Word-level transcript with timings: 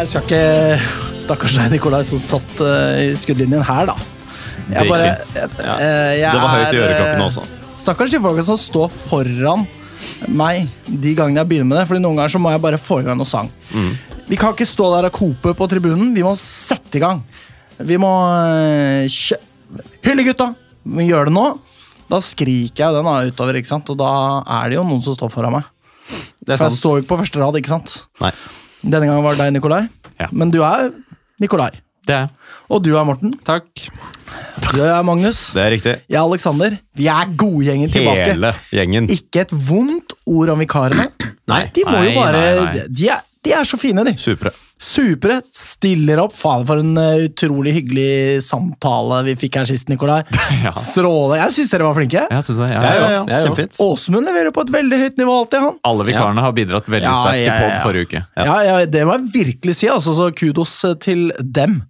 Jeg 0.00 0.08
skal 0.08 0.22
ikke 0.24 1.16
Stakkars 1.20 1.54
deg, 1.58 1.72
Nikolai, 1.74 2.00
som 2.08 2.20
satt 2.22 2.60
uh, 2.64 2.96
i 3.02 3.10
skuddlinjen 3.20 3.60
her, 3.66 3.90
da. 3.90 3.96
Det 4.70 4.84
bare- 4.88 5.08
jeg- 5.10 5.50
eh, 5.60 6.12
jeg 6.20 6.32
Det 6.32 6.40
var 6.40 6.52
høyt 6.54 6.72
i 6.72 6.78
er, 6.78 7.18
eh, 7.18 7.24
også. 7.26 7.42
Stakkars 7.76 8.10
de 8.10 8.20
folka 8.20 8.44
som 8.44 8.56
står 8.56 8.88
foran 9.10 9.66
meg 10.28 10.68
de 10.86 11.14
gangene 11.14 11.42
jeg 11.42 11.48
begynner 11.50 11.68
med 11.68 11.78
det. 11.78 11.88
Fordi 11.88 12.00
noen 12.00 12.16
ganger 12.16 12.30
så 12.32 12.40
må 12.40 12.50
jeg 12.50 12.62
bare 12.62 12.78
få 12.78 13.00
i 13.00 13.04
gang 13.04 13.18
noe 13.18 13.26
sang. 13.26 13.50
Mm. 13.74 13.90
Vi 14.28 14.36
kan 14.36 14.54
ikke 14.54 14.68
stå 14.68 14.88
der 14.94 15.08
og 15.10 15.12
kope 15.12 15.52
på 15.58 15.68
tribunen. 15.68 16.14
Vi 16.14 16.22
må 16.22 16.32
sette 16.38 16.96
i 16.96 17.00
gang. 17.00 17.22
Vi 17.78 17.96
må 17.98 18.12
kjø... 19.04 19.36
Hylle 20.06 20.24
gutta! 20.24 20.54
Vi 20.86 21.08
gjør 21.10 21.26
det 21.28 21.34
nå. 21.34 21.58
Da 22.08 22.20
skriker 22.20 22.86
jeg 22.86 22.94
den 22.94 23.04
utover, 23.34 23.54
ikke 23.60 23.66
sant? 23.74 23.90
og 23.90 23.98
da 23.98 24.42
er 24.46 24.70
det 24.70 24.76
jo 24.76 24.84
noen 24.84 25.02
som 25.02 25.14
står 25.14 25.28
foran 25.30 25.52
meg. 25.58 25.64
Det 26.40 26.54
er 26.54 26.56
For 26.56 26.70
jeg 26.70 26.78
står 26.78 26.96
jo 26.96 27.02
ikke 27.02 27.12
på 27.12 27.20
første 27.20 27.42
rad, 27.42 27.54
ikke 27.60 27.74
sant? 27.74 28.06
Nei. 28.22 28.32
Denne 28.82 29.06
gangen 29.06 29.24
var 29.24 29.36
det 29.36 29.44
deg, 29.44 29.54
Nikolai. 29.58 29.84
Ja. 30.20 30.28
Men 30.32 30.52
du 30.52 30.60
er 30.64 30.90
Nikolai. 31.42 31.70
Det 32.06 32.14
er 32.16 32.22
jeg. 32.24 32.30
Og 32.72 32.82
du 32.84 32.94
er 32.96 33.04
Morten. 33.06 33.32
Takk. 33.44 33.68
Du 34.70 34.80
er 34.82 35.02
Magnus. 35.04 35.40
Det 35.56 35.62
er 35.62 35.72
riktig. 35.74 35.94
Jeg 36.08 36.16
er 36.16 36.24
Alexander. 36.24 36.76
Vi 36.96 37.08
er 37.12 37.32
godgjengen 37.38 37.92
tilbake. 37.92 38.28
Hele 38.32 38.52
gjengen. 38.72 39.08
Ikke 39.12 39.44
et 39.44 39.52
vondt 39.52 40.14
ord 40.24 40.54
om 40.54 40.62
vikarene. 40.62 41.08
Nei. 41.50 41.64
De 41.74 41.84
må 41.86 41.98
jo 41.98 42.12
Nei, 42.12 42.16
bare 42.16 42.40
nei, 42.40 42.64
nei. 42.64 42.84
De, 42.88 43.08
er, 43.12 43.24
de 43.44 43.52
er 43.56 43.64
så 43.64 43.78
fine, 43.80 44.02
de. 44.04 44.12
Supre. 44.20 44.50
Supre. 44.80 45.38
Stiller 45.56 46.20
opp. 46.20 46.34
Faen, 46.36 46.66
for 46.68 46.80
en 46.82 46.92
uh, 46.98 47.22
utrolig 47.24 47.72
hyggelig 47.78 48.42
samtale 48.44 49.22
vi 49.30 49.34
fikk 49.40 49.56
her 49.60 49.68
sist, 49.70 49.88
Nikolai. 49.92 50.22
Ja. 50.64 50.74
Stråle. 50.76 51.38
Jeg 51.40 51.54
syns 51.56 51.70
dere 51.72 51.86
var 51.88 51.96
flinke. 51.96 52.26
Jeg 52.28 52.44
synes 52.44 52.58
det. 52.60 52.68
Ja, 52.74 52.80
Ja, 52.84 52.94
ja, 53.00 53.10
ja. 53.24 53.38
Kjempefint. 53.46 53.78
Åsmund 53.80 54.28
leverer 54.28 54.52
på 54.52 54.64
et 54.66 54.72
veldig 54.74 54.98
høyt 55.04 55.20
nivå 55.22 55.36
alltid, 55.40 55.64
han. 55.64 55.78
Alle 55.88 56.04
vikarene 56.10 56.44
har 56.44 56.52
bidratt 56.56 56.90
veldig 56.92 57.08
Ja, 57.08 57.14
sterkt 57.24 57.44
ja, 57.46 57.54
til 57.54 57.64
pod 57.64 57.86
forrige 57.86 58.08
uke. 58.10 58.22
Ja. 58.36 58.44
Ja, 58.50 58.58
ja, 58.68 58.86
Det 58.92 59.06
må 59.08 59.16
jeg 59.16 59.30
virkelig 59.38 59.76
si. 59.80 59.88
Altså, 59.88 60.12
så 60.18 60.28
kudos 60.36 60.74
eh, 60.84 60.98
til 61.00 61.30
dem. 61.40 61.80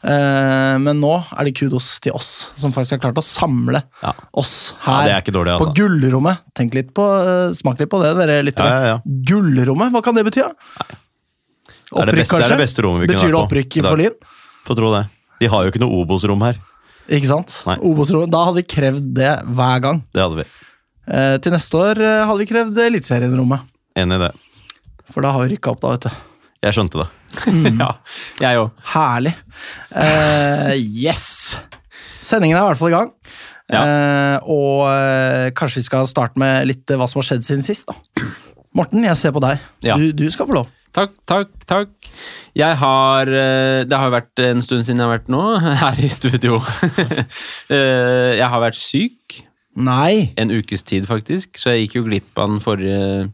Eh, 0.00 0.76
men 0.80 0.96
nå 1.02 1.12
er 1.36 1.44
det 1.44 1.52
kudos 1.58 1.98
til 2.00 2.14
oss, 2.16 2.50
som 2.56 2.72
faktisk 2.72 2.96
har 2.96 3.02
klart 3.10 3.20
å 3.20 3.24
samle 3.26 3.82
Ja. 4.00 4.14
oss 4.32 4.74
her 4.86 5.10
ja, 5.12 5.20
dårlig, 5.20 5.52
altså. 5.58 5.68
på 5.68 5.76
gullrommet. 5.76 6.40
Tenk 6.56 6.74
litt 6.74 6.94
på, 6.96 7.04
eh, 7.04 7.52
Smak 7.52 7.78
litt 7.82 7.90
på 7.92 8.00
det, 8.00 8.14
dere 8.16 8.40
lyttere. 8.46 8.80
Ja. 8.88 8.96
Gullrommet, 9.04 9.92
hva 9.92 10.02
kan 10.02 10.16
det 10.16 10.24
bety? 10.24 10.40
Det 10.40 12.00
er 12.00 12.06
det 12.06 12.22
det 12.22 12.32
er 12.32 12.48
det 12.48 12.62
beste 12.62 12.82
rommet 12.86 13.02
vi 13.02 13.10
Betyr 13.10 13.26
det 13.26 13.34
vært 13.34 13.34
på 13.34 13.46
opprykk 13.48 13.76
i 13.76 13.80
dag. 13.82 13.90
for 13.90 13.96
Lyn? 13.98 14.16
Få 14.64 14.76
tro 14.78 14.92
det. 14.94 15.04
De 15.40 15.46
har 15.50 15.64
jo 15.64 15.70
ikke 15.72 15.80
noe 15.82 16.00
Obos-rom 16.04 16.42
her. 16.46 16.56
Ikke 17.10 17.26
sant? 17.26 17.62
Da 17.66 18.44
hadde 18.46 18.60
vi 18.60 18.62
krevd 18.62 19.14
det 19.18 19.32
hver 19.50 19.80
gang. 19.82 20.02
Det 20.14 20.22
hadde 20.22 20.36
vi. 20.40 20.44
Eh, 21.10 21.36
til 21.42 21.52
neste 21.52 21.74
år 21.74 21.98
eh, 21.98 22.24
hadde 22.24 22.38
vi 22.38 22.46
krevd 22.46 22.78
Eliteserien-rommet. 22.86 23.66
Enig 23.98 24.20
i 24.20 24.22
det. 24.28 24.32
For 25.10 25.20
da 25.26 25.32
har 25.34 25.42
vi 25.42 25.56
rykka 25.56 25.72
opp, 25.74 25.80
da, 25.82 25.96
vet 25.96 26.06
du. 26.06 26.10
Jeg 26.62 26.76
skjønte 26.76 27.02
det. 27.02 27.08
Ja, 27.80 27.90
jeg 28.40 28.60
òg. 28.60 28.72
Herlig. 28.92 29.34
Uh, 29.92 30.74
yes! 30.76 31.56
Sendingen 32.20 32.58
er 32.58 32.64
i 32.64 32.70
hvert 32.70 32.80
fall 32.80 32.92
i 32.92 32.96
gang. 32.96 33.12
Ja. 33.70 33.80
Uh, 33.86 34.50
og 34.50 34.82
uh, 34.90 35.46
kanskje 35.56 35.80
vi 35.80 35.86
skal 35.86 36.10
starte 36.10 36.40
med 36.42 36.66
litt 36.68 36.90
hva 36.90 37.08
som 37.10 37.22
har 37.22 37.28
skjedd 37.30 37.46
siden 37.46 37.64
sist. 37.64 37.88
da. 37.88 38.26
Morten, 38.76 39.04
jeg 39.06 39.18
ser 39.18 39.34
på 39.34 39.42
deg. 39.42 39.62
Ja. 39.86 39.98
Du, 39.98 40.10
du 40.14 40.26
skal 40.30 40.48
få 40.50 40.60
lov. 40.60 40.70
Takk, 40.94 41.14
takk, 41.30 41.52
takk. 41.70 41.92
Jeg 42.58 42.74
har 42.80 43.28
Det 43.86 43.94
har 43.94 44.10
vært 44.10 44.40
en 44.42 44.58
stund 44.58 44.82
siden 44.82 44.98
jeg 44.98 45.06
har 45.06 45.12
vært 45.20 45.30
nå, 45.30 45.44
her 45.84 46.00
i 46.02 46.10
studio. 46.10 46.58
Jeg 47.70 48.48
har 48.50 48.62
vært 48.64 48.78
syk 48.78 49.38
Nei! 49.78 50.32
en 50.36 50.50
ukes 50.50 50.82
tid, 50.82 51.06
faktisk, 51.06 51.58
så 51.60 51.74
jeg 51.74 51.86
gikk 51.86 52.00
jo 52.00 52.06
glipp 52.08 52.38
av 52.40 52.50
den 52.50 52.62
forrige 52.64 53.30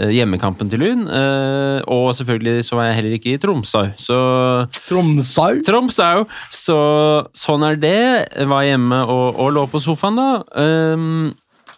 hjemmekampen 0.00 0.70
til 0.72 0.82
Lyn. 0.82 1.04
Eh, 1.08 1.78
Og 1.94 2.10
selvfølgelig 2.18 2.64
så 2.66 2.76
var 2.78 2.88
jeg 2.90 2.98
heller 2.98 3.14
ikke 3.18 3.34
i 3.34 3.38
Tromsø, 3.42 3.84
så 4.00 4.18
Tromsø. 4.88 5.46
Tromsø! 5.66 6.10
Så 6.54 6.76
sånn 7.36 7.64
er 7.68 7.78
det. 7.80 7.96
Jeg 8.34 8.50
var 8.50 8.66
hjemme 8.66 9.04
og, 9.06 9.38
og 9.40 9.54
lå 9.56 9.66
på 9.70 9.80
sofaen, 9.84 10.18
da. 10.18 10.28
Um, 10.58 11.32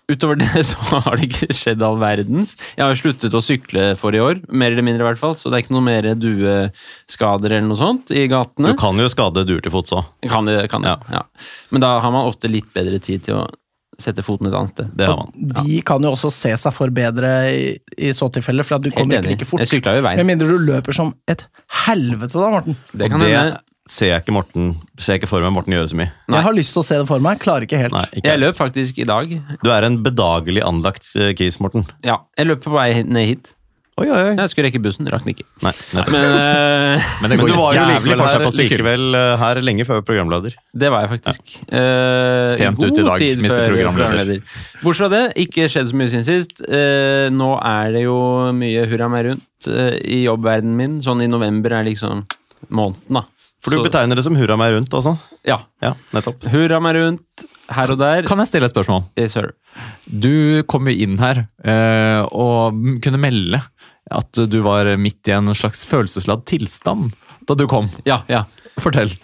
utover 0.06 0.38
det 0.43 0.62
så 0.69 0.78
har 1.03 1.19
det 1.19 1.26
ikke 1.31 1.55
skjedd 1.56 1.82
all 1.82 1.97
verdens. 1.99 2.55
Jeg 2.76 2.84
har 2.84 2.93
jo 2.94 3.00
sluttet 3.00 3.34
å 3.34 3.43
sykle 3.43 3.88
for 3.99 4.15
i 4.15 4.21
år, 4.22 4.38
mer 4.49 4.71
eller 4.71 4.87
mindre 4.87 5.03
i 5.03 5.09
hvert 5.09 5.19
fall, 5.21 5.34
så 5.34 5.50
det 5.50 5.59
er 5.59 5.65
ikke 5.66 5.75
noe 5.75 5.87
mer 5.88 6.06
dueskader 6.15 7.56
eller 7.56 7.66
noe 7.69 7.81
sånt 7.81 8.12
i 8.15 8.26
gatene. 8.31 8.71
Du 8.75 8.78
kan 8.81 8.99
jo 9.03 9.09
skade 9.12 9.43
duer 9.49 9.62
til 9.65 9.75
fots 9.75 9.94
òg. 9.97 10.06
Kan 10.31 10.47
det, 10.49 10.60
kan 10.72 10.87
det. 10.87 10.94
Ja. 10.94 11.21
Ja. 11.21 11.25
Men 11.75 11.82
da 11.84 11.97
har 12.05 12.15
man 12.15 12.28
ofte 12.31 12.50
litt 12.50 12.69
bedre 12.76 13.00
tid 13.03 13.26
til 13.26 13.41
å 13.43 13.47
sette 14.03 14.23
foten 14.27 14.49
et 14.51 14.55
annet 14.59 14.73
sted. 14.75 14.91
Det 14.97 15.07
har 15.09 15.17
man. 15.23 15.53
De 15.65 15.79
kan 15.89 16.03
jo 16.05 16.11
også 16.12 16.31
se 16.34 16.53
seg 16.61 16.75
forbedre 16.77 17.31
i, 17.53 17.62
i 17.99 18.11
så 18.17 18.29
tilfelle, 18.34 18.65
for 18.67 18.77
at 18.77 18.84
du 18.84 18.91
Helt 18.91 18.99
kommer 18.99 19.19
enig. 19.23 19.37
ikke 19.37 19.45
like 19.47 19.51
fort. 19.53 19.62
Jeg 19.65 19.71
sykla 19.77 19.95
jo 19.97 20.03
i 20.03 20.07
veien. 20.09 20.21
Med 20.23 20.31
mindre 20.34 20.51
du 20.53 20.59
løper 20.69 20.93
som 20.97 21.15
et 21.33 21.47
helvete, 21.87 22.37
da, 22.37 22.51
Morten. 22.53 22.77
Det 22.93 23.09
Og 23.09 23.17
kan 23.17 23.25
det 23.25 23.33
hende. 23.33 23.59
ser 23.89 24.11
jeg 24.12 24.23
ikke 24.25 24.35
Morten 24.35 24.71
Ser 24.99 25.15
jeg 25.15 25.21
ikke 25.23 25.29
for 25.31 25.41
meg 25.47 25.53
Morten 25.55 25.73
gjøre 25.77 25.89
så 25.93 25.97
mye. 26.01 26.11
Nei. 26.29 26.37
Jeg 26.41 26.45
har 26.49 26.56
lyst 26.56 26.73
til 26.77 26.83
å 26.83 26.87
se 26.91 26.99
det 27.01 27.09
for 27.09 27.25
meg, 27.25 27.39
klarer 27.41 27.67
ikke 27.69 27.81
helt. 27.81 27.93
Nei, 27.97 28.05
ikke. 28.12 28.29
Jeg 28.33 28.43
løp 28.45 28.56
faktisk 28.61 28.99
i 28.99 29.09
dag. 29.09 29.35
Du 29.62 29.71
er 29.73 29.89
en 29.89 29.99
bedagelig 30.05 30.65
anlagt 30.67 31.09
eh, 31.17 31.33
kis, 31.39 31.61
Morten. 31.62 31.85
Ja, 32.05 32.21
jeg 32.37 32.49
løp 32.53 32.65
på 32.67 32.73
vei 32.77 32.91
ned 33.05 33.31
hit. 33.33 33.53
Oi, 33.97 34.11
oi, 34.12 34.17
oi. 34.29 34.33
Jeg 34.37 34.51
skulle 34.53 34.69
rekke 34.69 34.81
bussen, 34.84 35.07
rakk 35.09 35.23
den 35.25 35.33
ikke. 35.33 35.47
Nei. 35.65 35.71
Men 35.97 36.17
uh, 36.29 37.05
Men 37.23 37.33
Men 37.41 37.47
du 37.49 37.55
var 37.57 37.79
jo 37.79 37.84
likevel 37.89 38.21
her, 38.21 38.43
likevel 38.59 39.17
eh, 39.17 39.29
her 39.41 39.61
lenge 39.65 39.87
før 39.89 40.03
programleder. 40.05 40.57
Det 40.77 40.91
var 40.93 41.07
jeg 41.07 41.15
faktisk. 41.15 41.55
Eh, 41.65 42.51
Sent 42.61 42.77
god 42.77 42.93
ut 42.93 43.01
i 43.01 43.06
dag, 43.06 43.23
tid 43.25 43.41
mister 43.41 43.65
programleder. 43.73 44.11
programleder. 44.12 44.59
Bortsett 44.83 45.01
fra 45.01 45.09
det, 45.15 45.23
ikke 45.47 45.71
skjedd 45.73 45.89
så 45.95 45.97
mye 45.97 46.12
siden 46.12 46.27
sist. 46.29 46.61
Uh, 46.69 47.33
nå 47.33 47.55
er 47.56 47.97
det 47.97 48.05
jo 48.05 48.19
mye 48.59 48.85
hurra 48.93 49.09
meg 49.17 49.31
rundt 49.31 49.71
i 49.71 50.21
jobbverdenen 50.27 50.77
min. 50.77 51.01
Sånn 51.06 51.25
i 51.25 51.31
november 51.33 51.79
er 51.81 51.89
liksom 51.89 52.27
måneden, 52.69 53.23
da. 53.23 53.25
For 53.65 53.73
du 53.73 53.81
Så- 53.81 53.89
betegner 53.89 54.21
det 54.21 54.29
som 54.29 54.37
hurra 54.37 54.61
meg 54.61 54.77
rundt, 54.77 54.93
altså? 54.93 55.17
Ja. 55.49 55.62
Ja, 55.81 55.97
nettopp. 56.12 56.45
Hurra 56.53 56.85
meg 56.85 57.01
rundt 57.01 57.49
her 57.73 57.91
og 57.91 57.99
der. 57.99 58.23
Kan 58.29 58.39
jeg 58.39 58.51
stille 58.51 58.69
et 58.69 58.75
spørsmål? 58.75 59.06
Yes, 59.19 59.33
sir. 59.35 59.55
Du 60.06 60.62
kom 60.71 60.87
jo 60.87 60.95
inn 60.95 61.17
her 61.19 61.47
eh, 61.65 62.23
og 62.31 62.77
kunne 63.03 63.19
melde 63.19 63.62
at 64.11 64.43
du 64.50 64.61
var 64.65 64.89
midt 65.00 65.28
i 65.31 65.34
en 65.37 65.50
slags 65.56 65.84
følelsesladd 65.89 66.44
tilstand 66.47 67.15
da 67.47 67.55
du 67.59 67.67
kom. 67.71 67.89
Ja, 68.06 68.21
ja. 68.31 68.44
Fortell. 68.83 69.15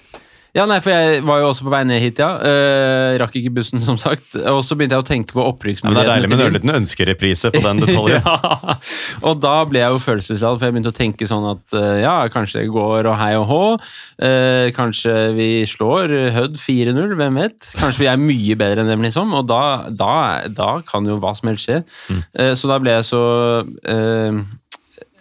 Ja, 0.52 0.66
nei, 0.68 0.82
for 0.84 0.92
jeg 0.92 1.22
var 1.24 1.38
jo 1.40 1.46
også 1.48 1.64
på 1.64 1.70
vei 1.72 1.80
ned 1.88 2.02
hit, 2.04 2.18
ja. 2.20 2.28
Uh, 2.36 3.14
rakk 3.22 3.38
ikke 3.40 3.54
bussen, 3.56 3.80
som 3.80 3.96
sagt. 4.00 4.34
Og 4.36 4.60
så 4.66 4.76
begynte 4.76 4.98
jeg 4.98 5.04
å 5.04 5.08
tenke 5.08 5.32
på 5.32 5.46
Ja, 5.46 5.54
det 5.56 6.02
er 6.02 6.10
deilig 6.10 6.28
med 6.28 6.36
en 6.36 6.42
Lyn. 6.42 6.50
ørliten 6.50 6.74
ønskereprise 6.74 7.48
på 7.54 7.62
den 7.64 7.80
detaljen. 7.86 8.20
ja. 8.20 8.76
Og 9.24 9.40
da 9.40 9.54
ble 9.64 9.80
jeg 9.80 9.96
jo 9.96 10.02
følelsesladd, 10.04 10.60
for 10.60 10.68
jeg 10.68 10.76
begynte 10.76 10.92
å 10.92 10.98
tenke 10.98 11.28
sånn 11.30 11.48
at 11.54 11.78
uh, 11.78 11.96
ja, 12.02 12.14
kanskje 12.32 12.66
det 12.66 12.74
går 12.76 13.08
og 13.08 13.16
hei 13.22 13.32
og 13.40 13.48
hå. 13.48 13.62
Uh, 14.20 14.68
kanskje 14.76 15.16
vi 15.38 15.50
slår 15.72 16.12
Hødd 16.36 16.60
4-0, 16.60 17.16
hvem 17.16 17.40
vet? 17.46 17.72
Kanskje 17.80 18.04
vi 18.04 18.12
er 18.12 18.20
mye 18.20 18.60
bedre 18.60 18.84
enn 18.84 18.92
dem, 18.92 19.08
liksom. 19.08 19.32
Og 19.40 19.48
da, 19.48 19.62
da, 19.88 20.14
da 20.52 20.74
kan 20.84 21.08
jo 21.08 21.16
hva 21.22 21.32
som 21.38 21.48
helst 21.48 21.70
skje. 21.70 21.80
Eh, 22.36 22.52
så 22.58 22.68
da 22.68 22.76
ble 22.82 22.98
jeg 22.98 23.08
så 23.08 23.22
eh, 23.88 24.42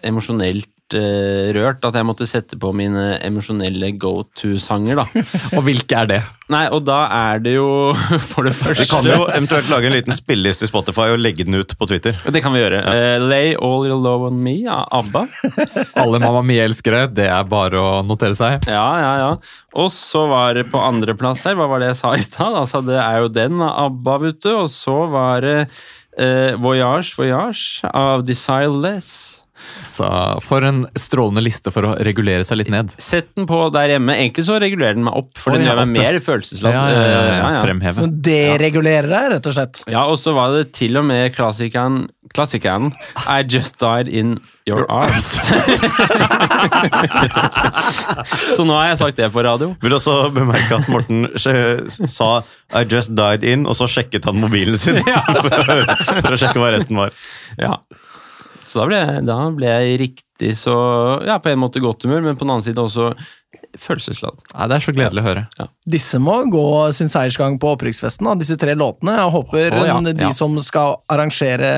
emosjonelt 0.06 0.96
eh, 0.96 1.50
rørt 1.56 1.84
at 1.86 1.96
jeg 1.96 2.06
måtte 2.06 2.28
sette 2.28 2.58
på 2.60 2.72
mine 2.76 3.16
emosjonelle 3.24 3.92
go 4.00 4.22
to-sanger, 4.38 5.00
da. 5.00 5.24
Og 5.56 5.64
hvilke 5.66 5.98
er 6.02 6.10
det? 6.10 6.20
Nei, 6.52 6.66
og 6.74 6.82
da 6.84 7.06
er 7.16 7.40
det 7.40 7.54
jo 7.54 7.66
for 8.32 8.44
det 8.44 8.52
første 8.58 8.84
Vi 8.84 8.90
kan 8.90 9.06
jo 9.08 9.22
eventuelt 9.30 9.70
lage 9.72 9.88
en 9.88 9.94
liten 9.94 10.16
spilleliste 10.16 10.66
i 10.66 10.70
Spotify 10.70 11.08
og 11.14 11.22
legge 11.22 11.46
den 11.48 11.56
ut 11.56 11.72
på 11.78 11.88
Twitter. 11.88 12.18
Det 12.34 12.42
kan 12.44 12.52
vi 12.52 12.60
gjøre. 12.60 12.82
Eh, 12.92 13.16
Lay 13.22 13.54
All 13.56 13.88
Your 13.88 14.02
Love 14.02 14.28
On 14.28 14.42
Me 14.44 14.58
av 14.68 14.84
ABBA. 15.00 15.24
Alle 16.02 16.20
Mamma 16.22 16.44
Mia-elskere, 16.46 17.06
det 17.14 17.30
er 17.32 17.48
bare 17.48 17.80
å 17.80 17.90
notere 18.06 18.36
seg. 18.36 18.68
Ja, 18.68 18.86
ja, 19.00 19.12
ja. 19.22 19.32
Og 19.80 19.88
så 19.94 20.26
var 20.28 20.58
det 20.58 20.66
på 20.72 20.82
andreplass 20.82 21.46
her, 21.48 21.56
hva 21.56 21.70
var 21.70 21.80
det 21.80 21.92
jeg 21.92 22.00
sa 22.02 22.12
i 22.18 22.24
stad? 22.26 22.58
Altså, 22.64 22.82
det 22.84 23.00
er 23.00 23.22
jo 23.22 23.32
den 23.32 23.60
av 23.64 23.88
ABBA, 23.88 24.18
vet 24.26 24.42
du. 24.44 24.50
Og 24.58 24.68
så 24.72 24.98
var 25.12 25.46
det 25.46 25.58
uh, 25.62 26.52
Voyage 26.60 27.16
Voyage 27.16 27.88
av 27.88 28.26
Desireless. 28.28 29.41
Så 29.86 30.06
for 30.44 30.64
en 30.66 30.84
strålende 30.98 31.42
liste 31.44 31.72
for 31.74 31.88
å 31.88 31.92
regulere 32.04 32.44
seg 32.46 32.60
litt 32.60 32.70
ned. 32.72 32.94
Sett 33.02 33.32
den 33.36 33.48
på 33.50 33.58
der 33.74 33.96
hjemme. 33.96 34.16
Egentlig 34.18 34.44
så 34.46 34.58
regulerer 34.62 34.98
den 34.98 35.06
meg 35.06 35.18
opp, 35.18 35.32
for 35.38 35.52
oh, 35.52 35.58
den 35.58 35.66
ja, 35.66 35.72
gjør 35.72 35.82
meg 35.82 35.88
mer 35.98 36.18
følelsesladd. 36.22 36.76
Ja, 36.76 36.84
ja, 36.92 37.04
ja, 37.10 37.20
ja, 37.40 37.60
Fremheve. 37.64 38.08
Deregulerer 38.28 39.08
deg, 39.10 39.30
rett 39.36 39.50
og 39.50 39.56
slett. 39.56 39.74
Ja, 39.90 40.02
og 40.08 40.16
så 40.22 40.30
var 40.36 40.46
det 40.56 40.64
til 40.78 40.92
og 41.00 41.04
med 41.08 41.22
klassikeren, 41.36 41.94
klassikeren 42.32 42.92
I 43.26 43.42
Just 43.48 43.80
Died 43.82 44.08
In 44.08 44.38
Your 44.68 44.86
Arms. 44.92 45.26
så 48.56 48.64
nå 48.64 48.72
har 48.76 48.86
jeg 48.92 48.98
sagt 49.02 49.16
det 49.18 49.32
på 49.34 49.42
radio. 49.42 49.74
Vil 49.82 49.94
også 49.96 50.30
bemerke 50.34 50.74
at 50.78 50.88
Morten 50.92 51.26
sa 51.36 52.42
'I 52.72 52.84
just 52.88 53.16
died 53.16 53.42
in', 53.42 53.66
og 53.66 53.76
så 53.76 53.86
sjekket 53.90 54.24
han 54.24 54.40
mobilen 54.40 54.78
sin 54.78 55.02
for 56.22 56.32
å 56.32 56.38
sjekke 56.38 56.62
hva 56.62 56.70
resten 56.76 56.96
var. 57.00 57.10
Ja. 57.58 57.76
Så 58.62 58.82
da 58.82 58.88
ble, 58.88 59.00
da 59.26 59.38
ble 59.54 59.70
jeg 59.70 60.00
riktig 60.06 60.56
så 60.58 60.74
Ja, 61.26 61.38
på 61.42 61.52
en 61.52 61.60
måte 61.62 61.82
godt 61.82 62.06
humør, 62.06 62.24
men 62.26 62.38
på 62.38 62.46
den 62.46 62.54
annen 62.54 62.66
side 62.66 62.82
også 62.82 63.12
følelsesladd. 63.78 64.40
Nei, 64.52 64.68
det 64.68 64.76
er 64.76 64.84
så 64.84 64.92
gledelig 64.94 65.22
å 65.22 65.26
høre. 65.26 65.42
Disse 65.88 66.20
må 66.20 66.34
gå 66.52 66.64
sin 66.96 67.10
seiersgang 67.12 67.58
på 67.60 67.72
opprykksfesten, 67.76 68.26
da, 68.28 68.34
disse 68.40 68.58
tre 68.60 68.74
låtene. 68.76 69.14
Jeg 69.16 69.34
håper 69.36 69.76
oh, 69.78 69.84
ja, 69.88 69.98
de 70.08 70.16
ja. 70.18 70.32
som 70.36 70.58
skal 70.64 70.98
arrangere 71.12 71.72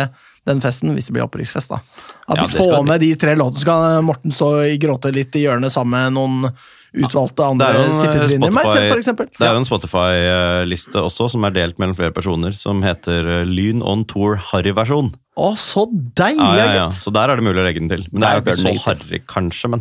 den 0.48 0.60
festen, 0.64 0.92
hvis 0.96 1.08
det 1.08 1.16
blir 1.16 1.26
opprykksfest. 1.26 1.70
da. 1.70 1.80
At 2.26 2.40
Ja, 2.40 2.46
de 2.46 2.56
får 2.56 2.86
med 2.88 3.04
de 3.04 3.12
tre 3.20 3.36
låtene, 3.38 3.62
så 3.62 3.68
kan 3.68 4.08
Morten 4.08 4.34
stå 4.34 4.50
og 4.62 4.80
gråte 4.82 5.12
litt 5.14 5.36
i 5.38 5.44
hjørnet 5.46 5.72
sammen 5.72 5.94
med 5.94 6.18
noen 6.18 6.56
utvalgte 6.94 7.46
andre 7.46 7.70
er 7.72 7.80
eh, 7.80 7.96
sippetryner. 7.98 8.54
Meg 8.54 8.68
selv, 8.68 8.86
for 8.92 9.02
eksempel. 9.02 9.30
Det 9.34 9.46
er 9.46 9.56
jo 9.56 9.62
en 9.62 9.68
Spotify-liste 9.68 11.02
også, 11.02 11.30
som 11.34 11.46
er 11.46 11.56
delt 11.56 11.80
mellom 11.82 11.96
flere 11.98 12.14
personer, 12.14 12.54
som 12.56 12.84
heter 12.86 13.30
eh, 13.40 13.48
Lyn 13.48 13.82
on 13.82 14.04
Tour 14.10 14.38
Harry-versjon. 14.52 15.12
Å, 15.34 15.48
så 15.58 15.82
deilig, 15.90 16.38
Ja, 16.38 16.54
ja, 16.62 16.74
ja. 16.78 16.82
Så 16.94 17.10
der 17.10 17.32
er 17.32 17.40
det 17.40 17.42
mulig 17.42 17.58
å 17.58 17.64
legge 17.66 17.80
den 17.82 17.88
til. 17.90 18.04
Men 18.12 18.22
det 18.22 18.28
er 18.28 18.36
jo 18.38 18.42
ikke 18.44 18.54
så 18.60 18.72
harry, 18.84 19.18
kanskje, 19.26 19.70
men 19.72 19.80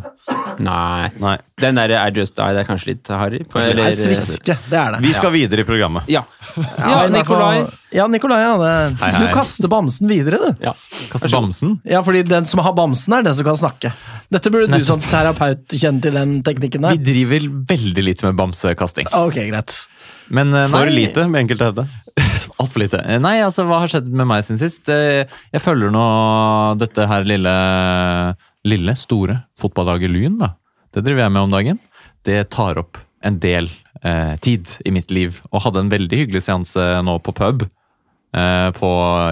Nei. 0.66 1.10
nei. 1.22 1.36
Den 1.62 1.78
derre 1.78 2.00
I 2.00 2.14
Just 2.16 2.34
Die 2.40 2.48
det 2.56 2.64
er 2.64 2.66
kanskje 2.66 2.88
litt 2.88 3.08
harry. 3.14 3.40
på- 3.44 3.60
Det 3.62 3.70
eller- 3.70 3.92
er 3.92 3.98
sviske, 3.98 4.58
det 4.70 4.80
er 4.80 4.92
det. 4.94 5.02
Vi 5.06 5.14
skal 5.14 5.32
videre 5.32 5.62
i 5.62 5.64
programmet. 5.64 6.08
Ja. 6.10 6.24
Ja, 6.58 7.08
Nikolai. 7.08 7.68
Ja, 7.92 8.08
Nikolai, 8.08 8.40
ja. 8.42 8.58
Det. 8.58 8.98
Hei, 9.00 9.12
hei. 9.12 9.28
Du 9.28 9.34
kaster 9.34 9.68
bamsen 9.70 10.08
videre, 10.10 10.40
du. 10.42 10.58
Ja. 10.66 10.74
kaster 11.12 11.30
bamsen. 11.30 11.80
Ja, 11.86 12.02
fordi 12.02 12.24
den 12.26 12.46
som 12.46 12.60
har 12.66 12.74
bamsen, 12.74 13.14
er 13.14 13.22
den 13.22 13.36
som 13.36 13.46
kan 13.46 13.56
snakke. 13.58 13.94
Dette 14.32 14.50
burde 14.50 14.74
du 14.80 14.86
som 14.86 15.00
terapeut 15.02 15.68
kjenne 15.70 16.02
til 16.02 16.14
den 16.14 16.42
teknikken 16.42 16.82
der. 16.82 16.98
Vi 16.98 17.04
driver 17.14 17.48
veldig 17.70 18.04
lite 18.04 18.24
med 18.26 18.36
bamsekasting. 18.36 19.06
Ok, 19.14 19.36
greit. 19.36 19.88
Men 20.30 20.54
eh, 20.54 20.68
For 20.68 20.86
lite, 20.90 21.28
med 21.30 21.46
enkelte 21.48 21.70
hevde. 21.70 21.88
Altfor 22.62 22.80
lite. 22.84 23.00
Eh, 23.02 23.20
Nei, 23.20 23.40
altså, 23.42 23.66
hva 23.66 23.80
har 23.82 23.88
skjedd 23.92 24.08
med 24.14 24.28
meg 24.30 24.44
siden 24.46 24.60
sist? 24.62 24.90
Eh, 24.94 25.26
Jeg 25.54 25.62
følger 25.64 25.92
nå 25.94 26.04
dette 26.78 27.08
her 27.10 27.24
lille, 27.26 27.54
lille 28.70 28.96
store 29.00 29.40
fotballaget 29.60 30.12
Lyn, 30.14 30.38
da. 30.42 30.52
Det 30.94 31.04
driver 31.04 31.26
jeg 31.26 31.34
med 31.34 31.42
om 31.48 31.54
dagen. 31.56 31.80
Det 32.24 32.44
tar 32.54 32.78
opp 32.80 33.00
en 33.24 33.40
del 33.42 33.70
eh, 34.04 34.36
tid 34.44 34.68
i 34.86 34.92
mitt 34.94 35.10
liv, 35.12 35.42
og 35.52 35.64
hadde 35.66 35.82
en 35.82 35.90
veldig 35.92 36.20
hyggelig 36.26 36.44
seanse 36.46 36.84
nå 37.04 37.18
på 37.26 37.34
pub. 37.36 37.66
eh, 38.36 38.70
På, 38.78 38.90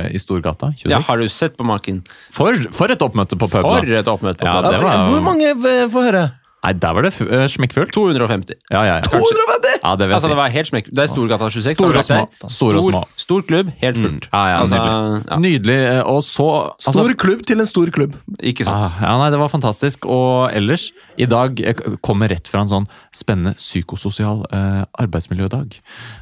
I 0.09 0.17
Storgata. 0.19 0.71
26. 0.73 0.89
ja, 0.91 0.99
har 1.07 1.17
du 1.21 1.27
sett 1.29 1.57
på 1.57 1.63
maken? 1.67 2.01
for, 2.31 2.53
for 2.73 2.89
et 2.91 3.01
oppmøte 3.01 3.37
på 3.37 3.47
pub, 3.51 3.61
For 3.61 3.85
da! 3.85 3.99
et 3.99 4.07
oppmøte 4.07 4.39
på 4.41 4.45
Ja, 4.49 4.61
pub. 4.61 4.71
det 4.71 4.81
var- 4.83 5.09
Hvor 5.11 5.21
mange 5.21 5.49
eh, 5.51 5.87
får 5.87 6.07
høre? 6.11 6.25
Nei, 6.61 6.73
der 6.77 6.93
var 6.93 7.01
det 7.07 7.09
eh, 7.25 7.47
smekkfullt. 7.49 7.89
250. 7.95 8.53
Ja, 8.69 8.83
ja, 8.85 8.95
ja. 8.99 9.07
250! 9.09 9.79
ja, 9.81 9.95
det 9.97 10.05
vil 10.05 10.11
jeg 10.11 10.15
Altså, 10.17 10.27
si. 10.27 10.29
det 10.29 10.37
var 10.37 10.51
helt 10.53 10.67
smekk. 10.69 10.89
Det 10.93 11.01
er 11.01 11.09
Storgata 11.09 11.47
26. 11.49 11.73
Stor 11.79 11.87
og 11.87 11.95
det 11.95 12.01
er 12.01 12.05
små. 12.05 12.49
Stor, 12.53 12.75
og 12.77 12.83
små. 12.85 13.01
Stor, 13.01 13.23
stor 13.25 13.45
klubb, 13.49 13.71
helt 13.81 13.97
fullt. 13.97 14.27
Ja, 14.29 14.41
ja, 14.51 14.59
altså, 14.61 14.77
nydelig. 14.77 15.23
ja, 15.31 15.39
Nydelig. 15.41 15.77
eh, 15.89 16.01
Og 16.11 16.21
så 16.27 16.47
altså- 16.75 16.93
Stor 16.99 17.13
klubb 17.25 17.41
til 17.49 17.59
en 17.59 17.65
stor 17.65 17.89
klubb. 17.97 18.13
ikke 18.39 18.63
sant. 18.67 18.77
Ah, 18.91 19.01
ja, 19.01 19.17
nei, 19.17 19.31
Det 19.33 19.39
var 19.41 19.49
fantastisk. 19.49 20.05
Og 20.05 20.51
ellers, 20.53 20.91
i 21.17 21.25
dag 21.25 21.57
kommer 22.05 22.29
rett 22.29 22.47
fra 22.47 22.61
en 22.61 22.67
sånn 22.69 22.87
spennende 23.11 23.55
psykososial 23.57 24.45
uh, 24.53 24.85
arbeidsmiljødag. 25.01 25.79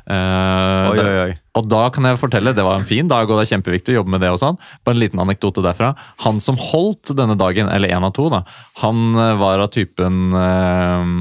Uh, 0.09 0.89
Oi, 0.93 0.99
oi, 1.03 1.17
oi. 1.27 1.33
Og 1.59 1.67
da 1.67 1.81
kan 1.93 2.07
jeg 2.07 2.19
fortelle, 2.21 2.53
det 2.55 2.63
var 2.65 2.79
en 2.79 2.87
fin 2.87 3.09
dag, 3.09 3.27
og 3.27 3.39
det 3.39 3.47
er 3.47 3.53
kjempeviktig 3.55 3.93
å 3.93 3.99
jobbe 3.99 4.13
med 4.15 4.23
det 4.23 4.31
og 4.31 4.39
sånn. 4.41 4.59
Bare 4.87 4.95
en 4.95 5.01
liten 5.03 5.23
anekdote 5.23 5.63
derfra. 5.65 5.91
Han 6.23 6.39
som 6.43 6.59
holdt 6.59 7.11
denne 7.19 7.35
dagen, 7.39 7.71
eller 7.71 7.91
en 7.95 8.07
av 8.07 8.13
to, 8.15 8.29
da, 8.31 8.43
han 8.83 9.11
eh, 9.13 9.35
var 9.41 9.63
av 9.63 9.71
typen 9.75 10.35
øh, 10.39 11.13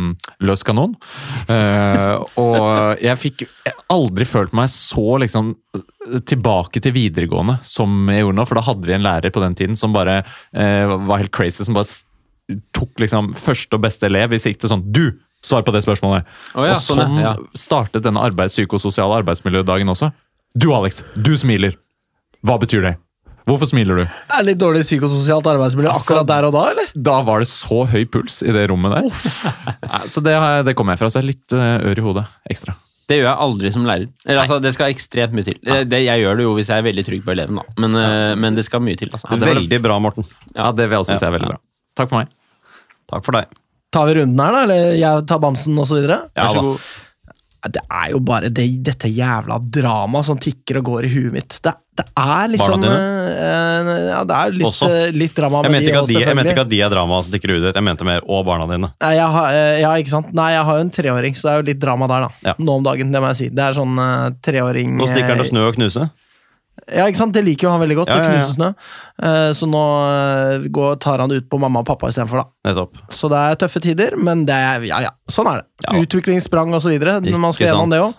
løs 0.46 0.64
kanon. 0.66 0.94
Eh, 1.50 2.14
og 2.38 3.02
jeg 3.02 3.20
fikk 3.20 3.46
aldri 3.90 4.28
følt 4.28 4.54
meg 4.56 4.70
så 4.72 5.18
liksom 5.24 5.56
tilbake 6.28 6.80
til 6.82 6.94
videregående 6.94 7.58
som 7.66 8.08
jeg 8.08 8.22
gjorde 8.22 8.38
nå, 8.38 8.46
for 8.48 8.58
da 8.58 8.66
hadde 8.68 8.88
vi 8.88 8.96
en 8.96 9.04
lærer 9.04 9.34
på 9.34 9.42
den 9.42 9.56
tiden 9.58 9.78
som 9.78 9.94
bare 9.96 10.22
øh, 10.22 10.94
var 11.08 11.22
helt 11.22 11.34
crazy, 11.34 11.64
som 11.66 11.76
bare 11.76 12.58
tok 12.76 13.02
liksom 13.02 13.34
første 13.36 13.76
og 13.76 13.84
beste 13.84 14.08
elev 14.08 14.32
i 14.32 14.40
sikte 14.42 14.70
sånn 14.70 14.86
Du! 14.88 15.18
Svar 15.44 15.62
på 15.62 15.70
det 15.70 15.84
spørsmålet. 15.84 16.26
Oh, 16.58 16.64
ja, 16.66 16.74
og 16.74 16.80
sånn, 16.82 16.98
sånn 16.98 17.20
ja. 17.22 17.36
startet 17.54 18.02
denne 18.02 18.24
arbeids 18.26 18.56
psykososiale 18.56 19.20
arbeidsmiljødagen 19.20 19.92
også. 19.92 20.08
Du, 20.56 20.70
Alex, 20.74 21.02
du 21.16 21.34
smiler. 21.38 21.74
Hva 22.46 22.56
betyr 22.60 22.82
det? 22.86 22.94
Hvorfor 23.48 23.68
smiler 23.70 24.02
du? 24.02 24.02
Er 24.04 24.42
det 24.42 24.46
litt 24.50 24.58
dårlig 24.60 24.82
psykososialt 24.84 25.46
arbeidsmiljø 25.48 25.88
Altså- 25.88 26.04
akkurat 26.04 26.26
der 26.28 26.44
og 26.48 26.52
da, 26.52 26.64
eller? 26.72 26.90
Da 26.94 27.20
var 27.24 27.40
det 27.40 27.48
så 27.48 27.86
høy 27.88 28.04
puls 28.04 28.42
i 28.44 28.52
det 28.52 28.66
rommet 28.68 28.92
der. 28.92 29.08
Så 30.12 30.20
det, 30.22 30.34
har 30.36 30.58
jeg- 30.58 30.66
det 30.66 30.74
kommer 30.76 30.92
jeg 30.92 30.98
fra. 31.00 31.08
Så 31.08 31.18
jeg 31.20 31.24
har 31.24 31.30
litt 31.32 31.52
eh, 31.56 31.88
ør 31.90 31.98
i 31.98 32.04
hodet 32.04 32.26
ekstra. 32.50 32.74
Det 33.08 33.16
gjør 33.16 33.24
jeg 33.30 33.40
aldri 33.40 33.70
som 33.72 33.86
lærer. 33.88 34.08
Eller, 34.26 34.42
altså, 34.42 34.58
det 34.60 34.74
skal 34.76 34.92
ekstremt 34.92 35.32
mye 35.32 35.44
til. 35.46 35.56
Eh, 35.64 35.84
Det, 35.88 36.02
jeg 36.04 36.20
gjør 36.20 36.36
det 36.36 36.44
jo 36.44 36.54
hvis 36.58 36.68
jeg 36.68 36.76
er 36.82 36.84
veldig 36.90 37.04
trygg 37.06 37.24
på 37.24 37.32
eleven, 37.32 37.56
da. 37.56 37.64
Men, 37.80 37.92
ja. 37.96 38.34
men 38.36 38.54
det 38.54 38.66
skal 38.68 38.80
mye 38.84 38.98
til. 39.00 39.08
Altså. 39.08 39.30
Ja, 39.32 39.36
det. 39.40 39.54
Veldig 39.56 39.80
bra, 39.82 39.96
Morten. 39.98 40.24
Ja, 40.54 40.70
Det 40.72 40.84
vil 40.90 40.98
jeg 40.98 41.06
også 41.06 41.16
si 41.16 41.24
er 41.24 41.32
veldig 41.38 41.48
bra. 41.54 41.58
Takk 41.96 42.10
for 42.12 42.18
meg. 42.20 42.28
Takk 43.08 43.24
for 43.24 43.32
deg. 43.38 43.46
Tar 43.96 44.04
vi 44.10 44.18
runden 44.20 44.44
her, 44.44 44.52
da? 44.52 44.62
Eller 44.68 44.92
jeg 45.00 45.24
tar 45.26 45.38
bamsen, 45.40 45.78
og 45.80 45.88
så 45.88 45.96
videre? 45.96 46.18
Ja, 46.36 46.50
Vær 46.50 46.52
så 46.52 46.60
da. 46.60 46.76
Det 47.66 47.82
er 47.82 48.12
jo 48.12 48.20
bare 48.22 48.52
det, 48.54 48.64
dette 48.86 49.08
jævla 49.10 49.58
dramaet 49.58 50.28
som 50.28 50.38
tikker 50.38 50.78
og 50.78 50.84
går 50.92 51.08
i 51.08 51.10
huet 51.10 51.34
mitt. 51.34 51.56
Det, 51.64 51.72
det 51.98 52.04
er 52.14 52.52
liksom 52.52 52.84
eh, 52.86 53.90
Ja, 54.12 54.20
det 54.28 54.36
er 54.36 54.54
litt, 54.54 54.66
Også. 54.68 54.86
eh, 54.86 55.10
litt 55.16 55.34
drama 55.34 55.64
Jeg 55.66 55.74
med 55.74 55.86
de 55.88 55.96
at 55.98 56.06
de, 56.06 56.18
jeg 56.22 56.38
mente 56.38 56.54
ikke 56.54 56.66
at 56.68 56.70
de 56.70 56.80
er 56.86 56.92
drama 56.92 57.18
som 57.26 57.34
tikker 57.34 57.50
i 57.50 57.56
huet 57.56 57.66
ditt. 57.66 57.80
Jeg 57.80 57.86
mente 57.88 58.06
mer 58.06 58.22
og 58.30 58.46
barna 58.46 58.68
dine. 58.70 58.92
Nei, 59.02 59.12
jeg 59.18 59.34
har, 59.34 59.58
eh, 59.58 59.80
ja, 59.82 59.90
ikke 59.98 60.14
sant? 60.14 60.30
Nei, 60.38 60.52
jeg 60.54 60.68
har 60.70 60.78
jo 60.78 60.86
en 60.86 60.94
treåring, 61.00 61.38
så 61.38 61.48
det 61.48 61.52
er 61.52 61.60
jo 61.60 61.68
litt 61.72 61.82
drama 61.82 62.10
der, 62.14 62.28
da. 62.28 62.52
Ja. 62.52 62.56
Nå 62.62 62.78
om 62.78 62.86
dagen, 62.86 63.10
det 63.14 63.24
må 63.24 63.34
jeg 63.34 63.40
si. 63.42 63.50
Det 63.58 63.66
er 63.66 63.78
sånn 63.80 63.98
uh, 63.98 64.30
treåring 64.44 64.94
Nå 64.98 65.10
stikker 65.10 65.34
han 65.34 65.42
til 65.42 65.50
snø 65.50 65.66
og 65.72 65.78
knuse. 65.80 66.06
Ja, 66.86 67.06
ikke 67.08 67.20
sant? 67.20 67.34
Det 67.36 67.44
liker 67.46 67.68
jo 67.68 67.72
han 67.74 67.82
veldig 67.82 67.96
godt, 68.00 68.12
Ja, 68.12 68.18
å 68.18 68.24
ja, 68.24 68.32
ja. 68.32 68.42
knuse 68.42 68.56
snø. 68.56 68.68
Eh, 69.28 69.50
så 69.58 69.68
nå 69.70 69.84
eh, 70.08 70.68
går, 70.72 70.98
tar 71.02 71.22
han 71.24 71.32
det 71.32 71.42
ut 71.42 71.48
på 71.50 71.60
mamma 71.60 71.82
og 71.84 71.88
pappa 71.90 72.10
istedenfor, 72.12 72.44
da. 72.44 72.70
Nettopp. 72.70 73.00
Så 73.14 73.30
det 73.32 73.40
er 73.44 73.62
tøffe 73.64 73.82
tider, 73.84 74.18
men 74.20 74.44
det 74.48 74.56
er, 74.56 74.84
ja, 74.88 75.00
ja, 75.08 75.14
sånn 75.32 75.50
er 75.50 75.62
det. 75.62 75.68
Ja. 75.88 75.96
Utviklingssprang 76.02 76.74
videre, 76.78 77.18
når 77.24 77.42
man 77.42 77.56
skal 77.56 77.72
gjennom 77.72 77.92
det 77.92 78.04
òg. 78.04 78.14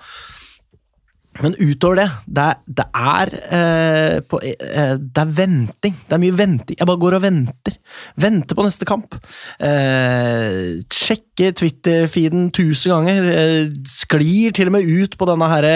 Men 1.40 1.56
utover 1.56 2.02
det, 2.02 2.08
det 2.28 2.44
er, 2.44 2.58
det 2.80 2.86
er 3.00 3.32
eh, 3.56 4.16
på, 4.28 4.42
eh, 4.44 4.96
Det 5.00 5.24
er 5.24 5.34
venting. 5.38 5.96
Det 6.10 6.18
er 6.18 6.22
mye 6.22 6.36
venting. 6.36 6.76
Jeg 6.80 6.90
bare 6.90 7.00
går 7.00 7.16
og 7.16 7.24
venter. 7.24 7.78
Venter 8.20 8.58
på 8.60 8.66
neste 8.68 8.88
kamp. 8.90 9.16
Eh, 9.64 10.84
sjekker 10.92 11.56
Twitter-feeden 11.62 12.50
tusen 12.56 12.92
ganger. 12.92 13.30
Eh, 13.32 13.72
sklir 13.88 14.56
til 14.58 14.72
og 14.72 14.76
med 14.76 14.90
ut 14.90 15.16
på 15.20 15.30
denne 15.30 15.52
herre 15.54 15.76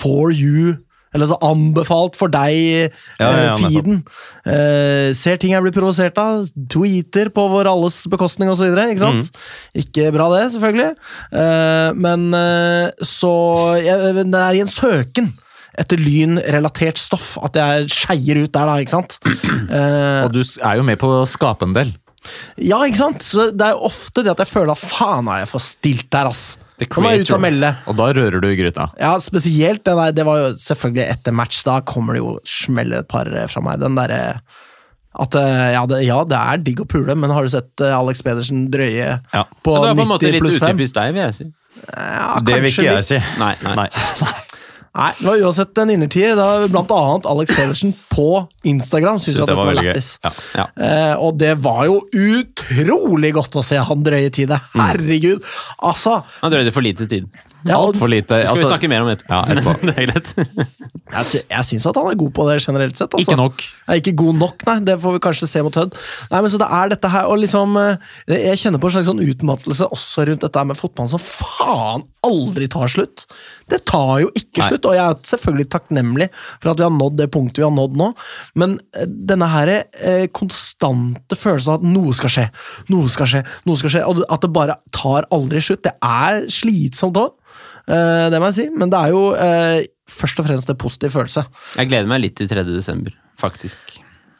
For 0.00 0.32
you 0.32 0.78
eller 1.18 1.28
så 1.32 1.38
anbefalt 1.44 2.14
for 2.18 2.30
Ja, 2.32 2.46
ja, 2.48 2.94
ja, 3.18 3.56
deg-feeden. 3.58 3.98
feeden. 3.98 3.98
Eh, 4.46 5.10
ser 5.18 5.36
ting 5.42 5.52
jeg 5.52 5.64
blir 5.66 5.74
provosert 5.74 6.16
av. 6.22 6.46
Tweeter 6.70 7.28
på 7.34 7.48
vår 7.50 7.68
alles 7.72 8.00
bekostning 8.10 8.48
osv. 8.52 8.70
Ikke 8.70 9.02
sant? 9.02 9.30
Ikke 9.76 10.08
bra, 10.14 10.30
det, 10.36 10.44
selvfølgelig. 10.54 10.94
Uh, 11.34 11.90
men 11.98 12.28
eh, 12.38 13.04
så 13.04 13.32
jeg, 13.82 14.14
Det 14.22 14.40
er 14.46 14.58
i 14.58 14.62
en 14.64 14.70
søken 14.72 15.32
etter 15.78 16.00
lynrelatert 16.02 16.98
stoff 16.98 17.36
at 17.46 17.54
jeg 17.54 17.90
skeier 17.94 18.40
ut 18.42 18.50
der, 18.54 18.66
da. 18.66 18.78
ikke 18.82 18.96
sant? 18.96 19.18
Eh, 19.68 20.22
Og 20.24 20.32
du 20.32 20.40
er 20.42 20.78
jo 20.78 20.84
med 20.86 20.96
på 20.98 21.10
å 21.20 21.26
skape 21.28 21.66
en 21.68 21.74
del. 21.76 21.90
ja, 22.56 22.78
ikke 22.88 22.98
sant? 23.02 23.22
Så 23.26 23.50
det 23.52 23.66
er 23.66 23.74
jo 23.76 23.84
ofte 23.90 24.24
det 24.24 24.32
at 24.32 24.40
jeg 24.42 24.50
føler 24.50 24.72
at 24.72 24.80
faen 24.80 25.28
er 25.28 25.42
jeg 25.44 25.50
for 25.52 25.62
stilt 25.62 26.08
der, 26.14 26.30
ass. 26.32 26.56
The 26.78 26.86
Nå 26.86 26.94
ut 26.94 26.96
og 26.98 27.26
creator. 27.26 27.38
melde. 27.42 27.72
Og 27.90 27.96
da 27.98 28.04
rører 28.14 28.40
du 28.40 28.48
i 28.48 28.56
gryta. 28.58 28.88
Ja, 29.00 29.16
spesielt 29.18 29.82
den 29.84 29.96
der, 29.98 30.12
det 30.14 30.24
var 30.28 30.38
jo 30.38 30.48
selvfølgelig 30.62 31.06
etter 31.10 31.32
match, 31.34 31.62
da 31.66 31.80
kommer 31.82 32.14
det 32.14 32.22
jo 32.22 32.36
smeller 32.46 33.00
et 33.02 33.08
par 33.10 33.26
eh, 33.26 33.46
fra 33.50 33.60
meg. 33.66 33.80
Den 33.82 33.96
derre 33.98 34.40
at 35.18 35.34
eh, 35.34 35.72
ja 35.74 35.80
det, 35.90 36.02
ja, 36.06 36.18
det 36.28 36.38
er 36.38 36.60
digg 36.62 36.82
å 36.84 36.86
pule, 36.86 37.16
men 37.18 37.32
har 37.34 37.42
du 37.42 37.50
sett 37.50 37.80
eh, 37.82 37.90
Alex 37.96 38.22
Pedersen 38.22 38.68
drøye 38.70 39.16
Ja. 39.34 39.44
på 39.66 39.74
Men 39.74 39.82
det 39.82 39.88
er 39.90 39.96
på 39.98 40.04
en 40.04 40.12
måte 40.12 40.30
litt 40.30 40.44
pluss 40.44 40.58
5? 40.60 40.68
utypisk 40.76 40.94
deg, 41.00 41.14
vil 41.16 41.22
jeg 41.24 41.34
si. 41.40 41.46
Ja, 41.90 42.38
Det 42.44 42.60
vil 42.62 42.70
ikke 42.70 42.84
litt. 42.86 42.92
jeg 43.00 43.08
si. 43.10 43.18
Nei, 43.40 43.54
nei. 43.66 43.74
Nei. 43.82 43.88
Nei, 44.98 45.12
det 45.20 45.26
var 45.28 45.42
uansett 45.46 45.78
en 45.78 45.92
innertier. 45.94 46.34
Da 46.38 46.48
blant 46.66 46.90
annet 46.90 47.26
Alex 47.30 47.54
Pedersen 47.54 47.92
på 48.10 48.28
Instagram 48.66 49.20
syntes 49.22 49.38
Synes 49.38 49.44
at 49.44 49.46
det 49.46 49.54
dette 49.54 49.58
var 49.60 49.72
var 49.72 49.82
lættis. 49.82 50.08
Ja. 50.24 50.32
Ja. 50.58 50.68
Eh, 50.88 51.14
og 51.22 51.36
det 51.38 51.52
var 51.62 51.84
jo 51.86 52.00
utrolig 52.18 53.32
godt 53.36 53.58
å 53.60 53.64
se 53.66 53.78
han 53.78 54.02
drøye 54.06 54.32
tide. 54.34 54.58
Mm. 54.74 54.80
Herregud! 54.82 55.44
Altså 55.86 56.20
Han 56.40 56.54
drøyde 56.54 56.72
for 56.74 56.82
lite 56.84 57.06
tid. 57.10 57.28
ja, 57.66 57.76
Altfor 57.78 58.10
lite. 58.10 58.40
Skal 58.42 58.56
vi 58.56 58.62
altså- 58.64 58.70
snakke 58.72 58.88
mer 58.90 59.02
om 59.04 59.08
det? 59.12 59.22
Ja, 59.28 59.42
etterpå. 59.46 59.74
det 59.86 59.94
er 59.94 60.06
greit. 60.10 60.34
Jeg, 61.08 61.24
sy 61.30 61.38
jeg 61.48 61.68
syns 61.70 61.86
at 61.90 61.96
han 62.00 62.10
er 62.10 62.18
god 62.20 62.32
på 62.36 62.46
det 62.50 62.58
generelt 62.66 62.96
sett. 62.98 63.14
Altså. 63.14 63.24
Ikke 63.24 63.38
nok. 63.40 63.62
Nei, 63.88 63.96
ikke 64.02 64.14
god 64.20 64.34
nok, 64.42 64.66
nei. 64.68 64.76
Det 64.90 64.98
får 65.02 65.16
vi 65.16 65.22
kanskje 65.28 65.48
se 65.50 65.62
mot 65.66 65.78
Hødd. 65.78 65.94
Nei, 66.32 66.40
men 66.44 66.52
så 66.52 66.60
det 66.62 66.68
er 66.80 66.92
dette 66.94 67.12
her, 67.14 67.30
og 67.30 67.38
liksom 67.42 67.78
eh, 67.80 68.10
Jeg 68.34 68.58
kjenner 68.64 68.82
på 68.82 68.90
en 68.90 68.96
slags 68.98 69.10
sånn 69.10 69.22
utmattelse 69.24 69.88
også 69.94 70.26
rundt 70.28 70.44
dette 70.46 70.66
med 70.68 70.78
fotballen 70.78 71.14
som 71.14 71.22
faen 71.22 72.04
aldri 72.28 72.66
tar 72.70 72.90
slutt. 72.92 73.24
Det 73.68 73.80
tar 73.88 74.14
jo 74.22 74.30
ikke 74.32 74.62
Nei. 74.62 74.68
slutt, 74.70 74.88
og 74.88 74.96
jeg 74.96 75.04
er 75.04 75.20
selvfølgelig 75.30 75.68
takknemlig 75.74 76.28
for 76.34 76.72
at 76.72 76.80
vi 76.80 76.86
har 76.86 76.94
nådd 76.94 77.18
det 77.20 77.28
punktet 77.34 77.62
vi 77.62 77.66
har 77.66 77.74
nådd 77.74 77.98
nå, 78.00 78.08
men 78.60 78.78
eh, 78.96 79.08
denne 79.08 79.50
her 79.52 79.72
eh, 79.76 80.26
konstante 80.34 81.38
følelsen 81.38 81.74
av 81.74 81.82
at 81.82 81.88
noe 81.88 82.16
skal 82.16 82.34
skje, 82.34 82.46
noe 82.92 83.12
skal 83.12 83.30
skje, 83.34 83.44
noe 83.68 83.80
skal 83.80 83.94
skje, 83.94 84.04
og 84.08 84.24
at 84.26 84.44
det 84.44 84.52
bare 84.56 84.78
tar 84.96 85.28
aldri 85.34 85.62
slutt, 85.64 85.84
det 85.86 85.94
er 86.04 86.44
slitsomt 86.52 87.20
òg. 87.20 87.36
det 87.88 88.40
må 88.40 88.50
jeg 88.50 88.58
si, 88.58 88.66
men 88.76 88.90
det 88.92 88.98
er 89.00 89.14
jo 89.14 89.22
eh, 89.36 89.86
først 90.08 90.40
og 90.40 90.48
fremst 90.48 90.72
en 90.72 90.80
positiv 90.80 91.14
følelse. 91.16 91.46
Jeg 91.78 91.90
gleder 91.90 92.10
meg 92.10 92.24
litt 92.24 92.36
til 92.40 92.50
3. 92.50 92.66
desember, 92.68 93.16
faktisk. 93.40 93.98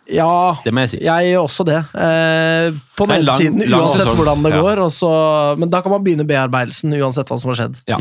Ja, 0.08 0.56
Det 0.64 0.72
må 0.72 0.80
jeg 0.86 0.90
si. 0.94 0.98
Jeg 1.04 1.32
gjør 1.34 1.42
også 1.44 1.64
det. 1.68 1.78
Eh, 2.00 2.70
på 2.96 3.06
den 3.10 3.24
lang- 3.26 3.36
siden, 3.42 3.60
uansett 3.68 4.06
lang 4.06 4.16
hvordan 4.16 4.42
det 4.46 4.52
Ja. 4.54 4.62
går. 4.62 4.78
Og 4.86 4.92
så, 4.96 5.10
men 5.58 5.68
da 5.68 5.82
kan 5.84 5.92
man 5.92 6.04
begynne 6.04 6.24
bearbeidelsen 6.26 6.94
uansett 6.96 7.28
hva 7.28 7.38
som 7.38 7.50
har 7.52 7.58
skjedd. 7.60 7.82
Ja. 7.86 7.98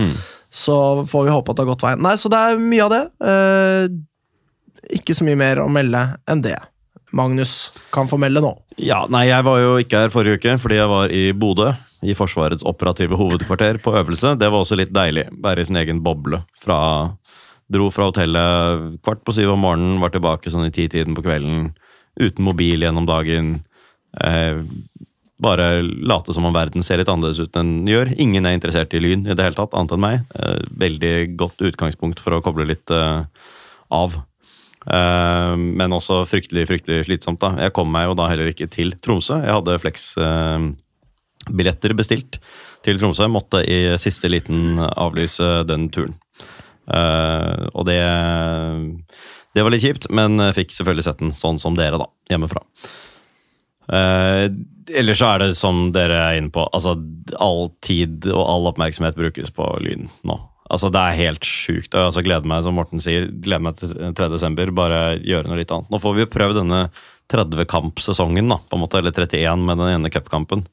Så 0.49 1.03
får 1.07 1.25
vi 1.25 1.31
håpe 1.35 1.49
at 1.51 1.57
det 1.57 1.65
har 1.65 1.73
gått 1.75 1.83
veien. 1.83 1.99
Nei, 2.01 2.15
så 2.15 2.29
det 2.31 2.39
er 2.39 2.57
mye 2.57 2.85
av 2.85 2.89
det. 2.95 3.03
Eh, 3.27 4.97
ikke 5.01 5.15
så 5.17 5.25
mye 5.27 5.35
mer 5.35 5.57
å 5.59 5.67
melde 5.69 6.05
enn 6.31 6.41
det. 6.41 6.55
Magnus 7.11 7.71
kan 7.91 8.07
få 8.07 8.17
melde 8.19 8.41
nå. 8.43 8.53
Ja, 8.77 9.05
nei, 9.09 9.25
jeg 9.27 9.43
var 9.43 9.59
jo 9.59 9.75
ikke 9.81 10.01
her 10.05 10.09
forrige 10.13 10.39
uke 10.39 10.55
fordi 10.59 10.75
jeg 10.79 10.87
var 10.91 11.09
i 11.11 11.31
Bodø. 11.33 11.73
I 12.03 12.13
Forsvarets 12.13 12.63
operative 12.63 13.17
hovedkvarter 13.17 13.79
på 13.81 13.91
øvelse. 13.97 14.35
Det 14.37 14.51
var 14.53 14.61
også 14.61 14.77
litt 14.77 14.91
deilig. 14.93 15.27
Være 15.41 15.59
i 15.59 15.65
sin 15.65 15.75
egen 15.81 15.99
boble. 16.05 16.43
Fra, 16.61 16.77
dro 17.73 17.89
fra 17.91 18.11
hotellet 18.11 19.01
kvart 19.01 19.23
på 19.25 19.33
syv 19.33 19.55
om 19.55 19.59
morgenen, 19.65 19.99
var 19.99 20.09
tilbake 20.13 20.45
sånn 20.53 20.67
i 20.67 20.71
ti-tiden 20.71 21.15
på 21.17 21.23
kvelden. 21.25 21.73
Uten 22.17 22.45
mobil 22.45 22.85
gjennom 22.85 23.05
dagen. 23.09 23.57
Eh, 24.23 24.61
bare 25.37 25.83
late 25.83 26.33
som 26.33 26.45
om 26.49 26.53
verden 26.53 26.83
ser 26.83 26.97
litt 26.97 27.07
annerledes 27.11 27.39
ut 27.39 27.55
enn 27.59 27.85
den 27.85 27.93
gjør. 27.93 28.21
Ingen 28.21 28.45
er 28.45 28.53
interessert 28.57 28.93
i 28.97 29.03
lyn 29.03 29.27
i 29.27 29.35
det 29.37 29.43
hele 29.45 29.55
tatt, 29.59 29.73
annet 29.77 29.91
enn 29.93 30.01
meg. 30.01 30.15
Eh, 30.33 30.59
veldig 30.85 31.15
godt 31.37 31.57
utgangspunkt 31.69 32.19
for 32.23 32.31
å 32.33 32.41
koble 32.45 32.65
litt 32.69 32.89
eh, 32.93 33.21
av. 33.93 34.09
Eh, 34.87 35.55
men 35.57 35.93
også 35.93 36.25
fryktelig 36.29 36.67
fryktelig 36.71 37.05
slitsomt. 37.09 37.41
da. 37.43 37.49
Jeg 37.61 37.73
kom 37.77 37.89
meg 37.93 38.03
jo 38.09 38.13
da 38.17 38.25
heller 38.31 38.47
ikke 38.49 38.71
til 38.73 38.89
Tromsø. 39.03 39.35
Jeg 39.43 39.55
hadde 39.59 39.81
Flex-billetter 39.83 41.91
bestilt 41.97 42.33
til 42.85 42.95
Tromsø. 43.01 43.25
Måtte 43.29 43.59
i 43.61 43.97
siste 44.01 44.27
liten 44.33 44.59
avlyse 44.89 45.47
den 45.69 45.83
turen. 45.93 46.15
Eh, 46.87 47.63
og 47.75 47.83
det 47.89 47.99
Det 49.57 49.65
var 49.65 49.73
litt 49.73 49.81
kjipt, 49.81 50.05
men 50.13 50.37
jeg 50.37 50.57
fikk 50.59 50.75
selvfølgelig 50.75 51.07
sett 51.07 51.21
den 51.23 51.33
sånn 51.33 51.57
som 51.61 51.77
dere, 51.77 51.97
da. 51.97 52.05
Hjemmefra. 52.29 52.61
Eh, 53.87 54.43
ellers 54.99 55.21
så 55.21 55.31
er 55.31 55.41
det 55.41 55.53
som 55.57 55.87
dere 55.95 56.19
er 56.19 56.37
inne 56.37 56.51
på, 56.53 56.65
altså 56.75 56.97
all 57.41 57.71
tid 57.85 58.27
og 58.29 58.43
all 58.43 58.69
oppmerksomhet 58.73 59.17
brukes 59.17 59.49
på 59.55 59.67
Lyn 59.83 60.09
nå. 60.27 60.37
Altså 60.67 60.89
Det 60.91 60.99
er 60.99 61.21
helt 61.21 61.47
sjukt. 61.47 61.93
og 61.93 61.99
Jeg 61.99 62.09
altså, 62.09 62.23
gleder 62.27 62.49
meg 62.51 62.63
som 62.65 62.75
Morten 62.75 62.99
sier, 63.03 63.29
gleder 63.31 63.63
meg 63.63 63.77
til 63.79 63.93
3. 63.95 64.27
desember. 64.33 64.73
Bare 64.75 64.99
gjøre 65.23 65.47
noe 65.47 65.61
litt 65.61 65.71
annet. 65.71 65.87
Nå 65.93 65.99
får 66.03 66.17
vi 66.17 66.25
jo 66.25 66.31
prøvd 66.33 66.59
denne 66.59 66.81
30-kampsesongen, 67.31 68.51
da, 68.51 68.57
på 68.59 68.75
en 68.75 68.83
måte, 68.83 68.99
eller 68.99 69.15
31 69.15 69.63
med 69.63 69.79
den 69.79 69.93
ene 69.93 70.11
cupkampen. 70.11 70.65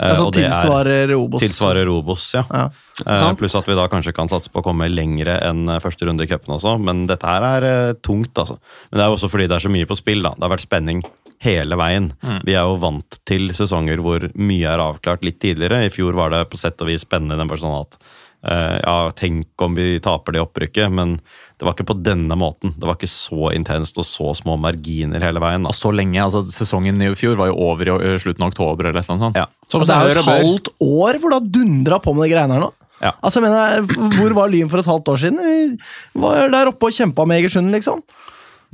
Eh, 0.00 0.08
Altså 0.08 0.26
og 0.26 0.32
det 0.32 0.44
er- 0.44 0.48
tilsvarer 0.50 1.10
Obos. 1.18 1.42
Tilsvarer 1.42 1.84
Robos, 1.86 2.32
ja. 2.34 2.42
Ja. 2.50 2.70
Eh, 3.06 3.34
pluss 3.36 3.54
at 3.54 3.66
vi 3.66 3.74
da 3.74 3.88
kanskje 3.88 4.14
kan 4.14 4.28
satse 4.28 4.48
på 4.48 4.62
å 4.62 4.64
komme 4.64 4.88
lengre 4.88 5.38
enn 5.42 5.68
eh, 5.68 5.78
første 5.80 6.06
runde 6.08 6.22
i 6.24 6.26
cupen 6.26 6.54
også. 6.56 6.78
Men 6.80 7.06
dette 7.06 7.26
her 7.28 7.42
er 7.42 7.94
tungt, 8.00 8.32
altså. 8.34 8.56
Men 8.90 8.98
det 8.98 9.04
er 9.04 9.10
jo 9.10 9.16
også 9.18 9.30
fordi 9.30 9.48
det 9.48 9.56
er 9.58 9.68
så 9.68 9.72
mye 9.72 9.86
på 9.86 9.96
spill. 9.96 10.22
da. 10.22 10.30
Det 10.34 10.42
har 10.48 10.56
vært 10.56 10.66
spenning 10.68 11.02
hele 11.42 11.74
veien. 11.76 12.12
Vi 12.46 12.54
er 12.54 12.62
jo 12.62 12.76
vant 12.78 13.18
til 13.26 13.48
sesonger 13.50 13.98
hvor 14.00 14.30
mye 14.38 14.64
er 14.70 14.78
avklart 14.78 15.22
litt 15.26 15.40
tidligere. 15.40 15.84
I 15.84 15.90
fjor 15.90 16.14
var 16.14 16.30
det 16.30 16.48
på 16.48 16.56
sett 16.56 16.80
og 16.80 16.86
vis 16.88 17.02
spennende. 17.04 17.36
den 17.36 17.48
bare 17.48 17.58
sånn 17.58 17.80
at 17.80 17.98
ja, 18.42 18.96
Tenk 19.14 19.62
om 19.62 19.76
vi 19.78 20.00
taper 20.02 20.34
det 20.34 20.42
opprykket, 20.42 20.90
men 20.90 21.16
det 21.62 21.66
var 21.68 21.76
ikke 21.76 21.86
på 21.92 21.98
denne 22.02 22.34
måten. 22.34 22.72
Det 22.74 22.88
var 22.88 22.96
ikke 22.98 23.06
så 23.06 23.52
intenst 23.54 23.98
og 24.00 24.06
så 24.08 24.32
små 24.34 24.56
marginer 24.58 25.22
hele 25.22 25.38
veien. 25.38 25.62
da. 25.62 25.70
Og 25.70 25.78
så 25.78 25.92
lenge, 25.94 26.18
altså 26.18 26.42
Sesongen 26.50 26.98
i 26.98 27.12
fjor 27.14 27.38
var 27.38 27.52
jo 27.52 27.58
over 27.68 27.86
i 27.86 27.92
ø, 27.94 28.16
slutten 28.18 28.42
av 28.42 28.50
oktober. 28.50 28.88
eller 28.88 29.06
noe 29.06 29.20
sånt. 29.20 29.38
Ja. 29.38 29.46
Som 29.70 29.84
Og 29.84 29.86
det 29.86 29.94
er 29.94 30.08
jo 30.10 30.16
et 30.16 30.30
halvt 30.32 30.72
år 30.82 31.20
hvor 31.22 31.30
du 31.30 31.36
har 31.38 31.52
dundra 31.58 32.00
på 32.02 32.16
med 32.16 32.26
de 32.26 32.32
greiene 32.34 32.56
her 32.58 32.64
nå. 32.64 32.72
Ja. 33.02 33.12
Altså, 33.22 33.38
jeg 33.38 33.46
mener, 33.46 33.86
Hvor 34.18 34.34
var 34.40 34.50
Lyn 34.50 34.70
for 34.72 34.82
et 34.82 34.90
halvt 34.90 35.12
år 35.14 35.22
siden? 35.22 35.38
Vi 35.38 36.20
var 36.22 36.50
der 36.50 36.70
oppe 36.70 36.90
og 36.90 36.98
kjempa 36.98 37.26
med 37.26 37.38
Egersund, 37.38 37.70
liksom. 37.70 38.02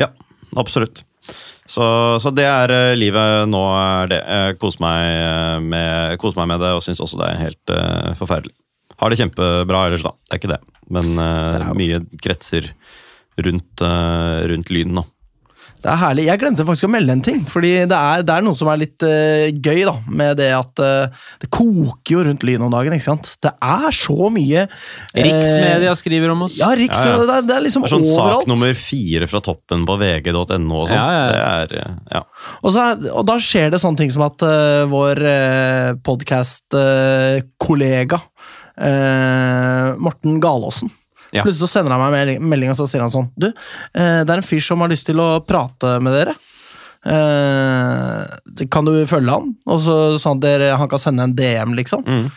Ja, 0.00 0.08
absolutt. 0.56 1.04
Så, 1.68 1.84
så 2.24 2.32
det 2.32 2.46
er 2.48 2.72
eh, 2.72 2.96
livet 2.96 3.48
nå. 3.52 3.60
er 3.76 4.08
det. 4.08 4.22
Jeg 4.24 4.58
koser 4.62 4.80
meg 4.80 5.12
eh, 5.12 5.58
med, 5.60 6.16
koser 6.20 6.40
meg 6.40 6.54
med 6.54 6.64
det 6.64 6.72
og 6.76 6.80
syns 6.84 7.04
også 7.04 7.20
det 7.20 7.28
er 7.28 7.42
helt 7.42 7.74
uh, 7.74 8.16
forferdelig. 8.16 8.56
Har 8.98 9.10
det 9.12 9.18
kjempebra 9.20 9.84
ellers, 9.88 10.02
da. 10.06 10.12
Det 10.26 10.32
er 10.34 10.38
ikke 10.42 10.54
det. 10.54 10.60
Men 10.88 11.06
uh, 11.18 11.58
Det 11.58 11.66
er 11.68 11.78
mye 11.82 11.98
kretser 12.24 12.64
rundt, 13.46 13.76
uh, 13.84 14.38
rundt 14.50 14.68
Lyn 14.74 14.92
nå. 14.98 15.04
Det 15.78 15.86
er 15.92 15.98
herlig. 16.00 16.24
Jeg 16.26 16.40
glemte 16.40 16.64
faktisk 16.66 16.88
å 16.88 16.90
melde 16.90 17.12
en 17.14 17.20
ting. 17.22 17.44
fordi 17.46 17.68
det 17.86 17.94
er, 17.94 18.22
det 18.26 18.32
er 18.34 18.42
noe 18.42 18.56
som 18.58 18.66
er 18.72 18.80
litt 18.80 18.98
uh, 19.06 19.46
gøy 19.54 19.84
da, 19.86 19.92
med 20.10 20.34
det 20.40 20.48
at 20.56 20.74
uh, 20.82 21.06
det 21.38 21.46
koker 21.54 22.14
jo 22.16 22.24
rundt 22.26 22.42
Lyn 22.46 22.62
om 22.66 22.72
dagen. 22.74 22.90
ikke 22.96 23.06
sant? 23.06 23.28
Det 23.42 23.52
er 23.54 23.90
så 23.94 24.26
mye 24.34 24.64
uh, 24.66 24.72
Riksmedia 25.14 25.92
skriver 25.98 26.30
om 26.34 26.42
oss. 26.48 26.56
Ja, 26.58 26.72
Riks, 26.78 26.98
Ja, 26.98 27.12
ja. 27.12 27.16
Det, 27.22 27.30
er, 27.36 27.42
det 27.46 27.54
er 27.54 27.62
liksom 27.68 27.82
Det 27.86 27.90
er 27.92 27.94
sånn 27.94 28.08
overalt. 28.10 28.42
sak 28.42 28.50
nummer 28.50 28.72
fire 28.80 29.26
fra 29.30 29.38
toppen 29.44 29.80
på 29.86 29.94
vg.no 30.02 30.42
og 30.42 30.50
sånn. 30.90 30.98
Ja, 30.98 31.06
ja, 31.14 31.22
Det 31.70 31.78
ja. 31.86 32.22
Og, 32.58 32.68
så 32.74 32.78
er, 32.82 32.98
og 33.14 33.22
da 33.30 33.36
skjer 33.38 33.70
det 33.70 33.78
sånne 33.84 33.98
ting 34.02 34.10
som 34.14 34.22
at 34.26 34.42
vår 34.90 35.14
uh, 35.22 35.94
podkast-kollega 36.02 38.18
Morten 39.98 40.40
Galaasen 40.40 40.90
Ja. 41.32 41.42
Plutselig 41.44 41.66
så 41.66 41.78
sender 41.78 41.92
han 41.92 42.12
meg 42.12 42.36
en 42.38 42.48
melding 42.48 42.70
og 42.72 42.78
så 42.78 42.86
sier 42.88 43.02
han 43.04 43.12
sånn 43.12 43.26
Du, 43.36 43.48
eh, 43.50 44.20
det 44.24 44.32
er 44.32 44.40
en 44.40 44.46
fyr 44.46 44.62
som 44.64 44.80
har 44.80 44.88
lyst 44.92 45.08
til 45.08 45.20
å 45.20 45.30
prate 45.44 45.98
med 46.00 46.14
dere. 46.16 46.34
Eh, 47.04 48.66
kan 48.72 48.88
du 48.88 48.94
følge 49.08 49.36
han? 49.36 49.54
Og 49.68 49.80
så 49.84 49.96
sånn 50.20 50.40
at 50.40 50.46
dere, 50.46 50.76
han 50.80 50.90
kan 50.90 51.02
sende 51.02 51.26
en 51.28 51.34
DM, 51.36 51.76
liksom. 51.78 52.04
Mm. 52.06 52.28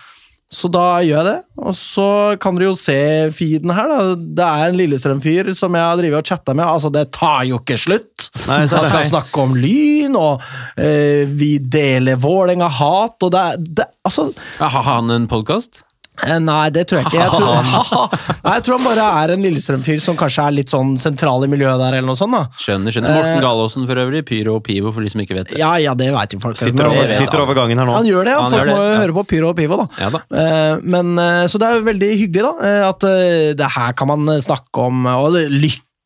Så 0.52 0.68
da 0.68 1.00
gjør 1.00 1.16
jeg 1.16 1.28
det. 1.30 1.38
Og 1.64 1.76
så 1.80 2.06
kan 2.44 2.58
dere 2.58 2.68
jo 2.68 2.76
se 2.76 2.98
feeden 3.32 3.72
her. 3.72 3.88
da. 3.88 4.16
Det 4.20 4.48
er 4.48 4.66
en 4.68 4.80
Lillestrøm-fyr 4.82 5.54
som 5.56 5.78
jeg 5.78 5.86
har 5.88 6.18
og 6.18 6.28
chatta 6.28 6.54
med. 6.54 6.66
Altså, 6.68 6.92
Det 6.92 7.06
tar 7.16 7.46
jo 7.48 7.62
ikke 7.62 7.78
slutt! 7.80 8.28
Nei, 8.50 8.66
så 8.68 8.82
Han 8.82 8.90
skal 8.92 9.08
snakke 9.08 9.46
om 9.46 9.56
Lyn, 9.56 10.18
og 10.20 10.44
eh, 10.76 11.24
vi 11.24 11.54
deler 11.64 12.20
Vålerenga-hat, 12.20 13.16
og 13.24 13.32
det 13.32 13.40
er 13.40 13.64
det, 13.80 13.88
Altså, 14.04 14.34
Har 14.60 14.84
han 14.84 15.10
en 15.12 15.30
podkast? 15.32 15.86
Eh, 16.28 16.38
nei, 16.44 16.70
det 16.76 16.84
tror 16.90 17.00
jeg 17.02 17.08
ikke. 17.10 17.22
Jeg 17.22 17.32
tror, 17.34 18.16
nei, 18.46 18.54
jeg 18.58 18.64
tror 18.68 18.78
han 18.78 18.86
bare 18.86 19.06
er 19.24 19.34
en 19.36 19.46
Lillestrøm-fyr 19.46 20.02
som 20.04 20.18
kanskje 20.20 20.46
er 20.48 20.56
litt 20.60 20.72
sånn 20.74 20.94
sentral 21.02 21.46
i 21.46 21.50
miljøet 21.52 21.80
der, 21.82 21.98
eller 22.00 22.10
noe 22.12 22.20
sånt. 22.20 22.36
da. 22.36 22.44
Skjønner, 22.62 22.94
skjønner. 22.96 23.16
Morten 23.18 23.44
Galaasen 23.46 23.88
for 23.90 24.02
øvrig. 24.04 24.24
Pyro 24.28 24.58
og 24.60 24.64
Pivo, 24.68 24.92
for 24.96 25.02
de 25.06 25.12
som 25.14 25.24
ikke 25.24 25.38
vet 25.40 25.54
det. 25.54 25.60
Ja, 25.62 25.74
ja, 25.82 25.94
det 25.98 26.10
vet 26.16 26.36
jo 26.38 26.42
folk. 26.44 26.60
Sitter, 26.62 26.90
over, 26.92 27.14
sitter 27.18 27.44
over 27.46 27.58
gangen 27.58 27.80
her 27.82 27.90
nå. 27.90 27.96
Han 28.00 28.10
gjør 28.10 28.28
det, 28.30 28.36
ja. 28.38 28.42
Han 28.46 28.56
folk 28.58 28.68
det, 28.70 28.76
må 28.78 28.82
jo 28.86 28.92
ja. 28.92 29.00
høre 29.04 29.18
på 29.20 29.26
Pyro 29.36 29.54
og 29.54 29.60
Pivo, 29.62 29.82
da. 29.84 29.88
Ja 30.04 30.10
da. 30.18 30.24
Eh, 30.42 30.74
men, 30.96 31.14
eh, 31.22 31.46
så 31.52 31.62
det 31.62 31.70
er 31.72 31.80
jo 31.80 31.88
veldig 31.92 32.12
hyggelig, 32.26 32.44
da. 32.50 32.54
eh, 32.72 32.84
At 32.92 33.08
eh, 33.10 33.54
det 33.58 33.72
her 33.78 33.96
kan 33.98 34.12
man 34.14 34.36
eh, 34.36 34.44
snakke 34.44 34.88
om. 34.90 35.06
Og 35.18 35.34
det- 35.38 35.48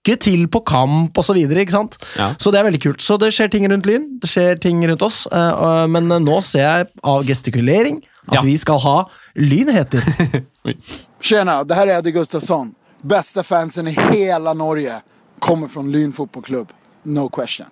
lykke 0.05 0.19
til 0.21 0.47
på 0.47 0.61
kamp 0.65 1.17
og 1.17 1.25
så 1.25 1.33
videre, 1.33 1.61
ikke 1.65 1.71
sant. 1.73 1.97
Ja. 2.17 2.33
Så 2.39 2.51
det 2.51 2.59
er 2.59 2.65
veldig 2.69 2.81
kult. 2.83 3.01
Så 3.01 3.17
det 3.19 3.31
skjer 3.33 3.49
ting 3.51 3.65
rundt 3.71 3.85
Lyn, 3.85 4.19
det 4.21 4.29
skjer 4.29 4.59
ting 4.61 4.83
rundt 4.87 5.01
oss. 5.01 5.25
eh, 5.31 5.87
Men 5.87 6.07
nå 6.07 6.41
ser 6.43 6.59
jeg 6.61 6.87
av 7.03 7.23
gestikulering 7.25 8.03
at 8.27 8.35
Ja. 8.35 8.41
vi 8.41 8.57
skal 8.57 8.79
ha 8.79 9.05
lynheter. 9.35 10.01
Tjena, 11.21 11.63
det 11.63 11.75
her 11.75 11.87
er 11.87 11.97
Eddie 11.99 12.11
Gustafsson. 12.13 12.73
Beste 13.03 13.43
fansen 13.43 13.87
i 13.87 13.91
hele 13.93 14.53
Norge 14.53 15.01
kommer 15.39 15.67
fra 15.67 15.81
Lyn 15.81 16.11
fotballklubb. 16.13 16.69
No 17.05 17.29
question. 17.29 17.67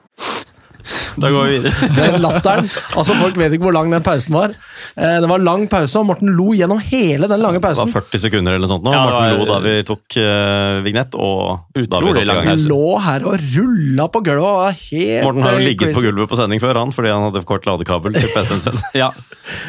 Da 1.20 1.30
går 1.34 1.46
vi 1.50 1.58
videre. 1.60 1.90
Den 1.98 2.22
latteren. 2.24 2.66
Altså, 2.98 3.14
folk 3.20 3.38
vet 3.38 3.54
ikke 3.58 3.68
hvor 3.68 3.76
lang 3.76 3.92
den 3.94 4.02
pausen 4.06 4.34
var. 4.34 4.54
Eh, 4.98 5.20
Det 5.24 5.30
var 5.30 5.40
lang 5.44 5.68
pause, 5.72 5.96
og 6.00 6.08
Morten 6.10 6.32
lo 6.38 6.52
gjennom 6.58 6.80
hele 6.82 7.28
den 7.30 7.42
lange 7.44 7.60
pausen. 7.64 7.86
Det 7.88 7.94
var 7.94 8.02
40 8.02 8.20
sekunder 8.26 8.56
eller 8.56 8.66
noe 8.68 8.74
sånt 8.74 8.84
nå. 8.88 8.94
Ja, 8.96 9.04
Morten 9.06 9.22
var- 9.24 9.38
lo 9.38 9.46
da 9.54 9.60
vi 9.64 9.76
tok 9.88 10.18
uh, 10.18 10.82
vignett, 10.86 11.16
og 11.16 11.62
da 11.76 11.80
vi 11.80 11.86
Utrolig 11.88 12.22
i 12.24 12.26
lang 12.30 12.42
gang. 12.42 12.50
pause. 12.58 12.70
Lå 12.72 13.00
her 13.06 13.28
og 13.30 13.40
rulla 13.56 14.08
på 14.14 14.24
gulvet. 14.26 14.44
og 14.44 14.60
var 14.64 14.78
helt 14.80 15.24
Morten 15.28 15.44
har 15.48 15.58
jo 15.60 15.64
ligget 15.68 15.94
på 15.96 16.02
gulvet 16.08 16.30
på 16.34 16.40
sending 16.42 16.60
før, 16.64 16.80
han, 16.84 16.92
fordi 16.92 17.10
han 17.14 17.24
hadde 17.30 17.46
kort 17.46 17.66
ladekabel 17.70 18.14
til 18.18 18.30
PC-en 18.34 18.62
sin. 18.68 18.82
Ja. 19.04 19.12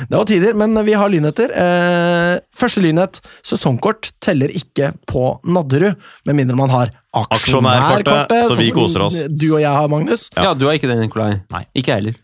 Det 0.09 0.17
var 0.17 0.25
tider, 0.29 0.55
men 0.55 0.75
vi 0.87 0.93
har 0.95 1.09
lynheter. 1.11 1.51
Eh, 1.51 2.39
første 2.57 2.81
lynhet. 2.85 3.21
Sesongkort 3.45 4.13
teller 4.23 4.49
ikke 4.55 4.93
på 5.11 5.41
Nadderud, 5.45 5.97
med 6.27 6.35
mindre 6.39 6.57
man 6.57 6.71
har 6.71 6.91
Aksjonærkortet, 7.15 8.09
aksjonærkortet. 8.11 8.43
så 8.49 8.55
vi 8.59 8.65
sånn 8.65 8.75
som 8.75 8.79
koser 8.81 9.03
oss. 9.07 9.19
Du 9.31 9.47
og 9.55 9.61
jeg 9.63 9.71
har, 9.71 9.89
Magnus. 9.89 10.31
ja, 10.35 10.53
du 10.55 10.65
har 10.67 10.75
ikke 10.75 10.89
det, 10.91 10.97
Nikolai. 10.99 11.34
Nei. 11.55 11.63
Ikke 11.77 11.93
jeg 11.95 12.01
heller. 12.03 12.17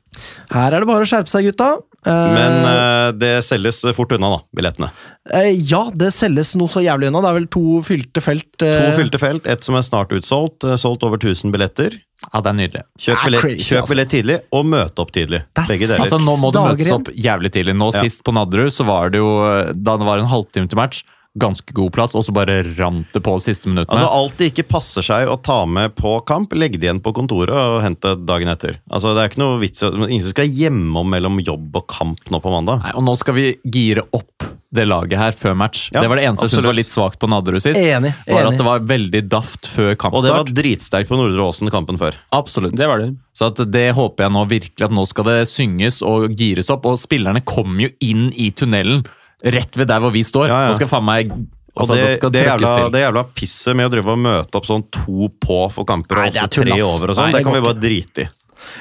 Her 0.51 0.75
er 0.77 0.83
det 0.85 0.89
bare 0.91 1.07
å 1.07 1.09
skjerpe 1.09 1.31
seg, 1.33 1.47
gutta. 1.51 1.69
Eh, 2.09 2.27
Men 2.35 2.55
eh, 2.65 3.11
det 3.21 3.31
selges 3.45 3.83
fort 3.97 4.13
unna, 4.17 4.31
da, 4.33 4.39
billettene. 4.57 4.89
eh, 5.37 5.51
ja, 5.71 5.83
det 5.95 6.09
selges 6.17 6.55
noe 6.57 6.69
så 6.73 6.81
jævlig 6.85 7.11
unna. 7.11 7.21
Det 7.25 7.31
er 7.31 7.37
vel 7.39 7.49
to 7.53 7.65
fylte 7.87 8.23
felt. 8.25 8.49
To 8.63 8.67
eh, 8.67 8.95
fylte 8.97 9.21
felt, 9.21 9.47
ett 9.47 9.65
som 9.67 9.77
er 9.79 9.85
snart 9.87 10.15
utsolgt. 10.17 10.65
eh, 10.65 10.79
Solgt 10.81 11.05
over 11.07 11.21
1000 11.21 11.53
billetter. 11.55 11.99
Ja, 12.33 12.41
det 12.45 12.51
er 12.51 12.57
nydelig. 12.59 12.83
Det 12.85 13.05
Kjøp 13.07 13.17
er 13.17 13.25
billett, 13.29 13.45
crazy, 13.47 13.63
kjøp 13.69 13.79
altså. 13.83 13.93
billett 13.95 14.11
tidlig, 14.17 14.39
og 14.53 14.67
møte 14.69 15.05
opp 15.05 15.13
tidlig. 15.17 15.43
Det 15.57 15.63
er 15.63 15.71
Begge 15.75 15.87
deler. 15.89 16.03
Altså, 16.05 16.19
nå 16.25 16.35
må 16.41 16.51
du 16.53 16.59
dager 16.59 16.73
møtes 16.75 16.87
igjen. 16.91 16.99
opp 17.01 17.13
jævlig 17.29 17.53
tidlig. 17.57 17.77
Nå 17.81 17.91
Ja. 17.95 18.03
Sist 18.05 18.25
på 18.27 18.35
Nadderud 18.37 18.73
så 18.77 18.85
var 18.89 19.11
det 19.15 19.19
jo 19.23 19.31
Da 19.73 19.97
det 19.97 20.07
var 20.09 20.19
en 20.21 20.29
halvtime 20.29 20.69
til 20.69 20.77
match, 20.81 21.03
ganske 21.39 21.75
god 21.75 21.93
plass, 21.95 22.15
og 22.19 22.25
så 22.27 22.35
bare 22.35 22.61
rant 22.79 23.11
det 23.15 23.23
på 23.23 23.35
de 23.39 23.45
siste 23.45 23.71
minuttene. 23.71 23.95
Altså 23.95 24.11
Alt 24.19 24.39
det 24.41 24.51
ikke 24.51 24.67
passer 24.73 25.07
seg 25.07 25.31
å 25.31 25.39
ta 25.39 25.63
med 25.67 25.95
på 25.99 26.17
kamp, 26.27 26.55
legg 26.59 26.79
det 26.81 26.89
igjen 26.89 27.03
på 27.05 27.15
kontoret 27.15 27.55
og 27.55 27.81
hent 27.85 28.01
det 28.03 28.17
dagen 28.27 28.51
etter. 28.51 28.81
Altså 28.91 29.15
Det 29.15 29.23
er 29.23 29.31
ikke 29.31 29.43
noe 29.45 29.61
vits 29.63 29.85
Ingen 29.87 30.25
som 30.25 30.35
skal 30.35 30.51
hjemom 30.51 31.11
mellom 31.13 31.39
jobb 31.45 31.77
og 31.79 31.87
kamp 31.91 32.33
nå 32.33 32.41
på 32.43 32.55
mandag. 32.55 32.83
Nei, 32.83 32.97
og 32.99 33.07
nå 33.07 33.15
skal 33.19 33.37
vi 33.39 33.53
gire 33.63 34.07
opp 34.17 34.49
det 34.71 34.85
laget 34.87 35.19
her 35.19 35.35
før 35.35 35.57
match. 35.59 35.89
Ja, 35.91 36.03
det 36.03 36.11
var 36.11 36.21
det 36.21 36.29
eneste 36.29 36.47
jeg 36.47 36.53
syntes 36.53 36.69
var 36.69 36.77
litt 36.79 36.93
svakt 36.93 37.19
på 37.23 37.27
Nadderud 37.31 37.63
sist. 37.63 37.79
Enig. 37.79 38.13
Var 38.27 38.37
enig. 38.45 38.53
at 38.53 38.61
det 38.61 38.67
var 38.67 38.85
veldig 38.91 39.23
daft 39.31 39.67
før 39.71 39.97
kampstart. 39.99 40.19
Og 40.21 40.27
det 40.27 40.35
var 40.37 40.53
dritsterkt 40.61 41.11
på 41.11 41.19
Nordre 41.19 41.47
Åsen 41.47 41.71
kampen 41.75 41.99
før. 41.99 42.19
Absolutt. 42.35 42.77
Det 42.79 42.87
var 42.87 43.03
det. 43.03 43.11
Så 43.35 43.51
at 43.51 43.63
det 43.71 43.89
håper 43.99 44.27
jeg 44.29 44.35
nå 44.37 44.45
virkelig 44.51 44.87
at 44.87 44.95
nå 44.95 45.07
skal 45.11 45.27
det 45.27 45.39
synges 45.51 45.99
og 46.07 46.37
gires 46.39 46.71
opp. 46.71 46.87
Og 46.87 47.01
spillerne 47.03 47.43
kommer 47.43 47.89
jo 47.89 47.95
inn 48.07 48.29
i 48.31 48.53
tunnelen 48.55 49.03
rett 49.45 49.77
ved 49.77 49.89
der 49.89 50.01
hvor 50.03 50.13
vi 50.15 50.23
står. 50.27 50.49
Ja, 50.49 50.61
ja. 50.67 50.71
Så 50.73 50.81
skal 50.81 50.89
faen 50.93 51.07
meg 51.07 51.31
Og 51.33 51.85
Altså, 51.85 51.95
det, 51.95 52.07
det 52.21 52.33
det, 52.35 52.41
jævla, 52.49 52.71
det 52.91 53.01
jævla 53.05 53.23
pisset 53.33 53.77
med 53.79 53.87
å 53.87 53.93
drive 53.93 54.11
og 54.13 54.19
møte 54.19 54.59
opp 54.59 54.67
sånn 54.67 54.83
to 54.93 55.29
på 55.41 55.59
for 55.73 55.87
kamper 55.89 56.19
og 56.19 56.27
ofte 56.33 56.49
tre 56.65 56.81
over 56.83 57.13
og 57.13 57.17
sånn, 57.17 57.31
Nei, 57.31 57.39
det 57.39 57.39
det 57.39 57.47
kan 57.47 57.55
vi 57.55 57.61
bare 57.69 57.81
drite 57.81 58.25
i. 58.25 58.29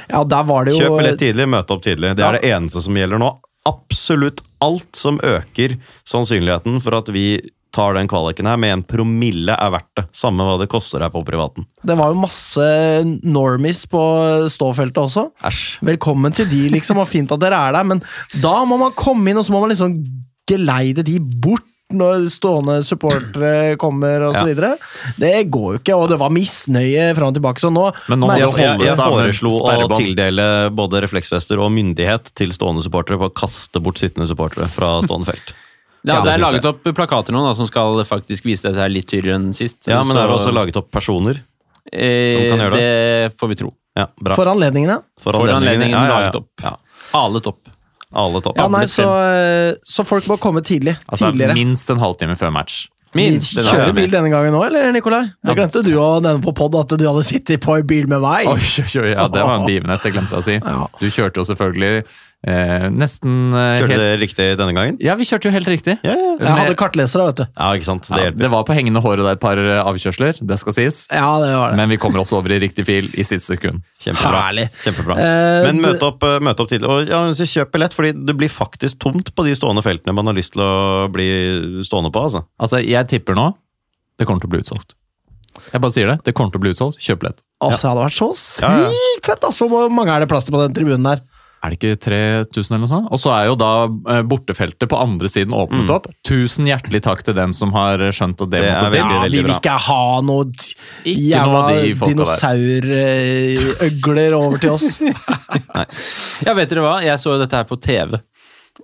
Ja, 0.10 0.24
der 0.28 0.44
var 0.50 0.66
det 0.66 0.74
jo 0.74 0.80
Kjøp 0.82 0.98
billett 0.98 1.20
tidlig, 1.22 1.46
møte 1.54 1.76
opp 1.78 1.84
tidlig. 1.86 2.16
Det 2.18 2.26
Ja. 2.26 2.32
er 2.34 2.40
det 2.40 2.50
eneste 2.50 2.82
som 2.84 2.98
gjelder 2.98 3.22
nå. 3.22 3.30
Absolutt 3.70 4.42
alt 4.66 4.96
som 4.98 5.20
øker 5.22 5.78
sannsynligheten 6.10 6.82
for 6.82 6.98
at 6.98 7.08
vi 7.14 7.40
tar 7.72 7.94
den 7.94 8.08
kvaliken 8.10 8.48
her 8.50 8.58
med 8.58 8.72
en 8.74 8.84
promille 8.84 9.54
er 9.54 9.70
verdt 9.72 9.90
det. 9.96 10.06
Samme 10.12 10.42
hva 10.44 10.58
det 10.60 10.68
koster 10.74 11.00
her 11.06 11.12
på 11.14 11.22
privaten. 11.24 11.68
Det 11.86 11.96
var 11.96 12.10
jo 12.12 12.20
masse 12.26 12.66
normies 13.24 13.86
på 13.88 14.02
ståfeltet 14.50 14.98
også. 15.06 15.28
Æsj. 15.46 15.78
Velkommen 15.86 16.34
til 16.36 16.50
de, 16.50 16.66
liksom, 16.74 16.98
og 16.98 17.08
fint 17.08 17.32
at 17.32 17.40
dere 17.40 17.54
er 17.70 17.78
der, 17.78 17.84
men 17.86 18.02
da 18.42 18.66
må 18.66 18.80
man 18.82 18.92
komme 18.98 19.30
inn, 19.30 19.38
og 19.38 19.46
så 19.46 19.54
må 19.54 19.62
man 19.62 19.70
liksom 19.70 19.94
geleide 20.50 21.06
de 21.06 21.20
bort 21.20 21.66
når 21.90 22.28
stående 22.30 22.76
supportere 22.86 23.74
kommer 23.82 24.22
og 24.28 24.36
så 24.38 24.46
Ja. 24.54 24.76
Det 25.18 25.32
går 25.50 25.72
jo 25.74 25.80
ikke, 25.80 25.96
og 25.98 26.10
det 26.12 26.20
var 26.22 26.30
misnøye 26.30 27.16
fram 27.18 27.32
og 27.32 27.38
tilbake, 27.40 27.64
så 27.64 27.72
nå 27.74 27.88
Men 28.10 28.20
nå 28.22 28.28
må 28.30 28.38
Jeg, 28.38 28.52
jeg, 28.62 28.84
jeg 28.86 28.96
foreslo 29.00 29.50
å 29.50 29.98
tildele 29.98 30.46
både 30.70 31.02
refleksvester 31.02 31.58
og 31.58 31.72
myndighet 31.74 32.30
til 32.38 32.54
stående 32.54 32.84
supportere 32.86 33.18
på 33.18 33.32
å 33.32 33.34
kaste 33.34 33.82
bort 33.82 33.98
sittende 33.98 34.28
supportere 34.30 34.70
fra 34.70 35.00
stående 35.06 35.32
felt. 35.32 35.54
Ja, 36.08 36.22
det 36.24 36.32
er 36.32 36.40
laget 36.40 36.64
opp 36.64 36.86
plakater 36.96 37.34
nå 37.36 37.42
da, 37.44 37.50
som 37.58 37.68
skal 37.68 37.98
faktisk 38.08 38.46
vise 38.48 38.70
dette 38.70 38.80
her 38.80 38.88
litt 38.88 39.10
tydeligere 39.10 39.36
enn 39.36 39.50
sist. 39.52 39.82
Ja, 39.90 39.98
men 40.00 40.16
så- 40.16 40.22
er 40.22 40.30
det 40.30 40.36
også 40.38 40.54
laget 40.56 40.78
opp 40.80 40.88
personer? 40.96 41.42
eh, 41.92 42.32
som 42.32 42.42
kan 42.46 42.62
gjøre 42.64 42.78
det? 42.78 42.80
Det 42.80 43.38
får 43.40 43.50
vi 43.50 43.56
tro. 43.56 43.72
Ja, 43.98 44.06
bra. 44.22 44.36
for 44.38 44.46
anledningene. 44.48 45.02
For 45.20 45.34
For 45.34 45.50
anledningen 45.52 45.92
Ja, 45.92 46.06
ja, 46.06 46.08
ja. 46.08 46.20
laget 46.20 46.36
opp. 46.40 46.48
Ja. 46.64 46.78
Alet 47.20 47.48
opp. 47.52 47.68
Alle 48.16 48.42
topp. 48.42 48.58
Ja, 48.58 48.68
nei, 48.74 48.86
så, 48.90 49.06
eh, 49.06 49.74
så 49.86 50.06
folk 50.08 50.26
må 50.30 50.40
komme 50.42 50.64
tidlig. 50.66 50.96
Altså, 51.08 51.30
tidligere. 51.30 51.54
minst 51.58 51.92
en 51.94 52.02
halvtime 52.02 52.38
før 52.40 52.54
match. 52.56 52.88
Minst. 53.18 53.58
en 53.58 53.66
kjører 53.66 53.90
er 53.90 53.96
bil 53.98 54.12
denne 54.14 54.30
gangen 54.30 54.54
òg, 54.54 54.68
eller, 54.68 54.92
Nikolai? 54.94 55.24
Det 55.46 55.56
glemte 55.58 55.82
du 55.86 55.96
å 55.98 56.10
nevne 56.22 56.44
på 56.46 56.54
pod, 56.58 56.76
at 56.78 56.94
du 56.94 57.06
hadde 57.08 57.24
sittet 57.26 57.62
på 57.64 57.80
en 57.80 57.88
bil 57.90 58.06
med 58.10 58.22
meg. 58.22 58.50
Oi, 58.50 58.60
oi, 58.60 58.90
oi, 59.02 59.12
ja, 59.16 59.26
det 59.34 59.46
var 59.46 59.56
en 59.58 59.66
begivenhet, 59.66 60.06
jeg 60.06 60.14
glemte 60.14 60.38
å 60.38 60.46
si. 60.46 60.60
Du 61.02 61.08
kjørte 61.10 61.42
jo 61.42 61.48
selvfølgelig 61.50 62.06
eh, 62.48 62.86
nesten 62.94 63.50
eh, 63.52 63.80
Kjørte 63.82 63.90
helt 63.92 64.04
det 64.04 64.20
riktig 64.22 64.48
denne 64.60 64.74
gangen? 64.78 64.98
Ja, 65.04 65.16
vi 65.20 65.28
kjørte 65.28 65.50
jo 65.50 65.54
helt 65.56 65.68
riktig. 65.68 65.96
Ja, 66.06 66.14
ja. 66.16 66.36
Jeg 66.40 66.56
hadde 66.62 66.76
kartlesere, 66.80 67.26
vet 67.30 67.42
du. 67.42 67.46
ja 67.52 67.70
ikke 67.76 67.88
sant. 67.90 68.08
Det 68.10 68.22
Ja, 68.24 68.32
det 68.32 68.50
var 68.54 68.64
på 68.68 68.76
hengende 68.78 69.02
håret 69.04 69.26
der 69.26 69.36
et 69.38 69.44
par 69.44 69.60
eh, 69.60 69.82
avkjørsler, 69.84 70.40
det 70.42 70.60
skal 70.62 70.76
sies. 70.78 71.02
Ja, 71.12 71.30
det 71.44 71.52
var 71.56 71.74
det. 71.74 71.80
Men 71.82 71.90
vi 71.94 71.98
kommer 72.02 72.22
oss 72.24 72.32
over 72.36 72.52
i 72.56 72.60
riktig 72.64 72.86
fil 72.88 73.10
i 73.14 73.26
siste 73.28 73.56
sekund. 73.56 73.82
Kjempebra. 74.00 74.44
Herlig. 74.50 74.68
Kjempebra. 74.86 75.18
Eh, 75.20 75.64
Men 75.68 75.82
møte 75.84 76.08
opp, 76.12 76.24
eh, 76.24 76.38
møte 76.44 76.64
opp 76.66 76.72
tidlig. 76.72 76.90
Og 76.90 77.10
ja, 77.12 77.24
kjøp 77.34 77.74
billett, 77.76 77.96
fordi 77.98 78.14
det 78.26 78.38
blir 78.40 78.50
faktisk 78.54 79.00
tomt 79.04 79.34
på 79.36 79.48
de 79.48 79.56
stående 79.58 79.84
feltene 79.86 80.16
man 80.16 80.30
har 80.32 80.38
lyst 80.38 80.54
til 80.56 80.64
å 80.64 81.08
bli 81.12 81.28
stående 81.88 82.12
på. 82.14 82.24
altså. 82.30 82.46
Altså, 82.62 82.80
jeg 82.86 83.08
tipper 83.12 83.36
nå 83.36 83.52
det 84.20 84.28
kommer 84.28 84.44
til 84.44 84.50
å 84.50 84.52
bli 84.52 84.60
utsolgt. 84.60 84.96
Jeg 85.72 85.82
bare 85.82 85.94
sier 85.96 86.10
det. 86.12 86.18
Det 86.28 86.34
kommer 86.36 86.52
til 86.52 86.60
å 86.60 86.64
bli 86.66 86.72
utsolgt. 86.74 87.00
Kjøp 87.04 87.22
billett. 87.24 87.40
Åh, 87.64 87.72
det 87.74 87.80
hadde 87.88 88.04
vært 88.04 88.16
så 88.18 88.28
Ja, 88.64 88.70
ja. 88.84 88.90
sykt 88.92 89.28
fett! 89.32 89.44
Altså, 89.48 89.68
hvor 89.72 89.90
mange 89.92 90.12
er 90.14 90.24
det 90.24 90.30
plass 90.32 90.46
til 90.48 90.56
på 90.56 90.62
den 90.62 90.76
tribunen 90.76 91.08
der? 91.08 91.22
Er 91.60 91.74
det 91.74 91.78
ikke 91.80 91.98
3000 92.00 92.72
eller 92.72 92.80
noe 92.86 92.88
sånt? 92.92 93.08
Og 93.12 93.20
så 93.20 93.34
er 93.36 93.44
jo 93.50 93.56
da 93.60 93.70
eh, 94.16 94.22
bortefeltet 94.24 94.88
på 94.88 94.96
andre 94.96 95.28
siden 95.28 95.52
åpnet 95.58 95.90
opp. 95.92 96.06
Tusen 96.24 96.66
hjertelig 96.70 97.02
takk 97.04 97.20
til 97.28 97.36
den 97.36 97.52
som 97.58 97.74
har 97.76 98.00
skjønt 98.16 98.40
at 98.46 98.50
det, 98.54 98.62
Det 98.64 98.70
måtte 98.70 98.86
til. 98.86 98.96
veldig, 98.96 99.12
Ja, 99.12 99.20
veldig 99.26 99.36
vi 99.36 99.44
vil 99.44 99.56
ikke 99.58 99.76
ha 99.90 100.22
noe 100.24 100.46
jævla 101.04 101.62
dinosaurøgler 103.00 104.34
over 104.40 104.58
til 104.64 104.70
oss. 104.78 105.00
Ja, 106.46 106.54
vet 106.56 106.70
dere 106.72 106.84
hva? 106.86 106.96
Jeg 107.04 107.20
så 107.20 107.34
jo 107.36 107.40
dette 107.42 107.58
her 107.60 107.66
på 107.68 107.76
TV. 107.84 108.16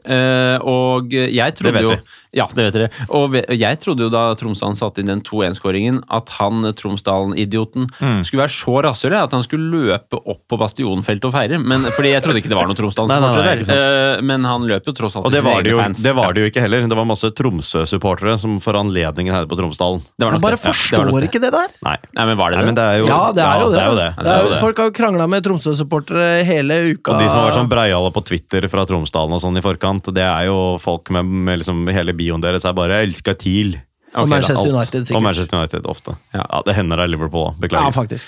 Eh, 0.06 0.58
og 0.62 1.10
jeg 1.14 1.56
trodde 1.56 1.72
Det 1.72 1.80
vet 1.80 1.88
jo 1.90 1.96
vi. 1.96 2.22
Ja, 2.36 2.46
det 2.52 2.66
vet 2.66 2.74
dere. 2.76 2.90
Og 3.16 3.30
ve- 3.32 3.46
jeg 3.56 3.80
trodde 3.80 4.04
jo 4.04 4.10
da 4.12 4.34
Tromsdalen 4.36 4.76
satte 4.76 5.00
inn 5.00 5.08
den 5.08 5.22
2-1-skåringen, 5.24 6.02
at 6.12 6.30
han 6.36 6.62
Tromsdalen-idioten 6.76 7.88
Mm. 8.02 8.24
skulle 8.28 8.44
være 8.44 8.52
så 8.52 8.82
rasshøl 8.84 9.14
at 9.16 9.32
han 9.32 9.42
skulle 9.46 9.72
løpe 9.72 10.20
opp 10.20 10.42
på 10.52 10.58
Bastionfeltet 10.60 11.26
og 11.30 11.32
feire. 11.34 11.58
Men, 11.64 11.80
fordi 11.96 12.12
jeg 12.12 12.22
trodde 12.26 12.42
ikke 12.42 12.52
det 12.52 12.58
var 12.60 12.68
noen 12.68 12.76
Nei, 12.82 12.84
nei, 12.84 13.22
nei, 13.22 13.56
Tromsdalen-supportere 13.56 13.66
der. 13.66 14.18
Uh, 14.20 14.22
men 14.22 14.44
han 14.44 14.62
løp 14.68 14.84
jo 14.86 14.92
tross 14.92 15.16
alt 15.16 15.26
til 15.30 15.40
sine 15.40 15.44
var 15.48 15.64
det, 15.64 15.72
egne 15.72 15.84
fans. 15.86 16.04
det 16.04 16.14
var 16.16 16.34
det 16.36 16.42
jo 16.44 16.50
ikke 16.52 16.62
heller. 16.66 16.88
Det 16.92 16.98
var 17.00 17.06
masse 17.08 17.32
Tromsø-supportere 17.32 18.38
som 18.40 18.60
for 18.60 18.74
anledningen 18.80 19.34
her 19.34 19.46
på 19.48 19.56
Tromsdalen. 19.58 20.04
Det 20.20 20.26
var 20.28 20.34
Jeg 20.36 20.42
bare 20.42 20.60
det. 20.60 20.66
Ja, 20.66 20.66
det 20.66 20.68
var 20.68 20.74
forstår 20.76 21.06
nok 21.12 21.22
det. 21.22 21.30
ikke 21.32 21.42
det 21.46 21.52
der. 21.56 21.68
Nei. 21.88 21.98
Nei, 22.20 22.26
men 22.26 22.38
var 22.38 22.52
det 22.52 22.58
Nei, 22.60 22.62
det? 22.62 22.68
men 22.68 22.76
det 22.76 22.84
er 22.86 22.98
jo 23.00 23.08
Ja, 23.08 23.22
det 23.32 23.44
er 23.46 23.60
jo 23.64 23.70
det. 23.72 23.80
det, 23.80 24.28
er 24.36 24.44
jo 24.44 24.50
det. 24.52 24.60
Folk 24.60 24.78
har 24.78 24.86
jo 24.92 24.96
krangla 25.00 25.28
med 25.30 25.44
Tromsø-supportere 25.48 26.44
hele 26.44 26.74
uka. 26.92 27.16
Og 27.16 27.20
de 27.24 27.30
som 27.32 27.40
har 27.40 27.50
vært 27.50 27.60
sånn 27.64 27.72
breiale 27.72 28.12
på 28.12 28.26
Twitter 28.28 28.68
fra 28.68 28.84
Tromsdalen 28.86 29.32
og 29.34 29.40
sånn 29.42 29.56
i 29.58 29.62
forkant, 29.64 29.85
det 30.14 30.24
er 30.24 30.46
jo 30.48 30.78
folk 30.82 31.10
med, 31.12 31.26
med 31.26 31.60
liksom 31.62 31.86
hele 31.94 32.14
bioen 32.14 32.42
deres 32.42 32.66
er 32.66 32.74
bare 32.74 32.90
'jeg 33.02 33.08
elsker 33.10 33.34
TIL'. 33.34 33.76
Og 34.16 34.24
Ok, 34.24 34.30
da. 34.30 34.36
Manchester. 34.36 34.72
United, 34.72 35.00
Og 35.02 35.06
sikkert. 35.06 35.24
Manchester 35.24 35.58
United, 35.58 35.86
ofte. 35.86 36.16
Ja. 36.34 36.44
Ja, 36.54 36.62
Det 36.66 36.76
hender 36.76 36.96
det 36.98 37.04
er 37.04 37.08
Liverpool 37.08 37.50
òg. 37.50 37.54
Ja, 37.56 37.60
Beklager. 37.68 37.92
faktisk. 37.92 38.28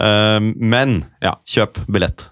Uh, 0.00 0.40
men 0.56 1.04
Ja. 1.22 1.34
kjøp 1.46 1.78
billett. 1.90 2.30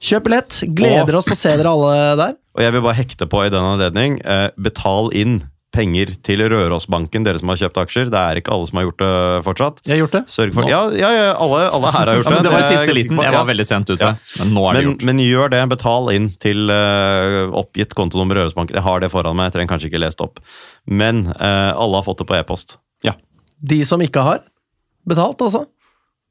Kjøp 0.00 0.24
billett. 0.24 0.62
Gleder 0.74 1.14
oss 1.16 1.24
til 1.26 1.34
å 1.34 1.36
se 1.36 1.56
dere 1.56 1.70
alle 1.70 2.16
der. 2.16 2.34
Og 2.56 2.62
jeg 2.62 2.72
vil 2.72 2.82
bare 2.82 2.94
hekte 2.94 3.26
på 3.28 3.44
i 3.46 3.48
den 3.50 3.62
anledning. 3.62 4.20
Uh, 4.24 4.48
betal 4.58 5.10
inn 5.12 5.42
penger 5.76 6.14
til 6.26 6.42
Rørosbanken, 6.50 7.26
dere 7.26 7.40
som 7.42 7.52
har 7.52 7.60
kjøpt 7.60 7.80
aksjer. 7.84 8.08
Det 8.12 8.22
er 8.22 8.40
ikke 8.40 8.54
alle 8.56 8.70
som 8.70 8.80
har 8.80 8.86
gjort 8.88 9.02
det 9.04 9.12
fortsatt. 9.46 9.82
Jeg 9.84 9.94
har 9.94 10.00
gjort 10.06 10.16
det. 10.16 10.22
Sørg 10.32 10.56
for 10.56 10.70
Ja, 10.72 10.80
ja, 10.96 11.10
ja 11.14 11.28
alle, 11.34 11.60
alle 11.76 11.92
her 11.92 12.10
har 12.12 12.20
gjort 12.22 12.30
det. 12.30 12.38
ja, 12.38 12.46
det 12.48 12.54
var 12.54 12.64
i 12.64 12.64
jeg 12.64 12.80
siste 12.80 12.96
liten. 12.96 13.20
Jeg 13.26 13.36
var 13.36 13.46
veldig 13.52 13.68
sent 13.68 13.92
ute. 13.92 14.00
Ja. 14.00 14.40
Men 14.40 14.56
nå 14.56 14.64
er 14.70 14.72
det 14.72 14.80
Men, 14.80 14.90
gjort. 14.90 15.06
men 15.10 15.22
gjør 15.26 15.54
det. 15.54 15.62
Betal 15.76 16.10
inn 16.16 16.32
til 16.42 16.72
uh, 16.72 17.54
oppgitt 17.60 17.94
kontonummer 17.98 18.40
Rørosbanken. 18.40 18.80
Jeg 18.80 18.86
har 18.88 19.04
det 19.04 19.12
foran 19.12 19.36
meg, 19.38 19.50
jeg 19.52 19.58
trenger 19.58 19.74
kanskje 19.76 19.92
ikke 19.92 20.02
lest 20.02 20.24
opp. 20.24 20.42
Men 20.88 21.26
uh, 21.36 21.72
alle 21.76 22.00
har 22.00 22.06
fått 22.08 22.24
det 22.24 22.28
på 22.32 22.40
e-post. 22.40 22.78
De 23.56 23.78
som 23.88 24.02
ikke 24.04 24.20
har 24.20 24.42
betalt, 25.08 25.40
altså. 25.40 25.62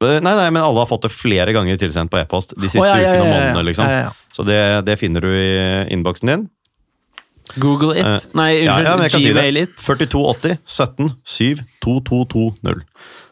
Eh, 0.04 0.18
Nei, 0.20 0.34
nei, 0.36 0.50
men 0.52 0.60
alle 0.62 0.82
har 0.82 0.88
fått 0.90 1.06
det 1.06 1.12
flere 1.14 1.54
ganger 1.56 1.78
tilsendt 1.80 2.12
på 2.12 2.20
e-post 2.20 2.52
de 2.54 2.68
siste 2.68 2.84
oh, 2.84 2.90
ja, 2.92 2.98
ja, 3.00 3.14
ukene 3.16 3.22
og 3.22 3.26
ja, 3.26 3.32
ja. 3.32 3.40
månedene. 3.40 3.64
liksom. 3.70 3.88
Ja, 3.88 3.96
ja, 3.96 4.10
ja. 4.10 4.32
Så 4.36 4.44
det, 4.46 4.58
det 4.86 4.98
finner 5.00 5.24
du 5.24 5.30
i 5.32 5.48
innboksen 5.96 6.30
din. 6.30 6.44
Google 7.54 7.94
it. 7.96 8.06
Uh, 8.06 8.18
Nei, 8.36 8.50
unnskyld. 8.66 8.88
ja, 8.88 9.08
si 9.12 9.22
Gmail 9.30 9.60
det. 9.60 9.68
it. 9.68 9.78
4280 9.80 10.58
17 10.66 11.12
7 11.24 11.62
2220. 11.84 12.82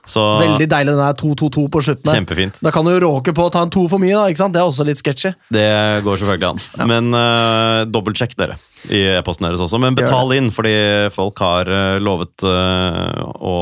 Så 0.04 0.20
Veldig 0.40 0.66
deilig 0.68 0.92
den 0.92 1.00
der 1.00 1.16
2-2-2 1.16 1.64
på 1.72 1.80
slutten. 1.82 2.12
kjempefint. 2.12 2.60
Da 2.64 2.70
kan 2.74 2.84
du 2.84 2.92
råke 3.00 3.32
på 3.32 3.46
å 3.48 3.52
ta 3.52 3.62
en 3.64 3.72
to 3.72 3.86
for 3.88 4.02
mye, 4.02 4.12
da. 4.12 4.26
ikke 4.28 4.42
sant? 4.42 4.52
Det 4.52 4.60
er 4.60 4.68
også 4.68 4.84
litt 4.84 5.00
sketchy. 5.00 5.32
Det 5.52 5.64
går 6.04 6.20
selvfølgelig 6.20 6.50
an. 6.50 6.88
Men 6.90 7.16
uh, 7.16 7.84
dobbeltsjekk 7.88 8.36
dere 8.36 8.58
i 8.92 9.00
e-posten 9.16 9.48
deres 9.48 9.64
også. 9.64 9.80
Men 9.80 9.96
betal 9.96 10.34
inn, 10.36 10.50
fordi 10.52 10.74
folk 11.14 11.40
har 11.40 11.70
uh, 11.72 11.96
lovet 12.04 12.44
uh, 12.44 13.24
å. 13.40 13.56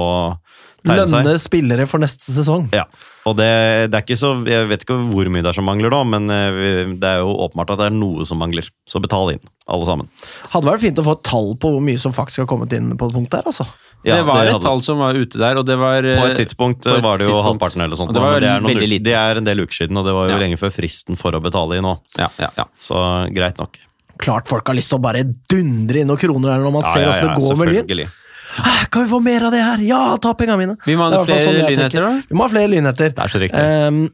Lønne 0.89 1.37
spillere 1.39 1.85
for 1.87 2.03
neste 2.03 2.33
sesong. 2.35 2.65
Ja, 2.75 2.85
og 3.29 3.37
det, 3.39 3.47
det 3.93 3.95
er 3.95 4.03
ikke 4.03 4.17
så 4.19 4.33
Jeg 4.49 4.67
vet 4.67 4.83
ikke 4.83 4.97
hvor 5.13 5.29
mye 5.31 5.45
det 5.45 5.53
er 5.53 5.55
som 5.55 5.67
mangler, 5.69 5.93
da, 5.95 6.01
men 6.03 6.27
eh, 6.33 6.91
det 6.99 7.07
er 7.07 7.21
jo 7.23 7.31
åpenbart 7.45 7.71
at 7.77 7.79
det 7.85 7.87
er 7.93 7.95
noe 7.95 8.27
som 8.27 8.41
mangler. 8.43 8.67
Så 8.91 8.99
betal 9.05 9.35
inn, 9.37 9.43
alle 9.71 9.87
sammen. 9.87 10.09
Hadde 10.51 10.67
vært 10.73 10.83
fint 10.83 10.99
å 10.99 11.05
få 11.07 11.15
et 11.19 11.23
tall 11.29 11.53
på 11.63 11.71
hvor 11.77 11.85
mye 11.87 12.01
som 12.03 12.15
faktisk 12.17 12.43
har 12.43 12.49
kommet 12.51 12.75
inn 12.75 12.91
på 12.99 13.09
det 13.11 13.15
punktet 13.21 13.39
her, 13.41 13.47
altså. 13.53 13.69
Ja, 14.03 14.17
det 14.19 14.25
var 14.27 14.49
et 14.51 14.65
tall 14.65 14.83
som 14.83 14.99
var 14.99 15.15
ute 15.15 15.39
der, 15.39 15.61
og 15.61 15.69
det 15.69 15.77
var 15.79 16.03
På 16.03 16.25
eh, 16.27 16.33
et 16.33 16.41
tidspunkt 16.43 16.83
på 16.83 16.97
et 16.99 17.05
var 17.05 17.21
det 17.23 17.29
jo 17.29 17.31
tidspunkt. 17.31 17.47
halvparten 17.53 17.85
eller 17.87 18.01
sånt. 18.01 18.11
Og 18.11 18.19
det 18.19 18.25
var 18.25 18.35
men 18.35 18.43
det 18.43 18.51
er, 18.51 18.65
noen, 18.67 18.83
lite. 18.91 19.05
det 19.07 19.15
er 19.21 19.39
en 19.39 19.47
del 19.47 19.63
uker 19.63 19.79
siden, 19.85 20.01
og 20.03 20.09
det 20.09 20.17
var 20.19 20.27
jo 20.27 20.35
Ja. 20.35 20.41
lenge 20.43 20.59
før 20.59 20.75
fristen 20.75 21.15
for 21.21 21.39
å 21.39 21.41
betale 21.45 21.79
inn 21.79 21.87
òg. 21.87 22.03
Ja, 22.19 22.27
ja, 22.43 22.51
ja. 22.59 22.67
Så 22.83 22.99
greit 23.31 23.63
nok. 23.63 23.79
Klart 24.23 24.51
folk 24.51 24.67
har 24.67 24.75
lyst 24.75 24.91
til 24.91 24.99
å 24.99 25.03
bare 25.03 25.23
dundre 25.51 26.03
inn 26.03 26.11
noen 26.11 26.19
kroner 26.21 26.53
her 26.57 26.67
når 26.67 26.75
man 26.75 26.85
ser 26.91 27.07
åssen 27.11 27.31
det 27.31 27.47
går 27.47 27.57
med 27.63 27.95
Lyn. 28.03 28.11
Hæ, 28.59 28.75
Kan 28.93 29.07
vi 29.07 29.13
få 29.13 29.23
mer 29.25 29.49
av 29.49 29.55
det 29.55 29.63
her? 29.65 29.87
Ja, 29.87 30.03
ta 30.23 30.35
pengene 30.39 30.59
mine! 30.61 30.77
Vi 30.87 30.97
må 30.99 31.09
ha 31.09 31.23
er 31.23 31.29
flere 31.29 31.47
sånn 31.47 31.61
lynheter, 31.61 32.05
da? 32.05 32.13
Vi 32.29 32.37
må 32.37 32.47
ha 32.47 32.53
flere 32.53 32.73
lynheter. 32.73 33.15
Det 33.17 33.25
er 33.25 33.33
så 33.33 33.41
riktig. 33.43 33.65
Um, 33.89 34.05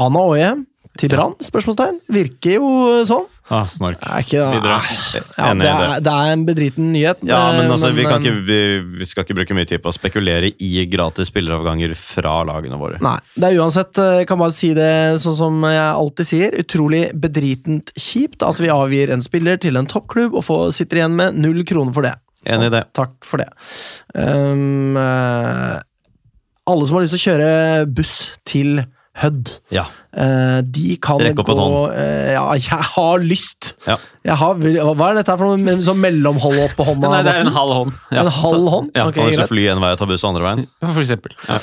Anna 0.00 0.24
Åje 0.32 0.50
til 0.96 1.12
Brann? 1.12 1.34
Spørsmålstegn. 1.44 1.98
Virker 2.12 2.56
jo 2.56 2.68
sånn. 3.08 3.26
Ah, 3.52 3.66
snork. 3.70 4.00
Er 4.02 4.24
ikke, 4.24 4.40
Ja, 4.40 5.52
det, 5.54 5.68
er, 5.70 6.00
det 6.02 6.12
er 6.12 6.32
en 6.32 6.42
bedriten 6.48 6.88
nyhet. 6.90 7.20
Ja, 7.28 7.52
men 7.54 7.70
altså, 7.70 7.92
vi, 7.94 8.02
kan 8.02 8.18
um, 8.18 8.24
ikke, 8.24 8.40
vi, 8.48 8.58
vi 8.98 9.06
skal 9.06 9.22
ikke 9.22 9.36
bruke 9.38 9.54
mye 9.54 9.68
tid 9.70 9.84
på 9.84 9.92
å 9.92 9.94
spekulere 9.94 10.50
i 10.50 10.72
gratis 10.90 11.30
spilleravganger 11.30 11.94
fra 12.00 12.40
lagene 12.48 12.80
våre. 12.80 12.98
Nei, 13.04 13.18
det 13.36 13.52
er 13.52 13.60
uansett, 13.62 13.94
eh, 14.02 14.22
jeg 14.22 14.30
kan 14.32 14.42
bare 14.42 14.56
si 14.56 14.72
det 14.74 14.90
sånn 15.22 15.38
som 15.38 15.62
jeg 15.68 15.86
alltid 15.86 16.30
sier, 16.32 16.58
utrolig 16.64 17.04
bedritent 17.14 17.94
kjipt 17.94 18.42
at 18.46 18.58
vi 18.62 18.72
avgir 18.74 19.14
en 19.14 19.22
spiller 19.22 19.62
til 19.62 19.78
en 19.78 19.86
toppklubb 19.90 20.34
og 20.34 20.46
får, 20.48 20.72
sitter 20.80 21.04
igjen 21.04 21.18
med 21.20 21.38
null 21.38 21.62
kroner 21.68 21.94
for 21.94 22.08
det. 22.08 22.16
Enig 22.46 22.66
i 22.70 22.74
det. 22.76 22.84
Takk 22.96 23.14
for 23.26 23.42
det. 23.42 23.48
Um, 24.14 24.96
alle 26.66 26.86
som 26.88 26.96
har 26.98 27.04
lyst 27.04 27.14
til 27.16 27.22
å 27.22 27.26
kjøre 27.30 27.50
buss 27.94 28.14
til 28.48 28.84
Hødd, 29.16 29.48
Ja. 29.72 29.86
eh, 30.12 30.58
de 30.60 30.98
kan 31.00 31.16
Rekk 31.22 31.38
opp 31.40 31.46
gå 31.48 31.52
en 31.54 31.60
hånd. 31.62 31.92
eh, 31.96 32.32
Ja, 32.34 32.42
jeg 32.60 32.68
har 32.92 33.18
lyst! 33.24 33.70
Ja. 33.86 33.96
Jeg 34.28 34.36
har, 34.36 34.54
hva 34.60 35.06
er 35.08 35.14
dette 35.22 35.36
for 35.40 35.56
noe 35.56 35.76
sånn 35.80 36.02
mellomhold 36.02 36.58
opp 36.66 36.74
på 36.76 36.84
hånda? 36.90 37.08
Nei, 37.14 37.22
det 37.24 37.32
er 37.32 37.40
en 37.46 37.54
halv 37.54 37.72
hånd. 37.78 37.94
Ja. 38.12 38.20
En 38.26 38.28
halv 38.42 38.68
hånd? 38.74 38.90
Ja, 38.94 39.06
Okay, 39.08 39.30
Kan 39.32 39.40
du 39.46 39.48
fly 39.54 39.64
en 39.72 39.80
vei 39.80 39.92
og 39.94 39.98
ta 40.02 40.10
buss 40.10 40.24
andre 40.28 40.44
veien? 40.44 40.66
For 40.84 41.00
eksempel. 41.00 41.32
Ja. 41.48 41.56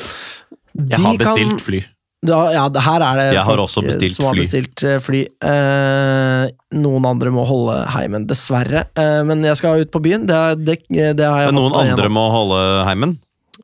Jeg 0.74 0.98
De 0.98 1.04
har 1.04 1.14
kan- 1.14 1.22
bestilt 1.22 1.62
fly. 1.62 1.84
Da, 2.24 2.38
ja, 2.54 2.64
her 2.86 3.04
er 3.04 3.20
det 3.20 3.26
Jeg 3.36 3.44
har 3.44 3.60
folk, 3.60 3.88
bestilt 3.90 4.16
som 4.16 4.30
har 4.30 4.38
bestilt 4.38 4.80
fly. 4.80 5.00
fly. 5.04 5.22
Eh, 5.44 6.46
noen 6.80 7.08
andre 7.10 7.34
må 7.36 7.44
holde 7.48 7.76
heimen, 7.98 8.28
dessverre. 8.30 8.86
Eh, 8.96 9.20
men 9.28 9.44
jeg 9.44 9.60
skal 9.60 9.84
ut 9.84 9.92
på 9.92 10.02
byen. 10.06 10.24
Det, 10.30 10.40
det, 10.64 10.80
det 11.20 11.28
har 11.28 11.44
jeg 11.44 11.52
Men 11.52 11.60
noen 11.60 11.78
andre 11.84 12.10
må 12.14 12.24
holde 12.32 12.62
heimen? 12.88 13.18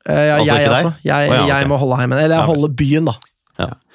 Eh, 0.03 0.25
ja, 0.27 0.37
altså 0.37 0.49
jeg 0.49 0.65
ikke 0.65 0.73
deg? 0.73 0.89
også. 0.89 0.93
Jeg, 1.07 1.29
oh, 1.29 1.35
ja, 1.35 1.41
okay. 1.43 1.53
jeg 1.53 1.71
må 1.71 1.79
holde 1.85 1.99
heimen. 2.01 2.19
Eller 2.19 2.35
jeg 2.35 2.49
holder 2.51 2.75
byen, 2.83 3.11
da. 3.11 3.15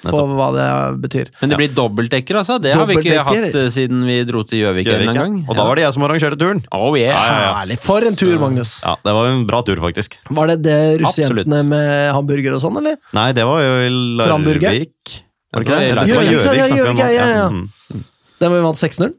Nettopp. 0.05 0.33
hva 0.37 0.47
det 0.55 0.67
betyr. 1.03 1.31
Men 1.41 1.51
det 1.51 1.59
blir 1.59 1.73
dobbeltdekker, 1.75 2.39
altså. 2.41 2.57
Det 2.61 2.73
har 2.75 2.87
vi 2.89 2.97
ikke 3.01 3.25
hatt 3.27 3.57
eh, 3.61 3.67
siden 3.73 4.05
vi 4.07 4.17
dro 4.29 4.43
til 4.47 4.61
Gjøvik 4.63 4.89
en 4.93 5.13
gang. 5.17 5.37
Og 5.49 5.57
da 5.57 5.65
var 5.67 5.79
det 5.79 5.85
jeg 5.87 5.95
som 5.97 6.05
arrangerte 6.07 6.39
turen. 6.39 6.63
Oh 6.75 6.95
yeah. 6.97 7.11
Ja, 7.11 7.25
ja, 7.25 7.41
ja. 7.41 7.51
Herlig! 7.59 7.79
For 7.83 8.05
en 8.07 8.15
tur, 8.19 8.35
Magnus! 8.41 8.77
Ja, 8.85 8.95
Det 9.03 9.15
var 9.17 9.31
en 9.33 9.45
bra 9.49 9.61
tur, 9.67 9.81
faktisk. 9.83 10.17
Var 10.29 10.53
det 10.53 10.57
det 10.65 10.79
russejentene 11.03 11.61
med 11.67 12.13
hamburger 12.15 12.57
og 12.57 12.63
sånn, 12.63 12.79
eller? 12.81 12.97
Nei, 13.17 13.29
det 13.37 13.45
var 13.47 13.63
jo? 13.65 13.75
Larvik. 14.21 15.19
Var 15.55 15.63
det 15.63 15.67
ikke 15.67 15.79
det? 15.79 15.91
Dette 15.95 16.17
var 16.19 16.31
Gjøvik, 16.31 16.99
ja, 16.99 17.09
ja, 17.09 17.09
ja, 17.15 17.27
ja. 17.35 17.47
Mm. 17.51 18.05
Den 18.43 18.51
vi 18.51 18.63
vant 18.65 18.79
6-0? 18.79 19.13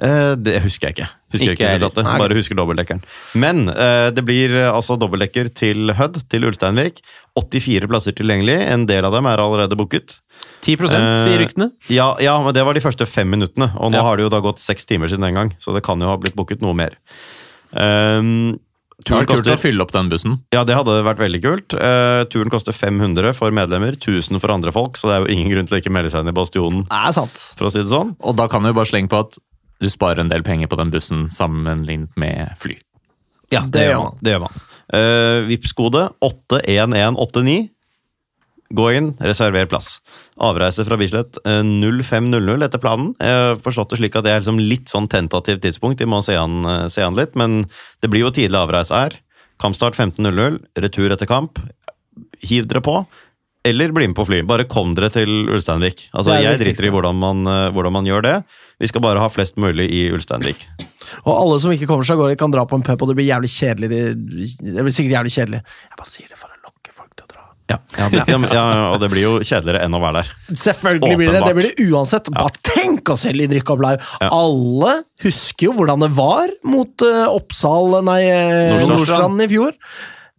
Eh, 0.00 0.34
det 0.40 0.60
husker 0.64 0.88
jeg 0.88 0.96
ikke. 0.96 1.10
Husker 1.32 1.52
Ikke 1.54 1.68
ikke 1.76 1.90
det. 1.94 2.04
Nei. 2.04 2.18
Bare 2.18 2.34
husker 2.34 2.56
dobbeltdekkeren. 2.58 3.02
Men 3.38 3.68
eh, 3.70 4.08
det 4.10 4.24
blir 4.26 4.50
eh, 4.58 4.70
altså 4.74 4.96
dobbeltdekker 4.98 5.52
til 5.54 5.92
Hødd, 5.94 6.18
til 6.28 6.42
Ulsteinvik. 6.48 6.98
84 7.38 7.86
plasser 7.86 8.12
tilgjengelig. 8.18 8.56
En 8.74 8.86
del 8.90 9.04
av 9.06 9.12
dem 9.14 9.26
er 9.30 9.38
allerede 9.38 9.76
booket. 9.78 10.16
10 10.66 10.74
Eh, 10.90 11.24
sier 11.24 11.38
ryktene. 11.38 11.70
Ja, 11.88 12.16
ja, 12.20 12.34
men 12.42 12.52
det 12.56 12.64
var 12.66 12.74
de 12.74 12.80
første 12.82 13.06
fem 13.06 13.30
minuttene. 13.30 13.70
Og 13.78 13.92
nå 13.92 14.00
Ja. 14.00 14.02
har 14.02 14.16
det 14.16 14.24
jo 14.26 14.32
da 14.32 14.40
gått 14.40 14.58
seks 14.58 14.84
timer 14.84 15.06
siden 15.08 15.22
den 15.28 15.34
gang, 15.38 15.54
så 15.60 15.72
det 15.72 15.84
kan 15.86 16.00
jo 16.00 16.08
ha 16.10 16.16
blitt 16.16 16.34
booket 16.34 16.60
noe 16.60 16.74
mer. 16.74 16.96
Um, 17.72 18.58
Det 19.00 19.06
turen 19.08 19.22
var 19.24 19.36
kult 19.36 19.46
å 19.48 19.56
fylle 19.56 19.80
opp 19.80 19.92
den 19.94 20.10
bussen. 20.10 20.40
ja, 20.52 20.62
det 20.64 20.74
hadde 20.76 20.98
vært 21.06 21.18
veldig 21.22 21.40
kult. 21.40 21.72
Uh, 21.78 22.24
turen 22.28 22.50
koster 22.52 22.72
500 22.76 23.32
for 23.34 23.50
medlemmer, 23.50 23.94
1000 23.96 24.40
for 24.42 24.50
andre 24.52 24.72
folk, 24.74 24.98
så 25.00 25.08
det 25.08 25.14
er 25.14 25.24
jo 25.24 25.32
ingen 25.38 25.52
grunn 25.54 25.66
til 25.70 25.78
å 25.78 25.80
ikke 25.80 25.92
melde 25.94 26.10
seg 26.12 26.20
inn 26.26 26.28
i 26.28 26.36
Bastionen, 26.36 26.82
Det 26.90 26.98
er 27.08 27.12
sant. 27.16 27.54
for 27.56 27.68
å 27.68 27.72
si 27.72 27.78
det 27.80 27.88
sånn. 27.88 28.16
Og 28.20 28.36
da 28.36 28.46
kan 28.48 28.62
du 28.62 28.72
bare 28.74 28.84
slenge 28.90 29.08
på 29.08 29.20
at 29.24 29.38
du 29.80 29.88
sparer 29.90 30.22
en 30.22 30.30
del 30.30 30.44
penger 30.46 30.70
på 30.70 30.78
den 30.80 30.92
bussen 30.92 31.28
sammenlignet 31.34 32.12
med 32.20 32.54
fly. 32.60 32.78
Ja, 33.50 33.64
det, 33.66 33.88
gjør 33.88 34.04
man. 34.04 34.18
Det 34.22 34.34
gjør 34.34 34.46
man. 34.46 34.64
Uh, 34.90 35.48
Vipps-kode 35.48 36.06
81189. 36.22 37.70
Gå 38.70 38.84
inn, 38.94 39.08
reserver 39.18 39.66
plass. 39.66 39.96
Avreise 40.38 40.84
fra 40.86 40.94
Bislett 41.00 41.40
eh, 41.42 41.64
05.00 41.66 42.62
etter 42.62 42.78
planen. 42.78 43.08
Jeg 43.18 43.38
har 43.40 43.58
forstått 43.64 43.90
det 43.90 43.98
slik 43.98 44.18
at 44.18 44.26
det 44.26 44.30
er 44.30 44.44
liksom 44.44 44.60
litt 44.62 44.92
sånn 44.92 45.08
tentativt 45.10 45.64
tidspunkt, 45.64 45.98
vi 45.98 46.06
må 46.06 46.20
se 46.22 46.36
an, 46.38 46.62
eh, 46.70 46.84
se 46.92 47.02
an 47.02 47.18
litt, 47.18 47.34
men 47.38 47.64
det 47.98 48.12
blir 48.12 48.28
jo 48.28 48.30
tidlig 48.36 48.60
avreise 48.60 48.94
her. 48.94 49.16
Kampstart 49.60 49.98
15.00, 49.98 50.60
retur 50.86 51.10
etter 51.10 51.28
kamp. 51.28 51.58
Hiv 52.46 52.70
dere 52.70 52.84
på, 52.86 52.94
eller 53.64 53.92
bli 53.92 54.08
med 54.08 54.16
på 54.16 54.24
fly. 54.24 54.40
Bare 54.48 54.64
kom 54.70 54.94
dere 54.96 55.10
til 55.12 55.50
Ulsteinvik. 55.52 56.06
Altså, 56.16 56.38
jeg 56.40 56.60
driter 56.62 56.88
i 56.88 56.92
hvordan 56.94 57.18
man, 57.20 57.44
eh, 57.44 57.68
hvordan 57.74 57.92
man 57.98 58.08
gjør 58.08 58.24
det. 58.24 58.36
Vi 58.80 58.88
skal 58.88 59.04
bare 59.04 59.20
ha 59.20 59.28
flest 59.28 59.58
mulig 59.60 59.90
i 59.92 60.06
Ulsteinvik. 60.14 60.64
Og 61.26 61.34
alle 61.34 61.58
som 61.60 61.74
ikke 61.74 61.88
kommer 61.90 62.06
seg 62.06 62.16
av 62.16 62.24
gårde, 62.24 62.38
kan 62.40 62.54
dra 62.54 62.64
på 62.64 62.78
en 62.78 62.86
pub, 62.86 63.02
og 63.02 63.10
det 63.10 63.18
blir 63.18 63.28
jævlig 63.28 63.50
kjedelig. 63.52 63.90
Det, 63.92 64.80
blir 64.80 64.94
sikkert 64.94 65.18
jævlig 65.18 65.34
kjedelig. 65.34 65.60
Jeg 65.90 66.00
bare 66.00 66.12
sier 66.12 66.30
det 66.30 66.40
for 66.40 66.48
å 66.48 66.62
lokke 66.64 66.94
folk 66.96 67.10
til 67.12 67.26
å 67.26 67.32
dra. 67.34 67.42
Ja, 67.70 67.76
ja, 67.98 68.06
det, 68.10 68.22
ja, 68.26 68.38
ja, 68.50 68.86
og 68.94 68.96
det 69.02 69.10
blir 69.12 69.26
jo 69.26 69.34
kjedeligere 69.44 69.84
enn 69.84 69.94
å 69.94 70.00
være 70.02 70.22
der. 70.22 70.30
Selvfølgelig 70.62 71.18
blir 71.20 71.34
det 71.36 71.42
det. 71.44 71.52
Blir 71.58 71.68
det 71.68 71.90
uansett. 71.90 72.30
Bare 72.34 72.64
tenk 72.64 73.12
oss 73.12 73.26
selv 73.28 73.44
i 73.44 73.50
rykke 73.52 73.76
opp 73.76 73.84
live! 73.84 74.08
Ja. 74.24 74.30
Alle 74.40 74.94
husker 75.26 75.68
jo 75.68 75.76
hvordan 75.76 76.06
det 76.06 76.10
var 76.16 76.48
mot 76.64 77.04
uh, 77.04 77.28
Oppsal 77.28 78.00
Nei, 78.08 78.22
uh, 78.24 78.72
Nordstrand. 78.72 78.96
Nordstrand 78.96 79.44
i 79.44 79.50
fjor. 79.52 79.76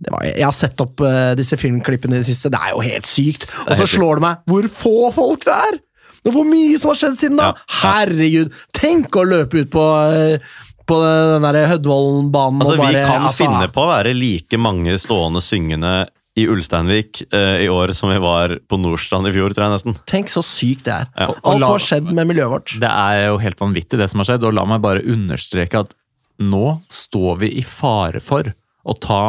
Det 0.02 0.10
var, 0.14 0.26
jeg 0.26 0.48
har 0.48 0.58
sett 0.58 0.82
opp 0.82 1.04
uh, 1.06 1.32
disse 1.38 1.58
filmklippene 1.62 2.18
i 2.18 2.24
det 2.24 2.30
siste. 2.32 2.50
Det 2.54 2.58
er 2.58 2.74
jo 2.74 2.82
helt 2.86 3.10
sykt. 3.10 3.48
Og 3.68 3.76
så 3.78 3.88
slår 3.90 4.20
det 4.20 4.26
meg 4.26 4.52
hvor 4.52 4.68
få 4.82 4.98
folk 5.16 5.48
det 5.48 5.56
er! 5.70 5.80
Det 6.22 6.30
er 6.30 6.36
Hvor 6.36 6.46
mye 6.46 6.78
som 6.78 6.92
har 6.92 6.98
skjedd 7.00 7.16
siden 7.18 7.40
da! 7.40 7.52
Ja, 7.52 7.54
ja. 7.58 7.78
Herregud! 7.82 8.58
Tenk 8.78 9.16
å 9.18 9.24
løpe 9.26 9.64
ut 9.64 9.72
på 9.74 9.86
eh, 10.14 10.52
på 10.92 10.98
den 11.02 11.46
der 11.46 11.70
Hødvollen-banen 11.72 12.64
Altså, 12.64 12.74
og 12.76 12.82
bare 12.82 12.96
vi 12.98 13.06
kan 13.06 13.28
altså, 13.28 13.46
finne 13.46 13.70
på 13.72 13.84
å 13.84 13.92
være 13.92 14.16
like 14.18 14.60
mange 14.60 14.98
stående 15.00 15.42
syngende 15.46 15.94
i 16.40 16.46
Ulsteinvik 16.48 17.22
uh, 17.36 17.60
i 17.60 17.68
år 17.72 17.92
som 17.96 18.12
vi 18.12 18.18
var 18.24 18.54
på 18.72 18.80
Nordstrand 18.80 19.28
i 19.28 19.34
fjor, 19.36 19.52
tror 19.52 19.68
jeg 19.68 19.76
nesten. 19.76 19.98
Tenk 20.08 20.32
så 20.32 20.44
sykt 20.46 20.86
det 20.88 20.94
er. 20.96 21.10
Ja. 21.16 21.28
Og 21.34 21.50
Alt 21.54 21.66
som 21.66 21.74
har 21.76 21.86
skjedd 21.86 22.12
med 22.16 22.30
miljøet 22.30 22.54
vårt. 22.54 22.76
Det 22.82 22.92
er 22.92 23.26
jo 23.28 23.40
helt 23.44 23.60
vanvittig, 23.60 24.00
det 24.00 24.08
som 24.12 24.24
har 24.24 24.30
skjedd. 24.32 24.46
Og 24.48 24.56
la 24.56 24.64
meg 24.70 24.84
bare 24.84 25.04
understreke 25.04 25.84
at 25.84 25.96
nå 26.42 26.78
står 26.92 27.42
vi 27.44 27.52
i 27.60 27.66
fare 27.68 28.24
for 28.24 28.48
å 28.48 28.96
ta 28.98 29.22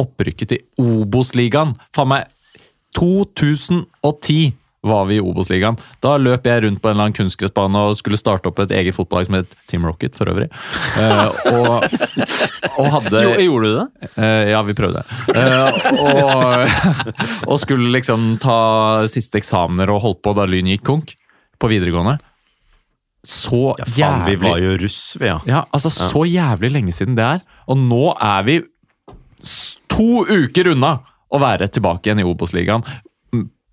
opprykket 0.00 0.54
til 0.54 0.64
Obos-ligaen. 0.80 1.76
Faen 1.94 2.10
meg 2.12 2.30
2010 2.98 4.56
var 4.80 5.04
vi 5.04 5.18
i 5.18 5.20
Obos-ligaen. 5.20 5.76
Da 6.00 6.14
løp 6.16 6.46
jeg 6.48 6.62
rundt 6.64 6.80
på 6.80 6.88
en 6.88 6.94
eller 6.94 7.08
annen 7.08 7.16
kunstgressbane 7.16 7.82
og 7.84 7.98
skulle 7.98 8.16
starte 8.16 8.48
opp 8.48 8.62
et 8.64 8.72
eget 8.78 8.96
fotballag 8.96 9.28
som 9.28 9.36
het 9.36 9.52
Team 9.68 9.84
Rocket, 9.84 10.16
for 10.16 10.30
øvrig. 10.32 10.48
Uh, 10.96 11.28
og, 11.52 11.84
og 12.80 12.88
hadde 12.96 13.24
Jo, 13.26 13.34
gjorde 13.44 13.68
du 13.68 13.76
det? 13.76 14.10
Uh, 14.16 14.48
ja, 14.54 14.62
vi 14.64 14.76
prøvde. 14.78 15.04
Uh, 15.36 15.92
og, 16.06 16.80
og 17.50 17.60
skulle 17.60 17.92
liksom 17.92 18.32
ta 18.40 18.60
siste 19.12 19.40
eksamener 19.42 19.92
og 19.92 20.00
holdt 20.06 20.24
på 20.24 20.34
da 20.38 20.48
Lyn 20.48 20.72
gikk 20.72 20.86
konk 20.88 21.14
på 21.60 21.70
videregående. 21.70 22.16
Så 23.26 23.74
Ja, 23.76 23.84
faen, 23.84 24.24
vi 24.30 24.38
var 24.40 24.56
jo 24.62 24.78
russ, 24.80 25.02
vi, 25.20 25.28
ja. 25.28 25.36
Ja, 25.44 25.66
altså 25.76 25.92
Så 25.92 26.24
jævlig 26.24 26.72
lenge 26.72 26.94
siden 26.96 27.18
det 27.18 27.26
er. 27.26 27.44
Og 27.68 27.76
nå 27.76 28.14
er 28.16 28.46
vi 28.48 28.60
to 30.00 30.24
uker 30.32 30.72
unna 30.72 30.96
å 31.30 31.38
være 31.42 31.68
tilbake 31.70 32.08
igjen 32.08 32.22
i 32.24 32.26
Obos-ligaen. 32.26 32.82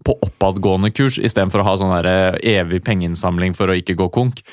På 0.08 0.14
oppadgående 0.24 0.92
kurs, 0.96 1.18
istedenfor 1.20 1.64
å 1.64 1.68
ha 1.68 1.76
sånn 1.80 1.94
eh, 2.06 2.38
evig 2.60 2.84
pengeinnsamling 2.86 3.56
for 3.58 3.72
å 3.72 3.76
ikke 3.80 3.96
gå 4.00 4.08
konk. 4.14 4.44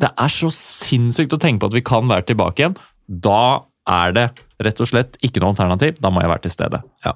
Det 0.00 0.10
er 0.12 0.32
så 0.32 0.50
sinnssykt 0.54 1.34
å 1.34 1.40
tenke 1.40 1.62
på 1.64 1.70
at 1.72 1.76
vi 1.78 1.82
kan 1.86 2.06
være 2.10 2.28
tilbake 2.30 2.62
igjen. 2.62 2.76
Da 3.08 3.62
er 3.90 4.12
det 4.16 4.26
rett 4.62 4.80
og 4.84 4.90
slett 4.90 5.16
ikke 5.24 5.40
noe 5.42 5.54
alternativ. 5.54 5.98
Da 6.02 6.12
må 6.12 6.22
jeg 6.22 6.30
være 6.30 6.44
til 6.46 6.54
stede. 6.54 6.82
Ja. 7.06 7.14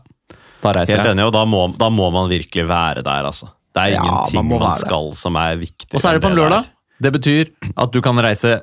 Da 0.64 0.72
reiser 0.78 0.96
Helt 0.96 1.10
jeg. 1.10 1.14
enig, 1.18 1.26
og 1.28 1.34
da 1.36 1.44
må, 1.44 1.66
da 1.76 1.90
må 1.92 2.08
man 2.14 2.30
virkelig 2.32 2.64
være 2.70 3.04
der, 3.04 3.28
altså. 3.28 3.50
Det 3.74 3.82
er 3.82 3.94
Ja, 3.96 4.02
ingenting 4.06 4.48
man 4.48 4.62
man, 4.70 4.76
skal 4.80 5.10
det. 5.12 5.18
som 5.20 5.36
er 5.36 5.56
viktig. 5.60 5.92
Og 5.92 6.00
så 6.00 6.08
er 6.10 6.16
det 6.18 6.24
på 6.24 6.30
en 6.32 6.38
lørdag. 6.38 6.70
Det 7.04 7.10
betyr 7.12 7.48
at 7.76 7.90
du 7.92 7.98
kan 8.00 8.16
reise 8.22 8.60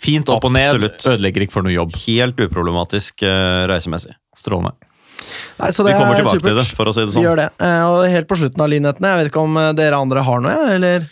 fint 0.00 0.28
opp 0.30 0.44
og 0.46 0.52
ned. 0.54 0.70
Absolutt. 0.72 1.04
Ødelegger 1.10 1.44
ikke 1.44 1.56
for 1.56 1.66
noe 1.66 1.74
jobb. 1.74 1.96
Helt 2.06 2.38
uproblematisk 2.40 3.24
uh, 3.26 3.66
reisemessig. 3.70 4.14
Strålende. 4.44 4.74
Nei, 5.58 5.70
så 5.72 5.84
Vi 5.86 5.90
det 5.90 5.96
kommer 5.98 6.14
er 6.18 6.22
tilbake 6.24 6.42
til 6.44 6.56
det, 6.58 6.64
for 6.76 6.90
å 6.90 6.92
si 6.94 7.00
det 7.04 7.12
sånn. 7.14 7.22
Vi 7.22 7.26
gjør 7.28 7.38
det. 7.40 7.50
Eh, 7.64 7.82
Og 7.88 8.08
helt 8.12 8.28
på 8.28 8.36
slutten 8.36 8.60
av 8.64 8.68
lynhetene, 8.72 9.10
jeg 9.12 9.20
vet 9.22 9.30
ikke 9.32 9.44
om 9.46 9.56
eh, 9.60 9.70
dere 9.78 9.96
andre 10.02 10.24
har 10.26 10.42
noe, 10.44 10.64
eller? 10.74 11.06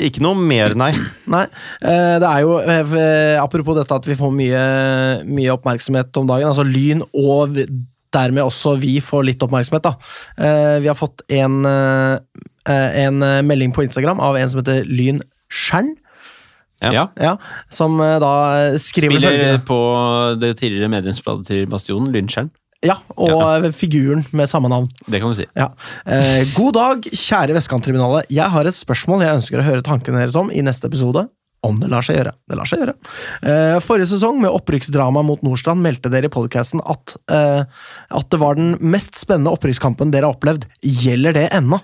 Ikke 0.00 0.22
noe 0.24 0.38
mer, 0.38 0.72
nei. 0.78 0.92
Nei. 1.34 1.42
Eh, 1.82 2.16
Det 2.22 2.28
er 2.30 2.40
jo, 2.46 2.54
apropos 3.42 3.76
dette 3.76 3.92
at 3.98 4.06
vi 4.08 4.16
får 4.16 4.32
mye, 4.32 4.62
mye 5.28 5.52
oppmerksomhet 5.58 6.16
om 6.22 6.28
dagen, 6.30 6.48
altså 6.48 6.64
Lyn 6.64 7.02
og 7.12 7.58
dermed 8.14 8.42
også 8.46 8.72
vi 8.80 8.96
får 9.04 9.26
litt 9.28 9.42
oppmerksomhet, 9.44 9.84
da. 9.84 9.92
Eh, 10.40 10.78
Vi 10.82 10.88
har 10.88 10.96
fått 10.98 11.20
en, 11.30 11.60
en 11.66 13.18
melding 13.46 13.74
på 13.76 13.84
Instagram 13.84 14.22
av 14.24 14.38
en 14.40 14.50
som 14.50 14.62
heter 14.62 14.86
Lyn 14.88 15.20
Skjern, 15.50 15.92
Ja. 16.80 17.10
Ja. 17.20 17.34
som 17.68 17.98
da 17.98 18.30
skriver 18.80 19.18
Spiller 19.18 19.36
følgende. 19.36 19.60
på 19.68 19.78
det 20.40 20.54
tidligere 20.62 20.88
medlemsbladet 20.88 21.46
til 21.50 21.66
Bastionen, 21.68 22.08
Lyntskjern. 22.14 22.48
Ja, 22.82 22.96
og 23.20 23.32
ja. 23.66 23.70
figuren 23.76 24.22
med 24.32 24.48
samme 24.48 24.70
navn. 24.72 24.86
Det 25.04 25.20
kan 25.20 25.34
du 25.34 25.36
si. 25.36 25.44
Ja. 25.58 25.66
Eh, 26.08 26.46
god 26.56 26.72
dag, 26.78 27.10
kjære 27.12 27.52
Vestkanttribunalet. 27.58 28.30
Jeg 28.32 28.48
har 28.54 28.64
et 28.70 28.78
spørsmål 28.78 29.26
jeg 29.26 29.36
ønsker 29.42 29.60
å 29.60 29.66
høre 29.66 29.84
tankene 29.84 30.22
deres 30.22 30.38
om 30.40 30.48
i 30.50 30.62
neste 30.64 30.88
episode. 30.88 31.26
Om 31.60 31.76
det 31.76 31.90
lar 31.92 32.00
seg 32.00 32.16
gjøre. 32.16 32.32
Det 32.48 32.56
lar 32.56 32.64
seg 32.70 32.80
gjøre. 32.80 32.94
Eh, 33.44 33.74
forrige 33.84 34.08
sesong, 34.14 34.38
med 34.40 34.48
opprykksdrama 34.56 35.20
mot 35.28 35.42
Nordstrand, 35.44 35.84
meldte 35.84 36.08
dere 36.08 36.30
i 36.30 36.32
podcasten 36.32 36.80
at, 36.88 37.12
eh, 37.28 37.68
at 38.16 38.30
det 38.32 38.40
var 38.40 38.56
den 38.56 38.78
mest 38.80 39.12
spennende 39.20 39.52
opprykkskampen 39.52 40.14
dere 40.14 40.24
har 40.30 40.38
opplevd. 40.38 40.64
Gjelder 40.80 41.36
det 41.36 41.50
ennå? 41.52 41.82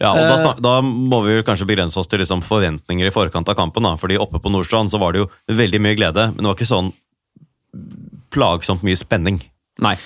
Ja, 0.00 0.12
og 0.12 0.20
da, 0.20 0.50
Eh. 0.50 0.60
da 0.60 0.74
må 0.84 1.24
vi 1.24 1.38
jo 1.38 1.46
kanskje 1.48 1.68
begrense 1.68 1.96
oss 1.96 2.08
til 2.08 2.20
liksom 2.20 2.42
forventninger 2.44 3.06
i 3.08 3.10
forkant 3.10 3.48
av 3.48 3.56
kampen. 3.56 3.82
da, 3.84 3.96
fordi 3.96 4.18
oppe 4.20 4.38
på 4.38 4.52
Nordstrand 4.52 4.92
så 4.92 5.00
var 5.00 5.12
det 5.12 5.24
jo 5.24 5.30
veldig 5.48 5.80
mye 5.80 5.96
glede, 5.96 6.34
men 6.34 6.44
det 6.44 6.44
var 6.44 6.56
ikke 6.60 6.68
sånn 6.68 6.92
plagsomt 8.30 8.82
mye 8.82 8.96
spenning. 8.96 9.40
Nei. 9.80 9.96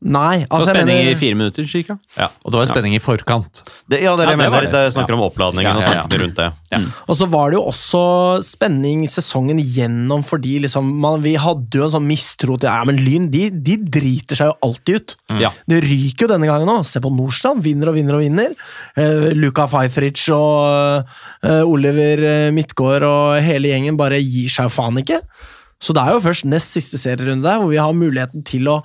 Nei, 0.00 0.46
Det 0.46 0.48
var 0.48 0.62
spenning 0.64 0.96
jeg 0.96 1.04
spenning 1.04 1.08
i 1.12 1.16
fire 1.20 1.36
minutter, 1.36 1.64
cirka. 1.68 1.94
Og 2.40 2.52
det 2.54 2.56
var 2.56 2.68
spenning 2.70 2.94
i 2.96 3.00
forkant. 3.04 3.58
Det, 3.84 3.98
ja, 4.00 4.14
det 4.16 4.24
er 4.24 4.30
det 4.30 4.32
Ja, 4.32 4.38
jeg 4.38 4.38
mener. 4.40 4.64
det. 4.64 4.70
Det 4.72 4.94
snakker 4.94 5.12
om 5.12 5.24
oppladningen 5.26 5.68
Ja, 5.68 5.74
og 5.76 5.82
ja, 5.82 5.90
ja. 5.90 6.04
tankene 6.06 6.22
rundt 6.22 6.38
det. 6.40 6.78
Og 7.04 7.18
så 7.20 7.28
var 7.28 7.50
det 7.50 7.58
jo 7.58 7.64
også 7.68 8.00
spenning 8.48 9.02
sesongen 9.12 9.60
gjennom 9.60 10.24
fordi 10.24 10.54
liksom 10.64 10.88
man, 11.02 11.20
vi 11.20 11.34
hadde 11.36 11.76
jo 11.76 11.84
en 11.84 11.92
sånn 11.92 12.08
mistro 12.08 12.56
til 12.56 12.70
Ja, 12.70 12.80
men 12.88 12.96
Lyn 12.96 13.28
de, 13.28 13.50
de 13.52 13.76
driter 13.76 14.40
seg 14.40 14.48
jo 14.48 14.56
alltid 14.70 15.02
ut. 15.02 15.16
Ja. 15.42 15.52
Det 15.68 15.82
ryker 15.84 16.24
jo 16.24 16.32
denne 16.32 16.48
gangen 16.48 16.72
òg. 16.72 16.80
Se 16.88 17.02
på 17.04 17.12
Nordstrand. 17.12 17.60
Vinner 17.60 17.92
og 17.92 17.98
vinner 18.00 18.16
og 18.16 18.24
vinner. 18.24 18.56
Uh, 18.96 19.36
Luka 19.36 19.68
Feifrich 19.68 20.30
og 20.32 21.04
uh, 21.44 21.62
Oliver 21.68 22.24
eh, 22.24 22.50
Midtgaard 22.56 23.04
og 23.04 23.36
hele 23.44 23.68
gjengen 23.68 24.00
bare 24.00 24.16
gir 24.24 24.48
seg 24.48 24.70
jo 24.70 24.74
faen 24.80 25.04
ikke. 25.04 25.20
Så 25.80 25.92
det 25.96 26.02
er 26.04 26.16
jo 26.16 26.24
først 26.24 26.48
nest 26.48 26.72
siste 26.76 26.96
serierunde 27.00 27.44
der 27.44 27.60
hvor 27.60 27.68
vi 27.68 27.80
har 27.80 27.92
muligheten 27.96 28.44
til 28.48 28.68
å 28.68 28.80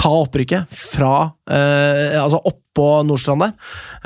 ta 0.00 0.10
opprykket 0.22 0.80
fra 0.96 1.14
eh, 1.50 2.16
Altså 2.20 2.40
opp, 2.40 2.60
på 2.70 2.86
Nordstrand 3.02 3.42
der. 3.42 3.54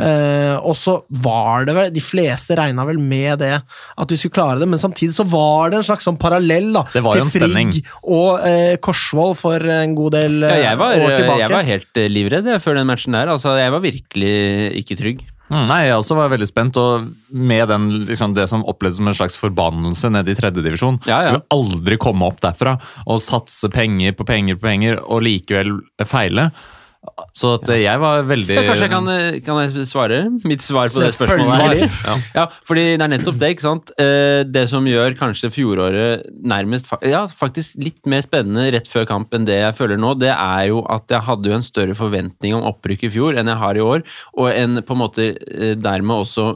Eh, 0.01 0.55
og 0.65 0.73
så 0.79 0.95
var 1.23 1.67
det 1.69 1.75
vel 1.77 1.91
De 1.93 2.01
fleste 2.03 2.57
regna 2.59 2.87
vel 2.89 2.97
med 2.99 3.43
det, 3.43 3.59
at 3.61 4.15
vi 4.15 4.17
skulle 4.19 4.35
klare 4.35 4.63
det, 4.63 4.69
men 4.73 4.81
samtidig 4.81 5.13
så 5.19 5.27
var 5.29 5.71
det 5.71 5.83
en 5.83 5.87
slags 5.87 6.09
sånn 6.09 6.19
parallell 6.21 6.71
da, 6.75 6.87
til 6.89 7.29
spenning. 7.29 7.75
Frigg 7.77 7.93
og 8.09 8.47
eh, 8.49 8.73
Korsvoll 8.83 9.37
for 9.39 9.61
en 9.77 9.95
god 9.99 10.17
del 10.17 10.41
Ja, 10.49 10.73
eh, 10.73 10.81
var, 10.81 10.97
år 10.97 11.17
tilbake. 11.19 11.43
jeg 11.45 11.55
var 11.55 11.69
helt 11.69 12.01
eh, 12.01 12.11
livredd 12.11 12.51
før 12.65 12.81
den 12.81 12.89
matchen 12.89 13.17
der. 13.17 13.31
Altså, 13.37 13.55
jeg 13.61 13.77
var 13.77 13.85
virkelig 13.85 14.35
ikke 14.81 14.99
trygg. 15.03 15.25
Mm, 15.53 15.67
Nei, 15.69 15.81
Jeg 15.91 15.99
også 15.99 16.17
var 16.17 16.31
veldig 16.33 16.47
spent, 16.49 16.79
og 16.81 17.11
med 17.29 17.69
den, 17.69 17.89
liksom, 18.09 18.33
det 18.37 18.47
som 18.49 18.65
opplevdes 18.65 18.97
som 19.01 19.11
en 19.11 19.17
slags 19.19 19.37
forbannelse 19.37 20.09
nede 20.15 20.33
i 20.33 20.39
tredjedivisjon 20.39 21.03
Ja, 21.05 21.19
ja. 21.21 21.35
Skulle 21.35 21.45
aldri 21.53 21.99
komme 22.01 22.31
opp 22.31 22.41
derfra 22.45 22.79
og 23.05 23.21
satse 23.21 23.69
penger 23.73 24.17
på 24.17 24.25
penger 24.29 24.57
på 24.57 24.69
penger, 24.71 25.03
og 25.05 25.25
likevel 25.27 25.77
feile. 26.09 26.49
Så 27.35 27.51
at 27.59 27.69
eh, 27.73 27.83
jeg 27.83 28.01
var 28.01 28.23
veldig 28.27 28.57
Ja, 28.57 28.63
kanskje 28.69 28.87
jeg 28.87 28.93
kan, 28.93 29.09
eh, 29.11 29.39
kan 29.45 29.59
jeg 29.61 29.87
svare? 29.91 30.19
Mitt 30.47 30.63
svar 30.65 30.89
på 30.93 31.03
det 31.03 31.11
spørsmålet 31.17 31.83
her. 31.83 31.97
Ja. 32.07 32.15
ja, 32.39 32.45
fordi 32.67 32.85
det 32.95 33.05
er 33.05 33.13
nettopp 33.13 33.39
det, 33.41 33.51
ikke 33.55 33.67
sant. 33.67 33.93
Eh, 34.01 34.43
Det 34.55 34.65
som 34.71 34.87
gjør 34.89 35.17
kanskje 35.19 35.51
fjoråret 35.53 36.25
nærmest 36.47 36.91
Ja, 37.07 37.25
faktisk 37.27 37.79
litt 37.83 38.01
mer 38.11 38.25
spennende 38.25 38.69
rett 38.75 38.89
før 38.91 39.07
kamp 39.09 39.35
enn 39.35 39.47
det 39.49 39.59
jeg 39.61 39.77
føler 39.79 40.01
nå, 40.01 40.15
det 40.21 40.33
er 40.33 40.69
jo 40.71 40.85
at 40.91 41.11
jeg 41.11 41.27
hadde 41.27 41.51
jo 41.51 41.59
en 41.59 41.67
større 41.67 41.97
forventning 41.99 42.57
om 42.57 42.67
opprykk 42.71 43.07
i 43.09 43.13
fjor 43.15 43.39
enn 43.41 43.51
jeg 43.51 43.61
har 43.61 43.79
i 43.79 43.85
år, 43.85 44.05
og 44.39 44.51
en 44.53 44.81
på 44.85 44.97
en 44.97 45.01
måte 45.01 45.29
dermed 45.81 46.25
også 46.25 46.47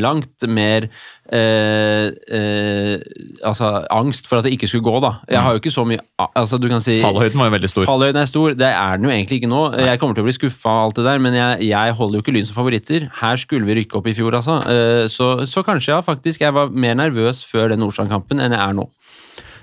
langt 0.00 0.46
mer 0.48 0.88
eh, 1.32 2.10
eh, 2.38 3.00
altså 3.46 3.70
angst 3.90 4.28
for 4.28 4.38
at 4.38 4.46
det 4.46 4.52
ikke 4.56 4.68
skulle 4.70 4.86
gå, 4.86 5.00
da. 5.02 5.10
Jeg 5.30 5.42
har 5.42 5.56
jo 5.56 5.60
ikke 5.62 5.72
så 5.74 5.84
mye 5.88 6.02
Altså, 6.36 6.58
du 6.60 6.68
kan 6.70 6.80
si 6.84 6.98
Fallhøyden 7.02 7.38
var 7.40 7.50
jo 7.50 7.54
veldig 7.56 7.70
stor. 7.72 7.86
Fallhøyden 7.88 8.20
er 8.22 8.28
stor. 8.30 8.54
Det 8.56 8.68
er 8.68 8.96
den 9.00 9.08
jo 9.08 9.14
egentlig 9.14 9.40
ikke 9.40 9.50
nå. 9.50 9.62
Jeg 9.80 10.00
kommer 10.00 10.16
til 10.16 10.24
å 10.24 10.28
bli 10.28 10.36
skuffa 10.36 10.70
av 10.72 10.84
alt 10.86 11.00
det 11.00 11.06
der, 11.08 11.22
men 11.26 11.36
jeg, 11.36 11.66
jeg 11.70 11.96
holder 11.98 12.18
jo 12.20 12.24
ikke 12.24 12.36
Lyn 12.36 12.48
som 12.48 12.58
favoritter. 12.58 13.08
Her 13.20 13.40
skulle 13.42 13.68
vi 13.68 13.78
rykke 13.80 13.98
opp 14.00 14.06
i 14.10 14.14
fjor, 14.16 14.36
altså. 14.38 14.60
Eh, 14.70 15.04
Så, 15.12 15.32
så 15.50 15.62
kanskje, 15.66 15.92
ja, 15.94 16.00
faktisk. 16.04 16.40
Jeg 16.44 16.54
var 16.56 16.70
mer 16.72 16.96
nervøs 16.98 17.42
før 17.48 17.70
den 17.72 17.82
Nordstrand-kampen 17.84 18.40
enn 18.42 18.54
jeg 18.56 18.62
er 18.62 18.76
nå. 18.76 18.88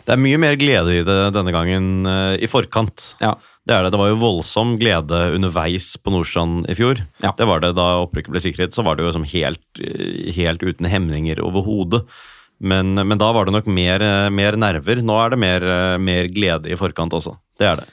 Det 0.03 0.13
er 0.17 0.19
mye 0.19 0.37
mer 0.41 0.57
glede 0.59 0.97
i 0.99 1.03
det 1.07 1.17
denne 1.35 1.53
gangen 1.55 2.05
eh, 2.09 2.35
i 2.43 2.49
forkant. 2.51 3.13
Ja. 3.23 3.33
Det 3.63 3.71
er 3.71 3.85
det. 3.85 3.93
Det 3.93 3.99
var 4.01 4.09
jo 4.11 4.19
voldsom 4.19 4.75
glede 4.79 5.19
underveis 5.37 5.93
på 6.03 6.11
Nordstrand 6.11 6.67
i 6.71 6.75
fjor. 6.75 6.99
Ja. 7.23 7.31
Det 7.37 7.47
var 7.47 7.63
det 7.63 7.71
Da 7.77 7.87
opprykket 8.03 8.33
ble 8.35 8.41
sikret, 8.43 8.75
så 8.75 8.83
var 8.83 8.99
det 8.99 9.05
jo 9.07 9.13
som 9.15 9.23
helt, 9.23 9.63
eh, 9.79 10.31
helt 10.35 10.63
uten 10.63 10.89
hemninger 10.91 11.39
overhodet. 11.39 12.03
Men, 12.63 12.95
men 12.95 13.19
da 13.19 13.31
var 13.35 13.47
det 13.47 13.55
nok 13.57 13.67
mer, 13.67 14.03
mer 14.31 14.57
nerver. 14.59 15.03
Nå 15.03 15.17
er 15.19 15.33
det 15.33 15.41
mer, 15.43 15.65
mer 15.99 16.29
glede 16.31 16.71
i 16.71 16.79
forkant 16.79 17.15
også. 17.17 17.35
Det 17.61 17.67
er 17.69 17.81
det. 17.83 17.89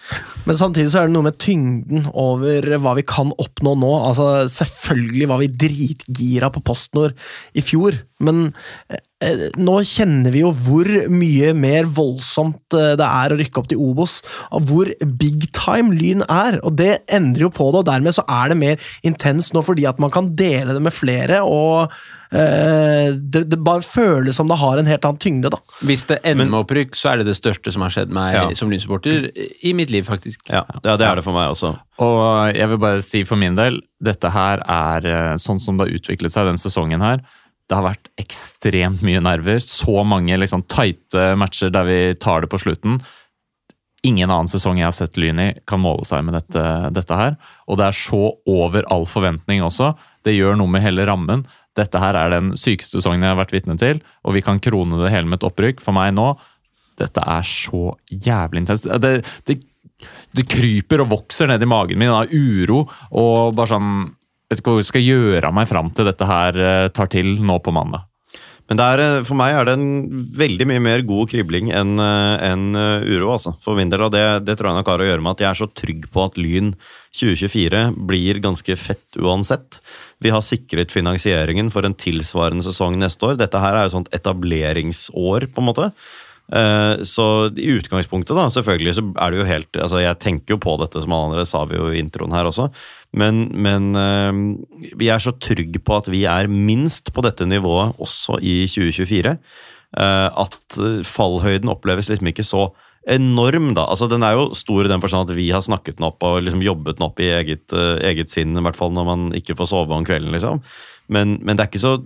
Men 0.49 0.57
samtidig 0.57 0.89
så 0.89 1.03
er 1.03 1.09
det 1.09 1.13
noe 1.13 1.27
med 1.27 1.37
tyngden 1.43 2.07
over 2.17 2.65
hva 2.81 2.95
vi 2.97 3.05
kan 3.05 3.33
oppnå 3.43 3.75
nå. 3.77 3.91
Altså, 4.09 4.47
Selvfølgelig 4.49 5.29
var 5.29 5.43
vi 5.43 5.51
dritgira 5.65 6.49
på 6.55 6.63
PostNord 6.65 7.13
i 7.53 7.65
fjor, 7.65 7.99
men 8.25 8.47
eh, 8.89 9.45
nå 9.61 9.75
kjenner 9.85 10.33
vi 10.33 10.41
jo 10.43 10.53
hvor 10.57 10.89
mye 11.13 11.53
mer 11.57 11.91
voldsomt 11.93 12.77
eh, 12.79 12.95
det 13.01 13.09
er 13.09 13.35
å 13.35 13.39
rykke 13.41 13.61
opp 13.61 13.69
til 13.73 13.83
Obos, 13.85 14.21
og 14.49 14.71
hvor 14.71 14.93
big 15.21 15.45
time 15.57 15.93
Lyn 15.99 16.25
er. 16.25 16.57
Og 16.65 16.79
det 16.81 17.03
endrer 17.13 17.51
jo 17.51 17.53
på 17.53 17.69
det, 17.69 17.83
og 17.83 17.91
dermed 17.91 18.17
så 18.17 18.25
er 18.25 18.55
det 18.55 18.61
mer 18.63 18.95
intenst 19.05 19.53
nå 19.53 19.65
fordi 19.67 19.85
at 19.91 20.01
man 20.01 20.13
kan 20.15 20.33
dele 20.41 20.73
det 20.73 20.83
med 20.89 20.97
flere, 20.97 21.45
og 21.45 21.93
det, 22.31 23.43
det 23.51 23.59
bare 23.67 23.83
føles 23.83 24.37
som 24.39 24.47
det 24.51 24.59
har 24.61 24.79
en 24.79 24.87
helt 24.87 25.05
annen 25.09 25.19
tyngde, 25.23 25.51
da. 25.51 25.59
Hvis 25.87 26.05
det 26.07 26.21
ender 26.23 26.47
med 26.47 26.61
opprykk, 26.63 26.95
så 26.99 27.13
er 27.13 27.21
det 27.23 27.27
det 27.31 27.37
største 27.39 27.73
som 27.75 27.83
har 27.83 27.91
skjedd 27.95 28.13
meg 28.15 28.37
Ja. 28.37 28.45
som 28.55 28.71
Lyn-supporter 28.71 29.31
i 29.67 29.73
mitt 29.75 29.91
liv, 29.91 30.07
faktisk. 30.07 30.45
Ja, 30.51 30.63
ja, 30.85 30.97
det 30.97 31.07
er 31.09 31.19
det 31.19 31.25
for 31.27 31.35
meg 31.35 31.51
også. 31.51 31.73
Og 32.01 32.55
jeg 32.55 32.69
vil 32.71 32.79
bare 32.87 33.03
si 33.03 33.25
for 33.29 33.41
min 33.41 33.59
del, 33.59 33.81
dette 34.01 34.31
her 34.31 34.63
er 34.67 35.07
eh, 35.11 35.35
sånn 35.43 35.61
som 35.61 35.77
det 35.77 35.89
har 35.89 35.99
utviklet 35.99 36.33
seg 36.33 36.47
den 36.53 36.61
sesongen 36.61 37.03
her. 37.05 37.21
Det 37.71 37.77
har 37.79 37.87
vært 37.87 38.09
ekstremt 38.19 39.03
mye 39.07 39.21
nerver. 39.23 39.59
Så 39.63 40.01
mange 40.07 40.35
liksom 40.39 40.65
tighte 40.71 41.35
matcher 41.39 41.71
der 41.75 41.85
vi 41.87 41.99
tar 42.19 42.43
det 42.43 42.51
på 42.51 42.59
slutten. 42.63 43.01
Ingen 44.03 44.31
annen 44.33 44.49
sesong 44.49 44.79
jeg 44.81 44.87
har 44.89 44.95
sett 44.97 45.19
Lyn 45.21 45.39
i, 45.39 45.49
kan 45.69 45.83
måle 45.83 46.07
seg 46.09 46.25
med 46.25 46.35
dette, 46.39 46.63
dette 46.97 47.19
her. 47.19 47.35
Og 47.69 47.77
det 47.79 47.91
er 47.91 47.99
så 47.99 48.31
over 48.49 48.87
all 48.91 49.05
forventning 49.07 49.61
også. 49.67 49.93
Det 50.25 50.33
gjør 50.35 50.57
noe 50.57 50.73
med 50.73 50.83
hele 50.83 51.05
rammen. 51.07 51.45
Dette 51.79 52.01
her 52.03 52.19
er 52.19 52.33
den 52.35 52.55
sykeste 52.59 52.99
sesongen 52.99 53.23
jeg 53.23 53.33
har 53.33 53.39
vært 53.39 53.55
vitne 53.55 53.77
til, 53.79 54.01
og 54.27 54.35
vi 54.35 54.43
kan 54.43 54.59
krone 54.63 54.99
det 55.03 55.13
hele 55.15 55.31
med 55.31 55.41
et 55.41 55.47
opprykk. 55.47 55.83
For 55.85 55.95
meg 55.97 56.15
nå, 56.17 56.33
dette 57.01 57.25
er 57.25 57.47
så 57.47 57.93
jævlig 58.11 58.65
intenst. 58.65 58.89
Det, 59.03 59.13
det, 59.49 59.61
det 60.37 60.47
kryper 60.51 61.05
og 61.05 61.13
vokser 61.15 61.51
ned 61.51 61.63
i 61.63 61.69
magen 61.69 62.01
min 62.01 62.13
av 62.13 62.33
uro 62.33 62.85
og 63.11 63.55
bare 63.57 63.75
sånn 63.75 63.93
jeg 64.51 64.57
Vet 64.57 64.61
ikke 64.65 64.73
hva 64.75 64.81
jeg 64.81 64.87
skal 64.89 65.05
gjøre 65.07 65.51
meg 65.55 65.67
fram 65.71 65.89
til 65.95 66.09
dette 66.09 66.27
her 66.27 66.57
eh, 66.59 66.89
tar 66.91 67.07
til 67.07 67.37
nå 67.39 67.61
på 67.63 67.71
mandag. 67.71 68.03
Men 68.67 68.81
er, 68.83 69.03
eh, 69.05 69.19
for 69.23 69.39
meg 69.39 69.55
er 69.55 69.69
det 69.69 69.77
en 69.77 69.93
veldig 70.41 70.67
mye 70.67 70.83
mer 70.83 71.05
god 71.07 71.31
kribling 71.31 71.71
enn 71.71 72.03
en 72.03 72.65
eh, 72.75 73.07
uro. 73.07 73.29
altså. 73.37 73.53
For 73.63 73.79
min 73.79 73.93
del, 73.95 74.03
og 74.03 74.11
det, 74.11 74.25
det 74.49 74.57
tror 74.59 74.73
jeg 74.73 74.81
nok 74.81 74.91
har 74.91 75.05
å 75.05 75.07
gjøre 75.07 75.23
med 75.23 75.37
at 75.37 75.45
jeg 75.45 75.51
er 75.53 75.61
så 75.61 75.71
trygg 75.71 76.09
på 76.11 76.25
at 76.27 76.41
Lyn 76.43 76.73
2024 77.15 77.85
blir 78.11 78.43
ganske 78.43 78.75
fett 78.75 79.21
uansett. 79.23 79.79
Vi 80.21 80.33
har 80.33 80.45
sikret 80.45 80.93
finansieringen 80.93 81.71
for 81.73 81.87
en 81.87 81.97
tilsvarende 81.97 82.65
sesong 82.67 82.99
neste 83.01 83.25
år. 83.31 83.39
Dette 83.41 83.61
her 83.63 83.77
er 83.79 83.87
jo 83.89 83.95
sånt 83.99 84.11
etableringsår, 84.17 85.49
på 85.55 85.63
en 85.63 85.69
måte. 85.71 85.87
Eh, 86.53 87.03
Så 87.07 87.27
i 87.57 87.71
utgangspunktet, 87.79 88.35
da, 88.37 88.49
selvfølgelig 88.51 88.95
så 88.99 89.05
er 89.23 89.31
det 89.31 89.39
jo 89.39 89.47
helt 89.47 89.77
altså 89.79 90.01
Jeg 90.03 90.19
tenker 90.19 90.57
jo 90.57 90.59
på 90.59 90.77
dette, 90.83 91.01
som 91.01 91.13
alle 91.15 91.31
andre 91.31 91.47
sa 91.47 91.65
vi 91.65 91.79
jo 91.79 91.89
i 91.93 92.01
introen 92.03 92.35
her 92.35 92.45
også. 92.51 92.69
Men, 93.15 93.49
men 93.55 93.95
eh, 93.97 94.93
vi 94.99 95.09
er 95.09 95.23
så 95.23 95.33
trygge 95.39 95.79
på 95.79 95.97
at 95.97 96.11
vi 96.11 96.25
er 96.27 96.51
minst 96.51 97.13
på 97.15 97.23
dette 97.23 97.47
nivået 97.47 97.95
også 97.99 98.41
i 98.43 98.67
2024. 98.67 99.39
eh, 99.97 100.29
At 100.45 100.81
fallhøyden 101.07 101.71
oppleves 101.71 102.11
liksom 102.11 102.33
ikke 102.33 102.47
så 102.47 102.69
enorm, 103.09 103.73
da. 103.75 103.87
Altså 103.89 104.09
Den 104.11 104.25
er 104.27 104.37
jo 104.37 104.51
stor 104.55 104.85
i 104.85 104.91
den 104.91 105.01
forstand 105.01 105.31
at 105.31 105.37
vi 105.37 105.49
har 105.55 105.65
snakket 105.65 105.99
den 105.99 106.09
opp 106.11 106.23
og 106.27 106.43
liksom 106.45 106.65
jobbet 106.65 106.99
den 106.99 107.07
opp 107.07 107.21
i 107.23 107.31
eget, 107.33 107.65
uh, 107.73 107.97
eget 108.05 108.33
sinn, 108.33 108.53
i 108.57 108.65
hvert 108.65 108.77
fall 108.77 108.93
når 108.93 109.09
man 109.09 109.29
ikke 109.37 109.57
får 109.57 109.71
sove 109.73 109.97
om 109.97 110.05
kvelden, 110.07 110.33
liksom. 110.35 110.61
Men, 111.11 111.39
men 111.43 111.57
det 111.57 111.65
er 111.65 111.73
ikke 111.73 111.83
så 111.87 111.97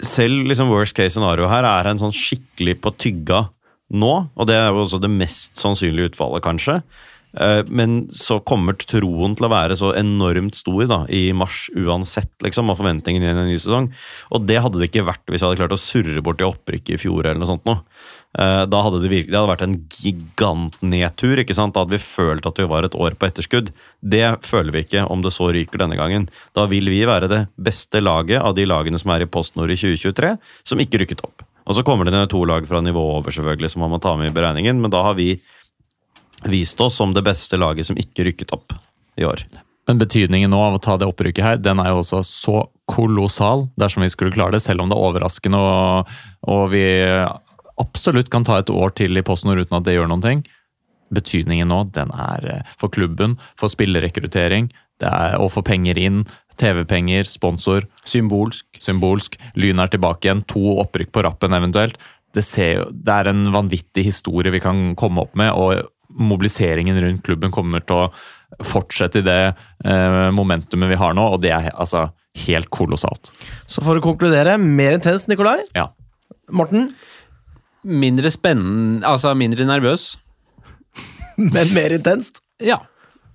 selv 0.00 0.46
liksom 0.48 0.70
worst 0.72 0.96
case 0.96 1.12
scenario 1.12 1.48
her 1.50 1.66
er 1.68 1.90
en 1.90 2.00
sånn 2.00 2.14
skikkelig 2.14 2.78
på 2.80 2.92
tygga 2.96 3.44
nå, 3.90 4.12
og 4.32 4.46
det 4.48 4.56
er 4.56 4.70
jo 4.70 4.84
også 4.84 5.00
det 5.02 5.10
mest 5.12 5.58
sannsynlige 5.58 6.12
utfallet, 6.12 6.44
kanskje. 6.44 6.78
Eh, 7.38 7.62
Men 7.68 8.08
så 8.14 8.40
kommer 8.42 8.74
troen 8.78 9.36
til 9.38 9.46
å 9.46 9.52
være 9.52 9.76
så 9.78 9.92
enormt 9.98 10.58
stor 10.58 10.86
da, 10.90 11.00
i 11.10 11.30
mars 11.36 11.68
uansett, 11.74 12.32
liksom, 12.42 12.70
og 12.70 12.78
forventningen 12.80 13.22
i 13.22 13.30
en 13.32 13.42
ny 13.48 13.58
sesong. 13.58 13.90
Og 14.34 14.46
det 14.46 14.60
hadde 14.62 14.80
det 14.80 14.90
ikke 14.90 15.06
vært 15.06 15.26
hvis 15.26 15.42
jeg 15.42 15.50
hadde 15.50 15.62
klart 15.62 15.76
å 15.76 15.80
surre 15.80 16.22
bort 16.22 16.42
i 16.42 16.48
opprykket 16.48 16.96
i 16.96 17.02
fjor. 17.02 17.24
eller 17.24 17.42
noe 17.42 17.50
sånt 17.50 17.66
nå. 17.68 17.80
Eh, 18.38 18.64
Da 18.66 18.82
hadde 18.82 19.02
det 19.02 19.10
virkelig, 19.10 19.32
det 19.32 19.38
hadde 19.38 19.50
vært 19.50 19.66
en 19.66 19.78
gigantnedtur. 19.90 21.38
ikke 21.38 21.54
sant? 21.54 21.74
Da 21.74 21.82
hadde 21.82 21.96
vi 21.96 21.98
følt 21.98 22.46
at 22.46 22.58
vi 22.58 22.68
var 22.70 22.84
et 22.84 22.94
år 22.94 23.16
på 23.18 23.26
etterskudd. 23.26 23.72
Det 24.02 24.42
føler 24.46 24.72
vi 24.72 24.84
ikke 24.84 25.10
om 25.10 25.22
det 25.22 25.32
så 25.32 25.50
ryker 25.50 25.78
denne 25.78 25.96
gangen. 25.98 26.28
Da 26.54 26.66
vil 26.66 26.86
vi 26.86 27.02
være 27.04 27.28
det 27.28 27.48
beste 27.58 28.00
laget 28.00 28.40
av 28.40 28.54
de 28.54 28.64
lagene 28.64 28.98
som 28.98 29.10
er 29.10 29.22
i 29.22 29.30
PostNord 29.30 29.70
i 29.70 29.76
2023, 29.76 30.38
som 30.64 30.78
ikke 30.78 31.02
rykket 31.02 31.24
opp. 31.24 31.42
Og 31.66 31.74
så 31.74 31.82
kommer 31.84 32.04
det 32.04 32.14
ned 32.14 32.30
to 32.30 32.44
lag 32.44 32.66
fra 32.66 32.80
nivået 32.80 33.20
over, 33.20 33.30
selvfølgelig, 33.30 33.70
som 33.70 33.82
man 33.82 33.90
må 33.90 34.00
ta 34.00 34.16
med 34.16 34.30
i 34.30 34.34
beregningen, 34.34 34.80
men 34.80 34.90
da 34.90 35.02
har 35.02 35.14
vi 35.14 35.40
vist 36.48 36.80
oss 36.80 36.96
som 36.96 37.12
det 37.12 37.22
beste 37.22 37.58
laget 37.60 37.86
som 37.86 37.98
ikke 38.00 38.24
rykket 38.30 38.54
opp 38.56 38.72
i 39.20 39.26
år. 39.28 39.44
Men 39.86 39.98
betydningen 39.98 40.50
nå 40.50 40.58
av 40.62 40.78
å 40.78 40.80
ta 40.82 40.96
det 40.96 41.08
opprykket 41.10 41.44
her, 41.44 41.56
den 41.58 41.80
er 41.82 41.90
jo 41.90 42.00
også 42.00 42.22
så 42.24 42.56
kolossal 42.90 43.68
dersom 43.80 44.02
vi 44.02 44.10
skulle 44.12 44.32
klare 44.34 44.54
det, 44.56 44.62
selv 44.62 44.82
om 44.84 44.90
det 44.90 44.96
er 44.96 45.06
overraskende 45.08 45.58
og, 45.58 46.10
og 46.48 46.70
vi 46.72 46.84
absolutt 47.80 48.30
kan 48.32 48.46
ta 48.46 48.60
et 48.60 48.72
år 48.72 48.94
til 49.00 49.16
i 49.18 49.24
PostNord 49.26 49.64
uten 49.64 49.80
at 49.80 49.88
det 49.88 49.96
gjør 49.96 50.10
noen 50.12 50.24
ting. 50.24 50.44
Betydningen 51.14 51.72
nå, 51.72 51.82
den 51.96 52.12
er 52.14 52.46
eh, 52.46 52.76
for 52.78 52.92
klubben, 52.92 53.38
for 53.58 53.72
spillerekruttering 53.72 54.70
det 55.00 55.08
er 55.08 55.36
å 55.40 55.48
få 55.50 55.62
penger 55.66 55.98
inn, 56.00 56.24
TV-penger, 56.60 57.28
sponsor, 57.28 57.86
Symbolsk. 58.04 58.66
symbolsk. 58.82 59.38
Lyn 59.56 59.80
er 59.80 59.92
tilbake 59.92 60.28
igjen, 60.28 60.44
to 60.50 60.76
opprykk 60.82 61.12
på 61.14 61.24
rappen 61.24 61.56
eventuelt. 61.56 61.96
Det, 62.36 62.44
ser, 62.46 62.84
det 62.92 63.14
er 63.14 63.30
en 63.30 63.48
vanvittig 63.54 64.04
historie 64.06 64.52
vi 64.52 64.60
kan 64.62 64.92
komme 65.00 65.24
opp 65.24 65.32
med, 65.40 65.50
og 65.56 65.88
mobiliseringen 66.10 66.98
rundt 67.00 67.24
klubben 67.26 67.54
kommer 67.54 67.82
til 67.86 68.04
å 68.04 68.64
fortsette 68.66 69.22
i 69.22 69.26
det 69.26 69.40
eh, 69.86 70.28
momentumet 70.34 70.90
vi 70.90 70.98
har 71.00 71.14
nå, 71.16 71.26
og 71.36 71.40
det 71.42 71.54
er 71.54 71.70
altså 71.72 72.08
helt 72.44 72.70
kolossalt. 72.74 73.32
Så 73.70 73.82
for 73.82 73.98
å 73.98 74.04
konkludere, 74.04 74.58
mer 74.60 74.98
intenst, 74.98 75.30
Nikolai. 75.30 75.62
Ja. 75.74 75.88
Morten, 76.50 76.90
Mindre 77.84 78.30
spennende 78.30 79.06
Altså 79.08 79.32
mindre 79.34 79.64
nervøs. 79.64 80.14
men 81.54 81.74
mer 81.74 81.94
intenst. 81.96 82.42
Ja. 82.60 82.82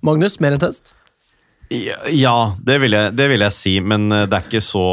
Magnus, 0.06 0.38
mer 0.40 0.54
intenst. 0.54 0.92
Ja, 2.14 2.54
det, 2.62 2.78
vil 2.78 2.94
jeg, 2.94 3.14
det 3.18 3.26
vil 3.32 3.42
jeg 3.42 3.54
si, 3.54 3.72
men 3.82 4.06
eh, 4.14 4.26
det 4.30 4.38
er 4.38 4.44
ikke 4.46 4.62
så 4.62 4.86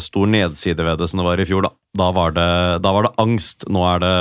stor 0.00 0.30
nedside 0.30 0.86
ved 0.86 1.02
det 1.02 1.10
som 1.10 1.20
det 1.20 1.26
var 1.26 1.42
i 1.42 1.44
fjor, 1.48 1.66
da. 1.66 1.74
Da 1.94 2.08
var, 2.10 2.32
det, 2.34 2.46
da 2.82 2.90
var 2.90 3.06
det 3.06 3.12
angst. 3.22 3.62
Nå 3.70 3.82
er 3.86 4.00
det 4.02 4.14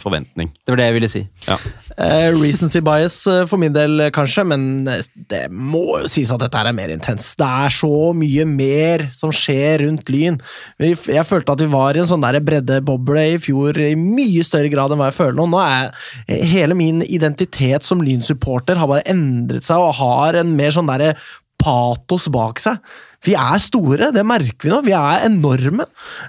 forventning. 0.00 0.48
Det 0.64 0.72
var 0.72 0.80
det 0.80 0.86
jeg 0.88 0.96
ville 0.96 1.10
si. 1.12 1.20
Eh, 1.44 2.28
recency 2.38 2.80
bias 2.84 3.18
eh, 3.28 3.42
for 3.50 3.60
min 3.60 3.74
del, 3.74 4.00
eh, 4.06 4.12
kanskje, 4.14 4.46
men 4.48 4.88
det 5.28 5.42
må 5.52 5.82
jo 6.00 6.08
sies 6.08 6.32
at 6.32 6.40
dette 6.40 6.62
er 6.62 6.72
mer 6.76 6.94
intens. 6.94 7.34
Det 7.36 7.48
er 7.66 7.74
så 7.76 7.92
mye 8.16 8.46
mer 8.48 9.06
som 9.16 9.34
skjer 9.34 9.84
rundt 9.84 10.08
Lyn. 10.12 10.40
Jeg 10.80 11.28
følte 11.28 11.52
at 11.52 11.64
vi 11.64 11.68
var 11.74 11.98
i 11.98 12.02
en 12.02 12.08
sånn 12.08 12.24
breddeboble 12.24 13.26
i 13.34 13.38
fjor 13.42 13.76
i 13.76 13.92
mye 13.98 14.46
større 14.46 14.72
grad 14.72 14.94
enn 14.94 15.02
hva 15.02 15.12
jeg 15.12 15.20
føler 15.20 15.36
nå. 15.36 15.50
Nå 15.52 15.60
er 15.60 16.42
hele 16.48 16.78
min 16.78 17.04
identitet 17.04 17.84
som 17.84 18.00
Lyn-supporter 18.00 18.80
har 18.80 18.88
bare 18.88 19.04
endret 19.10 19.68
seg 19.68 19.84
og 19.84 19.98
har 20.00 20.40
en 20.40 20.56
mer 20.56 20.72
sånn 20.72 20.88
derre 20.88 21.12
patos 21.62 22.30
bak 22.32 22.62
seg. 22.62 22.80
Vi 23.22 23.34
er 23.38 23.60
store, 23.62 24.08
det 24.14 24.24
merker 24.26 24.66
vi 24.66 24.70
nå. 24.72 24.80
Vi 24.82 24.94
er 24.98 25.26
enorme. 25.28 25.84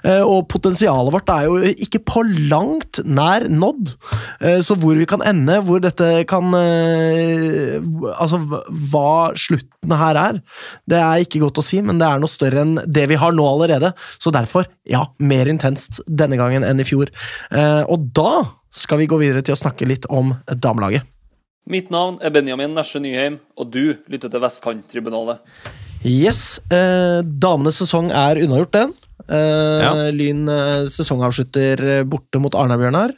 Eh, 0.06 0.20
Og 0.22 0.44
potensialet 0.48 1.10
vårt 1.14 1.28
er 1.34 1.48
jo 1.48 1.56
ikke 1.72 1.98
på 2.06 2.22
langt 2.50 3.00
nær 3.04 3.48
nådd. 3.50 3.94
Eh, 4.40 4.60
Så 4.62 4.76
hvor 4.78 4.94
vi 4.94 5.04
kan 5.10 5.20
ende, 5.26 5.56
hvor 5.66 5.80
dette 5.82 6.24
kan 6.30 6.54
eh, 6.54 7.80
Altså 8.14 8.38
hva- 8.92 9.34
slutten 9.34 9.96
her 9.98 10.16
er, 10.16 10.38
det 10.88 10.98
er 11.02 11.24
ikke 11.24 11.40
godt 11.42 11.58
å 11.60 11.64
si, 11.66 11.80
men 11.82 11.98
det 11.98 12.06
er 12.06 12.18
noe 12.22 12.30
større 12.32 12.62
enn 12.62 12.76
det 12.86 13.08
vi 13.10 13.18
har 13.20 13.32
nå 13.32 13.42
allerede. 13.44 13.92
Så 14.22 14.30
derfor, 14.32 14.64
ja, 14.88 15.04
mer 15.18 15.46
intenst 15.50 16.00
denne 16.08 16.38
gangen 16.40 16.64
enn 16.64 16.80
i 16.80 16.84
fjor. 16.88 17.10
Og 17.90 18.06
da 18.16 18.44
skal 18.74 18.98
vi 19.02 19.06
gå 19.10 19.18
videre 19.20 19.42
til 19.44 19.54
å 19.54 19.60
snakke 19.60 19.86
litt 19.86 20.06
om 20.10 20.32
damelaget. 20.48 21.02
Mitt 21.68 21.90
navn 21.90 22.18
er 22.22 22.30
Benjamin 22.30 22.74
Nesje 22.76 23.00
Nyheim, 23.00 23.38
og 23.56 23.70
du 23.72 23.94
lytter 24.08 24.28
til 24.32 24.40
Vestkanttribunalet. 24.40 25.40
Yes, 26.04 26.60
eh, 26.70 27.22
damenes 27.24 27.78
sesong 27.80 28.10
er 28.12 28.40
unnagjort, 28.44 28.72
den. 28.76 28.94
Eh, 29.24 29.80
Ja. 29.80 29.92
Lyn 30.12 30.44
eh, 30.52 30.84
sesongavslutter 30.92 31.80
eh, 32.00 32.04
borte 32.04 32.40
mot 32.42 32.52
Arna-Bjørnar. 32.54 33.14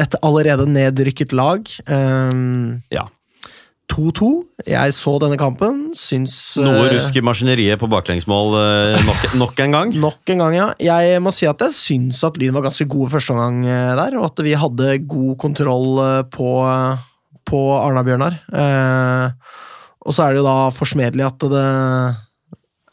Et 0.00 0.14
allerede 0.22 0.66
nedrykket 0.68 1.32
lag. 1.32 1.64
Eh, 1.88 2.80
Ja. 2.92 3.06
2-2. 3.94 4.28
Jeg 4.66 4.94
så 4.96 5.12
denne 5.20 5.36
kampen, 5.38 5.90
syns 5.94 6.56
eh, 6.58 6.64
Noe 6.64 6.88
rusk 6.90 7.14
i 7.16 7.22
maskineriet 7.24 7.78
på 7.78 7.86
baklengsmål 7.92 8.56
nok, 9.06 9.26
nok 9.38 9.60
en 9.60 9.76
gang. 9.76 9.92
Nok 10.06 10.32
en 10.32 10.38
gang, 10.44 10.54
ja. 10.56 10.68
Jeg 10.80 11.20
må 11.22 11.30
si 11.36 11.46
at 11.46 11.60
jeg 11.60 11.76
syns 11.76 12.22
at 12.26 12.36
Lyn 12.40 12.56
var 12.56 12.64
ganske 12.68 12.88
gode 12.88 13.12
første 13.12 13.32
omgang 13.36 13.60
der, 13.64 14.16
og 14.18 14.30
at 14.32 14.40
vi 14.44 14.56
hadde 14.58 14.96
god 15.06 15.36
kontroll 15.38 16.00
på, 16.32 16.48
på 17.44 17.60
Arna-Bjørnar. 17.80 18.40
Eh, 18.56 19.60
og 20.04 20.14
så 20.14 20.26
er 20.26 20.34
det 20.34 20.42
jo 20.42 20.46
da 20.46 20.68
forsmedelig 20.74 21.24
at 21.26 21.46
det 21.52 21.64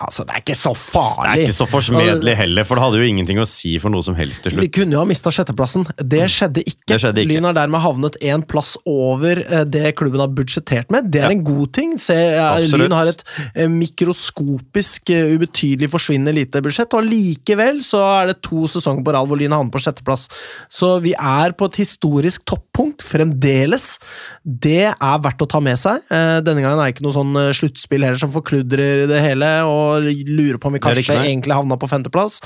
Altså, 0.01 0.25
det 0.25 0.33
er 0.35 0.41
ikke 0.43 0.55
så 0.57 0.71
farlig. 0.77 1.31
Det 1.31 1.41
er 1.41 1.45
ikke 1.47 1.57
så 1.61 1.67
forsmedelig 1.69 2.33
heller, 2.39 2.65
for 2.67 2.75
det 2.79 2.83
hadde 2.85 3.01
jo 3.01 3.07
ingenting 3.11 3.39
å 3.41 3.45
si 3.49 3.75
for 3.81 3.93
noe 3.93 4.01
som 4.05 4.15
helst 4.17 4.41
til 4.43 4.55
slutt. 4.55 4.63
Vi 4.65 4.71
kunne 4.73 4.95
jo 4.97 5.01
ha 5.03 5.07
mista 5.09 5.29
sjetteplassen. 5.33 5.85
Det 6.01 6.23
skjedde 6.33 6.63
ikke. 6.65 6.87
Det 6.89 6.99
skjedde 7.03 7.21
ikke. 7.23 7.31
Lyn 7.35 7.47
har 7.49 7.57
dermed 7.59 7.83
havnet 7.83 8.17
én 8.25 8.41
plass 8.49 8.73
over 8.89 9.43
eh, 9.45 9.63
det 9.69 9.91
klubben 9.99 10.23
har 10.23 10.31
budsjettert 10.33 10.89
med. 10.93 11.11
Det 11.13 11.21
er 11.21 11.29
Ja. 11.29 11.35
en 11.37 11.43
god 11.45 11.71
ting. 11.77 11.93
Se, 12.01 12.15
eh, 12.15 12.41
Absolutt. 12.41 12.81
Lyn 12.87 12.95
har 12.97 13.11
et 13.13 13.23
eh, 13.55 13.67
mikroskopisk, 13.71 15.11
ubetydelig, 15.11 15.89
forsvinnende 15.91 16.33
lite 16.35 16.61
budsjett, 16.63 16.93
og 16.97 17.05
likevel 17.07 17.81
så 17.85 18.01
er 18.21 18.31
det 18.31 18.41
to 18.45 18.65
sesonger 18.71 19.03
på 19.05 19.13
rad 19.15 19.27
hvor 19.29 19.37
Lyn 19.39 19.53
havner 19.55 19.71
på 19.73 19.81
sjetteplass. 19.83 20.27
Så 20.71 20.95
vi 21.03 21.13
er 21.17 21.53
på 21.57 21.67
et 21.69 21.79
historisk 21.81 22.43
toppunkt 22.49 23.03
fremdeles. 23.05 23.97
Det 24.43 24.87
er 24.89 25.21
verdt 25.23 25.43
å 25.45 25.49
ta 25.49 25.59
med 25.63 25.77
seg. 25.79 26.01
Denne 26.09 26.61
gangen 26.63 26.79
er 26.79 26.89
det 26.89 26.95
ikke 26.95 27.05
noe 27.05 27.15
sånn 27.15 27.35
sluttspill 27.55 28.03
heller 28.05 28.21
som 28.21 28.31
forkludrer 28.33 29.05
det 29.11 29.21
hele, 29.23 29.49
og 29.67 29.90
lurer 29.99 30.57
på 30.61 30.69
om 30.69 30.77
vi 30.77 30.83
kanskje 30.83 31.17
egentlig 31.25 31.57
havna 31.57 31.77
på 31.77 31.89
femteplass. 31.91 32.39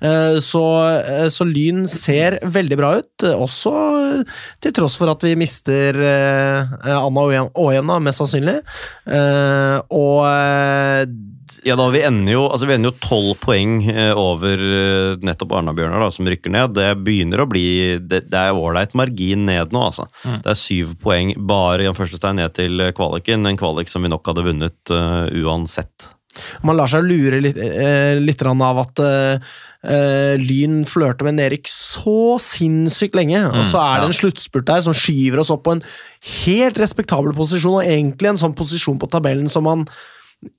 Eh, 0.00 0.38
Så, 0.40 0.64
eh, 0.98 1.28
så 1.32 1.46
Lyn 1.46 1.86
ser 1.88 2.38
veldig 2.42 2.76
bra 2.78 2.94
ut, 3.00 3.26
også 3.30 3.72
til 4.60 4.74
tross 4.76 4.96
for 5.00 5.10
at 5.12 5.22
vi 5.24 5.34
mister 5.38 5.96
eh, 5.96 6.76
Anna 6.90 7.26
Åhjem, 7.54 7.92
mest 8.02 8.22
sannsynlig. 8.22 8.60
Eh, 9.06 9.80
Og 9.90 10.24
Ja, 11.66 11.74
da, 11.76 11.88
Vi 11.92 12.00
ender 12.06 12.32
jo 12.32 12.44
altså 12.48 12.92
tolv 13.02 13.34
poeng 13.42 13.82
over 14.16 14.56
nettopp 15.20 15.52
Arna-Bjørnar, 15.58 16.10
som 16.12 16.28
rykker 16.30 16.50
ned. 16.50 16.74
Det 16.74 16.94
begynner 17.04 17.42
å 17.42 17.48
bli 17.50 17.98
Det, 17.98 18.22
det 18.30 18.38
er 18.38 18.56
ålreit 18.56 18.94
margin 18.94 19.44
ned 19.46 19.72
nå, 19.74 19.82
altså. 19.90 20.06
Det 20.24 20.46
er 20.46 20.56
syv 20.56 20.94
poeng 21.02 21.34
bare 21.36 21.84
i 21.84 21.90
en 21.90 21.98
første 21.98 22.16
stein 22.16 22.36
ned 22.40 22.54
til 22.56 22.80
kvaliken. 22.96 23.46
En 23.46 23.60
kvalik 23.60 23.90
som 23.92 24.02
vi 24.02 24.08
nok 24.08 24.24
hadde 24.30 24.46
vunnet 24.46 24.94
uh, 24.94 25.26
uansett. 25.42 26.14
Man 26.66 26.78
lar 26.78 26.90
seg 26.90 27.06
lure 27.06 27.40
litt, 27.42 27.58
eh, 27.60 28.18
litt 28.20 28.44
av 28.44 28.84
at 28.84 29.02
eh, 29.04 30.36
Lyn 30.40 30.82
flørter 30.84 31.24
med 31.24 31.40
Erik 31.40 31.68
så 31.72 32.36
sinnssykt 32.42 33.16
lenge, 33.16 33.40
og 33.48 33.64
så 33.70 33.80
er 33.80 34.00
det 34.00 34.10
en 34.10 34.18
sluttspurt 34.18 34.68
der 34.68 34.84
som 34.84 34.96
skyver 34.96 35.40
oss 35.40 35.52
opp 35.54 35.64
på 35.64 35.78
en 35.78 35.84
helt 36.44 36.80
respektabel 36.80 37.32
posisjon, 37.36 37.78
og 37.80 37.88
egentlig 37.88 38.34
en 38.34 38.42
sånn 38.42 38.56
posisjon 38.56 39.00
på 39.00 39.08
tabellen 39.08 39.48
som 39.48 39.64
man 39.64 39.86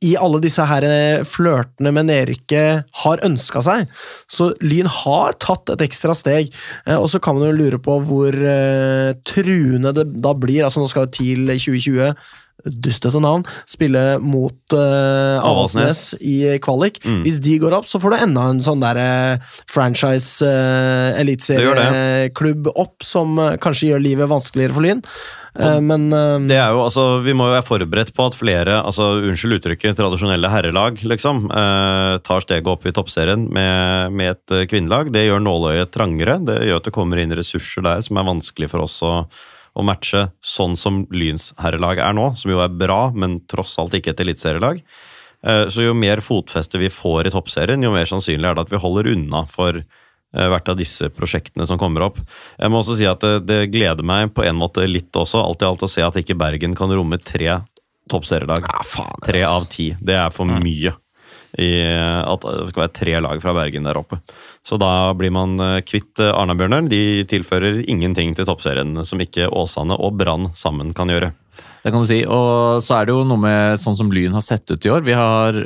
i 0.06 0.12
alle 0.14 0.38
disse 0.42 0.62
her 0.70 0.86
flørtene 1.26 1.90
med 1.94 2.06
nedrykket 2.10 2.90
har 3.02 3.24
ønska 3.26 3.64
seg. 3.66 3.88
Så 4.30 4.52
Lyn 4.62 4.90
har 4.90 5.34
tatt 5.42 5.72
et 5.74 5.82
ekstra 5.88 6.14
steg, 6.18 6.52
og 6.98 7.08
så 7.10 7.22
kan 7.22 7.38
man 7.38 7.50
jo 7.50 7.56
lure 7.64 7.80
på 7.82 7.96
hvor 8.06 8.38
uh, 8.38 9.18
truende 9.26 9.94
det 9.98 10.06
da 10.22 10.36
blir. 10.38 10.68
Altså 10.68 10.84
Nå 10.84 10.90
skal 10.92 11.08
jo 11.08 11.16
TIL 11.18 11.50
2020 11.50 12.14
dustete 12.66 13.22
navn, 13.22 13.46
spille 13.70 14.18
mot 14.24 14.76
uh, 14.76 15.42
Avaldsnes 15.42 16.16
i 16.20 16.58
kvalik. 16.64 17.02
Mm. 17.06 17.22
Hvis 17.26 17.42
de 17.44 17.58
går 17.62 17.76
opp, 17.78 17.90
så 17.90 18.02
får 18.02 18.14
du 18.14 18.24
enda 18.28 18.48
en 18.52 18.64
sånn 18.64 18.82
der 18.84 19.02
uh, 19.02 19.60
franchise 19.72 20.46
uh, 20.46 21.20
eliteserieklubb 21.22 22.72
opp, 22.74 22.98
som 23.06 23.38
uh, 23.40 23.54
kanskje 23.62 23.92
gjør 23.92 24.04
livet 24.08 24.32
vanskeligere 24.32 24.78
for 24.78 24.88
Lyn. 24.88 25.06
Men 25.52 26.06
Det 26.48 26.56
er 26.56 26.70
jo, 26.72 26.86
altså, 26.86 27.20
Vi 27.26 27.34
må 27.36 27.50
jo 27.50 27.52
være 27.58 27.66
forberedt 27.68 28.14
på 28.16 28.24
at 28.24 28.38
flere 28.40 28.78
altså, 28.88 29.10
unnskyld 29.28 29.58
uttrykket, 29.58 29.98
tradisjonelle 30.00 30.48
herrelag 30.48 31.02
liksom, 31.04 31.42
tar 32.24 32.46
steget 32.46 32.70
opp 32.72 32.88
i 32.88 32.94
toppserien 32.96 33.50
med, 33.52 34.16
med 34.16 34.38
et 34.38 34.72
kvinnelag. 34.72 35.12
Det 35.12 35.26
gjør 35.26 35.44
nåløyet 35.44 35.92
trangere. 35.92 36.38
Det 36.48 36.56
gjør 36.70 36.80
at 36.80 36.88
det 36.88 36.96
kommer 36.96 37.20
inn 37.20 37.36
ressurser 37.36 37.84
der 37.84 38.00
som 38.08 38.22
er 38.22 38.30
vanskelig 38.32 38.72
for 38.72 38.86
oss 38.88 38.96
å, 39.04 39.12
å 39.76 39.84
matche 39.88 40.26
sånn 40.44 40.76
som 40.78 41.06
Lyns 41.16 41.54
herrelag 41.62 42.02
er 42.04 42.14
nå, 42.18 42.32
som 42.36 42.52
jo 42.52 42.60
er 42.64 42.70
bra, 42.76 43.12
men 43.16 43.40
tross 43.48 43.78
alt 43.80 43.94
ikke 43.96 44.12
et 44.12 44.20
eliteserielag. 44.26 44.82
Eh, 45.44 45.66
Så 45.72 45.86
jo 45.88 45.94
mer 45.98 46.20
fotfeste 46.22 46.78
vi 46.82 46.90
får 46.92 47.28
i 47.28 47.32
toppserien, 47.34 47.82
jo 47.84 47.92
mer 47.94 48.06
sannsynlig 48.10 48.46
er 48.52 48.56
det 48.60 48.66
at 48.68 48.74
vi 48.74 48.82
holder 48.84 49.08
unna 49.14 49.46
for 49.50 49.80
eh, 49.80 50.48
hvert 50.52 50.70
av 50.70 50.78
disse 50.78 51.10
prosjektene 51.10 51.66
som 51.68 51.80
kommer 51.82 52.04
opp. 52.10 52.20
Jeg 52.60 52.70
må 52.70 52.82
også 52.84 52.98
si 53.00 53.08
at 53.10 53.24
det, 53.24 53.46
det 53.48 53.62
gleder 53.72 54.04
meg 54.04 54.34
på 54.36 54.44
en 54.46 54.60
måte 54.60 54.84
litt 54.88 55.12
også, 55.16 55.40
alt 55.42 55.64
i 55.64 55.70
alt, 55.70 55.84
å 55.88 55.90
se 55.92 56.04
at 56.04 56.20
ikke 56.20 56.38
Bergen 56.38 56.76
kan 56.76 56.92
romme 56.92 57.18
tre 57.18 57.62
toppserielag. 58.12 58.68
ja, 58.68 58.84
Tre 59.26 59.44
av 59.48 59.66
ti. 59.72 59.92
Det 60.02 60.16
er 60.20 60.30
for 60.36 60.46
mye. 60.52 60.94
I 61.60 61.72
at 62.24 62.46
det 62.46 62.70
skal 62.72 62.86
være 62.86 62.96
tre 62.96 63.18
lag 63.26 63.42
fra 63.44 63.56
Bergen 63.58 63.88
der 63.88 64.00
oppe. 64.00 64.22
Så 64.64 64.78
da 64.80 65.12
blir 65.18 65.34
man 65.36 65.58
eh, 65.60 65.82
kvitt 65.84 66.22
eh, 66.22 66.32
Arna-Bjørnar. 66.32 66.88
De 66.92 67.24
tilfører 67.30 67.82
ingenting 67.92 68.36
til 68.38 68.48
toppserien 68.48 68.96
som 69.08 69.24
ikke 69.24 69.50
Åsane 69.50 69.98
og 69.98 70.16
Brann 70.22 70.52
sammen 70.56 70.94
kan 70.98 71.12
gjøre. 71.12 71.34
Det 71.82 71.92
kan 71.92 72.04
du 72.04 72.10
si. 72.10 72.22
Og 72.24 72.80
så 72.86 73.00
er 73.00 73.10
det 73.10 73.16
jo 73.16 73.28
noe 73.28 73.42
med 73.42 73.82
sånn 73.82 73.98
som 73.98 74.12
Lyn 74.14 74.38
har 74.38 74.46
sett 74.46 74.70
ut 74.72 74.86
i 74.86 74.94
år. 74.94 75.06
Vi 75.08 75.18
har 75.18 75.60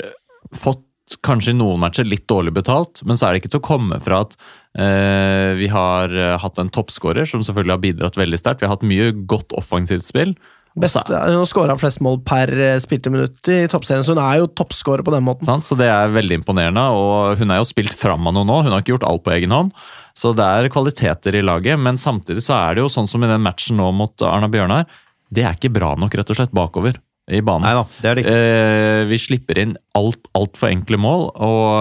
fått 0.56 0.84
kanskje 1.26 1.54
i 1.54 1.58
noen 1.58 1.82
matcher 1.84 2.08
litt 2.08 2.26
dårlig 2.30 2.56
betalt, 2.56 3.04
men 3.06 3.18
så 3.18 3.28
er 3.28 3.36
det 3.36 3.44
ikke 3.44 3.52
til 3.54 3.62
å 3.62 3.68
komme 3.68 4.00
fra 4.02 4.24
at 4.26 4.34
eh, 4.80 5.52
vi 5.60 5.70
har 5.70 6.10
eh, 6.10 6.38
hatt 6.42 6.58
en 6.62 6.72
toppskårer 6.74 7.30
som 7.30 7.44
selvfølgelig 7.46 7.76
har 7.76 7.84
bidratt 7.84 8.18
veldig 8.18 8.40
sterkt. 8.42 8.64
Vi 8.64 8.70
har 8.70 8.74
hatt 8.74 8.88
mye 8.88 9.12
godt 9.30 9.54
offensivt 9.58 10.08
spill. 10.08 10.34
Beste, 10.76 11.16
hun 11.16 11.38
har 11.40 11.48
skåra 11.48 11.76
flest 11.80 12.02
mål 12.04 12.18
per 12.28 12.52
eh, 12.52 12.78
spilte 12.84 13.12
minutt 13.14 13.48
i 13.48 13.62
toppserien, 13.72 14.04
så 14.04 14.12
hun 14.12 14.20
er 14.20 14.42
jo 14.42 14.50
toppskårer 14.60 15.06
på 15.08 15.14
den 15.14 15.24
måten. 15.24 15.48
Sant? 15.48 15.68
Så 15.68 15.78
det 15.80 15.88
er 15.88 16.12
veldig 16.12 16.42
imponerende, 16.42 16.84
og 16.92 17.40
hun 17.40 17.54
er 17.54 17.62
jo 17.62 17.70
spilt 17.70 17.96
fram 17.96 18.28
av 18.28 18.36
noe 18.36 18.48
nå. 18.48 18.58
Hun 18.66 18.76
har 18.76 18.84
ikke 18.84 18.98
gjort 18.98 19.08
alt 19.08 19.24
på 19.24 19.36
egen 19.38 19.56
hånd. 19.56 19.72
Så 20.16 20.34
det 20.36 20.44
er 20.44 20.72
kvaliteter 20.72 21.40
i 21.40 21.44
laget, 21.46 21.80
men 21.80 22.00
samtidig 22.00 22.44
så 22.44 22.58
er 22.60 22.76
det 22.76 22.84
jo 22.84 22.92
sånn 22.92 23.08
som 23.08 23.24
i 23.24 23.32
den 23.32 23.44
matchen 23.46 23.80
nå 23.80 23.88
mot 23.96 24.28
Arna 24.28 24.52
Bjørnar. 24.52 24.88
Det 25.32 25.48
er 25.48 25.56
ikke 25.56 25.74
bra 25.76 25.94
nok, 26.00 26.16
rett 26.20 26.36
og 26.36 26.40
slett, 26.40 26.56
bakover 26.56 27.00
i 27.32 27.42
banen. 27.42 27.66
Neida, 27.66 27.88
det 28.02 28.10
er 28.10 28.18
det 28.18 28.26
ikke. 28.26 28.36
Eh, 28.36 29.06
vi 29.10 29.22
slipper 29.22 29.64
inn 29.64 29.74
alt 29.98 30.28
altfor 30.38 30.70
enkle 30.70 31.00
mål, 31.02 31.30
og, 31.34 31.72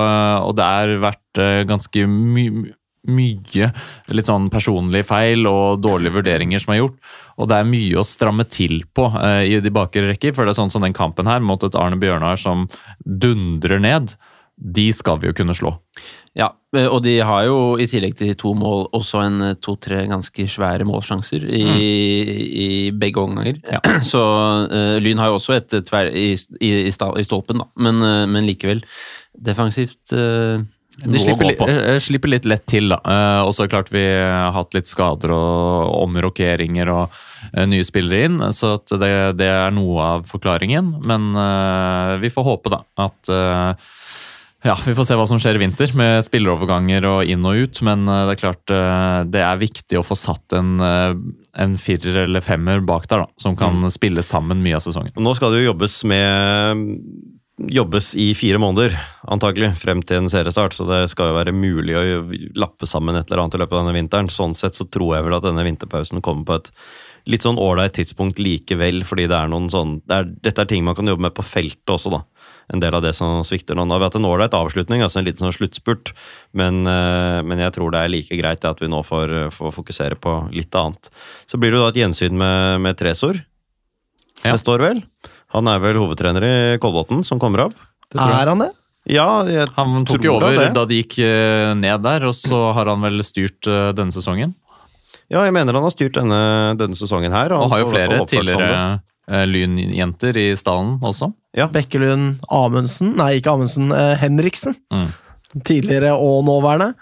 og 0.48 0.54
det 0.56 0.70
har 0.70 0.94
vært 1.02 1.42
eh, 1.42 1.60
ganske 1.68 2.06
my, 2.08 2.46
mye 3.04 3.68
litt 4.14 4.30
sånn 4.30 4.48
personlige 4.52 5.08
feil 5.10 5.44
og 5.50 5.82
dårlige 5.84 6.16
vurderinger 6.16 6.62
som 6.62 6.74
er 6.74 6.84
gjort. 6.84 6.96
Og 7.38 7.50
det 7.50 7.58
er 7.58 7.68
mye 7.68 8.00
å 8.00 8.06
stramme 8.06 8.46
til 8.48 8.82
på 8.94 9.08
uh, 9.14 9.42
i 9.42 9.58
de 9.62 9.72
bakre 9.74 10.06
rekker. 10.10 10.34
For 10.36 10.44
det 10.44 10.54
er 10.54 10.60
sånn 10.62 10.72
som 10.74 10.84
den 10.84 10.96
kampen 10.96 11.30
her 11.30 11.42
mot 11.44 11.62
et 11.66 11.78
Arne 11.78 11.98
Bjørnar 12.00 12.40
som 12.40 12.68
dundrer 13.04 13.82
ned. 13.82 14.16
De 14.54 14.86
skal 14.94 15.18
vi 15.18 15.26
jo 15.26 15.34
kunne 15.34 15.54
slå. 15.56 15.74
Ja, 16.34 16.48
eh, 16.76 16.86
og 16.86 17.00
de 17.02 17.16
har 17.26 17.44
jo 17.46 17.74
i 17.78 17.86
tillegg 17.90 18.16
til 18.18 18.30
de 18.30 18.36
to 18.38 18.52
mål 18.58 18.88
også 18.94 19.20
en 19.22 19.42
eh, 19.48 19.56
to-tre 19.62 20.04
ganske 20.10 20.46
svære 20.50 20.86
målsjanser 20.86 21.46
i, 21.46 21.64
i 22.64 22.68
begge 22.94 23.22
omganger. 23.22 23.58
Ja. 23.70 23.82
Så 24.12 24.22
uh, 24.70 24.96
Lyn 25.02 25.22
har 25.22 25.30
jo 25.30 25.40
også 25.40 25.58
et 25.58 25.74
tverr 25.86 26.10
i, 26.10 26.32
i, 26.58 26.72
i, 26.86 26.94
stolpen, 26.94 27.62
da, 27.62 27.68
men, 27.82 28.02
uh, 28.02 28.24
men 28.30 28.46
likevel. 28.46 28.82
Defensivt 29.34 30.14
eh, 30.14 30.62
De 31.02 31.18
slipper, 31.18 31.56
på. 31.58 31.66
eh, 31.66 31.98
slipper 31.98 32.30
litt 32.30 32.44
lett 32.46 32.66
til, 32.70 32.92
da. 32.92 33.00
Eh, 33.02 33.40
og 33.48 33.50
så 33.56 33.66
klart 33.66 33.90
vi 33.90 34.04
har 34.04 34.52
hatt 34.54 34.76
litt 34.76 34.86
skader 34.86 35.32
og 35.34 35.90
omrokeringer 36.04 36.90
og 36.92 37.16
eh, 37.50 37.64
nye 37.66 37.82
spillere 37.86 38.28
inn, 38.28 38.38
så 38.54 38.76
det, 38.94 39.10
det 39.40 39.50
er 39.50 39.74
noe 39.74 40.06
av 40.14 40.28
forklaringen. 40.30 40.94
Men 41.02 41.32
eh, 41.34 42.14
vi 42.22 42.30
får 42.30 42.46
håpe, 42.46 42.74
da, 42.76 42.84
at 43.08 43.32
eh, 43.34 43.90
ja, 44.64 44.78
Vi 44.86 44.94
får 44.96 45.04
se 45.04 45.16
hva 45.18 45.26
som 45.28 45.36
skjer 45.36 45.58
i 45.58 45.60
vinter 45.60 45.90
med 45.98 46.22
spilleroverganger 46.24 47.04
og 47.04 47.28
inn 47.28 47.44
og 47.44 47.58
ut, 47.66 47.80
men 47.84 48.06
eh, 48.08 48.22
det 48.30 48.36
er 48.36 48.40
klart 48.40 48.72
eh, 48.72 49.18
det 49.28 49.42
er 49.44 49.60
viktig 49.60 49.98
å 50.00 50.04
få 50.06 50.16
satt 50.16 50.56
en, 50.56 50.78
eh, 50.80 51.10
en 51.60 51.74
firer 51.76 52.22
eller 52.22 52.40
femmer 52.44 52.80
bak 52.80 53.04
der, 53.10 53.26
da, 53.26 53.28
som 53.40 53.58
kan 53.60 53.84
spille 53.92 54.24
sammen 54.24 54.62
mye 54.64 54.78
av 54.78 54.86
sesongen. 54.86 55.12
Nå 55.20 55.34
skal 55.36 55.52
det 55.52 55.60
jo 55.60 55.72
jobbes 55.74 55.98
med 56.08 56.86
Jobbes 57.54 58.16
i 58.18 58.32
fire 58.34 58.58
måneder, 58.58 58.96
antagelig, 59.30 59.76
frem 59.78 60.00
til 60.02 60.24
en 60.24 60.30
seriestart. 60.30 60.74
Så 60.74 60.88
det 60.88 61.04
skal 61.12 61.30
jo 61.30 61.36
være 61.36 61.54
mulig 61.54 61.94
å 61.94 62.02
lappe 62.58 62.88
sammen 62.90 63.14
et 63.14 63.28
eller 63.30 63.44
annet 63.44 63.54
i 63.54 63.60
løpet 63.62 63.76
av 63.76 63.84
denne 63.84 63.94
vinteren. 63.94 64.30
Sånn 64.32 64.56
sett 64.58 64.74
så 64.74 64.88
tror 64.90 65.14
jeg 65.14 65.26
vel 65.28 65.36
at 65.38 65.46
denne 65.46 65.62
vinterpausen 65.66 66.22
kommer 66.24 66.48
på 66.48 66.56
et 66.58 66.72
litt 67.30 67.46
sånn 67.46 67.60
ålreit 67.62 67.94
tidspunkt 67.96 68.40
likevel, 68.42 69.04
fordi 69.06 69.28
det 69.30 69.36
er 69.38 69.48
noen 69.48 69.70
sånn 69.72 69.94
det 70.04 70.16
er, 70.16 70.26
Dette 70.44 70.64
er 70.64 70.68
ting 70.68 70.82
man 70.84 70.96
kan 70.98 71.08
jobbe 71.08 71.24
med 71.24 71.36
på 71.36 71.46
feltet 71.46 71.94
også, 71.94 72.10
da. 72.12 72.20
En 72.74 72.82
del 72.82 72.96
av 72.96 73.04
det 73.04 73.14
som 73.16 73.38
svikter 73.46 73.78
nå. 73.78 73.86
Nå 73.86 73.94
har 73.96 74.02
vi 74.02 74.08
hatt 74.08 74.18
en 74.18 74.26
ålreit 74.28 74.56
avslutning, 74.56 75.04
altså 75.04 75.20
en 75.20 75.28
liten 75.28 75.46
sånn 75.46 75.54
sluttspurt, 75.54 76.10
men, 76.58 76.82
eh, 76.90 77.38
men 77.46 77.62
jeg 77.62 77.76
tror 77.76 77.94
det 77.94 78.02
er 78.02 78.12
like 78.12 78.40
greit 78.40 78.66
at 78.66 78.82
vi 78.82 78.90
nå 78.90 79.00
får, 79.06 79.52
får 79.54 79.72
fokusere 79.78 80.18
på 80.20 80.34
litt 80.52 80.74
annet. 80.80 81.08
Så 81.46 81.60
blir 81.60 81.70
det 81.70 81.78
jo 81.78 81.86
da 81.86 81.94
et 81.94 82.02
gjensyn 82.02 82.36
med, 82.40 82.82
med 82.84 82.98
Tresor 82.98 83.38
Ja. 84.42 84.52
neste 84.52 84.74
år, 84.74 84.84
vel. 84.84 85.04
Han 85.54 85.68
er 85.70 85.78
vel 85.82 86.00
hovedtrener 86.02 86.44
i 86.48 86.54
Kolbotn, 86.82 87.22
som 87.26 87.38
kommer 87.42 87.68
opp. 87.68 87.76
Er 88.14 88.50
han 88.50 88.58
det? 88.62 88.70
Ja, 89.10 89.44
jeg 89.44 89.68
Han 89.76 90.04
tok 90.08 90.16
tror 90.18 90.24
jo 90.24 90.34
over 90.38 90.54
det. 90.56 90.68
da 90.74 90.84
de 90.88 90.98
gikk 91.02 91.18
eh, 91.22 91.72
ned 91.76 92.02
der, 92.06 92.24
og 92.30 92.34
så 92.34 92.60
har 92.74 92.88
han 92.88 93.02
vel 93.04 93.20
styrt 93.26 93.68
eh, 93.68 93.90
denne 93.96 94.14
sesongen. 94.14 94.54
Ja, 95.32 95.42
jeg 95.46 95.52
mener 95.56 95.76
han 95.76 95.84
har 95.86 95.92
styrt 95.94 96.16
denne, 96.18 96.38
denne 96.80 96.96
sesongen 96.98 97.32
her. 97.32 97.52
Og 97.52 97.64
han 97.64 97.72
har 97.74 97.82
jo 97.84 97.90
flere 97.92 98.18
tidligere 98.28 98.78
eh, 99.28 99.44
lynjenter 99.48 100.36
i 100.40 100.46
stallen 100.58 100.96
også. 101.04 101.30
Ja. 101.56 101.68
Bekkelund 101.72 102.40
Amundsen 102.52 103.14
Nei, 103.18 103.36
ikke 103.38 103.52
Amundsen. 103.54 103.92
eh, 103.94 104.14
Henriksen. 104.20 104.74
Mm. 104.92 105.08
Tidligere 105.64 106.14
og 106.18 106.42
nåværende. 106.48 106.94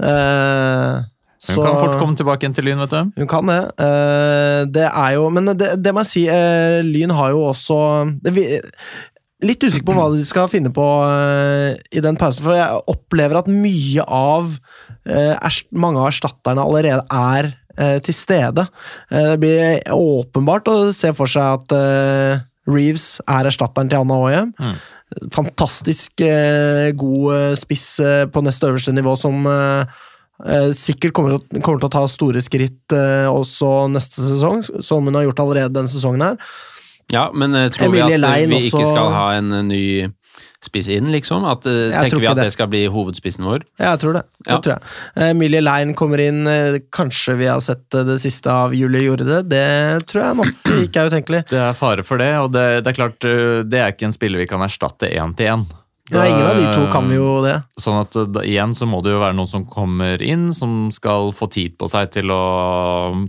Eh, 0.00 1.04
Hun 1.52 1.60
kan 1.60 1.76
fort 1.76 1.98
komme 2.00 2.16
tilbake 2.18 2.44
igjen 2.44 2.54
til 2.56 2.68
Lyn, 2.68 2.80
vet 2.84 2.92
du. 2.94 3.10
Hun 3.20 3.30
kan 3.30 3.50
det. 3.50 3.60
Eh, 3.84 4.60
det 4.72 4.86
er 4.88 5.16
jo 5.18 5.26
Men 5.34 5.52
det, 5.52 5.74
det 5.82 5.92
må 5.92 6.04
jeg 6.04 6.12
si, 6.12 6.22
eh, 6.32 6.80
Lyn 6.86 7.12
har 7.14 7.34
jo 7.34 7.44
også 7.50 7.80
det, 8.24 8.62
Litt 9.44 9.60
usikker 9.60 9.84
på 9.90 9.96
hva 9.96 10.06
de 10.14 10.24
skal 10.24 10.48
finne 10.48 10.70
på 10.72 10.86
eh, 11.04 11.74
i 11.92 12.00
den 12.04 12.16
pausen, 12.16 12.46
for 12.46 12.56
jeg 12.56 12.84
opplever 12.88 13.42
at 13.42 13.50
mye 13.50 14.06
av 14.08 14.56
Mange 15.04 16.00
av 16.00 16.08
erstatterne 16.08 16.62
allerede 16.64 17.02
er 17.12 17.50
til 18.00 18.14
stede. 18.16 18.62
Det 19.10 19.34
blir 19.42 19.82
åpenbart 19.92 20.70
å 20.72 20.76
se 20.96 21.10
for 21.12 21.28
seg 21.28 21.58
at 21.58 21.74
Reeves 22.70 23.18
er 23.28 23.50
erstatteren 23.50 23.90
til 23.92 24.00
Anna 24.00 24.16
Hoie. 24.16 24.40
Mm. 24.56 25.28
Fantastisk 25.34 26.24
god 27.02 27.60
spiss 27.60 27.90
på 28.32 28.44
nest 28.46 28.64
øverste 28.64 28.96
nivå 28.96 29.12
som 29.20 29.44
sikkert 30.74 31.12
kommer 31.14 31.38
kommer 31.62 31.78
til 31.78 31.88
å 31.88 31.92
ta 31.94 32.04
store 32.10 32.40
skritt 32.42 32.92
eh, 32.92 33.28
også 33.30 33.86
neste 33.92 34.18
sesong, 34.24 34.64
som 34.82 35.06
hun 35.06 35.14
har 35.14 35.28
gjort 35.28 35.44
allerede 35.44 35.74
denne 35.76 35.88
sesongen 35.92 36.24
her. 36.26 36.36
Ja, 37.12 37.28
men 37.36 37.54
eh, 37.54 37.68
tror 37.70 37.86
Emilie 37.90 38.06
vi 38.06 38.14
at 38.16 38.18
eh, 38.18 38.22
Lein 38.24 38.50
vi 38.50 38.66
ikke 38.68 38.80
også- 38.82 38.92
skal 38.96 39.10
ha 39.12 39.24
en 39.38 39.52
eh, 39.52 39.62
ny 39.68 39.84
spiss 40.64 40.88
inn, 40.88 41.10
liksom? 41.12 41.44
At, 41.44 41.66
eh, 41.68 41.92
tenker 41.92 42.22
vi 42.22 42.26
at 42.26 42.38
det. 42.38 42.46
det. 42.48 42.52
skal 42.54 42.66
bli 42.72 42.86
hovedspissen 42.88 43.44
vår? 43.44 43.66
Ja, 43.78 43.90
jeg 43.92 44.00
tror 44.00 44.14
det. 44.16 44.22
Ja. 44.46 44.56
det 44.56 44.62
tror 44.64 44.72
jeg. 44.74 44.82
Eh, 45.14 45.28
Emilie 45.34 45.60
Lein 45.60 45.92
kommer 45.94 46.18
inn, 46.24 46.46
eh, 46.48 46.78
kanskje 46.90 47.36
vi 47.38 47.46
har 47.52 47.60
sett 47.60 47.92
eh, 47.94 48.06
det 48.08 48.16
siste 48.24 48.48
av 48.50 48.72
Julie 48.74 49.04
Jorde. 49.04 49.42
Det 49.46 50.06
tror 50.08 50.22
jeg 50.24 50.38
nok 50.40 50.72
ikke 50.88 51.04
er 51.04 51.12
utenkelig. 51.12 51.42
Det 51.52 51.60
er 51.60 51.76
fare 51.78 52.02
for 52.02 52.18
det, 52.24 52.32
og 52.40 52.50
det, 52.56 52.64
det 52.82 52.90
er 52.94 52.98
klart 52.98 53.28
eh, 53.28 53.62
det 53.68 53.78
er 53.84 53.92
ikke 53.92 54.08
en 54.08 54.16
spiller 54.16 54.40
vi 54.42 54.48
kan 54.50 54.64
erstatte 54.64 55.12
én 55.12 55.36
til 55.36 55.52
én. 55.52 55.66
Ja, 56.12 56.26
ingen 56.28 56.44
av 56.44 56.58
de 56.58 56.66
to 56.74 56.82
kan 56.92 57.06
jo 57.08 57.38
det. 57.40 57.54
Sånn 57.80 57.96
at 58.02 58.12
eh, 58.20 58.26
da, 58.28 58.42
igjen 58.44 58.74
så 58.76 58.84
må 58.84 58.98
det 59.00 59.14
jo 59.14 59.22
være 59.22 59.32
noen 59.38 59.48
som 59.48 59.62
kommer 59.64 60.20
inn, 60.20 60.50
som 60.52 60.90
skal 60.92 61.30
få 61.32 61.48
tid 61.48 61.78
på 61.80 61.88
seg 61.88 62.10
til 62.12 62.28
å 62.34 62.40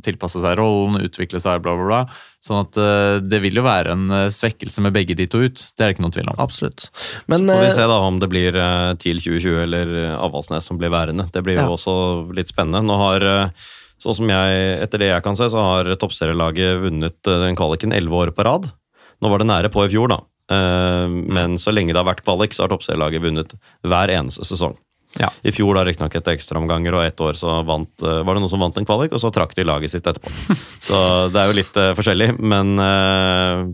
tilpasse 0.03 0.41
seg 0.43 0.57
rollen, 0.59 0.97
utvikle 1.07 1.39
seg, 1.39 1.61
bla, 1.63 1.75
bla, 1.79 1.85
bla. 1.87 2.01
Sånn 2.43 2.59
at 2.65 2.75
eh, 2.81 3.21
det 3.23 3.39
vil 3.45 3.61
jo 3.61 3.63
være 3.65 3.95
en 3.95 4.03
eh, 4.11 4.25
svekkelse 4.27 4.83
med 4.83 4.91
begge 4.97 5.15
de 5.15 5.27
to 5.31 5.45
ut. 5.45 5.63
Det 5.71 5.85
er 5.85 5.87
det 5.93 5.95
ikke 5.95 6.03
noen 6.03 6.17
tvil 6.17 6.33
om. 6.33 6.41
Absolutt. 6.43 6.89
Men 7.31 7.45
Så 7.45 7.53
får 7.55 7.63
vi 7.63 7.71
eh, 7.71 7.77
se 7.79 7.87
da 7.93 8.01
om 8.09 8.19
det 8.19 8.31
blir 8.35 8.59
eh, 8.59 8.91
TIL 8.99 9.23
2020 9.23 9.63
eller 9.69 9.95
eh, 10.03 10.19
Avaldsnes 10.27 10.67
som 10.67 10.81
blir 10.81 10.91
værende. 10.91 11.29
Det 11.31 11.45
blir 11.47 11.55
jo 11.61 11.69
Ja. 11.69 11.71
også 11.79 11.95
litt 12.35 12.51
spennende. 12.51 12.83
Nå 12.91 12.99
har, 12.99 13.23
eh, 13.31 13.65
sånn 14.03 14.19
som 14.19 14.35
jeg, 14.35 14.61
Etter 14.83 14.99
det 14.99 15.13
jeg 15.15 15.23
kan 15.23 15.39
se, 15.39 15.47
så 15.55 15.63
har 15.71 15.95
toppserielaget 15.95 16.83
vunnet 16.83 17.17
eh, 17.23 17.41
den 17.47 17.55
kvaliken 17.55 17.95
elleve 17.95 18.25
år 18.27 18.35
på 18.35 18.43
rad. 18.51 18.67
Nå 19.23 19.31
var 19.31 19.39
det 19.39 19.47
nære 19.47 19.71
på 19.71 19.87
i 19.87 19.91
fjor, 19.95 20.11
da. 20.11 20.19
Eh, 20.51 21.07
Men 21.09 21.57
så 21.61 21.73
lenge 21.73 21.93
det 21.93 22.01
har 22.01 22.07
vært 22.07 22.25
kvalik, 22.25 22.53
så 22.53 22.65
har 22.65 22.73
toppserielaget 22.73 23.23
vunnet 23.23 23.55
hver 23.85 24.13
eneste 24.13 24.45
sesong. 24.47 24.77
Ja. 25.15 25.29
I 25.47 25.53
fjor 25.55 25.77
da 25.77 25.85
riktignok 25.87 26.15
etter 26.17 26.35
ekstraomganger, 26.35 26.97
og 26.97 27.05
ett 27.07 27.21
år 27.23 27.37
så 27.39 27.61
vant, 27.67 27.93
eh, 28.03 28.23
var 28.27 28.35
det 28.35 28.43
noen 28.43 28.51
som 28.51 28.59
vant 28.59 28.77
en 28.77 28.87
kvalik, 28.87 29.13
og 29.15 29.21
så 29.23 29.31
trakk 29.31 29.55
de 29.55 29.63
laget 29.63 29.93
sitt 29.93 30.05
etterpå. 30.05 30.31
Så 30.85 30.97
det 31.33 31.39
er 31.41 31.47
jo 31.49 31.55
litt 31.57 31.77
uh, 31.81 31.95
forskjellig, 31.97 32.27
men 32.37 32.75
jo 32.77 33.71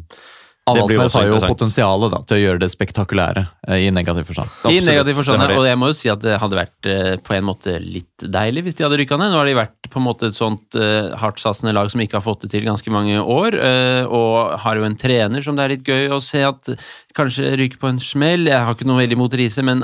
Avaldsnes 0.69 1.15
har 1.17 1.25
jo 1.25 1.37
potensialet 1.41 2.11
da, 2.13 2.19
til 2.29 2.37
å 2.37 2.41
gjøre 2.41 2.61
det 2.61 2.67
spektakulære 2.69 3.43
eh, 3.65 3.87
i 3.87 3.89
negativ 3.93 4.27
forstand. 4.29 4.51
I 4.69 4.77
negativ 4.85 5.17
forstand, 5.17 5.55
og 5.57 5.65
jeg 5.65 5.79
må 5.81 5.89
jo 5.89 5.95
si 5.97 6.11
at 6.11 6.21
det 6.21 6.37
hadde 6.37 6.59
vært 6.59 6.89
eh, 6.91 7.15
på 7.25 7.33
en 7.33 7.47
måte 7.47 7.73
litt 7.81 8.27
deilig 8.29 8.67
hvis 8.67 8.77
de 8.77 8.85
hadde 8.85 8.99
rykka 9.01 9.17
ned. 9.17 9.33
Nå 9.33 9.39
har 9.41 9.49
de 9.49 9.57
vært 9.57 9.89
på 9.89 9.97
en 9.97 10.05
måte 10.05 10.29
et 10.29 10.37
sånt 10.37 10.77
uh, 10.77 11.09
hardtsatsende 11.17 11.73
lag 11.73 11.89
som 11.91 12.03
ikke 12.05 12.19
har 12.19 12.25
fått 12.25 12.45
det 12.45 12.51
til 12.53 12.67
ganske 12.67 12.93
mange 12.93 13.17
år, 13.17 13.57
uh, 13.57 14.05
og 14.05 14.61
har 14.61 14.77
jo 14.77 14.85
en 14.85 14.99
trener 15.01 15.41
som 15.43 15.57
det 15.57 15.65
er 15.65 15.73
litt 15.73 15.89
gøy 15.89 16.13
å 16.13 16.21
se 16.23 16.45
at 16.45 16.71
kanskje 17.17 17.55
ryker 17.57 17.81
på 17.81 17.89
en 17.89 17.99
smell. 18.03 18.45
Jeg 18.51 18.61
har 18.61 18.77
ikke 18.77 18.87
noe 18.87 19.01
veldig 19.01 19.17
mot 19.19 19.33
Riise, 19.41 19.65
men 19.65 19.81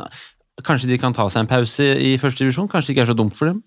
kanskje 0.65 0.89
de 0.89 0.97
kan 1.01 1.13
ta 1.13 1.27
seg 1.29 1.43
en 1.43 1.49
pause 1.49 1.85
i 1.85 2.15
første 2.21 2.41
divisjon? 2.43 2.69
Kanskje 2.71 2.91
det 2.91 2.95
ikke 2.95 3.05
er 3.05 3.11
så 3.11 3.17
dumt 3.17 3.35
for 3.37 3.51
dem? 3.51 3.61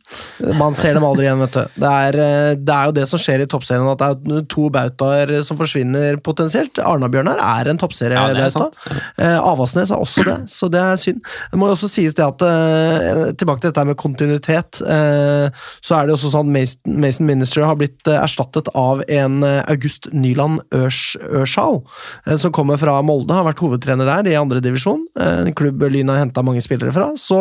man 0.59 0.74
ser 0.74 0.97
dem 0.97 1.05
aldri 1.07 1.26
igjen, 1.28 1.41
vet 1.45 1.55
du. 1.55 1.80
Det 1.84 1.91
er, 1.91 2.18
eh, 2.24 2.55
det 2.59 2.74
er 2.74 2.88
jo 2.91 2.97
det 2.97 3.07
som 3.11 3.20
skjer 3.20 3.45
i 3.45 3.49
toppserien, 3.51 3.86
at 3.91 4.01
det 4.01 4.38
er 4.41 4.47
to 4.51 4.68
bautaer 4.72 5.34
som 5.47 5.59
forsvinner 5.61 6.18
potensielt. 6.24 6.80
Arna-Bjørnar 6.82 7.38
er 7.38 7.70
en 7.70 7.76
er 7.76 7.80
toppseriebauta. 7.80 8.70
Ja, 8.70 8.99
Eh, 9.20 9.36
Avaldsnes 9.36 9.91
er 9.93 10.01
også 10.01 10.24
det, 10.24 10.36
så 10.49 10.68
det 10.72 10.80
er 10.80 10.99
synd. 11.01 11.20
Det 11.51 11.59
må 11.61 11.68
jo 11.68 11.74
også 11.76 11.91
sies 11.91 12.14
det 12.16 12.24
at 12.24 12.43
eh, 12.47 13.32
Tilbake 13.41 13.61
til 13.62 13.70
dette 13.70 13.84
med 13.86 13.99
kontinuitet. 14.01 14.80
eh, 14.80 15.51
så 15.84 15.97
er 15.97 16.07
det 16.07 16.14
også 16.14 16.30
sånn 16.32 16.51
at 16.51 16.86
Mason, 16.86 17.26
Minister 17.26 17.66
har 17.68 17.76
blitt 17.76 18.09
erstattet 18.09 18.70
av 18.74 19.03
en 19.09 19.45
August 19.45 20.09
Nyland 20.12 20.61
Ørs, 20.74 21.16
Ørsal, 21.20 21.82
eh, 22.26 22.36
som 22.41 22.53
kommer 22.53 22.80
fra 22.80 22.99
Molde. 23.03 23.34
Har 23.36 23.47
vært 23.49 23.62
hovedtrener 23.62 24.09
der 24.09 24.30
i 24.30 24.38
andredivisjon. 24.38 25.05
divisjon 25.14 25.47
en 25.51 25.55
klubb 25.55 25.82
Lyn 25.91 26.09
har 26.09 26.20
henta 26.22 26.43
mange 26.43 26.62
spillere 26.64 26.80
fra. 26.89 27.11
Så 27.20 27.41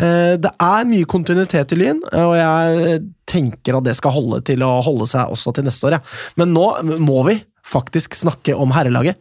eh, 0.00 0.34
det 0.40 0.50
er 0.50 0.88
mye 0.88 1.08
kontinuitet 1.10 1.74
i 1.74 1.78
Lyn, 1.78 2.00
eh, 2.12 2.24
og 2.24 2.36
jeg 2.38 3.00
tenker 3.28 3.78
at 3.78 3.86
det 3.86 3.96
skal 3.98 4.16
holde 4.16 4.40
til 4.48 4.64
å 4.64 4.78
holde 4.84 5.08
seg 5.10 5.34
også 5.34 5.52
til 5.56 5.68
neste 5.68 5.90
år. 5.90 5.98
Ja. 5.98 6.02
Men 6.40 6.54
nå 6.56 6.66
må 7.04 7.22
vi 7.28 7.38
faktisk 7.68 8.16
snakke 8.16 8.56
om 8.56 8.72
herrelaget. 8.72 9.20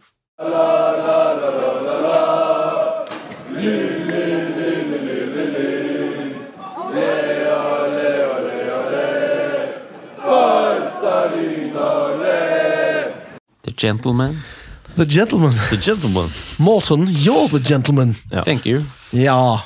The 13.67 13.73
Gentleman. 13.75 14.39
The 14.97 15.05
Gentleman. 15.05 15.53
The 15.69 15.77
gentleman. 15.77 16.29
Morton, 16.57 17.05
you're 17.07 17.47
the 17.49 17.59
gentleman. 17.59 18.15
Ja. 18.31 18.41
Thank 18.43 18.65
you. 18.65 18.81
Ja. 19.11 19.61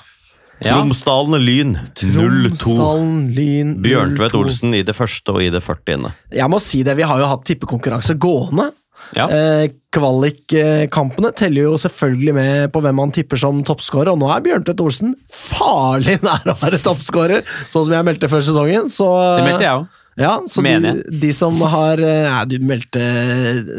Tromsdalen 0.61 1.39
Lyn 1.41 1.77
0-2. 1.95 2.57
Tromsdalen, 2.59 3.29
Lyn 3.33 3.71
Bjørntvedt 3.81 4.35
Olsen 4.37 4.75
i 4.77 4.83
det 4.85 4.93
første 4.93 5.33
og 5.33 5.41
i 5.41 5.47
det 5.53 5.63
40. 5.63 6.11
Jeg 6.35 6.51
må 6.51 6.59
si 6.61 6.83
det, 6.85 6.97
vi 6.99 7.07
har 7.07 7.21
jo 7.23 7.29
hatt 7.31 7.45
tippekonkurranse 7.47 8.17
gående. 8.21 8.67
Ja. 9.15 9.25
Eh, 9.31 9.71
Kvalikkampene 9.95 11.31
teller 11.35 11.65
jo 11.71 11.77
selvfølgelig 11.81 12.35
med 12.37 12.67
på 12.75 12.83
hvem 12.83 12.99
man 12.99 13.13
tipper 13.15 13.39
som 13.41 13.63
toppskårer, 13.65 14.11
og 14.13 14.19
nå 14.21 14.29
er 14.35 14.43
Bjørntvedt 14.45 14.83
Olsen 14.83 15.15
farlig 15.31 16.19
nær 16.27 16.53
å 16.53 16.57
være 16.61 16.79
toppskårer, 16.83 17.47
sånn 17.71 17.87
som 17.87 17.95
jeg 17.95 18.07
meldte 18.11 18.29
før 18.31 18.45
sesongen. 18.45 18.91
Så, 18.93 19.07
Det 19.39 19.47
meldte 19.47 19.65
jeg 19.67 19.79
òg. 19.79 19.97
Ja, 20.19 20.35
så 20.51 20.61
de, 20.61 20.91
de 21.23 21.29
som 21.33 21.55
har 21.71 22.01
eh, 22.03 22.27
Nei, 22.27 22.43
du 22.51 22.57
meldte, 22.67 23.01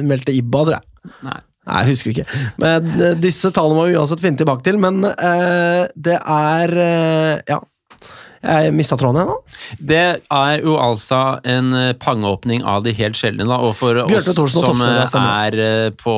meldte 0.03 0.33
Ibba, 0.35 0.65
tror 0.65 0.79
jeg. 0.79 0.87
Nei. 1.23 1.41
Nei, 1.63 1.83
jeg 1.85 1.93
husker 1.93 2.11
ikke. 2.11 2.39
Men 2.59 2.89
eh, 2.99 3.13
Disse 3.23 3.53
tallene 3.55 3.79
må 3.79 3.85
vi 3.87 3.95
uansett 3.95 4.23
finne 4.23 4.41
tilbake 4.41 4.65
til, 4.67 4.81
men 4.83 5.05
eh, 5.07 5.85
det 5.95 6.19
er 6.19 6.75
eh, 6.87 7.37
Ja. 7.53 7.61
Jeg 8.43 8.73
mista 8.75 8.97
tråden 8.99 9.23
ennå? 9.23 9.37
Det 9.79 10.01
er 10.19 10.63
jo 10.65 10.75
altså 10.83 11.39
en 11.47 11.71
eh, 11.79 11.93
pangeåpning 12.03 12.65
av 12.67 12.83
de 12.83 12.91
helt 12.99 13.19
sjeldne. 13.19 13.47
da, 13.47 13.59
Og 13.63 13.77
for 13.79 14.01
oss 14.03 14.57
som 14.57 14.83
eh, 14.83 15.17
er 15.23 15.59
eh, 15.63 15.91
på 15.95 16.17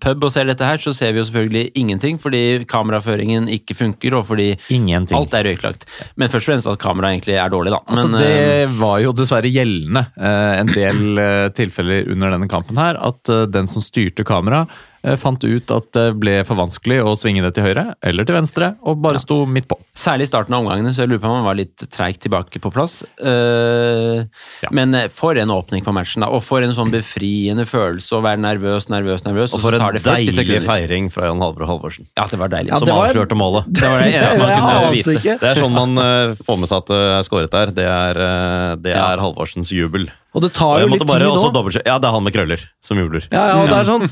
pub 0.00 0.24
og 0.24 0.32
ser 0.32 0.48
dette 0.48 0.64
her, 0.64 0.80
så 0.80 0.94
ser 0.96 1.12
vi 1.12 1.20
jo 1.20 1.26
selvfølgelig 1.28 1.70
ingenting, 1.76 2.18
fordi 2.22 2.64
kameraføringen 2.68 3.50
ikke 3.52 3.76
funker, 3.76 4.16
og 4.16 4.26
fordi 4.30 4.50
Ingenting. 4.72 5.18
alt 5.18 5.36
er 5.36 5.50
røyklagt. 5.50 5.84
Men 6.16 6.32
først 6.32 6.48
og 6.48 6.54
fremst 6.54 6.72
at 6.72 6.80
kameraet 6.82 7.18
egentlig 7.18 7.36
er 7.36 7.52
dårlig, 7.52 7.76
da. 7.76 7.82
Altså, 7.86 8.08
Men, 8.08 8.16
altså, 8.16 8.26
det 8.26 8.78
var 8.80 8.98
jo 9.04 9.16
dessverre 9.20 9.52
gjeldende 9.52 10.06
en 10.18 10.72
del 10.72 11.24
tilfeller 11.56 12.08
under 12.14 12.32
denne 12.32 12.48
kampen 12.50 12.80
her, 12.80 12.96
at 12.96 13.34
den 13.52 13.68
som 13.68 13.84
styrte 13.84 14.24
kamera, 14.24 14.64
eh, 14.64 14.97
fant 15.16 15.44
ut 15.44 15.70
at 15.70 15.92
det 15.96 16.06
ble 16.20 16.44
for 16.44 16.54
vanskelig 16.60 17.00
å 17.02 17.14
svinge 17.16 17.42
det 17.42 17.54
til 17.56 17.64
høyre 17.64 17.94
eller 18.04 18.24
til 18.28 18.34
venstre, 18.36 18.74
og 18.82 19.00
bare 19.00 19.18
sto 19.18 19.46
midt 19.46 19.68
på. 19.70 19.78
Særlig 19.96 20.28
i 20.28 20.30
starten 20.30 20.54
av 20.54 20.60
omgangene, 20.66 20.92
så 20.94 21.02
jeg 21.06 21.08
lurer 21.08 21.22
på 21.24 21.26
om 21.30 21.36
han 21.40 21.46
var 21.48 21.54
litt 21.58 21.76
treigt 21.90 22.20
tilbake 22.26 22.60
på 22.60 22.70
plass. 22.74 23.04
Uh, 23.18 24.24
Ja. 24.62 24.68
Men 24.74 24.94
eh, 24.94 25.08
for 25.08 25.36
en 25.38 25.50
åpning 25.54 25.84
på 25.84 25.92
matchen, 25.94 26.22
da. 26.24 26.28
Og 26.34 26.42
for 26.42 26.62
en 26.64 26.72
sånn 26.74 26.90
befriende 26.90 27.64
følelse 27.68 28.16
å 28.18 28.22
være 28.24 28.40
nervøs, 28.42 28.88
nervøs, 28.90 29.22
nervøs. 29.26 29.52
Og 29.54 29.60
for 29.62 29.76
en 29.76 29.82
tar 29.82 29.94
det 29.94 30.02
40 30.02 30.16
deilig 30.18 30.34
sekunder. 30.34 30.66
feiring 30.66 31.10
fra 31.14 31.28
Jan 31.30 31.40
Halvor 31.44 31.68
Halvorsen. 31.70 32.08
Ja, 32.18 32.26
det 32.30 32.38
var 32.40 32.48
deilig. 32.52 32.72
Ja, 32.74 32.78
som 32.82 32.88
var- 32.90 33.08
avslørte 33.08 33.38
målet. 33.38 33.68
Det 33.78 33.86
var 33.86 34.02
det 34.02 34.12
eneste 34.14 34.38
man 34.38 34.54
kunne 34.58 34.90
vite. 34.96 35.36
Det 35.38 35.50
er 35.52 35.60
sånn 35.62 35.72
man 35.76 35.98
uh, 35.98 36.34
får 36.42 36.58
med 36.58 36.68
seg 36.72 36.82
at 36.82 36.90
det 36.90 37.02
er 37.18 37.22
skåret 37.28 37.54
der. 37.54 37.72
Det 37.78 37.86
er, 37.86 38.18
uh, 38.18 38.76
det 38.82 38.94
Ja. 38.96 39.04
er 39.12 39.22
Halvorsens 39.22 39.70
jubel. 39.72 40.08
Og 40.36 40.42
det 40.44 40.50
tar 40.52 40.82
jo 40.82 40.88
litt 40.92 41.02
bare 41.08 41.24
tid 41.24 41.54
nå. 41.56 41.70
Ja, 41.86 41.94
det 41.98 42.04
er 42.08 42.12
han 42.12 42.22
med 42.26 42.34
krøller 42.34 42.60
som 42.84 42.98
jubler. 43.00 43.24
Ja, 43.32 43.46
ja, 43.48 43.54
og 43.62 43.70
det 43.70 43.78
er 43.78 43.86
sånn 43.88 44.04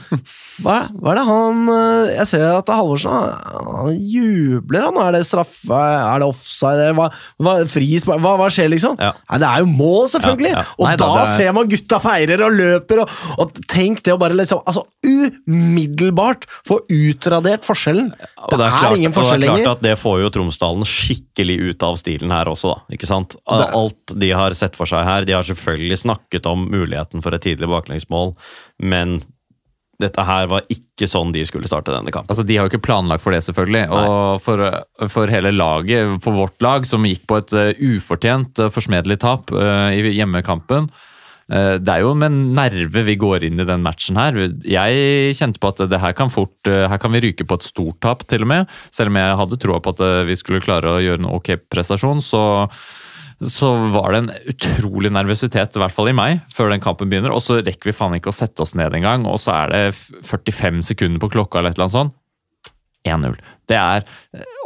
hva, 0.64 0.76
hva 0.96 1.10
er 1.12 1.18
det 1.18 1.24
han 1.28 1.58
eh, 1.68 2.12
Jeg 2.16 2.28
ser 2.30 2.44
at 2.48 2.64
det 2.64 2.72
er 2.72 2.78
Halvorsen 2.80 3.12
han, 3.12 3.34
han 3.76 3.98
jubler, 4.00 4.86
han. 4.88 5.00
Er 5.04 5.12
det 5.18 5.20
straffe? 5.28 5.76
Er 5.76 6.22
det 6.22 6.28
offside? 6.30 6.86
Hva, 6.96 7.10
hva, 7.44 7.54
fris, 7.68 8.06
Hva, 8.08 8.16
hva 8.22 8.48
skjer, 8.48 8.70
liksom? 8.72 8.96
Ja. 9.02 9.10
Nei, 9.28 9.40
det 9.44 9.50
er 9.50 9.64
jo 9.66 9.68
mål, 9.76 10.06
selvfølgelig! 10.14 10.54
Ja, 10.54 10.62
ja. 10.64 10.74
Og 10.80 10.88
Nei 10.88 10.94
da 11.02 11.10
da, 11.12 11.26
er- 11.26 11.36
ser 11.36 11.52
man 11.58 11.68
gutta 11.74 12.00
feirer 12.00 12.46
og 12.48 12.56
løper, 12.56 13.02
og, 13.04 13.12
og 13.44 13.60
tenk 13.68 14.00
det 14.06 14.16
å 14.16 14.20
bare 14.24 14.38
liksom 14.40 14.64
Altså, 14.66 14.86
umiddelbart 15.06 16.46
få 16.66 16.78
utradert 16.92 17.64
forskjellen. 17.66 18.08
Det 18.16 18.56
det 18.56 18.64
er, 18.66 18.78
klart, 18.78 18.96
ingen 18.96 19.10
og 19.10 19.14
det 19.14 19.18
forskjell 19.20 19.42
er 19.42 19.46
klart 19.46 19.58
lenger. 19.60 19.72
at 19.76 19.84
det 19.84 19.94
får 20.00 20.18
jo 20.24 20.30
Tromsdalen 20.36 20.86
skikkelig 20.88 21.56
ut 21.70 21.86
av 21.86 21.98
stilen 22.00 22.32
her 22.34 22.48
også, 22.50 22.72
da. 22.74 22.96
Ikke 22.96 23.08
sant? 23.08 23.36
Alt 23.50 24.16
de 24.16 24.32
har 24.36 24.56
sett 24.58 24.76
for 24.78 24.88
seg 24.90 25.04
her, 25.06 25.26
de 25.28 25.36
har 25.36 25.46
selvfølgelig 25.46 25.98
snakket 26.06 26.46
om 26.50 26.68
muligheten 26.72 27.24
for 27.24 27.36
et 27.36 27.44
tidlig 27.46 27.70
baklengsmål, 27.70 28.36
men 28.82 29.20
dette 30.02 30.24
her 30.28 30.48
var 30.50 30.66
ikke 30.72 31.08
sånn 31.08 31.32
de 31.32 31.42
skulle 31.48 31.68
starte 31.68 31.94
denne 31.94 32.12
kampen. 32.12 32.28
Altså, 32.32 32.44
De 32.46 32.56
har 32.56 32.66
jo 32.66 32.74
ikke 32.74 32.84
planlagt 32.84 33.24
for 33.24 33.32
det, 33.32 33.42
selvfølgelig. 33.46 33.86
Og 33.96 34.42
for, 34.44 34.64
for 35.12 35.32
hele 35.32 35.54
laget, 35.54 36.18
for 36.24 36.36
vårt 36.36 36.60
lag, 36.64 36.86
som 36.88 37.06
gikk 37.08 37.24
på 37.28 37.40
et 37.40 37.56
eh, 37.56 37.84
ufortjent 37.96 38.60
uh, 38.60 38.72
forsmedelig 38.72 39.20
tap 39.24 39.52
uh, 39.56 39.88
i 39.96 40.16
hjemmekampen 40.18 40.90
uh, 40.90 41.76
Det 41.80 41.94
er 41.94 42.04
jo 42.04 42.12
med 42.18 42.36
nerve 42.58 43.06
vi 43.08 43.16
går 43.20 43.48
inn 43.48 43.62
i 43.62 43.68
den 43.68 43.84
matchen 43.86 44.20
her. 44.20 44.36
Jeg 44.68 45.32
kjente 45.38 45.62
på 45.62 45.72
at 45.72 45.86
det 45.88 46.02
her 46.02 46.16
kan 46.18 46.32
fort 46.32 46.68
uh, 46.68 46.84
Her 46.92 47.00
kan 47.00 47.16
vi 47.16 47.24
ryke 47.30 47.48
på 47.48 47.56
et 47.56 47.66
stort 47.66 48.00
tap, 48.04 48.26
til 48.28 48.44
og 48.44 48.52
med. 48.52 48.78
Selv 48.92 49.14
om 49.14 49.20
jeg 49.22 49.40
hadde 49.40 49.60
troa 49.64 49.80
på 49.80 49.96
at 49.96 50.04
eh, 50.04 50.24
vi 50.28 50.36
skulle 50.36 50.64
klare 50.64 50.92
å 50.92 51.02
gjøre 51.02 51.24
en 51.24 51.32
ok 51.38 51.54
prestasjon, 51.72 52.20
så 52.24 52.42
så 53.44 53.68
var 53.92 54.14
det 54.14 54.18
en 54.22 54.30
utrolig 54.48 55.10
nervøsitet, 55.12 55.76
i 55.76 55.80
hvert 55.82 55.92
fall 55.92 56.08
i 56.08 56.14
meg, 56.16 56.38
før 56.52 56.70
den 56.72 56.80
kampen 56.80 57.10
begynner. 57.10 57.34
Og 57.36 57.42
så 57.44 57.58
rekker 57.60 57.90
vi 57.90 57.96
faen 57.96 58.16
ikke 58.16 58.32
å 58.32 58.36
sette 58.36 58.64
oss 58.64 58.72
ned 58.78 58.96
engang, 58.96 59.26
og 59.28 59.36
så 59.42 59.52
er 59.58 59.74
det 59.74 59.82
45 60.24 60.80
sekunder 60.88 61.20
på 61.20 61.34
klokka 61.34 61.60
eller 61.60 61.74
et 61.74 61.76
eller 61.76 61.90
annet 61.90 61.98
sånt. 61.98 62.16
1-0. 63.06 63.36
Det 63.70 63.76
er, 63.78 64.06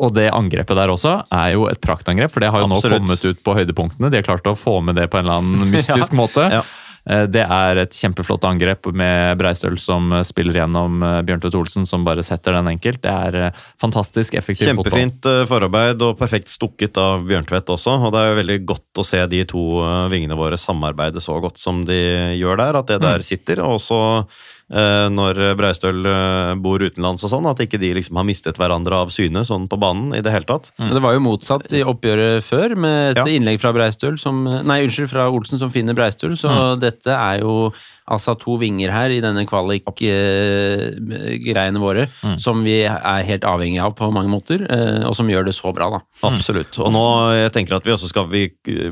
og 0.01 0.14
det 0.16 0.31
angrepet 0.33 0.79
der 0.79 0.93
også 0.93 1.16
er 1.35 1.55
jo 1.55 1.66
et 1.68 1.81
praktangrep, 1.83 2.33
for 2.33 2.41
det 2.41 2.53
har 2.53 2.62
jo 2.62 2.71
Absolutt. 2.71 3.03
nå 3.03 3.11
kommet 3.11 3.27
ut 3.27 3.43
på 3.45 3.57
høydepunktene. 3.59 4.12
De 4.12 4.21
har 4.21 4.27
klart 4.27 4.49
å 4.49 4.57
få 4.57 4.79
med 4.85 4.97
det 4.97 5.11
på 5.12 5.21
en 5.21 5.27
eller 5.27 5.43
annen 5.43 5.73
mystisk 5.75 6.16
måte. 6.16 6.47
Ja. 6.61 6.62
Eh, 7.11 7.25
Det 7.27 7.43
er 7.43 7.81
et 7.83 7.97
kjempeflott 7.97 8.45
angrep 8.47 8.87
med 8.95 9.39
Breistøl 9.41 9.77
som 9.83 10.13
spiller 10.27 10.61
gjennom 10.61 11.01
eh, 11.03 11.17
Bjørn 11.27 11.43
Tvedt 11.43 11.57
Olsen, 11.59 11.87
som 11.91 12.05
bare 12.07 12.23
setter 12.27 12.55
den 12.59 12.71
enkelt. 12.71 13.01
Det 13.03 13.11
er 13.11 13.39
eh, 13.49 13.65
fantastisk 13.83 14.37
effektiv 14.39 14.71
fotball. 14.71 14.87
Kjempefint 14.93 15.27
eh, 15.33 15.43
forarbeid 15.51 16.05
og 16.07 16.15
perfekt 16.21 16.53
stukket 16.55 17.01
av 17.03 17.27
Bjørntvedt 17.27 17.73
også. 17.75 17.97
Og 18.07 18.15
det 18.15 18.21
er 18.23 18.31
jo 18.33 18.39
veldig 18.43 18.59
godt 18.71 19.03
å 19.03 19.07
se 19.11 19.25
de 19.33 19.43
to 19.51 19.65
eh, 19.83 20.07
vingene 20.15 20.39
våre 20.39 20.61
samarbeide 20.61 21.21
så 21.25 21.41
godt 21.43 21.59
som 21.59 21.83
de 21.89 22.01
gjør 22.39 22.63
der. 22.63 22.81
At 22.85 22.87
det 22.95 23.01
Mm. 23.01 23.07
der 23.09 23.23
sitter. 23.25 23.61
Og 23.65 23.79
også 23.81 24.01
eh, 24.21 24.25
når 24.71 25.39
Breistøl 25.59 26.05
eh, 26.07 26.55
bor 26.62 26.79
utenlands 26.79 27.25
og 27.27 27.33
sånn, 27.33 27.49
at 27.51 27.59
ikke 27.64 27.81
de 27.83 27.91
liksom 27.99 28.16
har 28.21 28.27
mistet 28.29 28.57
hverandre 28.61 29.01
av 29.03 29.11
syne 29.11 29.43
sånn 29.47 29.66
på 29.71 29.79
banen 29.83 30.14
i 30.14 30.21
det 30.23 30.31
hele 30.31 30.47
tatt. 30.47 30.71
Mm. 30.79 30.93
Det 30.95 31.03
var 31.03 31.16
jo 31.16 31.23
motsatt 31.27 31.73
i 31.75 31.83
oppgjøret 31.83 32.45
før, 32.47 32.77
med 32.77 33.11
et 33.11 33.23
Ja. 33.23 33.25
innlegg 33.27 33.59
fra 33.61 33.73
Breistøl 33.75 34.18
som 34.18 34.45
Nei, 34.45 34.85
unnskyld, 34.87 35.11
fra 35.11 35.29
Olsen 35.31 35.59
som 35.59 35.71
finner 35.71 35.95
Breistøl, 35.99 36.37
så 36.39 36.79
dette 36.79 37.11
er 37.11 37.41
jo 37.43 37.73
altså 38.11 38.35
to 38.41 38.57
vinger 38.61 38.91
her 38.93 39.11
i 39.15 39.21
denne 39.23 39.45
kvalik-greiene 39.49 41.81
våre, 41.83 42.07
som 42.41 42.65
vi 42.67 42.79
er 42.87 43.25
helt 43.29 43.45
avhengig 43.49 43.81
av 43.83 43.93
på 43.99 44.11
mange 44.15 44.31
måter, 44.33 44.59
eh, 44.71 45.03
og 45.09 45.15
som 45.17 45.29
gjør 45.31 45.45
det 45.49 45.55
så 45.57 45.73
bra, 45.75 45.87
da. 45.95 46.01
Absolutt. 46.27 46.73
Og 46.83 46.91
nå 46.95 47.05
jeg 47.39 47.53
tenker 47.55 47.73
at 47.79 47.87
vi 47.87 47.95
også 47.95 48.09
skal 48.11 48.27
vi 48.31 48.43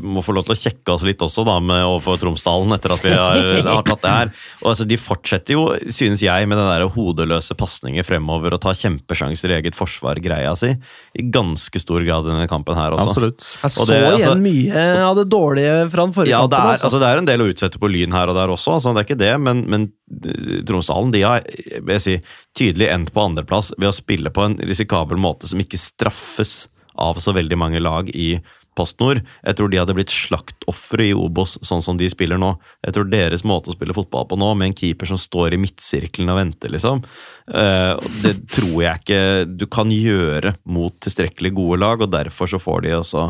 må 0.03 0.21
få 0.25 0.33
lov 0.37 0.45
til 0.49 0.55
å 0.55 0.63
kjekke 0.63 0.91
oss 0.95 1.05
litt 1.07 1.23
også 1.25 1.43
da 1.47 1.57
med 1.63 1.83
overfor 1.85 2.15
Tromsdalen 2.23 2.73
etter 2.77 2.91
at 2.95 3.03
vi 3.05 3.13
har, 3.15 3.37
har 3.69 3.85
tatt 3.87 4.03
det 4.05 4.13
her. 4.15 4.29
Og 4.63 4.69
altså, 4.73 4.85
De 4.89 4.97
fortsetter 5.01 5.53
jo, 5.57 5.63
synes 5.93 6.21
jeg, 6.25 6.41
med 6.49 6.57
den 6.61 6.71
der 6.71 6.85
hodeløse 6.95 7.55
pasninger 7.59 8.05
fremover 8.07 8.51
og 8.57 8.63
ta 8.65 8.71
kjempesjanser 8.77 9.49
i 9.53 9.55
eget 9.61 9.77
forsvar, 9.79 10.15
greia 10.23 10.53
si, 10.59 10.71
i 11.19 11.23
ganske 11.35 11.79
stor 11.83 12.01
grad 12.07 12.23
i 12.27 12.29
denne 12.33 12.49
kampen 12.51 12.75
her 12.79 12.91
også. 12.97 13.09
Absolutt. 13.13 13.41
Jeg 13.63 13.71
så 13.75 13.83
det, 13.89 13.99
altså- 14.05 14.19
igjen 14.23 14.43
mye 14.45 14.83
av 15.09 15.15
det 15.19 15.27
dårlige 15.33 15.75
fra 15.93 16.01
den 16.07 16.15
forrige 16.17 16.33
Ja, 16.35 16.41
det 16.47 16.51
kampen. 16.59 16.75
er, 16.75 16.79
altså, 16.89 16.99
det 17.03 17.09
er 17.09 17.17
en 17.23 17.29
del 17.29 17.41
å 17.45 17.49
utsette 17.53 17.77
på 17.81 17.87
Lyn 17.91 18.13
her 18.15 18.27
og 18.33 18.37
der 18.39 18.49
også, 18.55 18.71
altså, 18.79 18.89
det 18.95 19.01
er 19.05 19.08
ikke 19.09 19.19
det, 19.21 19.33
men, 19.43 19.65
men 19.71 19.89
eh, 20.23 20.61
Tromsdalen 20.69 21.13
de 21.15 21.25
har 21.25 21.47
vil 21.49 21.95
jeg 21.97 22.05
si, 22.05 22.17
tydelig 22.59 22.91
endt 22.93 23.15
på 23.15 23.25
andreplass 23.25 23.73
ved 23.79 23.91
å 23.91 23.97
spille 23.97 24.33
på 24.35 24.45
en 24.45 24.59
risikabel 24.69 25.21
måte 25.21 25.51
som 25.51 25.61
ikke 25.63 25.81
straffes 25.81 26.67
av 26.99 27.21
så 27.23 27.35
veldig 27.35 27.59
mange 27.59 27.83
lag 27.83 28.09
i 28.11 28.37
PostNord. 28.79 29.23
Jeg 29.43 29.59
tror 29.59 29.71
de 29.71 29.81
hadde 29.81 29.95
blitt 29.97 30.15
slaktofre 30.15 31.09
i 31.09 31.17
Obos 31.17 31.57
sånn 31.67 31.83
som 31.85 31.99
de 31.99 32.09
spiller 32.11 32.39
nå. 32.41 32.53
Jeg 32.87 32.95
tror 32.95 33.11
deres 33.11 33.45
måte 33.47 33.73
å 33.73 33.77
spille 33.77 33.97
fotball 33.97 34.29
på 34.31 34.39
nå, 34.39 34.53
med 34.59 34.71
en 34.71 34.79
keeper 34.79 35.11
som 35.11 35.21
står 35.21 35.57
i 35.57 35.61
midtsirkelen 35.63 36.31
og 36.33 36.41
venter, 36.41 36.73
liksom, 36.75 37.03
eh, 37.51 37.95
det 38.23 38.35
tror 38.55 38.79
jeg 38.85 39.03
ikke 39.03 39.23
du 39.51 39.67
kan 39.71 39.93
gjøre 39.95 40.55
mot 40.71 40.95
tilstrekkelig 41.05 41.55
gode 41.59 41.83
lag, 41.83 42.05
og 42.05 42.13
derfor 42.15 42.51
så 42.51 42.63
får 42.63 42.87
de 42.87 42.97
også 43.01 43.29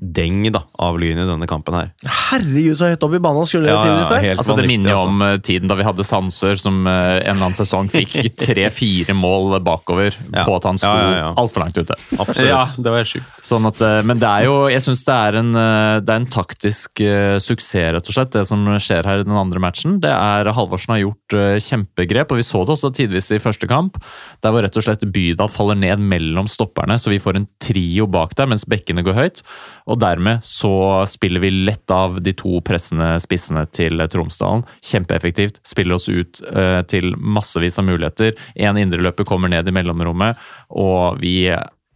deng 0.00 0.46
da, 0.52 0.62
av 0.80 0.96
Lyn 1.00 1.18
i 1.20 1.26
denne 1.28 1.46
kampen 1.48 1.74
her. 1.76 1.90
Herregud, 2.30 2.72
så 2.80 2.88
høyt 2.88 3.02
opp 3.04 3.14
i 3.18 3.20
banen 3.20 3.44
skulle 3.48 3.68
det 3.68 3.76
tidligst 3.84 4.12
der. 4.14 4.22
helt 4.24 4.40
Altså, 4.40 4.56
det 4.56 4.64
minner 4.70 4.94
jo 4.94 4.96
altså. 4.96 5.10
om 5.12 5.24
eh, 5.26 5.34
tiden 5.44 5.68
da 5.68 5.76
vi 5.76 5.84
hadde 5.84 6.06
Sandsør, 6.08 6.56
som 6.56 6.78
eh, 6.88 6.92
en 7.18 7.34
eller 7.34 7.46
annen 7.50 7.56
sesong 7.58 7.90
fikk 7.92 8.14
tre-fire 8.46 9.12
mål 9.16 9.58
bakover 9.66 10.16
Ja. 10.32 10.46
på 10.48 10.54
at 10.56 10.68
han 10.70 10.80
sto 10.80 10.88
Ja, 10.88 11.02
ja, 11.04 11.18
ja. 11.18 11.30
altfor 11.42 11.64
langt 11.66 11.76
ute. 11.76 11.96
Absolutt. 12.16 12.48
Ja, 12.48 12.62
det 12.80 12.94
var 12.94 13.04
sjukt. 13.10 13.42
Sånn 13.44 13.68
at, 13.68 13.82
eh, 13.84 14.00
men 14.08 14.22
det 14.22 14.30
er 14.30 14.46
jo, 14.48 14.54
jeg 14.72 14.84
syns 14.86 15.04
det, 15.04 15.18
er 15.28 15.38
en, 15.42 15.52
det 15.52 16.14
er 16.14 16.22
en 16.22 16.28
taktisk 16.32 17.02
uh, 17.04 17.36
suksess, 17.42 17.92
rett 17.98 18.08
og 18.10 18.16
slett, 18.16 18.32
det 18.34 18.46
som 18.48 18.64
skjer 18.80 19.06
her 19.06 19.22
i 19.22 19.26
den 19.28 19.36
andre 19.36 19.60
matchen. 19.62 19.98
Det 20.02 20.10
er 20.12 20.48
Halvorsen 20.56 20.94
har 20.96 21.02
gjort 21.02 21.36
uh, 21.36 21.58
kjempegrep, 21.60 22.32
og 22.32 22.40
vi 22.40 22.46
så 22.46 22.64
det 22.64 22.74
også 22.78 22.90
tidvis 22.96 23.30
i 23.36 23.40
første 23.42 23.68
kamp. 23.70 24.00
Der 24.40 24.54
hvor 24.54 24.64
rett 24.64 24.76
og 24.80 24.86
slett 24.86 25.04
Bydal 25.12 25.52
faller 25.52 25.76
ned 25.78 26.00
mellom 26.02 26.48
stopperne, 26.50 26.96
så 27.00 27.12
vi 27.12 27.20
får 27.22 27.40
en 27.40 27.48
trio 27.62 28.08
bak 28.10 28.32
der 28.38 28.48
mens 28.50 28.64
bekkene 28.68 29.04
går 29.06 29.18
høyt. 29.20 29.44
Og 29.90 29.98
dermed 29.98 30.44
så 30.46 30.72
spiller 31.10 31.42
vi 31.42 31.50
lett 31.66 31.90
av 31.90 32.20
de 32.22 32.34
to 32.38 32.60
pressende 32.66 33.12
spissene 33.22 33.64
til 33.74 34.00
Tromsdalen. 34.12 34.62
Kjempeeffektivt. 34.86 35.60
Spiller 35.66 35.98
oss 35.98 36.08
ut 36.08 36.42
eh, 36.52 36.80
til 36.90 37.12
massevis 37.18 37.80
av 37.80 37.88
muligheter. 37.88 38.36
En 38.54 38.78
indreløper 38.80 39.26
kommer 39.28 39.50
ned 39.50 39.68
i 39.68 39.74
mellomrommet, 39.74 40.38
og 40.70 41.20
vi 41.22 41.50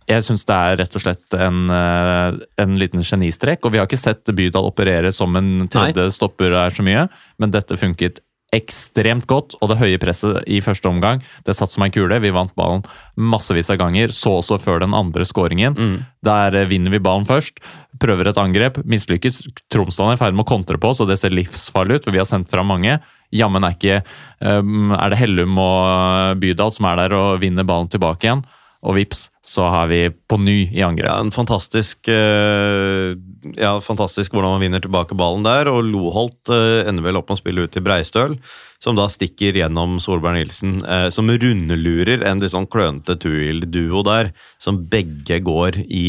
jeg 0.04 0.20
syns 0.20 0.42
det 0.44 0.56
er 0.56 0.78
rett 0.82 0.96
og 0.98 1.00
slett 1.00 1.34
en, 1.38 1.62
eh, 1.72 2.34
en 2.60 2.76
liten 2.80 3.00
genistrek. 3.00 3.64
Og 3.64 3.72
vi 3.72 3.80
har 3.80 3.88
ikke 3.88 4.00
sett 4.00 4.28
Bydal 4.36 4.68
operere 4.68 5.12
som 5.14 5.36
en 5.40 5.68
tredje 5.72 6.10
stopper 6.12 6.52
er 6.52 6.74
så 6.74 6.84
mye, 6.84 7.06
men 7.40 7.54
dette 7.54 7.78
funket 7.80 8.20
ekstremt 8.54 9.26
godt, 9.30 9.56
og 9.60 9.70
det 9.70 9.80
høye 9.80 10.00
presset 10.02 10.42
i 10.46 10.60
første 10.64 10.88
omgang 10.90 11.22
det 11.46 11.56
satt 11.56 11.74
som 11.74 11.84
en 11.84 11.92
kule. 11.94 12.20
Vi 12.22 12.32
vant 12.34 12.54
ballen 12.58 12.84
massevis 13.14 13.70
av 13.70 13.78
ganger, 13.82 14.14
så 14.14 14.38
også 14.40 14.58
før 14.62 14.82
den 14.84 14.94
andre 14.96 15.26
skåringen. 15.28 15.76
Der 16.24 16.54
eh, 16.54 16.68
vinner 16.70 16.94
vi 16.94 17.02
ballen 17.02 17.26
først, 17.28 17.60
prøver 18.00 18.30
et 18.30 18.40
angrep, 18.40 18.80
mislykkes. 18.88 19.42
Tromsdalen 19.72 20.14
er 20.14 20.18
i 20.18 20.22
ferd 20.22 20.36
med 20.36 20.46
å 20.46 20.50
kontre 20.54 20.80
på 20.80 20.90
oss, 20.90 21.02
og 21.02 21.10
det 21.10 21.18
ser 21.20 21.34
livsfarlig 21.34 22.00
ut, 22.00 22.08
for 22.08 22.14
vi 22.14 22.22
har 22.22 22.28
sendt 22.28 22.50
fram 22.52 22.70
mange. 22.70 22.98
Jammen 23.34 23.66
er 23.66 23.74
ikke 23.74 24.00
um, 24.40 24.92
Er 24.94 25.10
det 25.10 25.18
Hellum 25.18 25.56
og 25.58 26.38
Bydal 26.42 26.70
som 26.74 26.86
er 26.90 27.00
der 27.02 27.16
og 27.18 27.40
vinner 27.42 27.66
ballen 27.66 27.90
tilbake 27.90 28.28
igjen, 28.28 28.44
og 28.84 28.98
vips, 28.98 29.28
så 29.44 29.66
har 29.72 29.88
vi 29.88 30.02
på 30.28 30.36
ny 30.40 30.68
i 30.68 30.82
angrep. 30.84 31.08
Ja, 31.08 31.16
en 31.20 31.32
fantastisk 31.32 32.08
eh, 32.12 33.14
Ja, 33.56 33.72
fantastisk 33.84 34.34
hvordan 34.34 34.54
man 34.54 34.64
vinner 34.64 34.82
tilbake 34.84 35.16
ballen 35.16 35.44
der. 35.46 35.70
Og 35.72 35.86
Loholt 35.88 36.52
eh, 36.52 36.84
ender 36.88 37.06
vel 37.06 37.18
opp 37.20 37.30
med 37.30 37.38
å 37.38 37.40
spille 37.40 37.64
ut 37.64 37.72
til 37.74 37.84
Breistøl, 37.84 38.36
som 38.82 38.98
da 38.98 39.08
stikker 39.12 39.56
gjennom 39.56 39.96
Solberg 40.04 40.38
Nilsen. 40.38 40.78
eh, 40.84 41.08
som 41.14 41.32
rundelurer 41.32 42.24
en 42.28 42.44
litt 42.44 42.52
sånn 42.52 42.68
klønete 42.68 43.16
Tuil-duo 43.24 44.04
der, 44.06 44.34
som 44.60 44.84
begge 44.92 45.40
går 45.44 45.82
i 45.88 46.06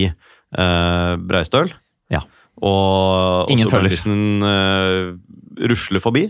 Breistøl. 0.56 1.74
Og, 2.14 2.22
og 2.64 3.51
Ingen 3.51 3.68
Solberg-Nielsen 3.68 4.43
Uh, 4.45 5.16
rusler 5.70 6.01
forbi 6.03 6.26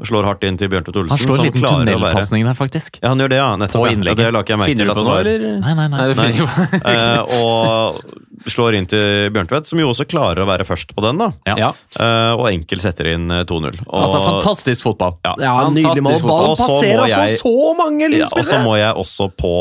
og 0.00 0.06
slår 0.08 0.26
hardt 0.26 0.42
inn 0.48 0.56
til 0.58 0.66
Bjørntveit 0.72 0.96
Olsen. 0.98 1.12
Han 1.12 1.20
slår 1.20 1.36
en 1.36 1.38
som 1.38 1.46
liten 1.46 1.62
tunnelpasning 1.68 2.46
der, 2.48 2.56
faktisk. 2.58 2.96
Ja, 3.02 3.12
han 3.12 3.20
gjør 3.22 3.30
det, 3.30 3.36
ja. 3.38 3.48
Nettopp. 3.60 3.84
På 3.84 3.90
innlegget. 3.92 4.18
Ja, 4.18 4.24
det 4.24 4.32
la 4.34 4.40
ikke 4.42 4.54
jeg 4.54 4.58
merke 4.58 4.72
Finner 4.72 4.84
til. 4.84 4.88
du 4.88 4.90
at 4.90 4.96
på 4.96 5.02
det 5.02 5.06
noe, 5.06 5.14
var- 5.14 5.28
eller? 5.28 5.60
Nei, 5.60 5.74
nei, 5.74 5.88
nei. 5.88 5.98
Nei, 6.18 6.32
på 6.40 6.88
Eh, 6.90 7.20
og 7.44 8.50
slår 8.50 8.74
inn 8.78 8.86
til 8.90 9.30
Bjørntvedt, 9.34 9.66
som 9.70 9.78
jo 9.78 9.90
også 9.92 10.06
klarer 10.10 10.42
å 10.42 10.48
være 10.48 10.66
først 10.66 10.94
på 10.96 11.04
den. 11.04 11.18
da. 11.22 11.30
Ja. 11.46 11.70
Eh, 11.94 12.32
og 12.34 12.48
enkelt 12.50 12.82
setter 12.82 13.12
inn 13.12 13.30
eh, 13.30 13.44
2-0. 13.44 13.78
Altså, 13.86 14.18
fantastisk 14.24 14.82
fotball. 14.88 15.18
Ja. 15.26 15.34
Ja, 15.38 15.54
Nydelig 15.68 16.02
mål. 16.02 16.18
Fantastisk 16.18 16.26
Ballen 16.26 16.56
passerer 16.56 16.98
må 16.98 17.06
altså 17.06 17.38
så 17.44 17.76
mange 17.78 18.10
Ja, 18.18 18.26
og 18.32 18.44
så 18.44 18.58
må 18.64 18.76
jeg 18.80 18.94
også 19.04 19.30
på, 19.36 19.54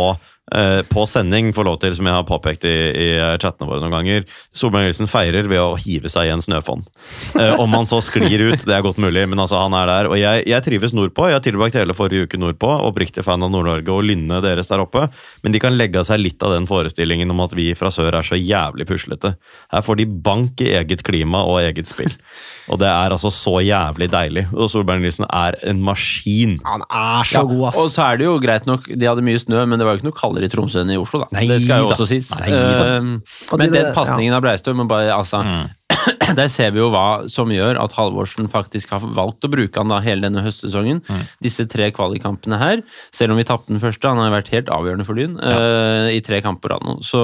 eh, 0.56 0.82
på 0.88 1.06
sending 1.10 1.52
får 1.56 1.68
lov 1.68 1.80
til, 1.82 1.96
som 1.98 2.08
jeg 2.08 2.16
har 2.16 2.28
påpekt 2.28 2.68
i, 2.68 2.76
i 2.92 3.08
chattene 3.42 3.68
våre 3.70 3.82
noen 3.84 3.96
ganger, 3.96 4.26
Solberg 4.56 4.88
Nilsen 4.88 5.10
feirer 5.12 5.50
ved 5.50 5.62
å 5.62 5.78
hive 5.80 6.12
seg 6.12 6.30
i 6.30 6.34
en 6.36 6.44
snøfonn. 6.44 6.86
Eh, 7.38 7.56
om 7.60 7.74
han 7.76 7.90
så 7.90 8.00
sklir 8.04 8.48
ut, 8.52 8.66
det 8.68 8.76
er 8.76 8.86
godt 8.86 9.02
mulig, 9.02 9.26
men 9.30 9.42
altså 9.44 9.62
han 9.62 9.76
er 9.78 9.90
der. 9.90 10.12
Og 10.12 10.20
jeg, 10.20 10.46
jeg 10.50 10.66
trives 10.66 10.96
nordpå. 10.96 11.30
Jeg 11.30 11.40
har 11.40 11.46
tilbrakt 11.46 11.80
hele 11.80 11.96
forrige 11.98 12.28
uke 12.28 12.40
nordpå. 12.42 12.72
Oppriktig 12.88 13.26
fan 13.28 13.44
av 13.46 13.52
Nord-Norge 13.54 13.94
og 13.94 14.06
lynnet 14.08 14.46
deres 14.46 14.72
der 14.72 14.84
oppe. 14.84 15.08
Men 15.44 15.56
de 15.56 15.62
kan 15.64 15.76
legge 15.78 16.02
av 16.02 16.08
seg 16.10 16.22
litt 16.22 16.44
av 16.46 16.56
den 16.56 16.68
forestillingen 16.70 17.32
om 17.34 17.44
at 17.46 17.56
vi 17.58 17.70
fra 17.78 17.92
sør 17.94 18.20
er 18.20 18.28
så 18.28 18.40
jævlig 18.40 18.88
puslete. 18.90 19.36
Her 19.74 19.86
får 19.86 20.02
de 20.02 20.08
bank 20.28 20.64
i 20.64 20.74
eget 20.80 21.04
klima 21.08 21.44
og 21.48 21.62
eget 21.64 21.90
spill. 21.90 22.14
Og 22.68 22.80
det 22.82 22.88
er 22.90 23.14
altså 23.16 23.32
så 23.34 23.58
jævlig 23.64 24.10
deilig. 24.12 24.46
Og 24.56 24.70
Solberg 24.72 25.04
Nilsen 25.04 25.28
er 25.30 25.58
en 25.68 25.82
maskin. 25.84 26.58
Han 26.68 26.84
er 26.88 27.28
så 27.28 27.44
god, 27.48 27.68
ass. 27.70 27.80
Og 27.80 27.92
så 27.94 28.06
er 28.10 28.20
det 28.20 28.28
jo 28.28 28.38
greit 28.44 28.68
nok, 28.68 28.88
de 28.88 29.08
hadde 29.08 29.24
mye 29.26 29.40
snø, 29.42 29.64
men 29.70 29.80
det 29.80 29.88
var 29.88 29.96
jo 29.96 30.02
ikke 30.02 30.10
noe 30.10 30.20
kaldere 30.38 30.48
i 30.48 30.54
Tromsø 30.54 30.84
enn 30.84 30.94
i 30.94 31.00
Oslo, 31.02 31.24
da. 31.24 31.32
Nei 31.36 31.48
det 31.50 31.62
skal 31.64 31.84
jo 31.84 31.90
da. 31.90 31.98
også 31.98 32.08
sies. 32.10 32.30
Nei. 32.38 32.54
Um, 32.54 33.18
men 33.58 33.74
den 33.74 33.92
pasningen 33.96 34.36
av 34.38 34.46
Breistø 34.46 34.76
bare, 34.88 35.12
altså, 35.16 35.44
Der 36.38 36.48
ser 36.52 36.72
vi 36.76 36.80
jo 36.80 36.90
hva 36.92 37.28
som 37.32 37.50
gjør 37.52 37.80
at 37.82 37.96
Halvorsen 37.98 38.48
faktisk 38.52 38.92
har 38.94 39.04
valgt 39.16 39.44
å 39.44 39.50
bruke 39.52 39.80
han 39.80 39.92
da 39.92 39.98
hele 40.04 40.28
denne 40.28 40.44
høstsesongen. 40.46 41.02
Disse 41.44 41.66
tre 41.68 41.90
kvalikkampene 41.96 42.60
her. 42.60 42.84
Selv 43.16 43.34
om 43.34 43.40
vi 43.40 43.48
tapte 43.48 43.74
den 43.74 43.82
første, 43.82 44.08
han 44.08 44.20
har 44.22 44.32
vært 44.32 44.52
helt 44.54 44.72
avgjørende 44.72 45.08
for 45.08 45.18
Lyn 45.18 45.36
eh, 45.40 46.14
i 46.16 46.22
tre 46.24 46.40
kamper 46.44 46.68
på 46.68 46.74
rad 46.76 46.86
nå. 46.88 47.00
Så 47.08 47.24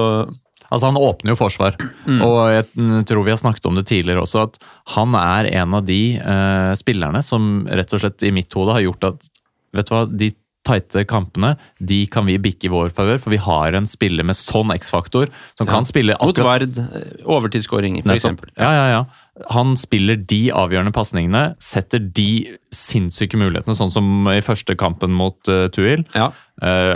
Altså, 0.72 0.88
Han 0.88 0.96
åpner 0.98 1.34
jo 1.34 1.38
forsvar, 1.38 1.76
og 2.24 2.38
jeg 2.50 2.64
mm, 2.72 3.02
tror 3.06 3.26
vi 3.26 3.30
har 3.30 3.38
snakket 3.38 3.66
om 3.68 3.76
det 3.78 3.84
tidligere 3.86 4.24
også, 4.24 4.46
at 4.48 4.56
han 4.96 5.12
er 5.14 5.46
en 5.60 5.76
av 5.76 5.84
de 5.86 6.16
uh, 6.18 6.72
spillerne 6.74 7.20
som 7.22 7.68
rett 7.68 7.92
og 7.94 8.02
slett 8.02 8.24
i 8.26 8.32
mitt 8.34 8.50
hode 8.56 8.74
har 8.74 8.82
gjort 8.82 9.06
at 9.12 9.28
vet 9.76 9.90
du 9.90 9.92
hva, 9.94 10.00
de 10.08 10.30
tighte 10.64 11.04
kampene 11.08 11.54
de 11.78 12.04
kan 12.10 12.26
vi 12.28 12.38
bikke 12.40 12.68
i 12.68 12.72
vår 12.72 12.92
favør, 12.94 13.20
for 13.22 13.34
vi 13.34 13.40
har 13.42 13.76
en 13.76 13.88
spiller 13.88 14.26
med 14.26 14.38
sånn 14.38 14.72
X-faktor 14.74 15.32
som 15.58 15.68
kan 15.68 15.86
spille 15.86 16.16
mot 16.20 16.32
akkurat 16.32 16.64
Vard, 16.64 16.80
eh, 16.80 17.24
overtidsskåring, 17.36 18.00
eksempel. 18.04 18.52
Ja, 18.56 18.72
ja, 18.72 18.86
ja. 18.92 19.04
Han 19.50 19.74
spiller 19.74 20.18
de 20.30 20.46
avgjørende 20.54 20.94
pasningene, 20.94 21.42
setter 21.62 21.98
de 21.98 22.56
sinnssyke 22.74 23.38
mulighetene, 23.40 23.74
sånn 23.74 23.90
som 23.90 24.28
i 24.30 24.38
første 24.44 24.76
kampen 24.78 25.14
mot 25.16 25.50
uh, 25.50 25.66
Tuil. 25.74 26.04
Ja. 26.14 26.28
Uh, 26.62 26.94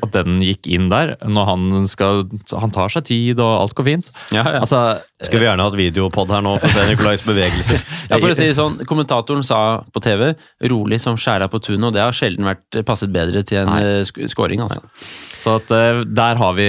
at 0.00 0.14
den 0.14 0.38
gikk 0.40 0.64
inn 0.72 0.86
der, 0.88 1.12
når 1.28 1.44
han 1.50 1.84
skal 1.84 2.22
Han 2.56 2.72
tar 2.72 2.88
seg 2.88 3.04
tid, 3.10 3.42
og 3.42 3.66
alt 3.66 3.76
går 3.76 3.88
fint. 3.90 4.08
Ja, 4.32 4.46
ja. 4.46 4.62
Altså, 4.62 4.80
Skulle 5.20 5.42
vi 5.42 5.48
gjerne 5.50 5.66
hatt 5.66 5.76
videopod 5.76 6.32
her 6.32 6.40
nå 6.44 6.54
for 6.62 6.70
å 6.70 6.72
se 6.72 6.86
Nikolais 6.88 7.26
bevegelser. 7.26 7.84
Ja, 8.08 8.16
for 8.16 8.32
å 8.32 8.36
si 8.38 8.48
sånn, 8.56 8.80
Kommentatoren 8.88 9.44
sa 9.44 9.58
på 9.92 10.00
TV 10.04 10.32
'rolig 10.70 11.02
som 11.04 11.20
skjæra 11.20 11.50
på 11.52 11.60
tunet', 11.60 11.84
og 11.88 11.94
det 11.96 12.02
har 12.04 12.16
sjelden 12.16 12.48
vært 12.48 12.80
passet 12.88 13.12
bedre 13.12 13.44
til 13.44 13.64
en 13.64 13.72
eh, 13.76 14.02
sk 14.08 14.24
scoring. 14.32 14.64
altså. 14.64 14.80
Så 15.44 15.58
at 15.58 15.72
eh, 15.76 16.00
der 16.08 16.38
har 16.40 16.56
vi 16.56 16.66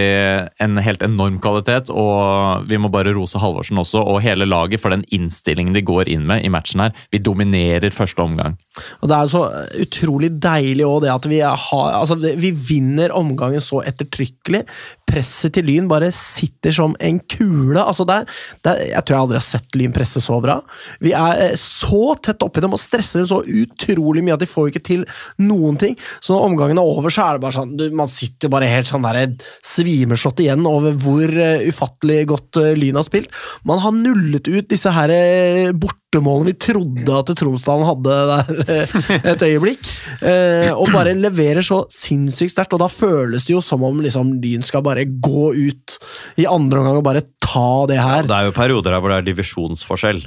en 0.63 0.79
helt 0.83 1.03
enorm 1.05 1.39
kvalitet, 1.43 1.91
og 1.91 2.67
vi 2.67 2.79
må 2.81 2.91
bare 2.91 3.13
rose 3.15 3.39
Halvorsen 3.39 3.79
også, 3.79 4.03
og 4.03 4.23
hele 4.25 4.47
laget 4.47 4.83
for 4.83 4.91
den 4.91 5.04
innstillingen 5.15 5.75
de 5.75 5.83
går 5.85 6.09
inn 6.11 6.25
med 6.29 6.45
i 6.45 6.51
matchen 6.53 6.83
her. 6.83 6.95
Vi 7.13 7.21
dominerer 7.23 7.93
første 7.95 8.23
omgang. 8.23 8.57
Og 9.01 9.09
det 9.11 9.17
er 9.17 9.31
så 9.31 9.43
utrolig 9.85 10.31
deilig 10.43 10.85
òg, 10.87 11.01
det 11.05 11.13
at 11.13 11.29
vi 11.31 11.41
har 11.43 11.55
Altså, 11.75 12.15
vi 12.15 12.51
vinner 12.51 13.13
omgangen 13.15 13.61
så 13.63 13.81
ettertrykkelig. 13.85 14.63
Presset 15.05 15.53
til 15.55 15.67
Lyn 15.69 15.89
bare 15.89 16.09
sitter 16.15 16.73
som 16.73 16.95
en 17.03 17.19
kule. 17.31 17.77
Altså, 17.81 18.05
det 18.09 18.23
det 18.65 18.73
jeg 18.89 19.05
tror 19.05 19.15
jeg 19.15 19.23
aldri 19.25 19.39
har 19.39 19.45
sett 19.45 19.77
Lyn 19.77 19.93
presse 19.95 20.21
så 20.23 20.39
bra. 20.43 20.57
Vi 21.03 21.13
er 21.15 21.41
eh, 21.43 21.57
så 21.59 22.15
tett 22.23 22.43
oppi 22.45 22.63
dem 22.63 22.73
og 22.75 22.81
stresser 22.81 23.21
dem 23.21 23.29
så 23.29 23.41
utrolig 23.43 24.23
mye 24.25 24.35
at 24.37 24.43
de 24.43 24.49
får 24.49 24.71
ikke 24.71 24.83
til 24.87 25.05
noen 25.41 25.79
ting. 25.81 25.97
Så 26.19 26.33
når 26.33 26.47
omgangen 26.49 26.81
er 26.81 26.91
over, 26.95 27.13
så 27.13 27.27
er 27.27 27.37
det 27.37 27.45
bare 27.45 27.57
sånn 27.59 27.75
Man 27.95 28.11
sitter 28.11 28.51
bare 28.51 28.69
helt 28.71 28.89
sånn 28.89 29.05
der 29.05 29.35
svimeslått 29.65 30.41
igjen 30.43 30.65
over 30.69 30.95
hvor 30.99 31.29
eh, 31.29 31.67
ufattelig 31.69 32.23
godt 32.33 32.61
eh, 32.61 32.73
Lyn 32.79 32.99
har 32.99 33.07
spilt. 33.07 33.33
Man 33.67 33.83
har 33.83 33.95
nullet 33.95 34.49
ut 34.49 34.71
disse 34.71 34.91
her 34.95 35.13
eh, 35.13 35.71
bortemålene 36.15 36.51
vi 36.51 36.55
trodde 36.59 37.17
at 37.19 37.31
Tromsdalen 37.37 37.87
hadde 37.89 38.15
der 38.29 38.61
eh, 38.71 38.95
et 39.33 39.43
øyeblikk, 39.45 39.89
eh, 40.21 40.71
og 40.71 40.91
bare 40.93 41.15
leverer 41.17 41.65
så 41.65 41.83
sinnssykt 41.91 42.55
sterkt. 42.55 42.75
Og 42.75 42.83
da 42.83 42.89
føles 42.91 43.45
det 43.45 43.55
jo 43.55 43.63
som 43.63 43.83
om 43.85 44.01
liksom, 44.03 44.37
Lyn 44.41 44.65
skal 44.65 44.83
bare 44.85 45.05
gå 45.05 45.51
ut 45.55 45.97
i 46.39 46.47
andre 46.47 46.81
omgang 46.81 47.01
og 47.01 47.05
bare 47.07 47.25
ta 47.43 47.85
det 47.89 47.99
her. 47.99 48.27
Det 48.27 48.37
er 48.37 48.49
jo 48.49 48.55
perioder 48.55 48.95
her 48.95 49.03
hvor 49.03 49.13
det 49.13 49.21
er 49.21 49.29
divisjonsforskjell. 49.31 50.23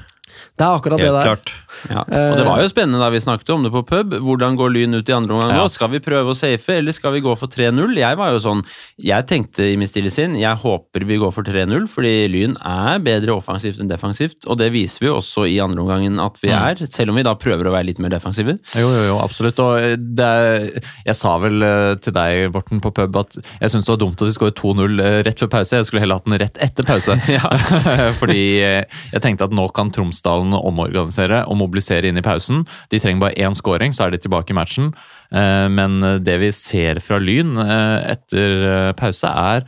Det 0.58 0.66
er 0.66 0.78
akkurat 0.80 1.02
det 1.02 1.12
der. 1.14 1.30
klart. 1.30 1.54
Ja. 1.88 2.02
Og 2.02 2.36
det 2.38 2.46
var 2.46 2.62
jo 2.62 2.70
spennende 2.70 3.00
da 3.02 3.10
vi 3.12 3.20
snakket 3.22 3.52
om 3.54 3.66
det 3.66 3.72
på 3.74 3.84
pub. 3.86 4.16
Hvordan 4.24 4.58
går 4.58 4.72
Lyn 4.74 4.98
ut 4.98 5.08
i 5.08 5.14
andre 5.14 5.36
omgang 5.36 5.52
nå? 5.52 5.60
Ja. 5.62 5.72
Skal 5.72 5.92
vi 5.92 6.02
prøve 6.02 6.34
å 6.34 6.38
safe, 6.38 6.78
eller 6.80 6.94
skal 6.94 7.14
vi 7.16 7.22
gå 7.24 7.34
for 7.38 7.50
3-0? 7.52 7.94
Jeg 7.98 8.18
var 8.18 8.32
jo 8.34 8.42
sånn, 8.42 8.64
jeg 9.02 9.28
tenkte 9.30 9.68
i 9.68 9.76
mitt 9.80 9.92
stille 9.92 10.12
sinn, 10.12 10.36
jeg 10.38 10.62
håper 10.62 11.06
vi 11.08 11.20
går 11.20 11.32
for 11.34 11.46
3-0, 11.46 11.86
fordi 11.90 12.14
Lyn 12.32 12.56
er 12.66 13.02
bedre 13.04 13.36
offensivt 13.38 13.80
enn 13.82 13.90
defensivt, 13.90 14.46
og 14.48 14.58
det 14.60 14.70
viser 14.74 15.04
vi 15.04 15.10
jo 15.10 15.18
også 15.20 15.46
i 15.48 15.58
andre 15.62 15.84
omgangen 15.84 16.18
at 16.22 16.38
vi 16.42 16.52
er, 16.54 16.80
selv 16.90 17.12
om 17.12 17.18
vi 17.18 17.26
da 17.26 17.34
prøver 17.38 17.68
å 17.68 17.74
være 17.74 17.90
litt 17.90 18.02
mer 18.02 18.12
defensive. 18.12 18.56
Jo, 18.78 18.88
jo, 18.92 19.04
jo, 19.10 19.18
absolutt. 19.22 19.60
Og 19.62 19.82
eh, 19.82 19.96
det 19.98 20.26
er, 20.26 20.66
jeg 21.06 21.18
sa 21.18 21.36
vel 21.42 21.64
eh, 21.64 21.94
til 22.02 22.14
deg, 22.16 22.48
Borten, 22.54 22.82
på 22.84 22.92
pub 22.94 23.20
at 23.20 23.38
jeg 23.38 23.72
syns 23.72 23.86
det 23.86 23.94
var 23.94 24.02
dumt 24.02 24.22
at 24.22 24.30
vi 24.30 24.36
skåret 24.36 24.58
2-0 24.58 25.04
eh, 25.04 25.18
rett 25.28 25.44
før 25.44 25.52
pause. 25.58 25.78
Jeg 25.78 25.88
skulle 25.88 26.04
heller 26.04 26.20
hatt 26.20 26.28
den 26.28 26.38
rett 26.42 26.60
etter 26.64 26.86
pause. 26.88 27.18
Fordi 28.20 28.42
jeg 28.58 29.22
tenkte 29.24 29.48
at 29.48 29.54
nå 29.54 29.68
kan 29.76 29.92
Tromsdalen 30.28 30.56
omorganisere 30.58 31.44
og 31.48 31.58
mobilisere 31.62 32.08
inn 32.08 32.18
i 32.18 32.24
pausen. 32.24 32.64
De 32.90 33.00
trenger 33.00 33.22
bare 33.22 33.38
én 33.38 33.56
scoring, 33.56 33.94
så 33.94 34.06
er 34.06 34.12
de 34.12 34.20
tilbake 34.20 34.52
i 34.52 34.58
matchen. 34.58 34.92
Eh, 35.32 35.68
Men 35.68 36.00
det 36.22 36.38
vi 36.40 36.50
ser 36.52 37.00
fra 37.00 37.18
Lyn 37.18 37.56
eh, 37.56 38.12
etter 38.14 38.68
eh, 38.68 38.92
pause, 38.92 39.28
er 39.28 39.64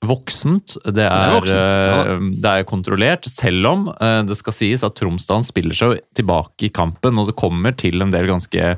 voksent. 0.00 0.78
Det 0.86 1.04
er, 1.04 1.12
er 1.12 1.34
voksent, 1.34 1.56
ja. 1.60 2.18
det 2.40 2.50
er 2.50 2.64
kontrollert, 2.64 3.26
selv 3.28 3.66
om 3.68 3.82
det 4.24 4.36
skal 4.38 4.54
sies 4.56 4.84
at 4.86 4.94
Tromsdalen 4.96 5.44
spiller 5.44 5.76
seg 5.76 5.98
tilbake 6.16 6.70
i 6.70 6.72
kampen, 6.72 7.18
og 7.20 7.28
det 7.28 7.36
kommer 7.36 7.74
til 7.76 8.00
en 8.00 8.14
del 8.14 8.30
ganske 8.30 8.70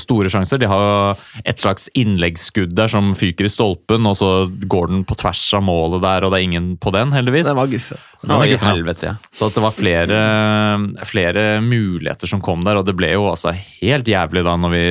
store 0.00 0.30
sjanser. 0.32 0.60
De 0.60 0.68
har 0.70 1.20
et 1.44 1.60
slags 1.60 1.88
innleggsskudd 1.98 2.74
der 2.76 2.90
som 2.90 3.12
fyker 3.18 3.48
i 3.48 3.52
stolpen, 3.52 4.08
og 4.08 4.16
så 4.18 4.30
går 4.48 4.90
den 4.92 5.04
på 5.08 5.16
tvers 5.20 5.42
av 5.56 5.64
målet 5.66 6.02
der, 6.04 6.24
og 6.24 6.32
det 6.32 6.40
er 6.40 6.48
ingen 6.48 6.74
på 6.80 6.92
den, 6.94 7.14
heldigvis. 7.14 7.48
Det 7.50 7.58
var 7.58 7.72
guffe. 7.72 8.00
Den 8.24 8.40
var 8.40 8.48
ja. 8.48 8.58
helvete, 8.64 9.10
ja. 9.10 9.14
Så 9.36 9.50
at 9.50 9.58
det 9.58 9.64
var 9.64 9.74
flere, 9.76 10.20
flere 11.04 11.44
muligheter 11.64 12.30
som 12.30 12.42
kom 12.44 12.64
der, 12.64 12.80
og 12.80 12.88
det 12.88 12.96
ble 12.96 13.12
jo 13.12 13.28
altså 13.28 13.52
helt 13.52 14.08
jævlig 14.08 14.44
da 14.46 14.56
når 14.60 14.72
vi 14.72 14.84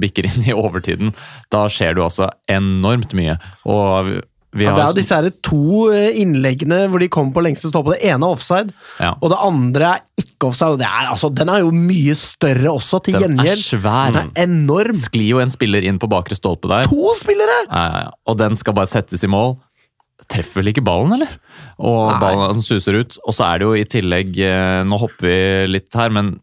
bikker 0.00 0.30
inn 0.30 0.48
i 0.48 0.56
overtiden. 0.56 1.12
Da 1.52 1.66
skjer 1.68 1.94
det 1.94 2.02
jo 2.02 2.08
altså 2.08 2.30
enormt 2.50 3.12
mye. 3.18 3.36
Og 3.68 4.14
vi 4.52 4.64
Ja, 4.66 4.72
det 4.74 4.82
er 4.82 4.88
jo 4.90 4.96
disse 4.98 5.14
her 5.14 5.28
to 5.46 5.90
eh, 5.94 6.16
innleggene 6.22 6.88
hvor 6.90 6.98
de 7.02 7.08
kommer 7.12 7.32
på 7.36 7.42
lengste 7.46 7.70
stolpe. 7.70 7.92
Det 7.94 8.02
ene 8.10 8.26
er 8.26 8.34
offside, 8.34 8.72
Ja. 8.98 9.12
og 9.22 9.30
det 9.30 9.38
andre 9.46 9.90
er 9.94 10.00
ikke 10.18 10.48
offside. 10.48 10.78
Det 10.80 10.88
er, 10.88 11.06
altså, 11.12 11.30
den 11.34 11.48
er 11.52 11.60
jo 11.62 11.70
mye 11.70 12.14
større 12.18 12.72
også, 12.74 13.02
til 13.04 13.14
Den 13.14 13.38
er 13.38 13.44
gjengjeld. 13.44 13.62
svær. 13.62 14.12
Den 14.16 14.30
er 14.34 14.42
enorm. 14.48 14.94
sklir 14.98 15.28
jo 15.36 15.38
en 15.44 15.50
spiller 15.52 15.86
inn 15.86 15.98
på 16.02 16.08
bakre 16.10 16.34
stolpe 16.34 16.66
der. 16.72 16.84
To 16.90 17.14
spillere! 17.20 17.60
Ja, 17.70 17.84
ja, 17.92 17.98
ja. 18.06 18.10
Og 18.26 18.38
den 18.38 18.56
skal 18.58 18.74
bare 18.74 18.90
settes 18.90 19.22
i 19.22 19.30
mål. 19.30 19.56
Treffer 20.30 20.60
vel 20.60 20.72
ikke 20.74 20.84
ballen, 20.84 21.14
eller? 21.16 21.30
Og 21.78 22.10
Nei. 22.12 22.18
ballen 22.20 22.60
suser 22.62 22.98
ut. 23.00 23.16
Og 23.26 23.32
så 23.34 23.46
er 23.54 23.58
det 23.62 23.66
jo 23.66 23.72
i 23.78 23.86
tillegg 23.88 24.36
eh, 24.44 24.82
Nå 24.86 24.98
hopper 25.00 25.26
vi 25.26 25.38
litt 25.72 25.94
her, 25.96 26.10
men 26.10 26.34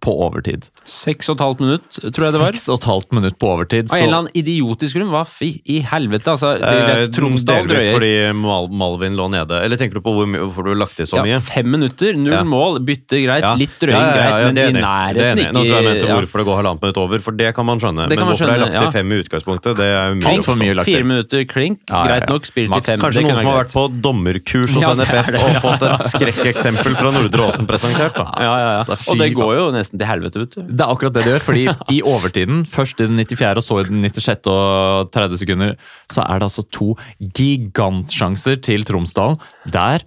på 0.00 0.14
overtid. 0.26 0.68
Seks 0.84 1.28
og 1.30 1.36
et 1.38 1.44
halvt 1.44 1.60
minutt, 1.60 1.88
tror 2.00 2.24
jeg 2.26 2.32
det 2.34 2.40
var. 2.40 2.52
Seks 2.56 2.68
og 2.72 2.78
et 2.80 2.86
halvt 2.90 3.12
minutt 3.18 3.38
på 3.38 3.48
overtid. 3.54 3.90
Av 3.92 3.98
en 3.98 4.04
eller 4.06 4.18
annen 4.22 4.32
idiotisk 4.34 4.96
grunn. 4.96 5.10
Hva 5.12 5.24
i, 5.46 5.50
i 5.76 5.80
helvete, 5.86 6.30
altså. 6.34 6.54
Det 6.58 6.70
Eh, 6.80 7.06
Tromsdal 7.12 7.66
drøyer. 7.66 7.68
delvis 7.68 7.92
fordi 7.94 8.12
Mal 8.40 8.68
Malvin 8.68 9.14
lå 9.16 9.28
nede. 9.30 9.60
Eller 9.64 9.76
tenker 9.76 9.94
du 9.94 10.00
på 10.04 10.12
hvor, 10.16 10.26
hvorfor 10.26 10.64
du 10.64 10.70
har 10.72 10.80
lagt 10.82 10.98
i 11.00 11.04
så 11.06 11.16
Ja, 11.20 11.22
mye? 11.26 11.40
fem 11.42 11.70
minutter, 11.70 12.14
null 12.16 12.32
Ja. 12.32 12.42
mål, 12.44 12.78
bytte 12.84 13.20
greit, 13.24 13.42
Ja. 13.44 13.54
litt 13.54 13.76
drøying 13.78 14.12
greit, 14.14 14.44
men 14.46 14.54
det 14.54 14.64
i. 14.70 14.72
Nærheten 14.80 15.38
enig. 15.38 15.46
Nå 15.52 15.60
tror 15.60 15.64
jeg 15.64 15.84
jeg 15.84 15.88
mente 15.90 16.06
hvorfor 16.10 16.36
det 16.40 16.46
går 16.46 16.56
halvannet 16.60 16.82
minutt 16.82 16.96
over, 16.98 17.18
for 17.20 17.30
det 17.32 17.54
kan 17.54 17.66
man 17.66 17.78
skjønne. 17.78 18.02
Kan 18.06 18.08
Men 18.08 18.18
man 18.18 18.28
hvorfor 18.30 18.46
det 18.46 18.54
er 18.54 18.64
lagt 18.64 18.72
til 18.80 18.92
fem 18.92 19.12
i 19.12 19.16
utgangspunktet, 19.22 19.76
det 19.76 19.86
er 19.90 20.12
umulig 20.14 20.26
Alt 20.36 20.44
for 20.44 20.54
mye 20.56 20.74
lagt 20.74 20.86
til. 20.86 20.94
Fire 20.94 21.04
minutter 21.04 21.44
klink, 21.44 21.78
greit 21.86 22.28
nok. 22.28 22.46
Spill 22.46 22.68
til 22.70 22.82
fem. 22.82 22.98
Kanskje 23.00 23.22
noen 23.22 23.36
som 23.36 23.46
har 23.46 23.64
vært 23.64 23.72
på 23.74 23.84
dommerkurs 24.00 24.74
hos 24.74 24.84
NFF 24.96 25.28
og 25.44 25.62
fått 25.62 25.82
et 25.82 26.00
skrekkeksempel 26.12 26.94
fra 26.96 27.10
Nordre 27.12 27.48
Åsen 27.50 27.66
presentert. 27.66 28.14
da. 28.14 28.84
Og 29.10 29.18
det 29.18 29.34
går 29.34 29.54
jo 29.56 29.70
nesten 29.72 29.89
til 29.90 30.06
helvete, 30.06 30.42
vet 30.44 30.54
du. 30.56 30.62
Det 30.68 30.84
er 30.84 30.92
akkurat 30.94 31.16
det 31.16 31.24
det 31.24 31.32
gjør, 31.34 31.44
fordi 31.48 31.64
i 31.96 32.00
overtiden, 32.06 32.62
først 32.70 33.00
i 33.02 33.08
den 33.10 33.20
94. 33.24 33.56
og 33.56 33.66
så 33.66 33.80
i 33.82 33.88
den 33.90 34.06
96. 34.06 34.46
og 34.52 35.10
30 35.14 35.42
sekunder, 35.42 35.74
så 36.10 36.24
er 36.26 36.40
det 36.40 36.48
altså 36.50 36.66
to 36.70 36.94
gigantsjanser 37.36 38.60
til 38.64 38.86
Tromsdalen. 38.88 39.38
Der 39.70 40.06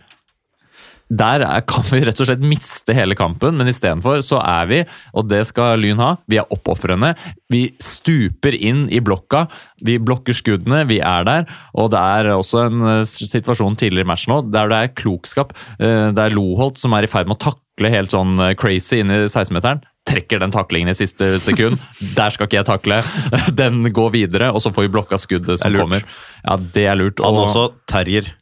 der 1.14 1.44
er, 1.46 1.62
kan 1.68 1.84
vi 1.92 2.00
rett 2.08 2.18
og 2.24 2.26
slett 2.26 2.42
miste 2.42 2.94
hele 2.96 3.14
kampen, 3.14 3.58
men 3.60 3.70
istedenfor 3.70 4.24
så 4.26 4.40
er 4.42 4.70
vi, 4.70 4.80
og 5.14 5.28
det 5.30 5.44
skal 5.46 5.78
Lyn 5.78 6.00
ha, 6.02 6.16
vi 6.32 6.40
er 6.42 6.50
oppofrende. 6.54 7.12
Vi 7.54 7.68
stuper 7.84 8.56
inn 8.56 8.88
i 8.90 9.02
blokka, 9.04 9.44
vi 9.86 10.00
blokker 10.02 10.34
skuddene, 10.34 10.80
vi 10.90 10.98
er 11.04 11.28
der. 11.28 11.46
Og 11.78 11.92
det 11.94 12.00
er 12.02 12.32
også 12.34 12.64
en 12.66 12.82
eh, 12.96 13.04
situasjon 13.06 13.78
tidligere 13.78 14.08
i 14.08 14.10
matchen 14.10 14.34
nå 14.34 14.40
der 14.54 14.72
det 14.72 14.80
er 14.80 14.96
klokskap. 15.04 15.54
Eh, 15.78 16.10
Det 16.16 16.24
er 16.24 16.34
Loholt 16.34 16.82
som 16.82 16.96
er 16.98 17.06
i 17.06 17.12
ferd 17.12 17.30
med 17.30 17.38
å 17.38 17.44
takle 17.52 17.62
helt 17.82 18.12
sånn 18.14 18.38
eh, 18.40 18.54
crazy 18.54 19.00
inn 19.02 19.10
i 19.12 19.24
16-meteren. 19.26 19.82
Trekker 20.06 20.40
den 20.40 20.52
taklingen 20.52 20.90
i 20.90 20.94
siste 20.94 21.40
sekund. 21.40 21.80
Der 22.18 22.30
skal 22.30 22.48
ikke 22.48 22.60
jeg 22.62 22.66
takle. 22.70 23.02
Den 23.62 23.84
går 23.94 24.12
videre, 24.12 24.52
og 24.54 24.62
så 24.62 24.70
får 24.76 24.84
vi 24.88 24.94
blokka 24.94 25.18
skuddet 25.18 25.60
som 25.60 25.74
er 25.74 25.80
kommer. 25.80 26.04
Ja, 26.44 26.58
det 26.58 26.86
er 26.92 26.96
lurt. 27.00 27.20
Han 27.24 27.34
og- 27.40 27.48
også 27.48 27.70
terrier. 27.88 28.34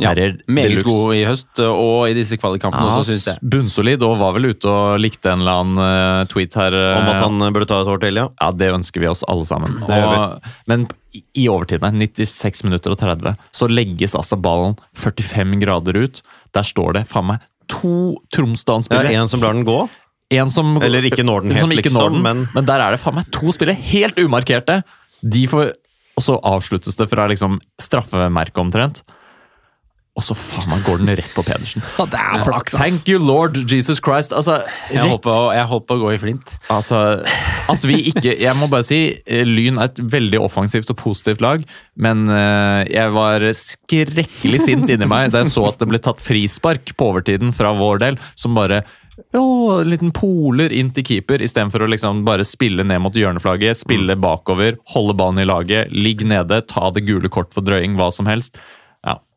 Ja, 0.00 0.12
meget 0.48 0.84
god 0.86 1.10
i 1.18 1.24
høst, 1.26 1.58
og 1.58 2.06
i 2.08 2.14
disse 2.14 2.36
kvalikkampene 2.38 2.86
Ja, 2.92 3.00
også, 3.02 3.10
syns 3.10 3.24
jeg. 3.26 3.40
Bunnsolid, 3.52 4.02
og 4.06 4.14
var 4.20 4.32
vel 4.36 4.46
ute 4.54 4.70
og 4.70 5.00
likte 5.02 5.32
en 5.32 5.42
eller 5.42 5.58
annen 5.60 5.80
eh, 5.82 6.20
tweet 6.30 6.54
her. 6.56 6.72
eh, 6.78 7.00
Om 7.00 7.08
at 7.10 7.20
han 7.20 7.52
burde 7.52 7.66
ta 7.68 7.80
et 7.82 7.90
år 7.90 7.98
til, 8.00 8.14
ja. 8.22 8.28
Ja, 8.40 8.50
det 8.54 8.70
ønsker 8.72 9.02
vi 9.02 9.08
oss 9.10 9.24
alle 9.28 9.44
sammen. 9.44 9.80
Og, 9.82 10.40
men 10.70 10.86
i- 11.12 11.24
i 11.42 11.48
overtiden, 11.50 11.98
96 12.00 12.62
minutter 12.64 12.94
og 12.94 13.00
30, 13.02 13.34
så 13.52 13.68
legges 13.68 14.14
altså 14.16 14.38
ballen 14.40 14.78
45 14.96 15.58
grader 15.66 15.98
ut. 16.06 16.22
Der 16.54 16.62
står 16.64 16.94
det 17.00 17.04
faen 17.10 17.26
meg 17.34 17.44
to 17.70 17.92
ja 18.12 18.20
Tromsdalen-spillere. 18.36 19.12
en 19.16 19.28
som 19.32 19.40
lar 19.42 19.54
den 19.56 19.64
gå. 19.68 19.78
En 20.30 20.50
som, 20.52 20.76
Eller 20.82 21.02
ikke 21.08 21.24
når 21.26 21.42
den 21.42 21.56
helt, 21.58 21.72
liksom, 21.74 21.98
når 21.98 22.10
den, 22.14 22.22
men- 22.22 22.48
men 22.54 22.64
der 22.68 22.80
er 22.84 22.90
det 22.94 23.00
faen 23.02 23.16
meg 23.16 23.30
to 23.34 23.50
spillere, 23.54 23.74
helt 23.90 24.14
umarkerte. 24.22 24.82
De 25.26 25.46
får, 25.50 25.72
og 26.16 26.22
så 26.22 26.36
avsluttes 26.46 26.96
det 26.96 27.08
fra 27.10 27.26
liksom 27.30 27.58
straffemerket 27.82 28.58
omtrent. 28.62 29.02
Og 30.18 30.24
så 30.26 30.34
faen 30.34 30.66
meg 30.72 30.82
går 30.84 31.00
den 31.00 31.12
rett 31.20 31.30
på 31.36 31.44
Pedersen. 31.46 31.84
Ja, 31.96 32.04
det 32.10 32.18
er 32.18 32.42
flaks, 32.42 32.74
ass. 32.74 32.80
Thank 32.82 33.08
you, 33.08 33.20
lord 33.22 33.54
Jesus 33.70 34.00
Christ. 34.02 34.34
Altså, 34.36 34.58
Jeg 34.90 35.06
holdt, 35.06 35.22
på, 35.22 35.34
jeg 35.54 35.68
holdt 35.70 35.86
på 35.86 35.96
å 35.96 36.02
gå 36.02 36.10
i 36.16 36.18
flint. 36.20 36.54
Altså, 36.72 36.98
at 37.70 37.86
vi 37.86 38.00
ikke 38.10 38.34
Jeg 38.34 38.56
må 38.58 38.66
bare 38.72 38.86
si, 38.86 38.98
eh, 39.24 39.44
Lyn 39.46 39.78
er 39.78 39.88
et 39.92 40.00
veldig 40.02 40.40
offensivt 40.42 40.90
og 40.90 40.98
positivt 41.00 41.44
lag, 41.44 41.62
men 41.96 42.26
eh, 42.28 42.90
jeg 42.90 43.14
var 43.14 43.46
skrekkelig 43.54 44.60
sint 44.66 44.90
inni 44.90 45.08
meg 45.10 45.30
da 45.30 45.44
jeg 45.44 45.52
så 45.54 45.68
at 45.70 45.78
det 45.80 45.88
ble 45.92 46.02
tatt 46.02 46.22
frispark 46.24 46.92
på 46.98 47.12
overtiden 47.12 47.54
fra 47.56 47.72
vår 47.78 48.02
del, 48.02 48.18
som 48.38 48.58
bare 48.58 48.82
jo, 49.34 49.42
en 49.80 49.90
liten 49.90 50.12
poler 50.16 50.72
inn 50.72 50.90
til 50.96 51.04
keeper, 51.06 51.42
istedenfor 51.44 51.84
å 51.84 51.90
liksom 51.92 52.22
bare 52.26 52.46
spille 52.46 52.86
ned 52.86 53.02
mot 53.04 53.16
hjørneflagget, 53.16 53.78
spille 53.82 54.16
bakover, 54.20 54.78
holde 54.94 55.14
ballen 55.18 55.42
i 55.42 55.48
laget, 55.48 55.92
ligg 55.92 56.24
nede, 56.26 56.62
ta 56.70 56.88
det 56.94 57.04
gule 57.08 57.28
kort 57.32 57.52
for 57.54 57.66
drøying, 57.66 57.98
hva 58.00 58.08
som 58.14 58.30
helst. 58.30 58.58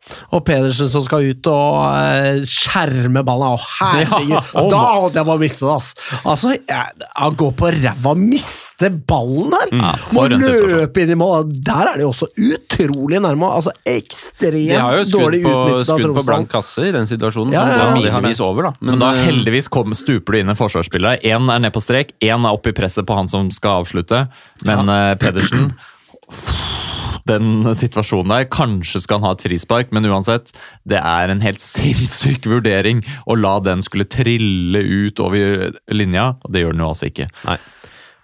Ja. 0.04 0.18
Og 0.36 0.44
Pedersen 0.48 0.90
som 0.92 1.04
skal 1.06 1.30
ut 1.32 1.48
og 1.52 1.78
eh, 1.96 2.42
skjerme 2.48 3.24
ballen. 3.26 3.54
Å, 3.54 3.60
herregud! 3.80 4.34
Ja, 4.34 4.42
å, 4.60 4.66
da 4.72 4.82
holdt 5.00 5.18
jeg 5.20 5.28
på 5.28 5.36
å 5.36 5.42
miste 5.42 5.68
det, 5.68 5.76
ass! 5.78 5.90
Altså, 6.22 6.54
jeg, 6.58 7.08
jeg 7.08 7.38
går 7.40 7.54
på 7.60 7.72
ræva, 7.78 8.16
mister 8.20 8.94
ballen 9.14 9.56
her! 9.56 9.74
Ja, 9.80 9.94
Må 10.16 10.26
løpe 10.32 11.04
inn 11.04 11.14
i 11.14 11.18
mål. 11.20 11.48
Der 11.64 11.94
er 11.94 12.02
de 12.02 12.08
også 12.08 12.30
utrolig 12.34 13.22
nærme. 13.24 13.50
Altså, 13.60 13.74
De 13.84 13.94
har 13.94 14.00
jo 14.00 14.04
ekstremt 14.04 15.10
skudd 15.10 15.16
dårlig 15.18 15.44
på, 15.46 15.54
utnyttet 15.54 15.94
av 15.94 16.02
skudd 16.02 16.18
på 16.20 16.26
blank 16.30 16.52
kasse 16.54 16.88
i 16.90 16.94
den 16.96 17.10
situasjonen, 17.10 17.56
Ja, 17.56 17.64
som 17.64 17.74
ja, 17.74 17.78
ja, 17.78 17.88
har 17.88 17.98
milevis 18.24 18.44
over, 18.44 18.70
da. 18.70 18.74
Men 18.84 19.02
da 19.02 19.14
eh, 19.16 19.26
heldigvis 19.30 19.72
kom, 19.74 19.96
stuper 19.98 20.38
du 20.38 20.42
inn 20.44 20.54
en 20.54 20.60
forsvarsspiller. 20.60 21.24
Én 21.24 21.50
er 21.54 21.64
ned 21.64 21.74
på 21.76 21.84
strek, 21.84 22.16
én 22.24 22.44
er 22.44 22.52
oppe 22.52 22.74
i 22.74 22.78
presset 22.78 23.08
på 23.08 23.18
han 23.18 23.32
som 23.32 23.52
skal 23.54 23.84
avslutte. 23.84 24.26
Men 24.68 24.92
eh, 24.92 25.14
Pedersen 25.22 25.72
Den 27.30 27.64
situasjonen 27.78 28.34
der, 28.34 28.50
kanskje 28.52 29.04
skal 29.04 29.22
han 29.22 29.30
ha 29.30 29.38
et 29.38 29.46
frispark, 29.46 29.94
men 29.96 30.08
uansett, 30.10 30.52
det 30.90 31.00
er 31.00 31.32
en 31.32 31.44
helt 31.44 31.64
sinnssyk 31.74 32.50
vurdering 32.50 33.04
å 33.26 33.38
la 33.40 33.58
den 33.64 33.84
skulle 33.86 34.10
trille 34.10 34.84
ut 34.84 35.24
over 35.24 35.72
linja, 35.94 36.34
og 36.44 36.54
det 36.54 36.66
gjør 36.66 36.76
den 36.76 36.84
jo 36.84 36.92
altså 36.92 37.10
ikke. 37.12 37.30
Nei. 37.48 37.58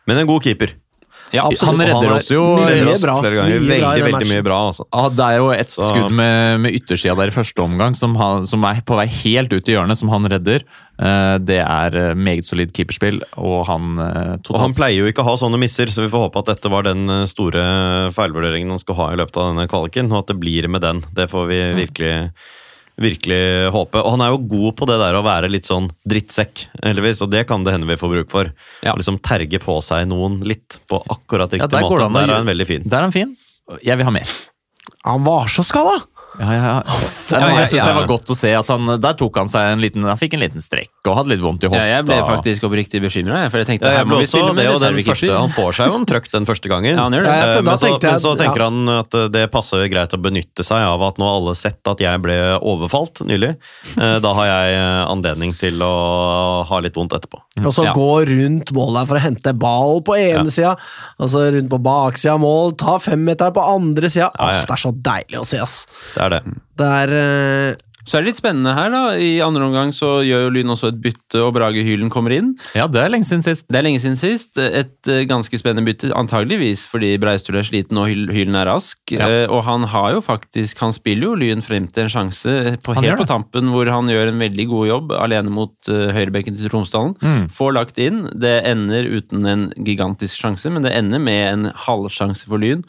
Men 0.09 0.23
en 0.23 0.29
god 0.29 0.43
keeper. 0.43 0.73
Ja, 1.31 1.45
Absolutt. 1.45 1.63
Han 1.69 1.81
redder 1.85 2.13
oss 2.15 2.29
jo 2.31 2.43
redder 2.57 2.91
oss 2.93 3.03
flere 3.05 3.35
ganger. 3.37 3.59
Mye 3.59 3.69
Veldig, 3.69 4.03
veldig 4.07 4.29
mye 4.31 4.45
bra, 4.45 4.59
altså. 4.71 4.85
Ja, 4.89 5.09
Det 5.09 5.25
er 5.25 5.37
jo 5.37 5.49
et 5.53 5.71
Så- 5.71 5.89
skudd 5.89 6.11
med, 6.11 6.61
med 6.61 6.73
yttersida 6.73 7.15
der 7.19 7.27
i 7.27 7.35
første 7.35 7.63
omgang 7.63 7.95
som, 7.95 8.15
han, 8.15 8.45
som 8.45 8.63
er 8.65 8.81
på 8.81 8.95
vei 8.97 9.05
helt 9.07 9.53
ut 9.53 9.69
i 9.69 9.75
hjørnet, 9.75 9.97
som 9.97 10.09
han 10.09 10.25
redder. 10.25 10.63
Uh, 10.99 11.37
Det 11.39 11.59
er 11.63 11.95
eh, 11.95 12.13
meget 12.13 12.43
solid 12.43 12.73
keeperspill, 12.75 13.21
og 13.37 13.65
han 13.69 13.97
eh, 14.03 14.33
Og 14.51 14.59
han 14.59 14.73
pleier 14.75 14.99
jo 14.99 15.07
ikke 15.07 15.23
å 15.23 15.29
ha 15.29 15.35
sånne 15.39 15.59
misser, 15.61 15.87
så 15.87 16.03
vi 16.03 16.11
får 16.11 16.25
håpe 16.27 16.39
at 16.41 16.49
dette 16.51 16.69
var 16.69 16.83
den 16.83 17.07
store 17.25 18.11
feilvurderingen 18.11 18.69
han 18.73 18.79
skulle 18.81 18.99
ha 18.99 19.13
i 19.13 19.19
løpet 19.21 19.37
av 19.37 19.53
denne 19.53 19.67
kvaliken, 19.71 20.11
og 20.11 20.25
at 20.25 20.33
det 20.33 20.39
blir 20.41 20.67
med 20.67 20.81
den. 20.83 21.03
Det 21.15 21.29
får 21.31 21.47
vi 21.47 21.59
virkelig, 21.85 22.31
virkelig 22.99 23.41
håpe. 23.73 24.01
Og 24.03 24.15
han 24.15 24.23
er 24.25 24.33
jo 24.33 24.41
god 24.51 24.75
på 24.79 24.87
det 24.89 24.99
der 25.01 25.17
å 25.17 25.23
være 25.25 25.49
litt 25.51 25.69
sånn 25.69 25.89
drittsekk, 26.09 26.65
heldigvis, 26.83 27.23
og 27.25 27.31
det 27.33 27.45
kan 27.49 27.65
det 27.65 27.75
hende 27.75 27.89
vi 27.89 27.97
får 27.99 28.13
bruk 28.13 28.31
for. 28.33 28.51
Ja. 28.85 28.93
Å 28.93 28.99
liksom 28.99 29.19
terge 29.25 29.61
på 29.63 29.79
seg 29.85 30.07
noen 30.11 30.39
litt 30.47 30.79
på 30.91 31.01
akkurat 31.07 31.53
riktig 31.55 31.71
der 31.71 31.87
går 31.87 32.05
måte. 32.07 32.21
Der 32.21 32.33
er 32.33 32.41
han 32.41 32.51
veldig 32.51 32.69
fin. 32.69 32.87
Der 32.87 33.01
er 33.01 33.09
han 33.09 33.15
fin. 33.15 33.35
Jeg 33.85 33.99
vil 33.99 34.07
ha 34.09 34.13
mer. 34.13 34.37
Han 35.07 35.27
var 35.27 35.51
så 35.51 35.65
skada! 35.65 35.99
Ja, 36.39 36.53
ja, 36.55 36.67
ja. 36.79 36.97
Ja, 37.29 37.47
jeg 37.59 37.67
syns 37.69 37.83
det 37.85 37.93
var 37.97 38.05
godt 38.09 38.29
å 38.31 38.35
se 38.37 38.49
at 38.55 38.69
han 38.71 38.87
Der 39.03 39.13
tok 39.19 39.35
han 39.37 39.49
seg 39.51 39.73
en 39.73 39.81
liten 39.83 40.05
Han 40.07 40.17
fikk 40.17 40.33
en 40.37 40.41
liten 40.41 40.61
strekk 40.63 40.87
og 41.09 41.15
hadde 41.17 41.29
litt 41.33 41.41
vondt 41.43 41.63
i 41.63 41.67
ja, 41.67 41.71
hofta. 41.73 41.87
jeg 41.89 42.05
ble 42.07 42.17
faktisk 42.27 42.65
oppriktig 42.67 42.99
bekymra, 43.01 43.37
for 43.49 43.61
jeg 43.61 43.67
tenkte 43.69 43.89
Ja, 43.89 43.99
jeg 44.01 44.07
ble 44.09 44.17
vi 44.19 44.25
også 44.27 44.41
det, 44.57 44.65
og 44.69 44.79
den 44.83 44.97
første. 45.07 45.29
Han 45.33 45.49
får 45.55 45.71
seg 45.77 45.89
jo 45.89 45.95
en 45.99 46.05
trøkk 46.09 46.27
den 46.33 46.45
første 46.45 46.69
gangen. 46.71 46.93
Ja, 46.95 47.05
han 47.07 47.15
gjør 47.17 47.25
det. 47.27 47.33
Ja, 47.33 47.47
Eh, 47.49 47.61
men, 47.65 47.77
så, 47.81 47.87
jeg- 47.89 48.03
men 48.03 48.19
så 48.21 48.33
tenker 48.37 48.61
ja. 48.63 48.67
han 48.69 48.91
at 48.93 49.15
det 49.33 49.43
passer 49.51 49.85
greit 49.89 50.13
å 50.13 50.19
benytte 50.21 50.63
seg 50.67 50.83
av 50.85 51.01
at 51.07 51.17
nå 51.17 51.25
har 51.25 51.39
alle 51.39 51.55
sett 51.57 51.81
at 51.89 52.03
jeg 52.03 52.21
ble 52.21 52.35
overfalt 52.61 53.23
nylig. 53.25 53.55
Eh, 53.97 54.19
Da 54.23 54.33
har 54.37 54.45
jeg 54.51 54.75
eh, 54.77 55.03
anledning 55.09 55.55
til 55.57 55.81
å 55.81 56.63
ha 56.69 56.79
litt 56.83 56.95
vondt 56.99 57.15
etterpå. 57.17 57.41
Og 57.65 57.73
så 57.73 57.87
Ja. 57.89 57.93
gå 57.95 58.09
rundt 58.29 58.71
målet 58.75 59.07
for 59.09 59.17
å 59.17 59.23
hente 59.23 59.53
ball 59.57 60.01
på 60.05 60.15
ene 60.19 60.51
sida, 60.53 60.75
og 61.19 61.27
så 61.31 61.47
rundt 61.55 61.69
på 61.73 61.81
baksida 61.81 62.35
av 62.37 62.39
mål, 62.43 62.75
ta 62.77 62.99
femmeteren 63.01 63.53
på 63.55 63.65
andre 63.65 64.09
sida. 64.13 64.29
Ja, 64.37 64.51
ja. 64.59 64.61
Det 64.61 64.75
er 64.77 64.83
så 64.85 64.93
deilig 64.93 65.41
å 65.41 65.45
se, 65.47 65.57
ass! 65.63 65.87
Det 66.15 66.21
er 66.23 66.28
det. 66.35 66.41
Det 66.79 66.89
er 67.03 67.15
eh, 67.19 67.75
Så 68.09 68.17
er 68.17 68.23
det 68.23 68.31
litt 68.31 68.39
spennende 68.39 68.73
her, 68.73 68.89
da. 68.89 69.01
I 69.21 69.37
andre 69.45 69.67
omgang 69.67 69.91
så 69.93 70.19
gjør 70.25 70.47
jo 70.47 70.53
Lyn 70.55 70.73
også 70.73 70.89
et 70.89 71.01
bytte, 71.03 71.43
og 71.43 71.51
Brage 71.53 71.83
Hylen 71.85 72.09
kommer 72.09 72.33
inn. 72.33 72.55
Ja, 72.73 72.87
det 72.89 73.03
er 73.03 73.11
lenge 73.13 73.27
siden 73.27 73.45
sist. 73.45 73.67
Det 73.69 73.77
er 73.77 73.85
lenge 73.85 74.01
siden 74.01 74.17
sist. 74.17 74.57
Et 74.57 75.11
eh, 75.11 75.25
ganske 75.29 75.59
spennende 75.61 75.85
bytte, 75.85 76.09
antageligvis 76.17 76.87
fordi 76.89 77.11
Breistul 77.21 77.59
er 77.59 77.67
sliten 77.67 77.99
og 78.01 78.09
Hylen 78.09 78.57
er 78.57 78.65
rask. 78.71 78.97
Ja. 79.13 79.27
Eh, 79.29 79.45
og 79.45 79.61
han 79.67 79.85
har 79.91 80.15
jo 80.15 80.23
faktisk 80.25 80.81
Han 80.81 80.93
spiller 80.95 81.29
jo 81.29 81.37
Lyn 81.37 81.61
frem 81.61 81.85
til 81.91 82.07
en 82.07 82.11
sjanse 82.11 82.55
på, 82.81 82.95
helt 82.97 83.19
på 83.19 83.27
tampen, 83.29 83.69
hvor 83.73 83.89
han 83.93 84.09
gjør 84.09 84.31
en 84.31 84.41
veldig 84.41 84.65
god 84.71 84.89
jobb 84.89 85.13
alene 85.19 85.53
mot 85.53 85.89
uh, 85.91 86.09
høyrebekken 86.15 86.57
til 86.57 86.71
Tromsdalen. 86.71 87.13
Mm. 87.21 87.45
Får 87.53 87.75
lagt 87.75 88.01
inn. 88.01 88.23
Det 88.41 88.55
ender 88.67 89.05
uten 89.05 89.45
en 89.45 89.67
gigantisk 89.85 90.41
sjanse, 90.41 90.71
men 90.73 90.85
det 90.85 90.95
ender 90.97 91.21
med 91.21 91.43
en 91.45 91.69
halvsjanse 91.85 92.49
for 92.49 92.61
Lyn. 92.61 92.81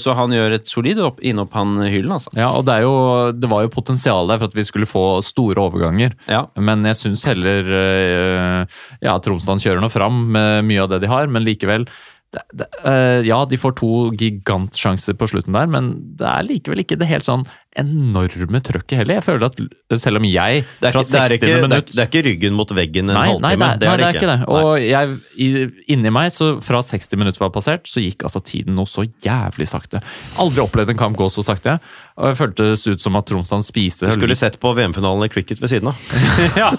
Så 0.00 0.14
han 0.18 0.32
gjør 0.34 0.56
et 0.56 0.70
solid 0.70 1.00
opp, 1.04 1.20
innhopp, 1.22 1.54
han 1.56 1.76
Hylen, 1.84 2.14
altså. 2.16 2.32
Ja, 2.38 2.50
og 2.56 2.66
det, 2.66 2.78
er 2.78 2.86
jo, 2.86 2.96
det 3.36 3.50
var 3.50 3.64
jo 3.64 3.72
potensial 3.72 4.30
der 4.30 4.40
for 4.40 4.47
at 4.48 4.56
vi 4.56 4.66
skulle 4.66 4.88
få 4.88 5.20
store 5.24 5.62
overganger. 5.68 6.16
Ja. 6.30 6.46
Men 6.56 6.86
jeg 6.88 6.98
syns 6.98 7.26
heller 7.28 7.72
eh, 7.78 8.78
Ja, 9.04 9.18
Tromsdalen 9.22 9.62
kjører 9.62 9.84
nå 9.84 9.90
fram 9.92 10.26
med 10.34 10.68
mye 10.68 10.84
av 10.84 10.92
det 10.92 11.02
de 11.04 11.12
har, 11.12 11.30
men 11.30 11.46
likevel 11.46 11.86
det, 12.34 12.42
det, 12.52 12.68
eh, 12.84 13.20
Ja, 13.28 13.42
de 13.48 13.60
får 13.60 13.76
to 13.80 13.92
gigantsjanser 14.18 15.16
på 15.18 15.30
slutten 15.30 15.56
der, 15.56 15.70
men 15.70 15.94
det 16.20 16.28
er 16.28 16.48
likevel 16.48 16.84
ikke 16.84 16.98
det 17.00 17.08
helt 17.10 17.28
sånn 17.28 17.46
enorme 17.76 18.60
trøkket 18.64 18.96
heller. 19.02 19.18
Jeg 19.18 19.24
føler 19.26 19.44
at 19.50 19.98
selv 20.00 20.18
om 20.18 20.24
jeg 20.26 20.64
Det 20.80 20.88
er, 20.88 20.94
fra 20.94 21.02
ikke, 21.04 21.12
det, 21.12 21.20
er 21.20 21.28
60. 21.28 21.34
ikke, 21.36 21.46
det, 21.46 21.52
er, 21.52 21.62
minutt 21.66 21.90
det 21.92 22.00
er 22.02 22.08
ikke 22.08 22.22
ryggen 22.26 22.56
mot 22.56 22.72
veggen 22.74 23.10
en 23.10 23.14
Nei, 23.14 23.14
nei, 23.14 23.28
halvtime. 23.28 23.58
nei, 23.60 23.68
det 23.78 23.88
er 23.88 24.00
det 24.00 24.06
er 24.08 24.18
ikke. 24.18 24.30
det. 24.30 24.38
Og 24.48 24.70
jeg, 24.82 25.72
inni 25.94 26.12
meg, 26.14 26.32
så 26.34 26.48
fra 26.64 26.80
60 26.82 27.20
minutter 27.20 27.44
var 27.44 27.52
passert, 27.54 27.86
så 27.90 28.02
gikk 28.02 28.24
altså 28.26 28.42
tiden 28.44 28.78
noe 28.78 28.88
så 28.88 29.04
jævlig 29.24 29.68
sakte. 29.70 30.00
Aldri 30.40 30.64
opplevd 30.64 30.94
en 30.94 31.00
kamp 31.00 31.18
gå 31.18 31.28
så 31.32 31.44
sakte. 31.46 31.78
Og 32.18 32.32
det 32.32 32.38
føltes 32.40 32.86
ut 32.88 33.02
som 33.04 33.14
at 33.20 33.28
Tromsdalen 33.30 33.62
spiste 33.62 34.08
Du 34.08 34.16
skulle 34.16 34.34
sett 34.38 34.56
på 34.58 34.72
VM-finalen 34.74 35.28
i 35.28 35.30
cricket 35.30 35.60
ved 35.62 35.70
siden 35.70 35.92
av. 35.92 36.08
ja. 36.62 36.72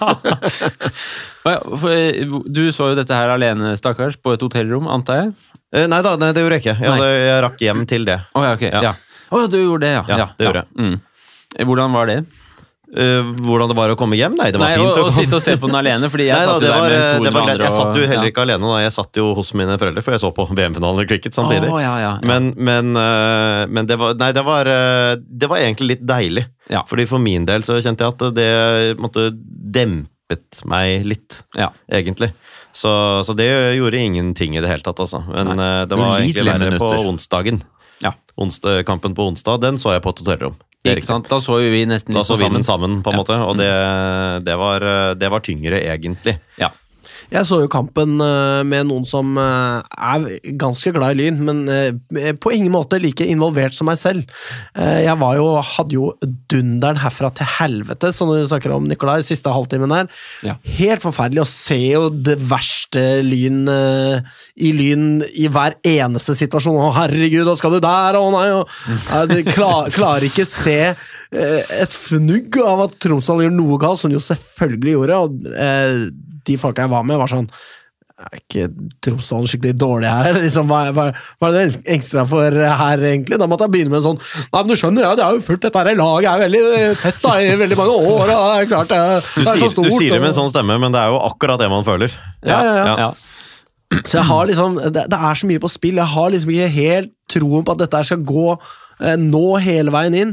Du 2.49 2.63
så 2.75 2.91
jo 2.91 2.95
dette 2.97 3.15
her 3.15 3.31
alene, 3.31 3.71
stakkars, 3.79 4.17
på 4.21 4.33
et 4.35 4.43
hotellrom, 4.43 4.89
antar 4.91 5.21
jeg? 5.23 5.29
Eh, 5.73 5.85
Nei 5.89 6.01
da, 6.05 6.15
nei, 6.19 6.33
det 6.35 6.43
gjorde 6.43 6.57
jeg 6.59 6.65
ikke. 6.65 6.75
Jeg, 6.83 6.91
hadde, 6.91 7.07
jeg 7.23 7.43
rakk 7.45 7.63
hjem 7.63 7.85
til 7.89 8.05
det. 8.09 8.17
Oh, 8.35 8.43
ja, 8.45 8.57
ok. 8.57 8.65
Ja. 8.67 8.81
Ja. 8.89 8.93
Å 9.29 9.41
ja, 9.43 9.47
du 9.47 9.57
gjorde 9.61 9.85
det, 9.85 9.93
ja. 9.97 10.03
Ja, 10.25 10.29
det 10.37 10.47
gjorde 10.49 10.63
jeg. 10.65 10.69
Mm. 10.79 11.65
Hvordan 11.69 11.93
var 11.97 12.09
det? 12.09 12.19
Eh, 12.89 13.27
hvordan 13.45 13.69
det 13.69 13.75
var 13.77 13.91
å 13.93 13.95
komme 13.99 14.17
hjem? 14.17 14.33
Nei, 14.39 14.47
det 14.49 14.57
var 14.57 14.71
Nei, 14.71 14.77
fint. 14.81 14.97
å, 14.97 15.03
å 15.05 15.13
sitte 15.13 15.37
og 15.37 15.43
se 15.45 15.53
på 15.61 15.67
den 15.69 15.77
alene, 15.77 16.07
fordi 16.09 16.25
jeg 16.25 16.33
Nei 16.33 16.45
da, 16.47 16.53
satt 16.55 16.63
det 16.63 16.69
jo 16.69 16.73
der 16.73 16.79
var, 16.81 16.89
med 16.89 16.97
eh, 16.97 17.11
200 17.19 17.27
det 17.27 17.33
var 17.35 17.45
greit. 17.49 17.61
Jeg 17.67 17.75
satt 17.75 17.99
jo 17.99 18.07
heller 18.09 18.29
ikke 18.31 18.45
alene, 18.47 18.71
da. 18.71 18.79
Jeg 18.81 18.93
satt 18.95 19.19
jo 19.21 19.25
hos 19.37 19.51
mine 19.59 19.75
foreldre, 19.77 20.03
for 20.07 20.15
jeg 20.15 20.23
så 20.23 20.31
på 20.33 20.45
VM-finalen 20.57 21.03
i 21.03 21.09
cricket 21.11 21.37
samtidig. 21.37 21.69
Å, 21.69 21.77
ja, 21.83 21.91
ja, 22.01 22.07
ja. 22.07 22.13
Men, 22.31 22.47
men, 22.57 22.89
eh, 22.97 23.61
men 23.69 23.89
det 23.91 23.99
var 24.01 24.17
Nei, 24.17 24.31
det 24.33 24.45
var, 24.47 24.71
eh, 24.73 25.13
det 25.21 25.51
var 25.53 25.61
egentlig 25.61 25.91
litt 25.93 26.05
deilig. 26.09 26.47
Ja. 26.73 26.81
Fordi 26.89 27.05
for 27.09 27.21
min 27.21 27.45
del 27.49 27.61
så 27.65 27.77
kjente 27.77 28.05
jeg 28.07 28.17
at 28.17 28.25
det 28.37 28.49
måtte 29.01 29.29
dempet 29.33 30.63
meg 30.69 31.05
litt, 31.09 31.43
Ja. 31.57 31.69
egentlig. 31.93 32.33
Så, 32.73 32.89
så 33.25 33.33
det 33.37 33.49
gjorde 33.77 33.97
ingenting 34.01 34.57
i 34.57 34.61
det 34.61 34.69
hele 34.69 34.85
tatt, 34.85 34.99
altså. 35.05 35.21
Men 35.29 35.53
eh, 35.61 35.83
det 35.89 35.97
var 35.97 36.17
egentlig 36.23 36.41
Ulidelig 36.41 36.57
verre 36.57 36.81
på 36.81 36.89
minutter. 36.89 37.09
onsdagen. 37.13 37.61
Ja. 38.03 38.13
Onsdag, 38.39 38.85
kampen 38.87 39.15
på 39.15 39.27
onsdag, 39.27 39.61
den 39.61 39.79
så 39.81 39.95
jeg 39.95 40.03
på 40.05 40.13
et 40.15 40.21
hotellrom. 40.23 40.59
Da 40.79 41.39
så 41.43 41.57
vi 41.59 41.81
nesten 41.85 42.15
Da 42.15 42.23
så 42.23 42.37
vi 42.39 42.45
vi 42.47 42.53
den 42.55 42.63
sammen. 42.63 43.01
sammen, 43.01 43.03
på 43.03 43.11
en 43.11 43.19
måte, 43.19 43.35
og 43.43 43.57
det, 43.59 43.67
det, 44.47 44.55
var, 44.55 44.85
det 45.19 45.31
var 45.31 45.43
tyngre, 45.43 45.81
egentlig. 45.83 46.37
Ja. 46.61 46.71
Jeg 47.29 47.45
så 47.45 47.59
jo 47.61 47.69
kampen 47.69 48.17
eh, 48.23 48.61
med 48.65 48.87
noen 48.89 49.05
som 49.07 49.37
eh, 49.37 49.81
er 49.85 50.25
ganske 50.59 50.93
glad 50.95 51.13
i 51.13 51.19
Lyn, 51.19 51.41
men 51.45 51.61
eh, 51.69 52.31
på 52.33 52.53
ingen 52.55 52.73
måte 52.73 52.97
like 53.01 53.25
involvert 53.29 53.75
som 53.77 53.89
meg 53.89 53.99
selv. 54.01 54.25
Jeg 54.79 55.15
var 55.19 55.35
jo, 55.37 55.45
hadde 55.65 55.95
jo 55.95 56.09
dunderen 56.51 56.99
herfra 57.01 57.29
til 57.35 57.47
helvete, 57.57 58.11
som 58.15 58.31
du 58.31 58.41
snakker 58.47 58.73
om, 58.73 58.87
Nikolai, 58.89 59.19
siste 59.25 59.51
halvtimen 59.53 59.91
der. 59.93 60.09
Ja. 60.45 60.55
Helt 60.79 61.03
forferdelig 61.03 61.43
å 61.43 61.49
se 61.49 61.77
jo 61.77 62.09
det 62.09 62.37
verste 62.49 63.03
Lyn 63.25 63.61
i 63.69 64.71
Lyn 64.75 65.07
i 65.29 65.47
hver 65.51 65.77
eneste 65.87 66.35
situasjon. 66.37 66.79
Å, 66.79 66.91
herregud, 66.97 67.45
da 67.47 67.55
skal 67.59 67.75
du 67.75 67.79
der, 67.83 68.19
å 68.19 68.31
nei! 68.33 68.47
Og, 68.57 68.73
Ja, 69.09 69.23
klar, 69.53 69.89
klarer 69.93 70.25
ikke 70.25 70.47
se 70.49 70.93
et 71.29 71.93
fnugg 71.93 72.57
av 72.63 72.87
at 72.87 72.97
Tromsdal 73.03 73.45
gjør 73.45 73.53
noe 73.53 73.77
galt, 73.81 74.01
som 74.01 74.09
de 74.09 74.17
jo 74.17 74.23
selvfølgelig 74.23 74.95
gjorde. 74.95 75.19
og 75.19 75.53
eh, 75.53 76.09
de 76.49 76.57
folka 76.61 76.85
jeg 76.87 76.91
var 76.97 77.05
med, 77.07 77.21
var 77.21 77.29
sånn 77.31 77.47
Er 78.19 78.33
ikke 78.41 78.65
Tromsdalen 79.05 79.47
skikkelig 79.47 79.77
dårlig 79.79 80.09
her? 80.11 80.35
Liksom, 80.43 80.67
hva, 80.67 80.79
hva, 80.91 81.05
hva 81.39 81.49
er 81.49 81.53
det 81.55 81.61
du 81.77 81.87
engster 81.93 82.19
deg 82.19 82.27
for 82.33 82.57
her, 82.81 83.03
egentlig? 83.13 83.37
Da 83.39 83.47
måtte 83.47 83.63
jeg 83.69 83.73
begynne 83.77 83.93
med 83.93 84.01
en 84.01 84.07
sånn 84.09 84.19
Nei, 84.49 84.59
men 84.65 84.73
du 84.73 84.75
skjønner, 84.81 85.05
ja, 85.07 85.13
det 85.15 85.23
er 85.23 85.37
jo 85.37 85.45
fullt, 85.47 85.63
dette 85.63 85.79
her 85.85 85.95
laget 86.01 86.27
er 86.33 86.43
veldig 86.43 86.63
tett 87.05 87.21
da, 87.23 87.37
i 87.39 87.53
veldig 87.63 87.77
mange 87.79 87.95
år. 88.01 88.19
og 88.19 88.27
det 88.27 88.35
er 88.41 88.69
klart 88.73 88.91
det, 88.91 88.99
er- 88.99 89.23
det 89.39 89.47
er 89.53 89.63
så 89.63 89.71
stort. 89.71 89.87
du 89.87 89.95
sier 89.95 90.17
det 90.17 90.19
med 90.25 90.33
en 90.33 90.37
sånn 90.41 90.51
stemme, 90.51 90.75
men 90.83 90.91
det 90.97 90.99
er 91.05 91.13
jo 91.15 91.21
akkurat 91.29 91.63
det 91.63 91.69
man 91.71 91.87
føler. 91.87 92.11
Ja, 92.43 92.59
ja, 92.59 92.75
ja. 92.83 92.97
Ja. 93.05 93.09
Så 94.03 94.19
jeg 94.19 94.27
har 94.29 94.45
liksom, 94.51 94.75
det, 94.93 95.07
det 95.09 95.17
er 95.31 95.39
så 95.39 95.47
mye 95.49 95.61
på 95.63 95.69
spill. 95.73 95.97
Jeg 95.97 96.11
har 96.11 96.29
liksom 96.35 96.51
ikke 96.53 96.67
helt 96.75 97.09
troen 97.33 97.63
på 97.65 97.73
at 97.73 97.79
dette 97.85 97.97
her 98.03 98.05
skal 98.11 98.19
gå 98.27 98.43
eh, 98.51 98.59
nå 99.19 99.43
hele 99.63 99.93
veien 99.95 100.15
inn. 100.17 100.31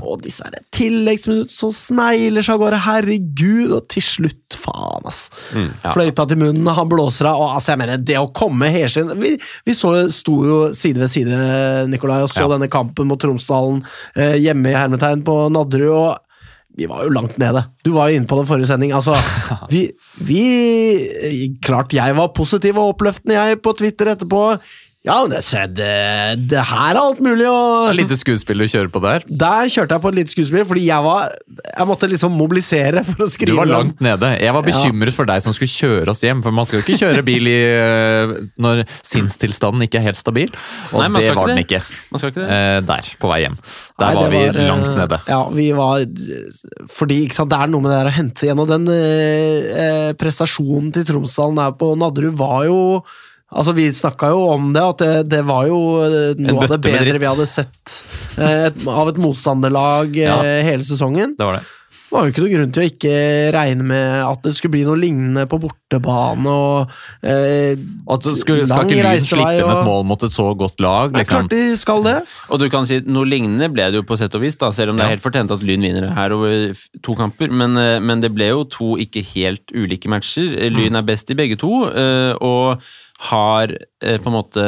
Og 0.00 0.20
disse 0.22 0.44
her 0.46 0.58
tilleggsminutt 0.74 1.52
som 1.54 1.72
snegler 1.74 2.44
seg 2.44 2.56
av 2.56 2.62
gårde, 2.64 2.80
herregud, 2.86 3.72
og 3.78 3.88
til 3.92 4.04
slutt, 4.06 4.58
faen, 4.60 5.06
ass. 5.10 5.24
Fløyta 5.84 6.26
til 6.30 6.40
munnen, 6.40 6.68
han 6.76 6.90
blåser 6.90 7.28
av, 7.30 7.40
og 7.42 7.56
altså, 7.58 7.72
jeg 7.74 7.82
mener, 7.84 8.02
det 8.06 8.18
å 8.20 8.28
komme 8.34 8.70
helskinn 8.74 9.12
Vi, 9.20 9.34
vi 9.66 9.74
så, 9.76 9.94
sto 10.14 10.36
jo 10.46 10.58
side 10.76 11.02
ved 11.02 11.10
side, 11.12 11.38
Nikolai, 11.90 12.22
og 12.26 12.30
så 12.32 12.44
Ja. 12.44 12.50
denne 12.54 12.68
kampen 12.70 13.08
mot 13.10 13.20
Tromsdalen 13.20 13.82
eh, 14.16 14.36
hjemme 14.42 14.70
i 14.70 14.76
hermetegn 14.78 15.24
på 15.26 15.38
Nadderud, 15.54 15.90
og 15.94 16.20
vi 16.74 16.88
var 16.90 17.04
jo 17.06 17.12
langt 17.14 17.36
nede. 17.38 17.60
Du 17.86 17.92
var 17.94 18.10
jo 18.10 18.18
inne 18.18 18.26
på 18.26 18.34
det 18.40 18.48
forrige 18.48 18.66
sending. 18.66 18.90
Altså, 18.96 19.14
vi, 19.72 19.84
vi 20.18 20.40
Klart 21.62 21.94
jeg 21.94 22.16
var 22.18 22.32
positiv 22.34 22.78
og 22.80 22.94
oppløftende, 22.96 23.36
jeg, 23.38 23.60
på 23.62 23.74
Twitter 23.78 24.10
etterpå. 24.14 24.40
Ja, 25.04 25.18
det, 25.28 25.42
det, 25.76 25.88
det 26.48 26.60
her 26.64 26.94
er 26.94 26.96
alt 26.96 27.18
mulig, 27.20 27.44
og 27.44 27.90
Lite 27.92 28.16
skuespill 28.16 28.62
du 28.62 28.64
kjører 28.72 28.88
på 28.88 29.02
der. 29.04 29.26
Der 29.28 29.66
kjørte 29.68 29.98
jeg 29.98 30.00
på 30.00 30.12
et 30.14 30.16
lite 30.16 30.32
skuespill, 30.32 30.62
fordi 30.64 30.86
jeg 30.86 31.04
var 31.04 31.34
Jeg 31.44 31.86
måtte 31.90 32.08
liksom 32.08 32.32
mobilisere 32.32 33.02
for 33.04 33.26
å 33.26 33.28
skrive. 33.28 33.52
Du 33.52 33.58
var 33.58 33.68
langt 33.68 34.00
nede. 34.04 34.30
Jeg 34.40 34.54
var 34.56 34.64
bekymret 34.64 35.12
for 35.12 35.28
deg 35.28 35.42
som 35.44 35.52
skulle 35.52 35.68
kjøre 35.74 36.08
oss 36.14 36.24
hjem, 36.24 36.40
for 36.46 36.56
man 36.56 36.64
skal 36.64 36.80
jo 36.80 36.86
ikke 36.86 36.96
kjøre 37.02 37.24
bil 37.26 37.50
i, 37.52 37.58
øh, 37.76 38.32
når 38.64 38.80
sinnstilstanden 39.04 39.84
ikke 39.84 40.00
er 40.00 40.06
helt 40.06 40.20
stabil. 40.20 40.48
Og 40.94 41.02
Nei, 41.02 41.10
man 41.12 41.20
det 41.20 41.34
var 41.36 41.36
ikke 41.36 41.52
den 41.52 41.60
det. 41.60 41.66
ikke. 41.68 41.82
Man 42.14 42.22
skal 42.22 42.32
ikke 42.32 42.40
det. 42.46 42.56
Eh, 42.56 42.78
der, 42.88 43.10
på 43.20 43.32
vei 43.34 43.38
hjem. 43.44 43.58
Der 44.00 44.06
Nei, 44.08 44.14
var 44.16 44.24
det 44.24 44.32
vi 44.32 44.42
eh, 44.64 44.70
langt 44.70 44.94
nede. 45.02 45.20
Ja, 45.28 45.42
vi 45.60 45.68
var 45.76 46.06
Fordi 46.96 47.20
ikke 47.26 47.38
sant, 47.42 47.52
det 47.52 47.60
er 47.60 47.74
noe 47.76 47.84
med 47.84 47.92
det 47.92 48.00
der 48.00 48.10
å 48.14 48.16
hente 48.22 48.48
igjen, 48.48 48.64
og 48.64 48.72
den 48.72 48.88
eh, 48.96 49.68
eh, 49.84 50.10
prestasjonen 50.16 50.96
til 50.96 51.04
Tromsdalen 51.12 51.60
der 51.60 51.76
på 51.76 51.92
Nadderud 52.00 52.40
var 52.40 52.64
jo 52.70 52.80
Altså, 53.54 53.72
Vi 53.76 53.86
snakka 53.94 54.32
jo 54.34 54.40
om 54.50 54.72
det, 54.74 54.82
at 54.82 54.98
det, 55.04 55.12
det 55.30 55.42
var 55.46 55.68
jo 55.70 55.78
eh, 56.02 56.32
noe 56.42 56.64
av 56.66 56.72
det 56.74 56.80
bedre 56.82 57.20
vi 57.22 57.28
hadde 57.30 57.46
sett 57.46 57.94
eh, 58.38 58.66
et, 58.68 58.80
av 58.90 59.12
et 59.12 59.20
motstanderlag 59.22 60.16
eh, 60.18 60.26
Ja. 60.26 60.40
hele 60.66 60.82
sesongen. 60.86 61.36
Det 61.38 61.46
var 61.46 61.60
det. 61.60 61.64
Det 62.04 62.12
var 62.20 62.26
jo 62.28 62.30
ikke 62.34 62.42
noe 62.44 62.50
grunn 62.52 62.72
til 62.74 62.82
å 62.84 62.86
ikke 62.86 63.14
regne 63.56 63.84
med 63.88 64.10
at 64.22 64.42
det 64.44 64.52
skulle 64.54 64.74
bli 64.76 64.82
noe 64.86 64.98
lignende 65.00 65.46
på 65.50 65.58
bortebane. 65.64 66.46
og 66.46 66.92
eh, 67.26 67.74
at 68.14 68.28
skulle, 68.38 68.66
skal 68.70 68.86
ikke 68.86 69.00
Lyn 69.02 69.24
slippe 69.26 69.54
inn 69.56 69.72
et 69.72 69.88
mål 69.88 70.04
mot 70.06 70.22
et 70.22 70.34
så 70.36 70.46
godt 70.54 70.78
lag? 70.84 71.10
Det 71.10 71.16
er 71.16 71.24
Liksom. 71.24 71.48
klart 71.48 71.50
de 71.56 71.76
skal 71.80 72.04
det. 72.06 72.16
Og 72.54 72.60
du 72.62 72.68
kan 72.70 72.86
si 72.86 73.00
Noe 73.08 73.26
lignende 73.26 73.66
ble 73.72 73.88
det 73.90 73.98
jo 73.98 74.06
på 74.06 74.18
sett 74.20 74.34
og 74.38 74.44
vis, 74.44 74.54
da, 74.60 74.70
selv 74.70 74.92
om 74.94 75.00
det 75.00 75.06
er 75.08 75.14
helt 75.16 75.24
fortjent 75.24 75.50
at 75.56 75.64
Lyn 75.66 75.82
vinner 75.88 76.06
her 76.14 76.36
over 76.36 76.76
to 77.02 77.16
kamper. 77.18 77.50
Men, 77.50 77.74
eh, 77.80 77.98
men 78.04 78.20
det 78.22 78.30
ble 78.36 78.52
jo 78.52 78.62
to 78.64 78.94
ikke 79.02 79.24
helt 79.34 79.74
ulike 79.74 80.08
matcher. 80.12 80.54
Eh, 80.54 80.70
Mm. 80.70 80.76
Lyn 80.78 80.96
er 80.96 81.02
best 81.02 81.30
i 81.30 81.34
begge 81.34 81.56
to, 81.58 81.84
eh, 81.90 82.34
og 82.40 82.80
har 83.30 83.68
på 84.20 84.30
en 84.30 84.36
måte 84.36 84.64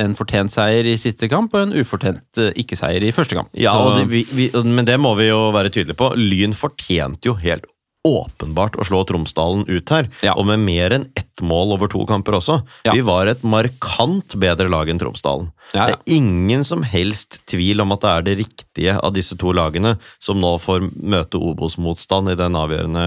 en 0.00 0.16
fortjent 0.16 0.52
seier 0.52 0.86
i 0.88 0.96
siste 1.00 1.28
kamp 1.30 1.54
og 1.56 1.66
en 1.66 1.74
ufortjent 1.76 2.40
eh, 2.40 2.52
ikke-seier 2.62 3.04
i 3.04 3.12
første 3.14 3.38
kamp. 3.38 3.52
Ja, 3.58 3.74
og 3.78 3.98
det, 3.98 4.06
vi, 4.12 4.24
vi, 4.36 4.48
men 4.64 4.88
det 4.88 4.98
må 5.00 5.14
vi 5.18 5.28
jo 5.30 5.50
være 5.54 5.72
tydelige 5.72 5.98
på. 5.98 6.12
Lyn 6.18 6.56
fortjente 6.56 7.30
jo 7.30 7.36
helt 7.40 7.66
åpenbart 8.02 8.74
å 8.80 8.84
slå 8.86 9.04
Tromsdalen 9.06 9.62
ut 9.68 9.90
her. 9.94 10.08
Ja. 10.26 10.34
Og 10.34 10.48
med 10.48 10.62
mer 10.64 10.94
enn 10.96 11.06
ett 11.14 11.42
mål 11.42 11.76
over 11.76 11.90
to 11.90 12.02
kamper 12.06 12.36
også. 12.38 12.60
Ja. 12.86 12.94
Vi 12.96 13.02
var 13.06 13.30
et 13.30 13.44
markant 13.46 14.34
bedre 14.42 14.68
lag 14.70 14.90
enn 14.90 14.98
Tromsdalen. 14.98 15.52
Ja. 15.72 15.86
Det 15.86 15.94
er 15.94 16.16
ingen 16.18 16.66
som 16.66 16.82
helst 16.86 17.40
tvil 17.50 17.80
om 17.84 17.94
at 17.94 18.02
det 18.02 18.10
er 18.10 18.26
det 18.26 18.34
riktige 18.42 18.96
av 18.98 19.14
disse 19.14 19.38
to 19.40 19.54
lagene 19.54 19.94
som 20.22 20.40
nå 20.42 20.56
får 20.60 20.88
møte 20.98 21.40
Obos-motstand 21.40 22.32
i 22.32 22.38
den 22.38 22.58
avgjørende 22.58 23.06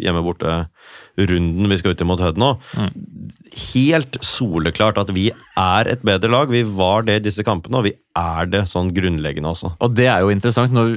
hjemme-borte-runden 0.00 1.68
vi 1.68 1.78
skal 1.80 1.94
ut 1.94 2.02
i 2.02 2.08
mot 2.08 2.22
Hødd 2.24 2.40
nå. 2.40 2.54
Helt 3.68 4.18
soleklart 4.24 5.00
at 5.04 5.12
vi 5.14 5.28
er 5.58 5.92
et 5.92 6.04
bedre 6.06 6.32
lag. 6.32 6.52
Vi 6.52 6.64
var 6.64 7.04
det 7.06 7.20
i 7.20 7.26
disse 7.28 7.44
kampene, 7.46 7.80
og 7.80 7.90
vi 7.90 7.94
er 8.18 8.48
det 8.50 8.64
sånn 8.72 8.90
grunnleggende 8.96 9.52
også. 9.52 9.74
Og 9.84 9.94
det 9.94 10.08
er 10.10 10.24
jo 10.24 10.32
interessant. 10.32 10.72
Når, 10.74 10.96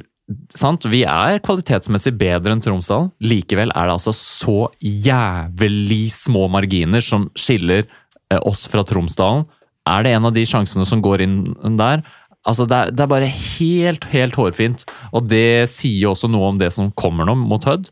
sant? 0.55 0.85
Vi 0.89 1.03
er 1.07 1.41
kvalitetsmessig 1.45 2.13
bedre 2.19 2.55
enn 2.55 2.63
Tromsdal. 2.63 3.09
Likevel 3.23 3.73
er 3.73 3.89
det 3.89 3.97
altså 3.97 4.13
så 4.15 4.59
jævlig 4.79 6.05
små 6.15 6.47
marginer 6.51 7.03
som 7.05 7.29
skiller 7.39 7.85
eh, 7.85 8.39
oss 8.41 8.67
fra 8.71 8.85
Tromsdalen. 8.87 9.47
Er 9.89 10.05
det 10.05 10.15
en 10.15 10.27
av 10.29 10.35
de 10.35 10.43
sjansene 10.45 10.85
som 10.85 11.01
går 11.03 11.25
inn 11.25 11.37
der? 11.79 12.03
Altså, 12.47 12.65
det 12.65 12.77
er, 12.77 12.93
det 12.93 13.03
er 13.03 13.11
bare 13.11 13.29
helt, 13.29 14.07
helt 14.13 14.37
hårfint. 14.37 14.85
Og 15.13 15.27
det 15.29 15.69
sier 15.69 16.07
jo 16.07 16.15
også 16.15 16.29
noe 16.31 16.53
om 16.53 16.61
det 16.61 16.71
som 16.73 16.93
kommer 16.97 17.27
nå 17.27 17.37
mot 17.37 17.65
Hødd. 17.67 17.91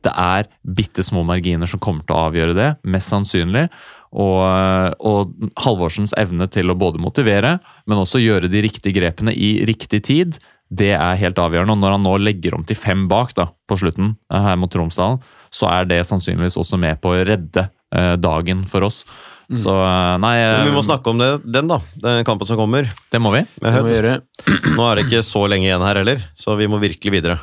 Det 0.00 0.12
er 0.16 0.48
bitte 0.64 1.04
små 1.04 1.22
marginer 1.28 1.68
som 1.68 1.80
kommer 1.82 2.06
til 2.06 2.16
å 2.16 2.28
avgjøre 2.30 2.56
det, 2.56 2.68
mest 2.88 3.12
sannsynlig. 3.12 3.66
Og, 4.10 4.40
og 5.06 5.50
Halvorsens 5.60 6.14
evne 6.18 6.48
til 6.50 6.72
å 6.72 6.78
både 6.78 7.02
motivere, 7.02 7.58
men 7.86 8.00
også 8.00 8.22
gjøre 8.22 8.50
de 8.50 8.64
riktige 8.64 8.96
grepene 8.96 9.34
i 9.36 9.58
riktig 9.68 10.02
tid, 10.08 10.40
det 10.70 10.92
er 10.94 11.18
helt 11.18 11.38
avgjørende. 11.42 11.74
Og 11.74 11.82
når 11.82 11.96
han 11.96 12.04
nå 12.06 12.14
legger 12.22 12.54
om 12.56 12.64
til 12.66 12.78
fem 12.78 13.08
bak 13.10 13.34
da, 13.38 13.48
på 13.68 13.78
slutten 13.80 14.14
eh, 14.32 14.40
her 14.46 14.58
mot 14.60 14.70
Tromsdalen, 14.72 15.20
så 15.50 15.66
er 15.72 15.88
det 15.90 16.04
sannsynligvis 16.06 16.58
også 16.60 16.78
med 16.78 17.00
på 17.02 17.10
å 17.14 17.24
redde 17.26 17.66
eh, 17.66 18.14
dagen 18.22 18.62
for 18.70 18.86
oss. 18.86 19.02
Så 19.50 19.72
eh, 19.74 20.16
nei, 20.22 20.36
Men 20.38 20.68
vi 20.68 20.74
må 20.76 20.82
snakke 20.86 21.10
om 21.10 21.18
det, 21.18 21.30
den, 21.42 21.70
da. 21.72 21.80
Den 21.98 22.22
kampen 22.28 22.46
som 22.46 22.60
kommer 22.60 22.86
det 22.86 23.22
må 23.22 23.32
vi. 23.34 23.42
med 23.58 23.74
Det 23.74 23.82
må 23.82 23.88
vi 23.88 23.96
gjøre. 23.96 24.14
Nå 24.78 24.86
er 24.86 25.00
det 25.00 25.06
ikke 25.08 25.24
så 25.26 25.42
lenge 25.50 25.66
igjen 25.66 25.82
her 25.88 25.98
heller, 26.04 26.22
så 26.38 26.54
vi 26.60 26.70
må 26.70 26.78
virkelig 26.82 27.16
videre. 27.18 27.40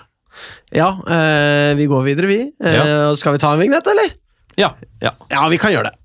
Ja, 0.72 0.94
eh, 1.04 1.76
vi 1.76 1.90
går 1.90 2.08
videre, 2.08 2.32
vi. 2.32 2.42
Eh, 2.64 3.16
Skal 3.20 3.36
vi 3.36 3.44
ta 3.44 3.52
en 3.52 3.60
vignett, 3.60 3.88
eller? 3.92 4.16
Ja. 4.58 4.72
Ja, 5.04 5.48
vi 5.52 5.60
kan 5.60 5.74
gjøre 5.76 5.92
det. 5.92 6.00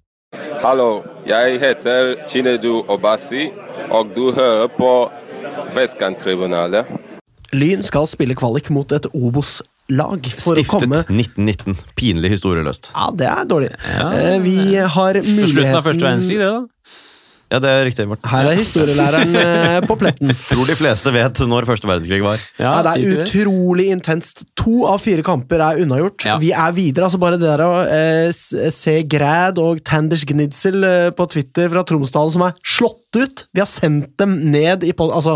Hallo, 0.63 1.03
jeg 1.29 1.59
heter 1.61 2.15
Chinedu 2.27 2.83
Obasi, 2.91 3.51
og 3.93 4.15
du 4.17 4.31
hører 4.33 4.71
på 4.73 4.91
Vestkanttribunalet. 5.77 6.89
Lyn 7.53 7.85
skal 7.85 8.09
spille 8.09 8.37
kvalik 8.39 8.71
mot 8.73 8.93
et 8.97 9.07
Obos-lag 9.13 10.29
for 10.41 10.57
å 10.57 10.65
komme 10.71 11.03
Stiftet 11.03 11.37
1919. 11.37 11.77
Pinlig 11.99 12.33
historieløst. 12.37 12.93
Ja, 12.95 13.11
det 13.13 13.29
er 13.29 13.49
dårlig. 13.49 13.73
Ja. 13.93 14.09
vi 14.41 14.57
har 14.77 15.19
muligheten 15.21 15.53
slutten 15.53 15.77
av 15.77 15.89
første 15.89 16.07
verdenskrig, 16.07 16.39
det, 16.41 16.49
da. 16.49 17.01
Ja, 17.53 17.59
det 17.61 17.69
er 17.69 17.83
riktig, 17.85 18.07
Morten. 18.09 18.31
Her 18.33 18.49
er 18.49 18.57
historielæreren 18.57 19.35
eh, 19.43 19.79
på 19.85 19.97
pletten. 20.01 20.33
Tror 20.49 20.65
de 20.71 20.77
fleste 20.79 21.13
vet 21.13 21.43
når 21.51 21.67
første 21.69 21.89
verdenskrig 21.91 22.23
var. 22.25 22.41
Ja, 22.63 22.73
det 22.87 22.95
er 22.97 23.27
utrolig 23.27 23.91
intenst. 23.93 24.41
To 24.63 24.87
av 24.89 25.03
fire 25.05 25.25
kamper 25.27 25.61
er 25.61 25.83
unnagjort. 25.85 26.25
Ja. 26.31 26.39
Vi 26.41 26.53
er 26.57 26.73
videre. 26.77 27.11
altså 27.11 27.21
Bare 27.21 27.37
det 27.37 27.51
der 27.51 27.65
å 27.67 27.71
eh, 27.85 28.33
se 28.73 28.97
Græd 29.13 29.61
og 29.61 29.83
Tanders 29.85 30.25
Gnidsel 30.29 30.81
eh, 30.89 31.11
på 31.19 31.29
Twitter 31.35 31.69
fra 31.75 31.85
Tromsdalen 31.89 32.33
som 32.39 32.47
er 32.49 32.57
slått 32.65 32.99
ut. 33.21 33.45
Vi 33.53 33.61
har 33.61 33.69
sendt 33.69 34.15
dem 34.23 34.39
ned 34.55 34.87
i 34.89 34.95
post... 34.97 35.13
Altså, 35.19 35.35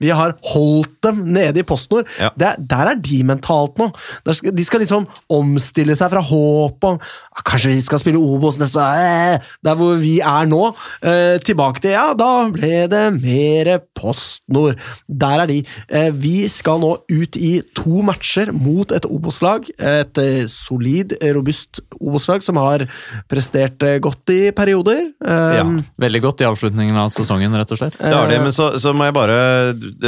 vi 0.00 0.08
har 0.14 0.32
holdt 0.54 0.94
dem 1.04 1.20
nede 1.34 1.60
i 1.60 1.66
PostNord. 1.68 2.08
Ja. 2.22 2.30
Det 2.38 2.46
er- 2.54 2.64
Der 2.70 2.92
er 2.94 3.00
de 3.04 3.18
mentalt 3.28 3.76
nå. 3.82 3.90
Der 4.24 4.36
skal, 4.38 4.54
de 4.56 4.64
skal 4.64 4.80
liksom 4.80 5.04
omstille 5.36 5.92
seg 5.98 6.08
fra 6.14 6.22
håp 6.24 6.86
om 6.88 6.96
ah, 7.02 7.42
Kanskje 7.44 7.74
vi 7.74 7.82
skal 7.84 8.00
spille 8.00 8.20
Obos 8.22 8.56
neste 8.60 8.80
eh, 8.80 9.44
Der 9.66 9.76
hvor 9.78 9.98
vi 10.00 10.14
er 10.24 10.48
nå, 10.48 10.70
eh, 11.02 11.36
til 11.44 11.57
tilbake 11.58 11.82
til 11.82 11.94
Ja, 11.96 12.12
da 12.14 12.48
ble 12.54 12.86
det 12.90 13.04
mer 13.18 13.70
PostNord. 13.98 14.78
Der 15.08 15.42
er 15.42 15.50
de. 15.50 15.58
Eh, 15.90 16.10
Vi 16.14 16.46
skal 16.48 16.78
nå 16.80 16.92
ut 17.10 17.36
i 17.36 17.60
to 17.74 18.02
matcher 18.02 18.52
mot 18.54 18.90
et 18.94 19.06
Obos-lag. 19.08 19.66
Et 19.78 20.18
eh, 20.22 20.46
solid, 20.46 21.16
robust 21.34 21.80
Obos-lag 21.98 22.42
som 22.44 22.56
har 22.60 22.86
prestert 23.28 23.82
eh, 23.82 23.98
godt 23.98 24.30
i 24.30 24.50
perioder. 24.52 25.10
Eh, 25.24 25.56
Ja. 25.58 25.64
Veldig 25.98 26.20
godt 26.22 26.42
i 26.42 26.46
avslutningen 26.46 26.96
av 26.96 27.08
sesongen, 27.10 27.54
rett 27.56 27.72
og 27.72 27.80
slett. 27.80 27.98
Det 27.98 28.12
har 28.14 28.28
de, 28.30 28.38
men 28.38 28.54
så, 28.54 28.78
så 28.78 28.92
må 28.94 29.08
jeg 29.08 29.16
bare 29.16 29.38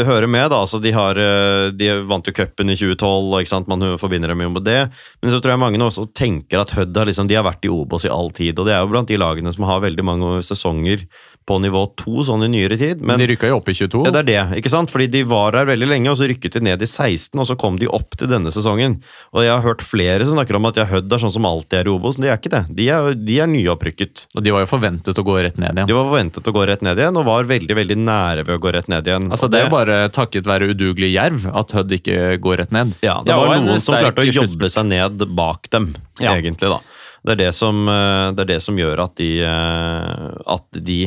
høre 0.07 0.29
med, 0.31 0.51
da. 0.53 0.61
Altså, 0.63 0.79
de, 0.83 0.93
har, 0.95 1.19
eh, 1.19 1.71
de 1.75 1.91
vant 2.07 2.27
jo 2.27 2.35
cupen 2.37 2.71
i 2.71 2.77
2012, 2.79 3.33
og 3.33 3.41
ikke 3.41 3.55
sant? 3.55 3.69
man 3.71 3.83
forbinder 4.01 4.33
dem 4.33 4.45
jo 4.45 4.53
med 4.55 4.65
det. 4.67 4.81
Men 5.23 5.35
så 5.35 5.41
tror 5.41 5.55
jeg 5.55 5.63
mange 5.65 5.81
nå 5.81 5.91
også 5.91 6.07
tenker 6.17 6.63
at 6.63 6.75
Hødd 6.77 6.97
har, 6.97 7.09
liksom, 7.11 7.31
har 7.33 7.47
vært 7.47 7.67
i 7.67 7.73
Obos 7.73 8.07
i 8.07 8.13
all 8.13 8.31
tid. 8.35 8.59
Og 8.59 8.69
det 8.69 8.77
er 8.77 8.85
jo 8.85 8.93
blant 8.93 9.11
de 9.11 9.19
lagene 9.21 9.53
som 9.55 9.67
har 9.69 9.83
veldig 9.83 10.07
mange 10.07 10.39
sesonger 10.47 11.07
på 11.49 11.57
nivå 11.63 11.83
to 11.99 12.23
sånn 12.27 12.45
i 12.47 12.49
nyere 12.53 12.77
tid. 12.79 13.01
Men 13.03 13.19
de 13.19 13.27
rykka 13.33 13.49
jo 13.51 13.57
opp 13.59 13.69
i 13.73 13.75
22. 13.75 14.05
ja, 14.07 14.13
det 14.15 14.21
er 14.23 14.29
det, 14.29 14.59
ikke 14.61 14.71
sant? 14.73 14.91
Fordi 14.93 15.07
de 15.11 15.23
var 15.27 15.57
her 15.59 15.67
veldig 15.67 15.89
lenge, 15.91 16.11
og 16.13 16.19
så 16.21 16.29
rykket 16.31 16.59
de 16.59 16.61
ned 16.69 16.83
i 16.85 16.87
16, 16.87 17.35
og 17.41 17.47
så 17.49 17.57
kom 17.59 17.79
de 17.81 17.89
opp 17.91 18.15
til 18.21 18.31
denne 18.31 18.53
sesongen. 18.55 18.99
Og 19.35 19.43
jeg 19.43 19.51
har 19.55 19.65
hørt 19.65 19.83
flere 19.83 20.23
som 20.27 20.37
snakker 20.37 20.59
om 20.61 20.69
at 20.71 20.79
ja, 20.79 20.87
Hødd 20.91 21.11
er 21.13 21.23
sånn 21.25 21.33
som 21.35 21.47
alltid 21.49 21.81
er 21.81 21.91
i 21.91 21.95
Obos, 21.95 22.19
men 22.19 22.29
de 22.29 22.33
er 22.33 22.39
ikke 22.39 22.53
det. 22.55 22.63
De 22.77 22.89
er, 22.93 23.15
de 23.19 23.39
er 23.43 23.51
nyopprykket. 23.51 24.27
Og 24.37 24.45
de 24.47 24.55
var 24.55 24.65
jo 24.65 24.71
forventet 24.71 25.19
å 25.19 25.25
gå 25.27 25.39
rett 25.43 25.59
ned 25.59 25.75
igjen. 25.81 25.91
De 25.91 25.97
var 25.97 26.09
forventet 26.11 26.51
å 26.51 26.55
gå 26.55 26.67
rett 26.71 26.85
ned 26.87 27.03
igjen, 27.03 27.19
og 27.21 27.27
var 27.31 27.51
veldig 27.51 27.79
veldig 27.81 27.99
nære 28.05 28.47
ved 28.47 28.55
å 28.59 28.63
gå 28.63 28.75
rett 28.77 28.91
ned 28.93 29.11
igjen. 29.11 29.31
Altså, 29.35 29.51
det 29.51 29.61
er 29.63 29.69
jo 29.69 29.75
bare 29.75 29.99
takket 30.15 30.47
være 30.51 30.71
udugelig 30.75 31.13
jerv 31.15 31.49
at 31.55 31.75
Hødd 31.77 31.97
ikke 31.99 32.21
går 32.43 32.63
rett 32.65 32.75
ned. 32.77 32.95
Ja, 33.03 33.19
det 33.25 33.33
Ja, 33.35 33.41
var 33.41 33.57
noen 33.59 33.81
som 33.83 33.97
klarte 33.99 34.23
å 34.23 34.31
jobbe 34.31 34.71
seg 34.71 34.87
ned 34.91 35.27
bak 35.35 35.71
dem, 35.71 35.95
Ja. 36.21 36.35
egentlig, 36.37 36.69
da. 36.69 36.81
Det 37.21 37.35
er 37.35 37.41
det, 37.43 37.51
som, 37.53 37.83
eh, 37.89 38.33
det 38.33 38.45
er 38.45 38.51
det 38.55 38.61
som 38.65 38.79
gjør 38.81 39.03
at 39.05 39.15
de, 39.21 39.31
eh, 39.45 40.29
at 40.55 40.79
de 40.87 41.01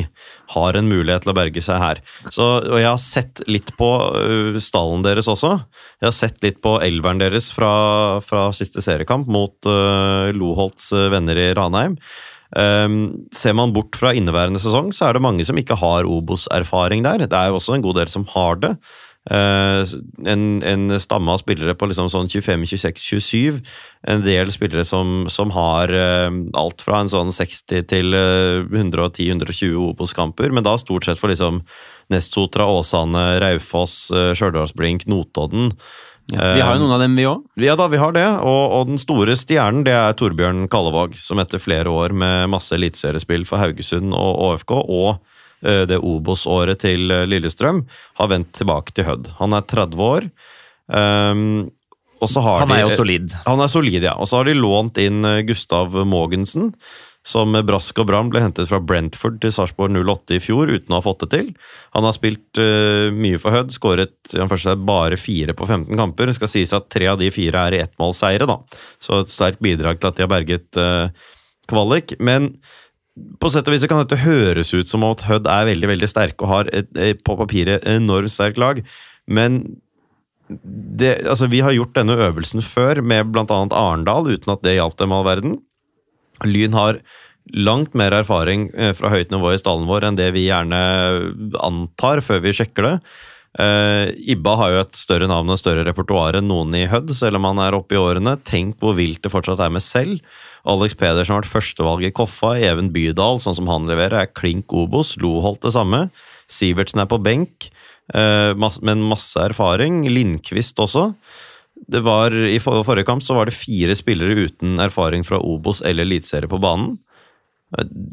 har 0.54 0.78
en 0.78 0.88
mulighet 0.88 1.24
til 1.24 1.32
å 1.32 1.36
berge 1.36 1.62
seg 1.64 1.80
her. 1.82 2.02
Så, 2.30 2.46
og 2.62 2.78
jeg 2.78 2.86
har 2.86 3.00
sett 3.02 3.42
litt 3.50 3.72
på 3.78 3.88
eh, 4.20 4.60
stallen 4.62 5.02
deres 5.06 5.30
også. 5.30 5.56
Jeg 5.98 6.08
har 6.08 6.14
sett 6.14 6.38
litt 6.46 6.60
på 6.62 6.76
elveren 6.86 7.22
deres 7.22 7.50
fra, 7.54 8.20
fra 8.22 8.46
siste 8.54 8.82
seriekamp 8.84 9.26
mot 9.30 9.54
uh, 9.66 10.30
Loholts 10.36 10.90
venner 10.92 11.38
i 11.40 11.48
Ranheim. 11.56 11.96
Um, 12.54 13.26
ser 13.34 13.56
man 13.58 13.72
bort 13.74 13.96
fra 13.98 14.12
inneværende 14.14 14.60
sesong, 14.62 14.92
så 14.94 15.08
er 15.08 15.16
det 15.16 15.24
mange 15.24 15.46
som 15.46 15.58
ikke 15.58 15.78
har 15.80 16.06
Obos-erfaring 16.06 17.02
der. 17.02 17.24
Det 17.26 17.34
er 17.34 17.50
jo 17.50 17.58
også 17.58 17.74
en 17.74 17.82
god 17.82 17.98
del 17.98 18.12
som 18.12 18.26
har 18.30 18.60
det. 18.62 18.74
Eh, 19.30 19.84
en, 20.26 20.62
en 20.62 21.00
stamme 21.00 21.32
av 21.32 21.40
spillere 21.40 21.72
på 21.78 21.88
liksom 21.88 22.10
sånn 22.12 22.28
25, 22.28 22.66
26, 22.74 23.04
27. 23.08 23.60
En 24.12 24.24
del 24.24 24.52
spillere 24.52 24.84
som, 24.84 25.24
som 25.32 25.54
har 25.56 25.92
eh, 25.96 26.28
alt 26.60 26.84
fra 26.84 27.00
en 27.00 27.12
sånn 27.12 27.32
60 27.32 27.88
til 27.88 28.16
eh, 28.18 28.60
110-120 28.68 29.78
Obos-kamper, 29.80 30.52
men 30.52 30.66
da 30.66 30.76
stort 30.80 31.08
sett 31.08 31.20
for 31.20 31.32
liksom 31.32 31.62
Nestsotra, 32.12 32.66
Åsane, 32.68 33.38
Raufoss, 33.40 34.10
Stjørdalsblink, 34.36 35.06
Notodden. 35.08 35.70
Vi 36.28 36.60
har 36.60 36.76
jo 36.76 36.82
noen 36.82 36.92
av 36.96 37.00
dem, 37.00 37.16
vi 37.16 37.24
òg. 37.28 37.46
Ja 37.60 37.76
da, 37.80 37.86
vi 37.92 38.00
har 38.00 38.12
det. 38.16 38.26
Og, 38.44 38.62
og 38.76 38.90
den 38.90 39.00
store 39.00 39.36
stjernen 39.40 39.86
det 39.88 39.92
er 39.96 40.16
Torbjørn 40.16 40.66
Kallevåg, 40.72 41.16
som 41.20 41.40
etter 41.40 41.60
flere 41.60 41.92
år 41.92 42.12
med 42.16 42.52
masse 42.52 42.76
eliteseriespill 42.76 43.44
for 43.48 43.60
Haugesund 43.60 44.12
og 44.16 44.40
ÅFK, 44.50 44.76
og 44.84 45.08
eh, 45.14 45.33
det 45.88 46.00
Obos-året 46.04 46.82
til 46.84 47.10
eh, 47.12 47.24
Lillestrøm, 47.30 47.84
har 48.20 48.30
vendt 48.32 48.52
tilbake 48.58 48.94
til 48.96 49.08
Hødd. 49.08 49.32
Han 49.40 49.56
er 49.56 49.64
30 49.70 50.04
år. 50.04 50.28
Um, 50.84 51.72
og 52.20 52.30
så 52.30 52.42
har 52.44 52.64
Han 52.64 52.72
er 52.72 52.84
de, 52.84 52.90
jo 52.90 53.00
solid. 53.00 53.34
Han 53.48 53.64
er 53.64 53.72
solid, 53.72 54.04
ja. 54.04 54.14
Og 54.20 54.28
så 54.28 54.40
har 54.40 54.48
de 54.48 54.56
lånt 54.56 55.00
inn 55.02 55.24
eh, 55.28 55.42
Gustav 55.48 55.96
Mogensen, 56.08 56.72
som 57.24 57.48
med 57.54 57.64
brask 57.64 57.96
og 58.02 58.08
bram 58.10 58.28
ble 58.32 58.42
hentet 58.44 58.68
fra 58.68 58.82
Brentford 58.84 59.38
til 59.40 59.52
Sarpsborg 59.56 59.96
08 59.96 60.36
i 60.36 60.42
fjor 60.44 60.68
uten 60.68 60.92
å 60.92 60.98
ha 60.98 61.04
fått 61.04 61.24
det 61.24 61.30
til. 61.32 61.46
Han 61.96 62.04
har 62.04 62.12
spilt 62.16 62.60
uh, 62.60 63.08
mye 63.16 63.40
for 63.40 63.56
Hødd, 63.56 63.72
skåret 63.72 64.34
bare 64.84 65.16
fire 65.16 65.56
på 65.56 65.64
15 65.64 65.88
kamper. 65.96 66.28
Det 66.28 66.36
skal 66.36 66.52
sies 66.52 66.76
at 66.76 66.90
tre 66.92 67.08
av 67.08 67.20
de 67.20 67.30
fire 67.32 67.64
er 67.64 67.78
i 67.78 67.80
ettmålsseire, 67.86 68.48
da. 68.50 68.58
Så 69.00 69.22
et 69.22 69.32
sterkt 69.32 69.64
bidrag 69.64 70.02
til 70.02 70.12
at 70.12 70.20
de 70.20 70.26
har 70.26 70.34
berget 70.34 70.80
uh, 70.80 71.08
kvalik. 71.72 72.12
Men 72.20 72.52
på 73.14 73.50
sett 73.52 73.68
og 73.68 73.74
vis 73.76 73.86
kan 73.86 74.00
dette 74.02 74.22
høres 74.24 74.72
ut 74.74 74.90
som 74.90 75.04
at 75.06 75.22
Hødd 75.28 75.46
er 75.50 75.68
veldig 75.70 75.90
veldig 75.92 76.10
sterke 76.10 76.42
og 76.42 76.50
har 76.50 76.70
et, 76.74 76.88
et, 76.98 77.20
på 77.22 77.36
papiret 77.38 77.86
enormt 77.86 78.34
sterkt 78.34 78.58
lag, 78.58 78.80
men 79.30 79.62
det, 80.50 81.22
altså 81.30 81.48
vi 81.48 81.62
har 81.64 81.72
gjort 81.72 81.94
denne 81.96 82.16
øvelsen 82.20 82.62
før 82.64 83.00
med 83.00 83.30
bl.a. 83.32 83.44
Arendal, 83.48 84.28
uten 84.28 84.52
at 84.52 84.64
det 84.66 84.76
gjaldt 84.76 84.98
dem 85.00 85.14
all 85.16 85.24
verden. 85.26 85.54
Lyn 86.44 86.76
har 86.76 86.98
langt 87.52 87.94
mer 87.96 88.12
erfaring 88.16 88.68
eh, 88.76 88.92
fra 88.96 89.12
høyt 89.12 89.32
nivå 89.32 89.54
i 89.54 89.60
stallen 89.60 89.88
vår 89.88 90.08
enn 90.08 90.18
det 90.18 90.30
vi 90.36 90.46
gjerne 90.48 90.80
antar 91.64 92.22
før 92.24 92.42
vi 92.44 92.54
sjekker 92.56 92.88
det. 92.88 92.94
Eh, 93.54 94.10
Ibba 94.34 94.56
har 94.58 94.72
jo 94.72 94.80
et 94.82 94.96
større 94.98 95.28
navn 95.30 95.52
og 95.54 95.60
større 95.60 95.84
repertoar 95.86 96.40
enn 96.40 96.48
noen 96.50 96.74
i 96.74 96.88
Hødd, 96.90 97.12
selv 97.14 97.38
om 97.38 97.46
han 97.46 97.60
er 97.62 97.76
oppe 97.78 97.94
i 97.94 98.00
årene. 98.00 98.34
Tenk 98.42 98.80
hvor 98.82 98.96
vilt 98.98 99.22
det 99.22 99.30
fortsatt 99.30 99.62
er 99.62 99.70
med 99.74 99.84
selv. 99.84 100.18
Alex 100.66 100.96
Pedersen 100.98 101.36
har 101.36 101.42
vært 101.44 101.52
førstevalg 101.52 102.06
i 102.08 102.12
Koffa. 102.14 102.54
Even 102.58 102.90
Bydal, 102.94 103.38
sånn 103.42 103.54
som 103.60 103.70
han 103.70 103.86
leverer, 103.90 104.24
er 104.24 104.32
klink 104.34 104.72
Obos. 104.74 105.14
Loholt 105.22 105.62
det 105.62 105.74
samme. 105.76 106.08
Sivertsen 106.50 107.02
er 107.04 107.08
på 107.10 107.20
benk, 107.22 107.68
uh, 108.14 108.52
mas 108.58 108.80
men 108.82 109.04
masse 109.06 109.38
erfaring. 109.40 110.02
Lindqvist 110.08 110.80
også. 110.82 111.12
Det 111.90 112.00
var, 112.04 112.32
I 112.32 112.58
for- 112.58 112.82
forrige 112.86 113.06
kamp 113.06 113.22
så 113.22 113.36
var 113.36 113.46
det 113.46 113.54
fire 113.56 113.94
spillere 113.98 114.48
uten 114.48 114.78
erfaring 114.80 115.24
fra 115.26 115.38
Obos 115.38 115.82
eller 115.84 116.04
Eliteserie 116.08 116.48
på 116.48 116.60
banen. 116.60 116.98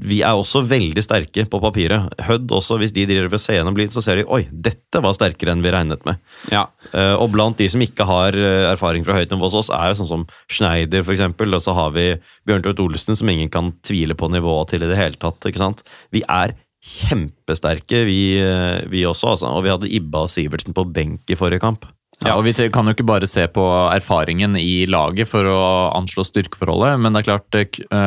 Vi 0.01 0.22
er 0.26 0.34
også 0.34 0.64
veldig 0.66 1.03
sterke 1.03 1.45
på 1.49 1.59
papiret. 1.62 2.09
Hødd 2.26 2.51
også, 2.55 2.80
hvis 2.82 2.93
de 2.95 3.05
driver 3.09 3.30
ved 3.30 3.41
ser 3.41 3.59
gjennom 3.59 3.78
så 3.93 4.01
ser 4.03 4.22
de 4.22 4.26
oi, 4.26 4.43
dette 4.51 5.01
var 5.03 5.14
sterkere 5.14 5.53
enn 5.53 5.62
vi 5.62 5.74
regnet 5.74 6.01
med. 6.07 6.18
Ja. 6.53 6.66
Eh, 6.91 7.14
og 7.14 7.32
blant 7.36 7.59
de 7.62 7.68
som 7.70 7.84
ikke 7.84 8.07
har 8.09 8.38
eh, 8.38 8.72
erfaring 8.72 9.05
fra 9.05 9.18
høyt 9.18 9.32
nivå 9.34 9.45
hos 9.45 9.59
oss, 9.62 9.72
er 9.76 9.91
jo 9.91 10.01
sånn 10.01 10.09
som 10.09 10.26
Schneider, 10.49 11.05
eksempel. 11.14 11.53
Og 11.53 11.64
så 11.64 11.76
har 11.78 11.93
vi 11.95 12.07
Bjørn 12.49 12.66
Tvedt 12.66 12.84
Olsen, 12.84 13.18
som 13.20 13.30
ingen 13.30 13.53
kan 13.53 13.74
tvile 13.86 14.18
på 14.18 14.32
nivået 14.34 14.74
til 14.74 14.86
i 14.86 14.91
det 14.91 14.99
hele 14.99 15.22
tatt. 15.22 15.45
ikke 15.45 15.62
sant? 15.62 15.86
Vi 16.16 16.26
er 16.26 16.57
kjempesterke, 16.82 18.05
vi, 18.09 18.22
eh, 18.41 18.82
vi 18.89 19.05
også, 19.05 19.36
altså. 19.36 19.53
Og 19.53 19.66
vi 19.66 19.74
hadde 19.74 19.93
Ibba 19.93 20.26
og 20.26 20.34
Sivertsen 20.34 20.74
på 20.74 20.89
benk 20.89 21.30
i 21.30 21.38
forrige 21.38 21.62
kamp. 21.62 21.86
Ja, 22.22 22.36
og 22.38 22.45
Vi 22.45 22.53
kan 22.70 22.86
jo 22.86 22.93
ikke 22.93 23.07
bare 23.07 23.26
se 23.26 23.47
på 23.49 23.64
erfaringen 23.89 24.53
i 24.59 24.86
laget 24.86 25.30
for 25.30 25.47
å 25.47 25.62
anslå 25.97 26.26
styrkeforholdet, 26.28 26.99
men 27.01 27.14
det 27.14 27.24
er 27.24 27.30
klart 27.32 27.57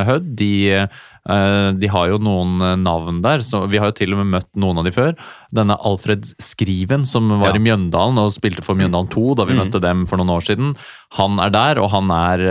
Hødd 0.06 0.28
de, 0.38 0.86
de 1.26 1.88
har 1.88 2.08
jo 2.10 2.18
noen 2.20 2.60
eh, 2.60 2.74
navn 2.76 3.22
der. 3.24 3.38
så 3.40 3.62
Vi 3.70 3.78
har 3.80 3.88
jo 3.92 3.96
til 3.96 4.12
og 4.12 4.20
med 4.20 4.32
møtt 4.36 4.50
noen 4.60 4.78
av 4.78 4.84
de 4.84 4.92
før. 4.92 5.14
Denne 5.54 5.76
Alfred 5.80 6.26
Skriven, 6.42 7.06
som 7.08 7.28
var 7.40 7.54
Ja. 7.54 7.56
i 7.56 7.62
Mjøndalen 7.64 8.18
og 8.20 8.32
spilte 8.34 8.62
for 8.66 8.74
Mjøndalen 8.76 9.08
2 9.08 9.34
da 9.38 9.44
vi 9.48 9.54
møtte 9.56 9.80
dem 9.80 10.04
for 10.06 10.18
noen 10.20 10.34
år 10.36 10.44
siden. 10.44 10.74
Han 11.16 11.38
er 11.38 11.50
der, 11.54 11.78
og 11.80 11.90
han 11.94 12.10
er 12.10 12.42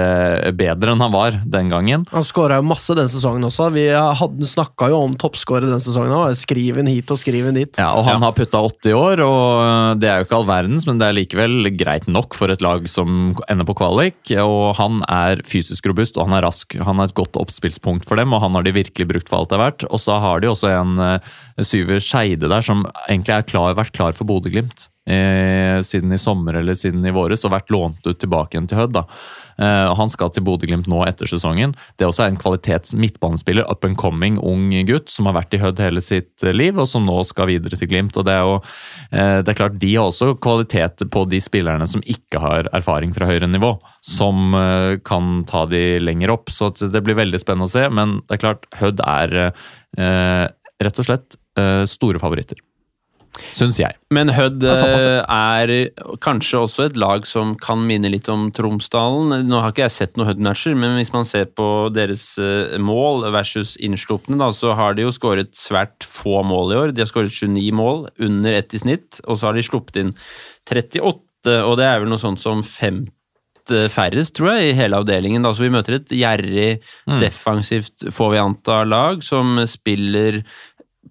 eh, 0.47 0.51
bedre 0.55 0.93
enn 0.95 1.01
han 1.03 1.11
var 1.13 1.37
den 1.45 1.69
gangen. 1.69 2.05
Han 2.11 2.23
skåra 2.23 2.57
jo 2.61 2.65
masse 2.65 2.95
den 2.95 3.11
sesongen 3.11 3.43
også. 3.45 3.69
Vi 3.75 3.85
snakka 4.47 4.89
jo 4.89 5.01
om 5.03 5.13
toppskårer 5.19 5.67
den 5.69 5.83
sesongen 5.83 6.13
òg. 6.15 6.33
Skriven 6.39 6.87
hit 6.87 7.11
og 7.11 7.19
skriven 7.19 7.53
dit. 7.59 7.77
Ja, 7.77 7.91
og 7.93 8.05
Han 8.05 8.21
har 8.23 8.31
putta 8.33 8.61
80 8.63 8.93
år, 8.95 9.21
og 9.25 9.99
det 9.99 10.09
er 10.09 10.21
jo 10.21 10.27
ikke 10.27 10.39
all 10.39 10.47
verdens, 10.49 10.87
men 10.87 10.97
det 10.97 11.07
er 11.09 11.17
likevel 11.17 11.69
greit 11.77 12.07
nok 12.07 12.33
for 12.37 12.49
et 12.53 12.61
lag 12.63 12.87
som 12.89 13.35
ender 13.49 13.67
på 13.67 13.75
kvalik. 13.77 14.15
Og 14.39 14.75
Han 14.79 15.03
er 15.09 15.43
fysisk 15.45 15.85
robust 15.91 16.17
og 16.17 16.27
han 16.29 16.37
er 16.37 16.45
rask. 16.47 16.75
Han 16.79 16.99
er 16.99 17.09
et 17.09 17.15
godt 17.17 17.35
oppspillspunkt 17.39 18.05
for 18.07 18.15
dem, 18.19 18.33
og 18.33 18.41
han 18.41 18.53
har 18.55 18.62
de 18.65 18.75
virkelig 18.75 19.09
brukt 19.09 19.29
for 19.31 19.41
alt 19.41 19.51
det 19.51 19.57
er 19.57 19.63
verdt. 19.63 19.85
Og 19.89 20.01
så 20.01 20.17
har 20.23 20.41
de 20.41 20.49
også 20.51 20.71
en 20.71 20.97
eh, 21.03 21.31
syver 21.63 22.01
Skeide 22.03 22.49
der 22.51 22.65
som 22.65 22.85
egentlig 23.07 23.39
har 23.53 23.77
vært 23.79 23.95
klar 23.95 24.17
for 24.17 24.29
Bodø-Glimt. 24.29 24.87
Eh, 25.03 25.81
siden 25.83 26.15
i 26.15 26.21
sommer 26.21 26.61
eller 26.61 26.77
siden 26.79 27.03
i 27.03 27.11
våres, 27.11 27.43
og 27.43 27.51
vært 27.51 27.73
lånt 27.75 28.05
ut 28.07 28.19
tilbake 28.21 28.55
igjen 28.55 28.69
til 28.71 28.79
Hødd. 28.79 28.93
da. 28.95 29.03
Eh, 29.57 29.93
han 29.97 30.11
skal 30.11 30.31
til 30.33 30.45
Bodø-Glimt 30.47 30.87
nå 30.91 31.03
etter 31.07 31.29
sesongen. 31.29 31.75
Det 31.97 32.05
er 32.05 32.11
også 32.11 32.25
en 32.27 32.39
kvalitets 32.39 32.95
midtbanespiller, 32.97 33.67
up 33.69 33.85
and 33.85 33.97
coming 33.99 34.39
ung 34.41 34.71
gutt, 34.87 35.11
som 35.13 35.29
har 35.29 35.37
vært 35.37 35.55
i 35.55 35.61
Hødd 35.61 35.81
hele 35.83 36.03
sitt 36.03 36.43
liv, 36.43 36.77
og 36.79 36.89
som 36.89 37.05
nå 37.07 37.19
skal 37.27 37.51
videre 37.51 37.79
til 37.79 37.91
Glimt. 37.91 38.17
og 38.17 38.27
Det 38.27 38.35
er 38.35 38.47
jo 38.47 38.57
eh, 39.11 39.39
det 39.43 39.53
er 39.53 39.59
klart 39.59 39.79
de 39.81 39.93
har 39.95 40.09
også 40.09 40.33
kvalitet 40.43 41.05
på 41.13 41.25
de 41.29 41.41
spillerne 41.43 41.87
som 41.89 42.03
ikke 42.05 42.41
har 42.43 42.69
erfaring 42.73 43.13
fra 43.15 43.29
høyere 43.29 43.49
nivå, 43.51 43.75
som 44.05 44.57
eh, 44.57 44.97
kan 45.05 45.43
ta 45.49 45.65
de 45.69 45.99
lenger 46.01 46.33
opp. 46.33 46.51
Så 46.53 46.73
det 46.81 47.03
blir 47.05 47.19
veldig 47.19 47.41
spennende 47.41 47.69
å 47.69 47.73
se, 47.73 47.87
men 47.89 48.19
det 48.27 48.37
er 48.37 48.45
klart 48.47 48.69
Hødd 48.79 49.01
er 49.05 49.53
rett 49.93 50.99
og 50.99 51.05
slett 51.05 51.35
store 51.87 52.17
favoritter. 52.17 52.57
Syns 53.53 53.79
jeg. 53.81 53.97
Men 54.13 54.29
Hødd 54.33 54.63
eh, 54.69 55.21
er 55.21 55.71
kanskje 56.23 56.59
også 56.63 56.85
et 56.87 56.97
lag 57.01 57.25
som 57.27 57.55
kan 57.59 57.81
minne 57.87 58.11
litt 58.13 58.29
om 58.31 58.47
Tromsdalen. 58.53 59.47
Nå 59.47 59.61
har 59.61 59.73
ikke 59.73 59.85
jeg 59.87 59.95
sett 59.95 60.19
noen 60.19 60.29
Hødd-matcher, 60.29 60.77
men 60.77 60.97
hvis 60.99 61.13
man 61.15 61.27
ser 61.27 61.49
på 61.49 61.67
deres 61.93 62.27
eh, 62.41 62.77
mål 62.81 63.25
versus 63.33 63.75
innslupne, 63.81 64.37
så 64.53 64.75
har 64.77 64.97
de 64.97 65.07
jo 65.07 65.15
skåret 65.15 65.53
svært 65.57 66.05
få 66.05 66.43
mål 66.45 66.73
i 66.75 66.79
år. 66.83 66.93
De 66.93 67.05
har 67.05 67.09
skåret 67.09 67.33
29 67.33 67.73
mål, 67.77 68.07
under 68.23 68.59
ett 68.59 68.73
i 68.73 68.83
snitt, 68.83 69.23
og 69.25 69.39
så 69.39 69.49
har 69.49 69.57
de 69.57 69.65
sluppet 69.65 69.99
inn 70.03 70.15
38, 70.69 71.59
og 71.65 71.75
det 71.79 71.89
er 71.89 72.01
vel 72.03 72.13
noe 72.13 72.21
sånt 72.21 72.41
som 72.41 72.61
femt 72.65 73.73
eh, 73.73 73.89
færrest, 73.91 74.35
tror 74.37 74.53
jeg, 74.53 74.69
i 74.69 74.77
hele 74.77 75.01
avdelingen. 75.01 75.45
Da. 75.45 75.55
Så 75.55 75.65
vi 75.65 75.73
møter 75.73 75.97
et 75.97 76.13
gjerrig, 76.13 76.69
defensivt, 77.21 78.11
får 78.13 78.35
vi 78.35 78.43
anta, 78.43 78.83
lag 78.85 79.25
som 79.25 79.57
spiller 79.69 80.43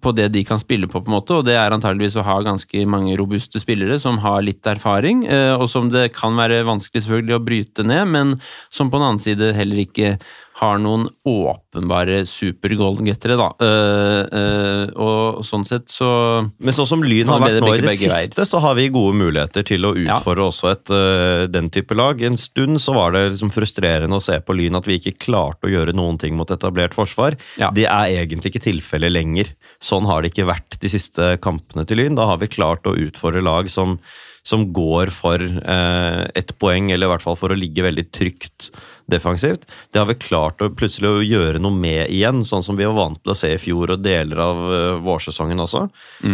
på 0.01 0.11
det 0.17 0.29
de 0.33 0.41
kan 0.47 0.59
spille 0.59 0.87
på, 0.89 1.01
på 1.03 1.11
en 1.11 1.15
måte, 1.15 1.35
og 1.37 1.45
det 1.47 1.55
er 1.59 1.73
antageligvis 1.73 2.17
å 2.17 2.25
ha 2.25 2.39
ganske 2.45 2.85
mange 2.89 3.15
robuste 3.19 3.61
spillere 3.61 3.99
som 4.01 4.17
har 4.23 4.41
litt 4.45 4.65
erfaring, 4.67 5.25
eh, 5.29 5.53
og 5.53 5.67
som 5.71 5.91
det 5.93 6.09
kan 6.17 6.37
være 6.39 6.63
vanskelig 6.67 7.05
selvfølgelig 7.05 7.37
å 7.37 7.43
bryte 7.45 7.85
ned, 7.87 8.09
men 8.15 8.33
som 8.73 8.89
på 8.89 8.99
den 8.99 9.07
annen 9.11 9.23
side 9.23 9.53
heller 9.57 9.83
ikke 9.85 10.15
har 10.59 10.77
noen 10.81 11.07
åpenbare 11.25 12.19
super-goalgettere, 12.29 13.37
da. 13.39 13.47
Uh, 13.57 14.21
uh, 14.29 14.85
og 15.01 15.41
sånn 15.45 15.65
sett 15.65 15.89
så 15.89 16.09
Men 16.45 16.75
sånn 16.75 16.89
som 16.91 17.03
Lyn 17.05 17.31
har 17.31 17.41
vært 17.41 17.63
nå 17.63 17.71
i 17.73 17.81
det 17.81 17.95
siste, 17.97 18.45
så 18.45 18.61
har 18.61 18.77
vi 18.77 18.89
gode 18.93 19.17
muligheter 19.17 19.65
til 19.65 19.87
å 19.89 19.93
Ja. 19.97 20.19
også 20.19 20.71
et, 20.71 20.93
uh, 20.93 21.47
den 21.47 21.69
type 21.73 21.95
lag. 21.97 22.21
En 22.21 22.37
stund 22.37 22.77
så 22.77 22.93
var 22.93 23.13
det 23.13 23.33
liksom 23.33 23.51
frustrerende 23.51 24.19
å 24.19 24.21
se 24.21 24.39
på 24.39 24.55
Lyn 24.55 24.77
at 24.77 24.85
vi 24.85 24.99
ikke 24.99 25.17
klarte 25.17 25.65
å 25.65 25.73
gjøre 25.73 25.95
noen 25.95 26.19
ting 26.19 26.37
mot 26.37 26.49
etablert 26.49 26.93
forsvar. 26.93 27.35
Ja. 27.57 27.71
Det 27.71 27.85
er 27.85 28.23
egentlig 28.23 28.53
ikke 28.53 28.67
tilfellet 28.69 29.11
lenger. 29.11 29.53
Sånn 29.81 30.05
har 30.05 30.21
det 30.21 30.33
ikke 30.33 30.47
vært 30.47 30.77
de 30.79 30.89
siste 30.89 31.37
kampene 31.41 31.87
til 31.87 31.97
Lyn. 31.97 32.15
Da 32.15 32.27
har 32.29 32.37
vi 32.37 32.47
klart 32.47 32.85
å 32.85 32.95
utfordre 32.95 33.41
lag 33.41 33.69
som, 33.69 33.97
som 34.43 34.65
går 34.75 35.11
for 35.15 35.41
eh, 35.41 36.23
ett 36.35 36.51
poeng, 36.59 36.91
eller 36.91 37.07
i 37.07 37.11
hvert 37.13 37.23
fall 37.23 37.37
for 37.39 37.53
å 37.53 37.57
ligge 37.57 37.85
veldig 37.85 38.09
trygt 38.11 38.71
defensivt. 39.11 39.65
Det 39.91 40.01
har 40.01 40.07
vi 40.09 40.17
klart 40.19 40.61
å 40.63 40.71
plutselig 40.75 41.09
å 41.09 41.23
gjøre 41.23 41.61
noe 41.63 41.75
med 41.75 42.11
igjen, 42.11 42.43
sånn 42.47 42.63
som 42.65 42.79
vi 42.79 42.87
var 42.87 42.97
vant 42.97 43.21
til 43.23 43.33
å 43.33 43.37
se 43.39 43.53
i 43.55 43.61
fjor 43.61 43.95
og 43.95 44.03
deler 44.03 44.41
av 44.43 44.63
eh, 44.67 44.89
vårsesongen 45.03 45.63
også. 45.63 45.85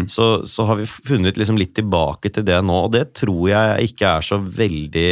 Så, 0.10 0.30
så 0.50 0.66
har 0.70 0.82
vi 0.82 0.90
funnet 0.90 1.38
liksom 1.38 1.60
litt 1.60 1.76
tilbake 1.78 2.34
til 2.34 2.48
det 2.50 2.58
nå, 2.66 2.86
og 2.88 2.96
det 2.98 3.12
tror 3.20 3.46
jeg 3.52 3.92
ikke 3.92 4.18
er 4.18 4.26
så 4.26 4.42
veldig 4.42 5.12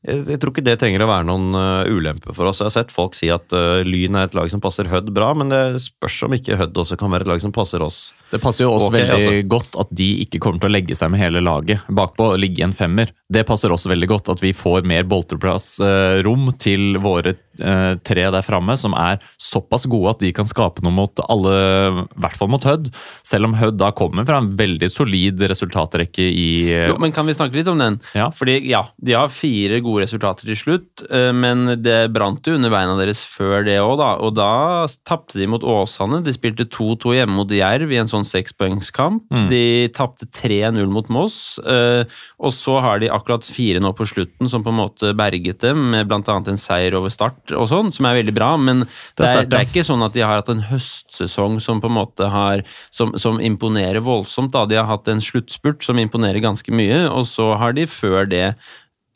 jeg, 0.00 0.22
jeg 0.32 0.40
tror 0.40 0.54
ikke 0.54 0.64
det 0.64 0.76
trenger 0.80 1.04
å 1.04 1.10
være 1.10 1.26
noen 1.28 1.56
uh, 1.56 1.90
ulempe 1.92 2.32
for 2.36 2.48
oss. 2.48 2.62
Jeg 2.62 2.70
har 2.70 2.76
sett 2.78 2.94
folk 2.94 3.16
si 3.18 3.28
at 3.32 3.52
uh, 3.52 3.82
Lyn 3.84 4.16
er 4.16 4.30
et 4.30 4.36
lag 4.36 4.48
som 4.52 4.62
passer 4.62 4.88
Hødd 4.88 5.10
bra, 5.16 5.32
men 5.36 5.52
det 5.52 5.82
spørs 5.84 6.22
om 6.24 6.36
ikke 6.36 6.56
Hødd 6.60 6.80
også 6.80 6.96
kan 7.00 7.12
være 7.12 7.26
et 7.26 7.32
lag 7.34 7.42
som 7.44 7.52
passer 7.52 7.84
oss. 7.84 8.00
Det 8.30 8.40
passer 8.40 8.64
jo 8.64 8.72
oss 8.72 8.86
okay, 8.86 9.02
veldig 9.02 9.18
altså. 9.18 9.36
godt 9.50 9.76
at 9.84 9.92
de 10.00 10.08
ikke 10.24 10.40
kommer 10.40 10.62
til 10.62 10.70
å 10.70 10.76
legge 10.78 10.96
seg 10.96 11.12
med 11.12 11.20
hele 11.20 11.42
laget 11.44 11.84
bakpå 11.92 12.32
og 12.32 12.40
ligge 12.40 12.62
i 12.62 12.66
en 12.68 12.76
femmer. 12.76 13.12
Det 13.28 13.44
passer 13.48 13.72
også 13.74 13.92
veldig 13.92 14.08
godt 14.10 14.32
at 14.32 14.42
vi 14.42 14.54
får 14.56 14.88
mer 14.88 15.04
bolterplassrom 15.10 16.48
uh, 16.48 16.56
til 16.60 16.96
våre 17.02 17.36
eh, 17.60 17.92
tre 18.06 18.24
der 18.32 18.44
framme, 18.46 18.76
som 18.78 18.94
er 18.98 19.20
såpass 19.40 19.86
gode 19.90 20.14
at 20.14 20.22
de 20.24 20.32
kan 20.34 20.48
skape 20.48 20.84
noe 20.84 20.94
mot 20.94 21.22
alle, 21.26 21.54
i 21.90 22.22
hvert 22.22 22.38
fall 22.38 22.50
mot 22.52 22.64
Hødd. 22.66 22.90
Selv 23.26 23.50
om 23.50 23.56
Hødd 23.58 23.78
da 23.80 23.90
kommer 23.96 24.26
fra 24.28 24.40
en 24.40 24.52
veldig 24.58 24.88
solid 24.90 25.42
resultatrekke 25.50 26.24
i 26.24 26.48
Jo, 26.70 26.96
men 27.00 27.14
kan 27.14 27.28
vi 27.28 27.36
snakke 27.36 27.60
litt 27.60 27.70
om 27.70 27.80
den? 27.80 28.00
Ja. 28.16 28.30
Fordi, 28.34 28.58
ja, 28.70 28.86
de 28.96 29.16
har 29.18 29.32
fire 29.34 29.80
gode 29.84 29.89
resultater 30.00 30.46
til 30.48 30.58
slutt, 30.58 31.02
eh, 31.10 31.30
men 31.34 31.82
det 31.82 32.12
brant 32.14 32.46
jo 32.46 32.54
under 32.56 32.72
beina 32.72 32.96
deres 32.98 33.24
før 33.26 33.64
det 33.66 33.78
òg, 33.82 33.96
da. 34.00 34.10
Og 34.22 34.34
da 34.38 34.86
tapte 35.08 35.38
de 35.40 35.48
mot 35.50 35.64
Åsane. 35.66 36.22
De 36.24 36.34
spilte 36.34 36.68
2-2 36.70 37.16
hjemme 37.18 37.36
mot 37.40 37.50
Jerv 37.50 37.90
i 37.90 37.98
en 38.00 38.10
sånn 38.10 38.26
sekspoengskamp. 38.28 39.26
De 39.50 39.88
tapte 39.96 40.26
3-0 40.26 40.86
mot 40.92 41.08
Moss, 41.10 41.58
eh, 41.64 42.04
og 42.38 42.54
så 42.54 42.78
har 42.80 43.00
de 43.02 43.10
akkurat 43.10 43.44
fire 43.44 43.80
nå 43.82 43.92
på 43.96 44.06
slutten 44.08 44.48
som 44.48 44.64
på 44.64 44.70
en 44.70 44.80
måte 44.80 45.14
berget 45.16 45.60
dem, 45.60 45.90
med 45.90 46.08
bl.a. 46.08 46.22
en 46.26 46.60
seier 46.60 46.94
over 46.94 47.10
Start 47.10 47.52
og 47.56 47.68
sånn, 47.70 47.90
som 47.92 48.06
er 48.06 48.20
veldig 48.20 48.34
bra, 48.36 48.54
men 48.56 48.84
det 48.84 49.24
er, 49.24 49.34
sterkt, 49.34 49.50
det 49.50 49.58
er 49.58 49.68
ikke 49.68 49.86
sånn 49.86 50.04
at 50.06 50.14
de 50.14 50.24
har 50.24 50.40
hatt 50.40 50.52
en 50.52 50.64
høstsesong 50.70 51.58
som 51.60 51.80
på 51.82 51.90
en 51.90 51.98
måte 51.98 52.28
har 52.30 52.62
som, 52.90 53.14
som 53.18 53.40
imponerer 53.40 54.00
voldsomt. 54.04 54.52
da. 54.52 54.66
De 54.68 54.78
har 54.78 54.88
hatt 54.90 55.08
en 55.10 55.22
sluttspurt 55.22 55.84
som 55.84 55.98
imponerer 56.00 56.42
ganske 56.42 56.72
mye, 56.74 57.06
og 57.08 57.26
så 57.30 57.54
har 57.60 57.76
de 57.76 57.86
før 57.90 58.28
det 58.30 58.54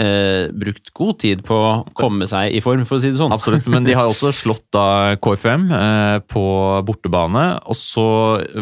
eh, 0.03 0.51
brukt 0.55 0.91
god 0.97 1.19
tid 1.23 1.43
på 1.47 1.57
å 1.57 1.73
komme 1.97 2.27
seg 2.31 2.55
i 2.55 2.63
form, 2.65 2.85
for 2.89 2.99
å 2.99 3.03
si 3.03 3.13
det 3.13 3.21
sånn. 3.21 3.35
Absolutt, 3.35 3.69
men 3.71 3.87
de 3.87 3.97
har 3.97 4.09
også 4.11 4.33
slått 4.35 4.67
da 4.75 5.15
KFM 5.23 5.69
eh, 5.75 6.19
på 6.31 6.45
bortebane. 6.87 7.45
Og 7.71 7.79
så 7.79 8.07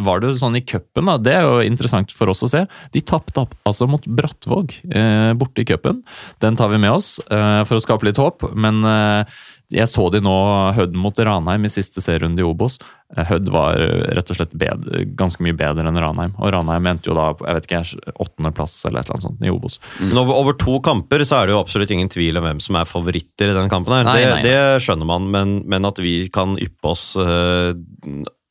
var 0.05 0.23
det 0.23 0.35
sånn 0.41 0.59
i 0.61 0.65
cupen, 0.65 1.09
da, 1.09 1.19
det 1.21 1.37
er 1.39 1.49
jo 1.49 1.63
interessant 1.67 2.13
for 2.17 2.33
oss 2.33 2.45
å 2.45 2.51
se. 2.53 2.65
De 2.95 3.05
tapte 3.05 3.47
altså 3.69 3.89
mot 3.91 4.05
Brattvåg 4.07 4.77
eh, 4.93 5.33
borte 5.39 5.65
i 5.65 5.69
cupen. 5.69 6.03
Den 6.45 6.59
tar 6.59 6.73
vi 6.73 6.81
med 6.83 6.95
oss 6.95 7.17
eh, 7.29 7.63
for 7.69 7.79
å 7.79 7.85
skape 7.85 8.09
litt 8.09 8.21
håp, 8.21 8.47
men 8.53 8.83
eh, 8.87 9.41
jeg 9.73 9.89
så 9.89 10.05
de 10.13 10.21
nå 10.25 10.33
Hødd 10.77 10.97
mot 10.99 11.19
Ranheim 11.25 11.65
i 11.65 11.71
siste 11.73 12.03
serierunde 12.05 12.43
i 12.43 12.47
Obos. 12.47 12.77
Eh, 13.17 13.25
Hødd 13.29 13.49
var 13.53 13.79
rett 14.17 14.33
og 14.33 14.39
slett 14.39 14.53
bedre, 14.59 15.05
ganske 15.19 15.45
mye 15.45 15.57
bedre 15.57 15.87
enn 15.89 16.01
Ranheim. 16.03 16.35
Og 16.39 16.53
Ranheim 16.55 16.91
endte 16.93 17.11
jo 17.11 17.17
da 17.17 17.31
jeg 17.33 17.57
vet 17.59 17.69
ikke, 17.71 18.13
åttendeplass 18.27 18.77
eller 18.89 19.01
et 19.01 19.09
eller 19.09 19.19
annet 19.19 19.29
sånt 19.29 19.47
i 19.49 19.53
Obos. 19.55 19.79
Men 20.03 20.21
over, 20.23 20.37
over 20.43 20.59
to 20.61 20.77
kamper 20.85 21.25
så 21.29 21.41
er 21.43 21.49
det 21.51 21.57
jo 21.57 21.63
absolutt 21.63 21.95
ingen 21.97 22.13
tvil 22.13 22.41
om 22.41 22.47
hvem 22.49 22.61
som 22.65 22.79
er 22.81 22.89
favoritter 22.89 23.53
i 23.53 23.57
den 23.57 23.73
kampen. 23.73 23.97
her. 23.97 24.07
Nei, 24.09 24.21
det, 24.23 24.31
nei. 24.37 24.45
det 24.47 24.85
skjønner 24.85 25.09
man, 25.09 25.31
men, 25.33 25.57
men 25.69 25.89
at 25.89 25.99
vi 26.03 26.15
kan 26.33 26.55
yppe 26.61 26.93
oss 26.93 27.13
øh, 27.21 27.73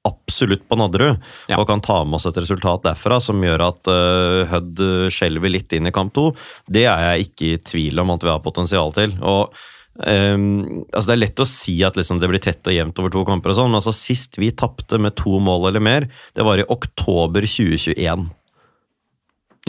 absolutt 0.07 0.63
på 0.69 0.78
Nadderud, 0.80 1.19
Ja. 1.51 1.59
og 1.61 1.67
kan 1.69 1.82
ta 1.86 1.99
med 2.03 2.17
oss 2.17 2.26
et 2.26 2.38
resultat 2.41 2.82
derfra 2.88 3.19
som 3.22 3.38
gjør 3.43 3.61
at 3.67 3.89
uh, 3.91 4.47
Hødd 4.49 4.82
skjelver 5.13 5.53
litt 5.53 5.76
inn 5.78 5.86
i 5.86 5.93
kamp 5.93 6.15
to, 6.17 6.32
det 6.65 6.88
er 6.89 7.11
jeg 7.11 7.28
ikke 7.28 7.51
i 7.51 7.59
tvil 7.69 8.01
om 8.01 8.09
at 8.15 8.26
vi 8.26 8.32
har 8.34 8.41
potensial 8.41 8.89
til. 8.97 9.13
og 9.22 9.53
ehm, 10.05 10.83
altså 10.93 11.07
Det 11.11 11.15
er 11.15 11.23
lett 11.23 11.41
å 11.43 11.47
si 11.47 11.77
at 11.83 11.97
liksom 11.99 12.19
det 12.21 12.29
blir 12.31 12.41
tett 12.43 12.67
og 12.67 12.75
jevnt 12.75 12.99
over 13.01 13.13
to 13.13 13.23
kamper, 13.27 13.53
og 13.53 13.59
sånn, 13.59 13.71
men 13.71 13.81
altså 13.81 13.93
sist 13.95 14.39
vi 14.41 14.51
tapte 14.51 14.99
med 15.01 15.15
to 15.19 15.39
mål 15.43 15.69
eller 15.71 15.83
mer, 15.83 16.07
det 16.35 16.45
var 16.47 16.61
i 16.61 16.67
oktober 16.67 17.47
2021. 17.47 18.29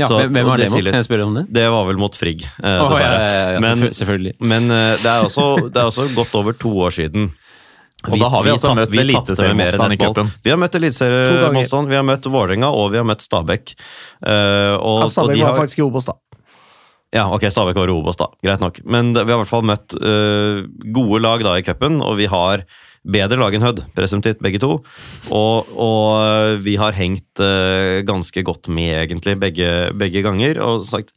Ja, 0.00 0.06
Så- 0.08 0.22
hvem 0.24 0.32
var 0.46 0.56
det 0.56 0.70
det 0.70 0.72
mot? 0.72 0.84
Kan 0.84 1.02
jeg 1.02 1.04
spørre 1.04 1.26
om 1.26 1.34
det? 1.34 1.46
Det 1.52 1.68
var 1.68 1.84
vel 1.86 1.98
mot 2.00 2.14
Frigg, 2.16 2.42
eh, 2.42 2.80
oh, 2.80 2.96
ja, 2.96 3.12
ja, 3.12 3.28
ja, 3.28 3.50
ja, 3.52 3.60
Men, 3.60 3.78
selvfølgelig. 3.92 4.34
men 4.40 4.70
uh, 4.70 4.96
det, 4.96 5.04
er 5.04 5.26
også, 5.28 5.68
det 5.68 5.76
er 5.76 5.84
også 5.90 6.14
godt 6.14 6.34
over 6.34 6.52
to 6.52 6.70
år 6.80 6.90
siden. 6.90 7.32
Og 8.10 8.18
da 8.18 8.28
har 8.32 8.42
vi 8.42 8.50
altså 8.50 8.72
møtt 8.74 8.90
vi 8.90 8.98
mer 8.98 9.04
enn 9.04 9.10
eliteseriemotstand 9.14 9.94
i 9.94 9.96
cupen. 10.00 10.30
Vi 10.42 10.50
har 10.50 10.58
møtt 10.58 10.74
eliteseriemotstand, 10.74 11.88
vi 11.92 11.94
har 11.94 12.02
møtt 12.02 12.24
Vålerenga 12.26 12.72
og 12.74 12.90
vi 12.90 12.98
har 12.98 13.06
møtt 13.06 13.22
Stabæk. 13.22 13.76
Uh, 14.26 14.74
og, 14.80 14.96
Ja, 14.98 15.04
og 15.04 15.12
Stabæk 15.12 15.36
de 15.36 15.44
var 15.44 15.52
har, 15.52 15.60
faktisk 15.60 15.78
i 15.78 15.84
Obos, 15.86 16.08
da. 16.08 16.16
Ja, 17.12 17.26
ok, 17.28 17.44
Stabæk 17.52 17.76
var 17.76 17.92
Obos, 17.92 18.16
da. 18.16 18.30
Greit 18.44 18.62
nok. 18.62 18.80
Men 18.88 19.12
vi 19.12 19.20
har 19.20 19.36
i 19.36 19.42
hvert 19.42 19.50
fall 19.50 19.66
møtt 19.68 19.92
uh, 20.00 20.64
gode 20.96 21.20
lag 21.20 21.44
da 21.44 21.58
i 21.60 21.66
cupen, 21.66 22.00
og 22.00 22.16
vi 22.22 22.30
har 22.32 22.64
bedre 23.02 23.36
lag 23.36 23.52
enn 23.52 23.66
Hødd, 23.66 23.82
presumptivt, 23.96 24.40
begge 24.40 24.62
to. 24.62 24.78
Og, 25.34 25.70
og 25.74 26.04
eh, 26.22 26.52
vi 26.62 26.76
har 26.78 26.94
hengt 26.94 27.42
uh, 27.42 27.98
ganske 28.06 28.44
godt 28.46 28.70
med, 28.70 28.94
egentlig, 29.02 29.34
begge, 29.42 29.68
begge 29.98 30.22
ganger. 30.24 30.62
Og 30.62 30.86
sagt 30.88 31.12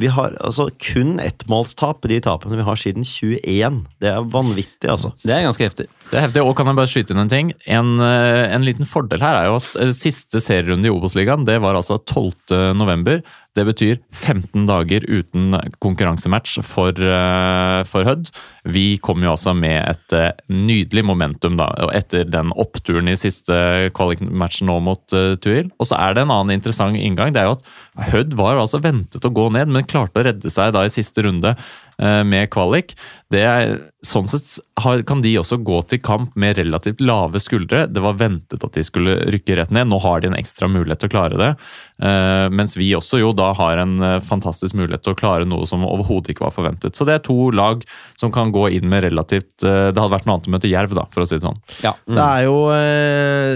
vi 0.00 0.10
har 0.12 0.34
altså 0.44 0.66
kun 0.82 1.14
ettmålstap 1.24 2.04
de 2.10 2.18
tapene 2.20 2.58
vi 2.58 2.64
har 2.66 2.76
siden 2.76 3.06
21. 3.06 3.78
Det 4.02 4.10
er 4.10 4.26
vanvittig, 4.28 4.90
altså. 4.92 5.14
Det 5.22 5.32
er 5.32 5.46
ganske 5.46 5.64
heftig. 5.64 5.86
Det 6.10 6.18
er 6.18 6.26
heftig, 6.26 6.42
og 6.44 6.52
kan 6.58 6.68
jeg 6.68 6.76
bare 6.76 6.90
skyte 6.90 7.14
inn 7.14 7.22
en 7.22 7.32
ting? 7.32 7.52
En, 7.64 7.94
en 8.04 8.66
liten 8.66 8.88
fordel 8.88 9.24
her 9.24 9.38
er 9.38 9.48
jo 9.48 9.56
at 9.56 9.96
siste 9.96 10.42
serierunde 10.44 10.90
i 10.90 10.92
Obos-ligaen, 10.92 11.48
det 11.48 11.56
var 11.64 11.80
altså 11.80 11.96
12. 12.02 12.76
november. 12.76 13.24
Det 13.56 13.64
betyr 13.64 14.00
15 14.12 14.66
dager 14.68 15.04
uten 15.08 15.56
konkurransematch 15.80 16.58
for, 16.66 16.92
eh, 16.92 17.82
for 17.88 18.04
Hødd. 18.04 18.28
Vi 18.68 18.98
kom 18.98 19.22
jo 19.24 19.32
altså 19.32 19.54
med 19.56 19.80
et 19.80 20.12
eh, 20.12 20.32
nydelig 20.52 21.04
momentum 21.08 21.56
da, 21.56 21.70
etter 21.96 22.28
den 22.28 22.52
oppturen 22.52 23.08
i 23.08 23.16
siste 23.16 23.56
kvalikmatchen 23.96 24.68
nå 24.68 24.76
mot 24.84 25.16
uh, 25.16 25.36
Tuil. 25.40 25.70
Og 25.80 25.88
så 25.88 25.96
er 25.96 26.14
det 26.16 26.26
en 26.26 26.34
annen 26.34 26.58
interessant 26.58 26.98
inngang. 27.00 27.32
Det 27.32 27.40
er 27.42 27.48
jo 27.48 27.56
at 27.56 28.12
Hødd 28.12 28.36
var 28.36 28.60
altså 28.60 28.82
ventet 28.84 29.24
å 29.24 29.32
gå 29.32 29.48
ned, 29.54 29.72
men 29.72 29.88
klarte 29.88 30.20
å 30.20 30.26
redde 30.26 30.52
seg 30.52 30.74
da 30.76 30.84
i 30.84 30.92
siste 30.92 31.24
runde 31.24 31.54
med 31.96 32.50
kvalik. 32.52 32.92
Det 33.32 33.40
er, 33.40 33.70
sånn 34.04 34.28
sett 34.28 34.58
kan 35.08 35.22
de 35.24 35.32
også 35.40 35.56
gå 35.64 35.78
til 35.90 36.00
kamp 36.04 36.34
med 36.38 36.58
relativt 36.58 37.00
lave 37.00 37.40
skuldre. 37.42 37.86
Det 37.88 38.02
var 38.04 38.18
ventet 38.20 38.62
at 38.62 38.76
de 38.76 38.84
skulle 38.84 39.16
rykke 39.32 39.56
rett 39.58 39.72
ned. 39.74 39.88
Nå 39.90 39.98
har 40.04 40.20
de 40.20 40.30
en 40.30 40.36
ekstra 40.38 40.68
mulighet 40.70 41.02
til 41.02 41.10
å 41.10 41.14
klare 41.14 41.40
det. 41.40 41.48
Eh, 42.04 42.46
mens 42.52 42.76
vi 42.76 42.90
også 42.96 43.20
jo 43.22 43.32
da 43.36 43.50
har 43.56 43.80
en 43.82 43.96
eh, 44.04 44.18
fantastisk 44.24 44.76
mulighet 44.78 45.06
til 45.06 45.14
å 45.14 45.18
klare 45.18 45.48
noe 45.48 45.66
som 45.68 45.84
overhodet 45.88 46.34
ikke 46.34 46.46
var 46.46 46.54
forventet. 46.54 46.96
Så 46.96 47.06
det 47.08 47.16
er 47.16 47.24
to 47.26 47.50
lag 47.56 47.86
som 48.20 48.34
kan 48.34 48.52
gå 48.54 48.68
inn 48.76 48.88
med 48.92 49.06
relativt 49.08 49.64
eh, 49.64 49.88
Det 49.90 49.96
hadde 49.96 50.12
vært 50.12 50.28
noe 50.28 50.38
annet 50.38 50.50
å 50.50 50.54
møte 50.56 50.70
Jerv, 50.70 50.94
da, 50.98 51.06
for 51.14 51.24
å 51.24 51.28
si 51.28 51.38
det 51.38 51.46
sånn. 51.46 51.62
Ja, 51.84 51.96
Det 52.04 52.22
er 52.22 52.46
jo 52.46 52.56
eh, 52.76 53.52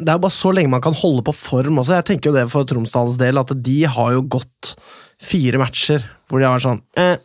Det 0.00 0.10
er 0.14 0.22
bare 0.22 0.34
så 0.34 0.54
lenge 0.56 0.72
man 0.72 0.84
kan 0.84 0.96
holde 0.96 1.24
på 1.28 1.36
form 1.36 1.82
også. 1.82 1.98
Jeg 2.00 2.08
tenker 2.10 2.32
jo 2.32 2.38
det 2.40 2.48
for 2.52 2.66
Tromsdalens 2.66 3.20
del, 3.20 3.38
at 3.38 3.54
de 3.54 3.80
har 3.86 4.16
jo 4.16 4.26
gått 4.38 4.74
fire 5.20 5.60
matcher 5.60 6.02
hvor 6.30 6.40
de 6.40 6.48
har 6.48 6.56
vært 6.56 6.64
sånn 6.64 6.84
eh, 6.98 7.18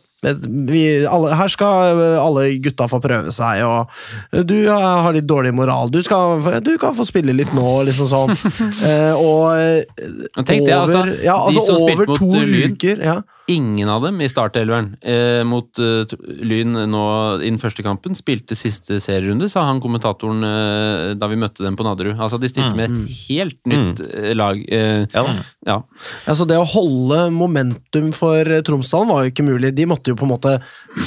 vi, 0.68 1.06
alle, 1.06 1.34
her 1.36 1.50
skal 1.52 2.00
alle 2.20 2.46
gutta 2.64 2.86
få 2.88 3.00
prøve 3.04 3.32
seg, 3.34 3.62
og 3.66 4.46
du 4.48 4.56
har 4.70 5.12
litt 5.14 5.28
dårlig 5.28 5.52
moral. 5.54 5.92
Du, 5.92 6.00
skal, 6.02 6.40
du 6.64 6.72
kan 6.80 6.96
få 6.96 7.04
spille 7.08 7.34
litt 7.36 7.52
nå, 7.56 7.68
liksom 7.90 8.10
sånn. 8.12 8.36
Eh, 8.86 9.14
og 9.18 9.46
over, 9.50 10.52
jeg, 10.68 10.74
altså, 10.76 11.00
ja, 11.24 11.34
altså 11.34 11.76
over 11.80 12.08
to 12.16 12.28
eh, 12.38 12.70
uker 12.70 13.00
ja. 13.02 13.16
Ingen 13.46 13.88
av 13.88 14.02
dem 14.02 14.20
i 14.20 14.28
startelveren 14.30 14.92
eh, 15.06 15.42
mot 15.46 15.78
eh, 15.78 16.14
Lyn 16.42 16.74
nå 16.90 17.02
i 17.40 17.50
den 17.50 17.60
første 17.62 17.84
kampen. 17.86 18.16
Spilte 18.18 18.58
siste 18.58 18.98
serierunde, 19.02 19.48
sa 19.52 19.66
han 19.68 19.82
kommentatoren 19.82 20.42
eh, 20.46 21.12
da 21.18 21.28
vi 21.30 21.38
møtte 21.40 21.64
dem 21.64 21.78
på 21.78 21.86
Nadderud. 21.86 22.16
Altså, 22.18 22.40
de 22.42 22.50
stilte 22.50 22.74
med 22.78 22.90
et 22.90 23.20
helt 23.26 23.60
nytt 23.70 24.02
mm. 24.02 24.32
lag. 24.38 24.64
Eh, 24.66 25.06
Ja 25.16 25.26
ja. 25.66 25.80
Altså 26.30 26.46
Det 26.48 26.58
å 26.60 26.66
holde 26.68 27.26
momentum 27.34 28.12
for 28.16 28.46
eh, 28.46 28.62
Tromsdalen 28.66 29.10
var 29.10 29.24
jo 29.24 29.32
ikke 29.32 29.46
mulig. 29.46 29.72
De 29.76 29.86
måtte 29.90 30.12
jo 30.12 30.18
på 30.18 30.26
en 30.26 30.32
måte 30.32 30.56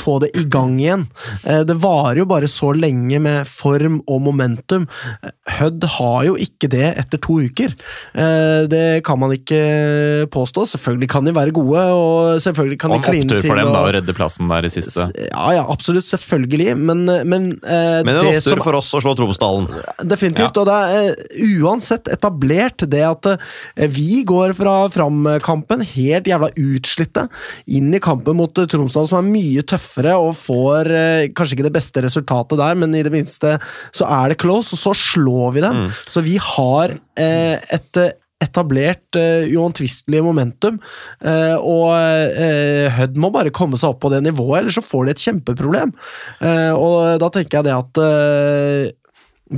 få 0.02 0.18
det 0.24 0.32
i 0.38 0.45
gang 0.52 0.76
igjen. 0.80 1.06
Eh, 1.44 1.64
Det 1.68 1.78
varer 1.80 2.22
jo 2.22 2.28
bare 2.30 2.49
så 2.52 2.74
lenge 2.76 3.22
med 3.24 3.48
form 3.48 4.02
og 4.07 4.24
momentum. 4.28 4.88
Eh, 5.24 5.32
Hødd 5.60 5.88
har 5.99 6.28
jo 6.28 6.36
ikke 6.40 6.70
det 6.72 6.91
etter 6.99 7.22
to 7.24 7.40
uker. 7.48 7.76
Eh, 8.14 8.68
Det 8.70 9.03
kan 9.07 9.20
man 9.20 9.34
ikke 9.36 10.28
påstå. 10.32 10.68
Selvfølgelig 10.76 11.10
kan 11.10 11.26
de 11.26 11.36
være 11.36 11.56
gode, 11.56 11.86
og 11.95 12.28
selvfølgelig 12.43 12.77
kan 12.80 12.91
Og 12.93 13.01
de 13.01 13.07
kline 13.10 13.26
opptur 13.26 13.41
til 13.41 13.49
for 13.49 13.60
dem 13.60 13.72
da, 13.73 13.80
å- 13.81 13.91
redde 13.95 14.14
plassen 14.18 14.47
der 14.51 14.68
i 14.68 14.72
siste. 14.73 15.06
Ja, 15.30 15.45
ja, 15.57 15.64
absolutt. 15.69 16.06
Selvfølgelig. 16.10 16.76
Men, 16.77 17.03
men, 17.27 17.47
eh, 17.64 18.03
Men 18.06 18.14
en 18.19 18.30
opptur 18.30 18.56
som 18.57 18.64
for 18.64 18.77
oss 18.80 18.91
å 18.93 19.01
slå 19.01 19.15
Tromsdalen. 19.18 19.68
Definitivt. 20.06 20.57
Og 20.61 20.69
det 20.69 20.77
er 20.77 21.10
eh, 21.10 21.57
uansett 21.64 22.07
etablert 22.14 22.85
det 22.89 23.01
at 23.07 23.26
eh, 23.34 23.88
vi 23.89 24.22
går 24.30 24.53
fra 24.57 24.76
framkampen 24.93 25.81
helt 25.95 26.30
jævla 26.30 26.51
utslitte 26.60 27.26
inn 27.68 27.89
i 27.95 27.99
kampen 28.03 28.38
mot 28.39 28.57
eh, 28.61 28.69
Tromsdal, 28.69 29.07
som 29.10 29.22
er 29.23 29.30
mye 29.31 29.65
tøffere 29.68 30.15
og 30.19 30.35
får 30.38 30.91
eh, 30.93 31.27
kanskje 31.34 31.57
ikke 31.60 31.68
det 31.69 31.76
beste 31.80 32.06
resultatet 32.06 32.60
der, 32.60 32.76
men 32.80 32.93
i 32.95 33.03
det 33.06 33.11
minste 33.14 33.57
så 33.95 34.07
er 34.10 34.30
det 34.34 34.39
close, 34.41 34.73
og 34.76 34.81
så 34.81 34.93
slår 34.97 35.53
vi 35.57 35.61
dem. 35.65 35.85
Så 36.10 36.22
vi 36.26 36.38
har 36.41 36.97
eh, 37.19 37.57
et 37.76 38.03
etablert 38.44 39.20
uh, 39.20 39.45
uomtvistelig 39.56 40.24
momentum, 40.26 40.80
Uh, 41.20 41.57
og 41.60 41.90
uh, 41.91 42.86
Hødd 42.95 43.18
må 43.20 43.28
bare 43.34 43.52
komme 43.52 43.76
seg 43.80 43.91
opp 43.91 43.99
på 44.06 44.11
det 44.14 44.22
nivået, 44.24 44.61
ellers 44.61 44.78
så 44.80 44.84
får 44.86 45.06
de 45.06 45.14
et 45.14 45.24
kjempeproblem. 45.24 45.91
Uh, 46.40 46.72
og 46.80 47.20
da 47.20 47.28
tenker 47.36 47.60
jeg 47.60 47.68
det 47.68 47.76
at 47.76 47.99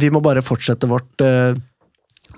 vi 0.02 0.10
må 0.10 0.22
bare 0.24 0.42
fortsette 0.42 0.88
vårt 0.90 1.22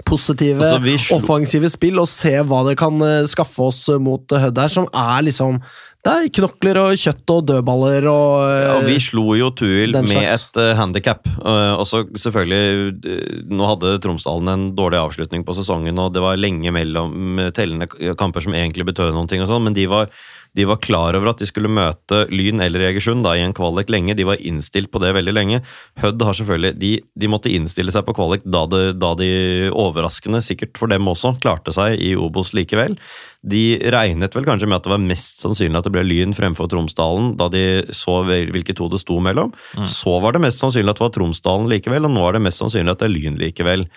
positive, 0.04 0.66
Altså, 0.66 1.16
offensive 1.16 1.70
spill 1.72 2.02
og 2.02 2.10
se 2.12 2.34
hva 2.42 2.64
det 2.68 2.76
kan 2.82 3.00
skaffe 3.30 3.70
oss 3.70 3.86
mot 4.02 4.26
Hødd 4.28 4.60
her, 4.60 4.74
som 4.74 4.90
er 4.90 5.24
liksom 5.30 5.62
Er 6.04 6.26
knokler 6.36 6.76
og 6.82 6.98
kjøtt 7.00 7.32
og 7.32 7.46
dødballer 7.48 8.06
og 8.12 8.34
eh, 8.44 8.66
Ja, 8.66 8.74
vi 8.84 8.98
slo 9.00 9.38
jo 9.40 9.48
Tuil 9.56 9.96
med 9.96 10.12
slags. 10.12 10.50
et 10.50 10.60
uh, 10.60 10.74
handikap. 10.76 11.30
og 11.40 11.86
så 11.88 12.04
selvfølgelig 12.20 13.08
eh, 13.08 13.40
Nå 13.48 13.70
hadde 13.70 13.96
Tromsdalen 14.04 14.52
en 14.52 14.66
dårlig 14.76 15.00
avslutning 15.00 15.48
på 15.48 15.56
sesongen, 15.56 16.02
og 16.04 16.12
det 16.12 16.24
var 16.26 16.36
lenge 16.42 16.76
mellom 16.76 17.40
eh, 17.40 17.54
tellende 17.56 17.88
kamper 18.20 18.44
som 18.44 18.52
egentlig 18.58 18.90
betød 18.92 19.16
noen 19.16 19.32
ting, 19.32 19.46
og 19.46 19.48
sånn, 19.48 19.64
men 19.64 19.78
de 19.78 19.88
var, 19.88 20.12
de 20.52 20.68
var 20.68 20.84
klar 20.84 21.16
over 21.16 21.32
at 21.32 21.40
de 21.40 21.48
skulle 21.48 21.72
møte 21.72 22.26
Lyn 22.36 22.60
eller 22.60 22.84
Egersund 22.90 23.24
da, 23.24 23.38
i 23.40 23.46
en 23.48 23.56
kvalik 23.56 23.88
lenge. 23.94 24.18
De 24.20 24.28
var 24.28 24.44
innstilt 24.44 24.92
på 24.92 25.00
det 25.00 25.16
veldig 25.16 25.38
lenge. 25.40 25.64
Hødd 26.04 26.28
har 26.28 26.36
selvfølgelig 26.36 26.80
De, 26.84 26.94
de 27.16 27.32
måtte 27.32 27.54
innstille 27.54 27.96
seg 27.96 28.04
på 28.04 28.18
kvalik 28.20 28.44
da, 28.44 28.68
det, 28.68 28.98
da 29.00 29.16
de 29.16 29.32
overraskende, 29.72 30.44
sikkert 30.44 30.76
for 30.76 30.92
dem 30.92 31.08
også, 31.08 31.38
klarte 31.40 31.72
seg 31.72 31.96
i 31.96 32.12
Obos 32.20 32.52
likevel. 32.52 33.00
De 33.44 33.64
regnet 33.92 34.36
vel 34.38 34.48
kanskje 34.48 34.70
med 34.70 34.80
at 34.80 34.88
det 34.88 34.94
var 34.94 35.04
mest 35.04 35.44
sannsynlig 35.44 35.80
at 35.80 35.88
det 35.88 35.92
ble 35.92 36.06
Lyn 36.08 36.36
fremfor 36.38 36.70
Tromsdalen, 36.72 37.34
da 37.40 37.50
de 37.52 37.84
så 37.92 38.22
hvilke 38.24 38.76
to 38.78 38.88
det 38.92 39.02
sto 39.04 39.20
mellom. 39.24 39.52
Så 39.84 40.16
var 40.24 40.36
det 40.36 40.46
mest 40.46 40.64
sannsynlig 40.64 40.94
at 40.94 41.02
det 41.02 41.08
var 41.08 41.16
Tromsdalen 41.18 41.68
likevel, 41.72 42.08
og 42.08 42.16
nå 42.16 42.28
er 42.28 42.38
det 42.38 42.46
mest 42.48 42.64
sannsynlig 42.64 42.96
at 42.96 43.04
det 43.04 43.10
er 43.10 43.16
Lyn 43.18 43.40
likevel. 43.42 43.88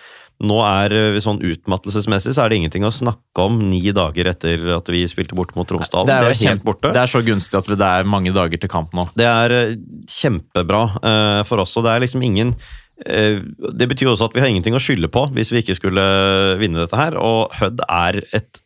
Nå 0.45 0.57
er 0.61 0.93
eh, 0.93 1.19
sånn 1.23 1.39
Utmattelsesmessig 1.41 2.35
så 2.35 2.43
er 2.43 2.51
det 2.51 2.59
ingenting 2.59 2.85
å 2.85 2.93
snakke 2.93 3.45
om 3.47 3.57
ni 3.71 3.81
dager 3.95 4.29
etter 4.29 4.67
at 4.75 4.89
vi 4.93 5.01
spilte 5.09 5.37
bort 5.37 5.55
mot 5.57 5.65
Tromsdalen. 5.69 6.09
Det 6.09 6.17
er, 6.17 6.29
jo 6.29 6.51
helt 6.51 6.65
borte. 6.67 6.91
Det 6.93 7.01
er 7.01 7.09
så 7.09 7.23
gunstig 7.25 7.57
at 7.57 7.71
det 7.71 7.87
er 7.87 8.09
mange 8.09 8.33
dager 8.35 8.61
til 8.61 8.71
kamp 8.71 8.93
nå. 8.97 9.07
Det 9.17 9.25
er 9.25 9.55
eh, 9.55 9.73
kjempebra 10.11 10.83
uh, 10.99 11.41
for 11.47 11.63
oss, 11.63 11.73
og 11.79 11.87
det 11.87 11.95
er 11.95 12.05
liksom 12.05 12.23
ingen 12.25 12.53
uh, 12.53 13.41
Det 13.73 13.89
betyr 13.89 14.11
også 14.11 14.29
at 14.29 14.37
vi 14.37 14.43
har 14.43 14.51
ingenting 14.51 14.77
å 14.77 14.83
skylde 14.83 15.09
på 15.13 15.25
hvis 15.33 15.51
vi 15.53 15.63
ikke 15.63 15.77
skulle 15.79 16.05
vinne 16.61 16.83
dette 16.83 17.01
her, 17.01 17.17
og 17.17 17.57
Hødd 17.57 17.81
er 17.87 18.21
et 18.37 18.61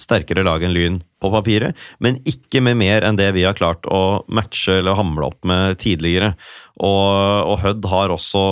sterkere 0.00 0.42
lag 0.42 0.62
enn 0.64 0.74
Lyn 0.74 0.96
på 1.22 1.30
papiret, 1.30 1.78
men 2.02 2.18
ikke 2.28 2.60
med 2.64 2.78
mer 2.80 3.06
enn 3.06 3.18
det 3.18 3.28
vi 3.36 3.44
har 3.46 3.56
klart 3.56 3.86
å 3.86 4.24
matche 4.26 4.80
eller 4.80 4.98
hamle 4.98 5.28
opp 5.30 5.46
med 5.46 5.78
tidligere. 5.82 6.32
Og, 6.82 7.52
og 7.52 7.60
Hødd 7.62 7.86
har 7.92 8.14
også 8.14 8.42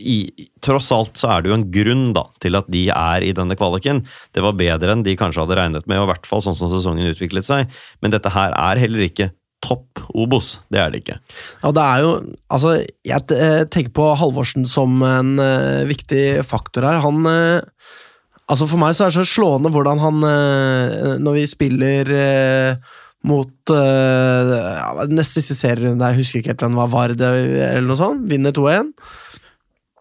i, 0.00 0.48
Tross 0.64 0.88
alt 0.94 1.20
så 1.20 1.34
er 1.34 1.42
det 1.42 1.52
jo 1.52 1.58
en 1.58 1.68
grunn 1.74 2.06
da, 2.16 2.24
til 2.40 2.56
at 2.56 2.70
de 2.72 2.86
er 2.94 3.26
i 3.26 3.34
denne 3.36 3.58
kvaliken. 3.58 4.00
Det 4.32 4.44
var 4.44 4.56
bedre 4.58 4.96
enn 4.96 5.04
de 5.04 5.18
kanskje 5.20 5.44
hadde 5.44 5.58
regnet 5.60 5.86
med, 5.90 6.00
og 6.00 6.08
i 6.08 6.12
hvert 6.14 6.28
fall 6.30 6.44
sånn 6.44 6.58
som 6.58 6.72
sesongen 6.72 7.12
utviklet 7.12 7.46
seg. 7.46 7.70
Men 8.00 8.14
dette 8.14 8.32
her 8.32 8.56
er 8.56 8.80
heller 8.80 9.04
ikke 9.04 9.32
topp 9.62 10.02
Obos. 10.18 10.56
Det 10.72 10.80
er 10.82 10.92
det 10.92 11.02
ikke. 11.04 11.18
Ja, 11.62 11.70
det 11.70 11.82
er 11.82 12.02
jo 12.02 12.12
Altså, 12.52 12.72
jeg 13.06 13.36
eh, 13.36 13.62
tenker 13.70 13.94
på 13.96 14.08
Halvorsen 14.18 14.66
som 14.68 14.98
en 15.06 15.36
uh, 15.40 15.86
viktig 15.88 16.42
faktor 16.44 16.84
her. 16.88 17.00
Han 17.04 17.22
eh, 17.30 17.62
Altså, 18.52 18.68
for 18.68 18.80
meg 18.82 18.92
så 18.96 19.06
er 19.06 19.12
det 19.12 19.22
så 19.22 19.28
slående 19.32 19.70
hvordan 19.72 20.02
han 20.02 20.24
eh, 20.28 21.14
Når 21.22 21.38
vi 21.38 21.44
spiller 21.48 22.12
eh, 22.18 22.94
mot 23.28 23.72
eh, 23.72 24.52
ja, 24.76 25.06
Nest 25.08 25.38
siste 25.38 25.56
serierunde 25.56 26.10
jeg 26.12 26.20
husker 26.20 26.42
ikke 26.42 26.52
helt 26.52 26.64
hvem 26.66 26.76
det 26.76 26.82
var, 26.82 26.90
Vard 26.92 27.22
eller 27.22 27.86
noe 27.86 27.98
sånt. 27.98 28.26
Vinner 28.28 28.54
2-1. 28.56 28.92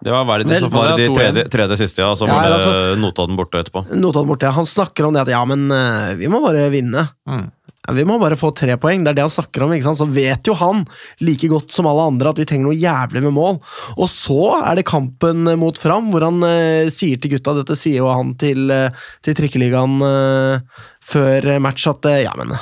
Det 0.01 0.09
var 0.09 0.41
i 0.41 0.57
så 0.57 0.65
fall. 0.65 0.73
Var 0.73 0.95
det 0.97 1.05
de 1.05 1.13
tredje, 1.13 1.41
tredje 1.53 1.75
siste, 1.77 2.01
ja. 2.01 2.09
Så 2.17 2.25
Ja, 2.25 2.33
var 2.33 2.47
det 2.49 2.53
altså- 2.57 2.99
Notodden 3.03 3.37
borte 3.37 3.61
etterpå. 3.61 3.83
Notodden 3.93 4.31
borte. 4.33 4.49
ja. 4.49 4.51
Han 4.57 4.65
snakker 4.65 5.05
om 5.05 5.13
det 5.13 5.21
at 5.21 5.29
ja, 5.29 5.43
men 5.45 5.69
vi 6.17 6.27
må 6.27 6.41
bare 6.41 6.67
vinne. 6.73 7.05
Mm. 7.29 7.51
Vi 7.89 8.03
må 8.05 8.19
bare 8.21 8.37
få 8.37 8.51
tre 8.53 8.75
poeng. 8.77 9.01
Det 9.01 9.09
er 9.09 9.17
det 9.17 9.25
han 9.25 9.33
snakker 9.33 9.65
om. 9.65 9.73
ikke 9.73 9.87
sant? 9.87 9.97
Så 9.97 10.05
vet 10.13 10.45
jo 10.45 10.53
han 10.59 10.83
like 11.25 11.49
godt 11.49 11.73
som 11.73 11.89
alle 11.89 12.05
andre 12.11 12.29
at 12.29 12.41
vi 12.41 12.45
trenger 12.45 12.69
noe 12.69 12.77
jævlig 12.77 13.23
med 13.25 13.33
mål. 13.33 13.57
Og 13.97 14.07
så 14.11 14.41
er 14.59 14.77
det 14.77 14.87
kampen 14.89 15.49
mot 15.57 15.79
Fram, 15.81 16.11
hvor 16.13 16.27
han 16.27 16.43
eh, 16.45 16.91
sier 16.93 17.17
til 17.17 17.33
gutta 17.35 17.55
Dette 17.57 17.77
sier 17.79 18.03
jo 18.03 18.11
han 18.11 18.35
til, 18.37 18.69
eh, 18.69 18.93
til 19.25 19.37
Trikkeligaen 19.37 19.97
eh, 20.05 20.81
før 21.01 21.55
match 21.63 21.89
at 21.89 22.05
eh, 22.11 22.23
ja, 22.27 22.35
men 22.37 22.53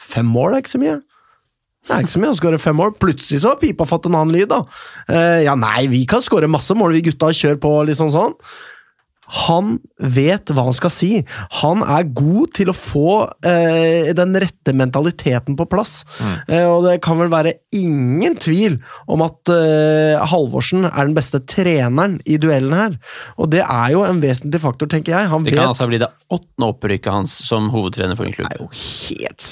fem 0.00 0.28
mål 0.28 0.56
er 0.56 0.64
ikke 0.64 0.76
så 0.78 0.80
mye. 0.82 1.00
Det 1.82 1.94
er 1.94 2.04
ikke 2.04 2.14
så 2.14 2.20
mye 2.22 2.32
å 2.32 2.38
skåre 2.38 2.62
fem 2.62 2.76
mål. 2.78 2.92
Plutselig 3.02 3.42
så 3.42 3.52
har 3.52 3.60
pipa 3.60 3.84
fått 3.88 4.06
en 4.08 4.16
annen 4.16 4.32
lyd, 4.36 4.48
da. 4.52 4.62
Eh, 5.10 5.40
ja, 5.48 5.56
nei, 5.58 5.88
vi 5.90 6.04
kan 6.08 6.22
skåre 6.24 6.50
masse 6.50 6.76
mål, 6.78 6.94
vi 6.96 7.08
gutta. 7.10 7.32
Kjør 7.34 7.58
på, 7.60 7.72
liksom 7.90 8.12
sånn. 8.14 8.36
Han 9.32 9.78
vet 10.02 10.50
hva 10.52 10.66
han 10.66 10.76
skal 10.76 10.92
si. 10.92 11.10
Han 11.62 11.80
er 11.86 12.08
god 12.12 12.52
til 12.58 12.70
å 12.72 12.76
få 12.76 13.14
eh, 13.48 14.10
den 14.16 14.36
rette 14.42 14.74
mentaliteten 14.76 15.56
på 15.58 15.66
plass. 15.70 16.02
Eh, 16.48 16.66
og 16.66 16.84
det 16.84 16.98
kan 17.04 17.20
vel 17.20 17.30
være 17.32 17.54
ingen 17.76 18.36
tvil 18.42 18.76
om 19.10 19.24
at 19.24 19.52
eh, 19.54 20.20
Halvorsen 20.32 20.84
er 20.90 21.06
den 21.08 21.16
beste 21.16 21.40
treneren 21.48 22.18
i 22.28 22.36
duellen 22.42 22.76
her. 22.76 22.98
Og 23.40 23.50
det 23.54 23.62
er 23.64 23.94
jo 23.94 24.04
en 24.04 24.20
vesentlig 24.22 24.60
faktor, 24.62 24.90
tenker 24.92 25.16
jeg. 25.16 25.30
Han 25.32 25.46
Det 25.46 25.54
vet 25.54 25.62
kan 25.62 25.72
altså 25.72 25.88
bli 25.90 26.02
det 26.02 26.10
åttende 26.32 26.68
opprykket 26.72 27.12
hans 27.12 27.34
som 27.46 27.70
hovedtrener 27.72 28.16
for 28.18 28.28
en 28.28 28.36
klubb. 28.36 28.48
Det 28.52 28.60
er 28.60 28.64
jo 28.64 28.70
helt 28.72 29.42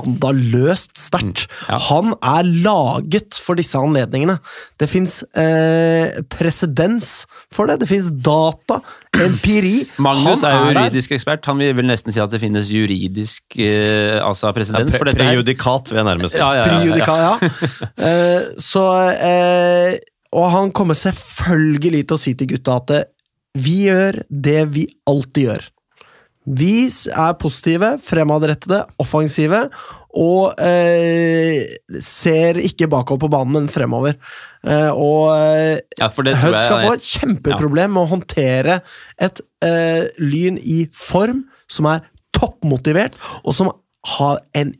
skandaløst 0.00 0.96
sterkt. 1.00 1.46
ja. 1.68 1.78
Han 1.90 2.14
er 2.20 2.46
laget 2.64 3.40
for 3.42 3.58
disse 3.58 3.78
anledningene. 3.78 4.38
Det 4.80 4.88
fins 4.90 5.20
eh, 5.38 6.20
presedens 6.32 7.24
for 7.52 7.70
det. 7.70 7.80
Det 7.82 7.88
fins 7.90 8.10
data, 8.24 8.80
empiri. 9.18 9.86
Magnus 10.02 10.44
er 10.46 10.54
der. 10.54 10.68
juridisk 10.70 11.14
ekspert. 11.16 11.44
Han 11.50 11.58
vil 11.60 11.74
vel 11.78 11.88
nesten 11.90 12.14
si 12.14 12.22
at 12.22 12.30
det 12.32 12.40
finnes 12.42 12.70
juridisk 12.72 13.58
eh, 13.58 14.18
altså 14.22 14.52
presedens 14.56 14.94
ja, 14.94 15.02
Pre 15.02 15.14
prejudikat, 15.16 15.90
vil 15.90 16.00
jeg 16.02 16.08
nærmest 16.08 16.36
si. 16.36 16.40
Ja, 16.40 16.52
ja, 16.58 16.80
ja. 16.84 17.18
Ja. 17.24 17.34
Eh, 18.10 18.54
så 18.60 18.84
eh, 19.12 19.98
Og 20.36 20.46
han 20.52 20.70
kommer 20.72 20.96
selvfølgelig 20.96 22.04
til 22.06 22.16
å 22.16 22.20
si 22.20 22.32
til 22.38 22.48
gutta 22.54 22.78
at 22.80 22.94
eh, 22.96 23.08
vi 23.58 23.76
gjør 23.88 24.22
det 24.30 24.60
vi 24.76 24.86
alltid 25.10 25.48
gjør. 25.48 25.64
Vi 26.60 26.74
er 26.88 27.34
positive, 27.38 27.96
fremadrettede, 28.02 28.84
offensive, 29.02 29.66
og 30.16 30.54
eh, 30.62 31.66
ser 32.02 32.58
ikke 32.62 32.88
bakover 32.90 33.26
på 33.26 33.32
banen, 33.34 33.52
men 33.58 33.68
fremover. 33.70 34.16
Eh, 34.60 34.90
og 34.92 35.30
eh, 35.38 35.78
Ja, 35.96 36.10
Hødd 36.12 36.34
skal 36.36 36.84
få 36.84 36.92
et 36.98 37.06
kjempeproblem 37.06 37.94
med 37.96 38.02
å 38.04 38.10
håndtere 38.10 38.80
et 39.16 39.40
uh, 39.64 40.04
Lyn 40.20 40.58
i 40.60 40.82
form 40.92 41.46
som 41.70 41.88
er 41.88 42.04
toppmotivert, 42.36 43.16
og 43.44 43.56
som 43.56 43.72
har 44.16 44.44
en 44.56 44.76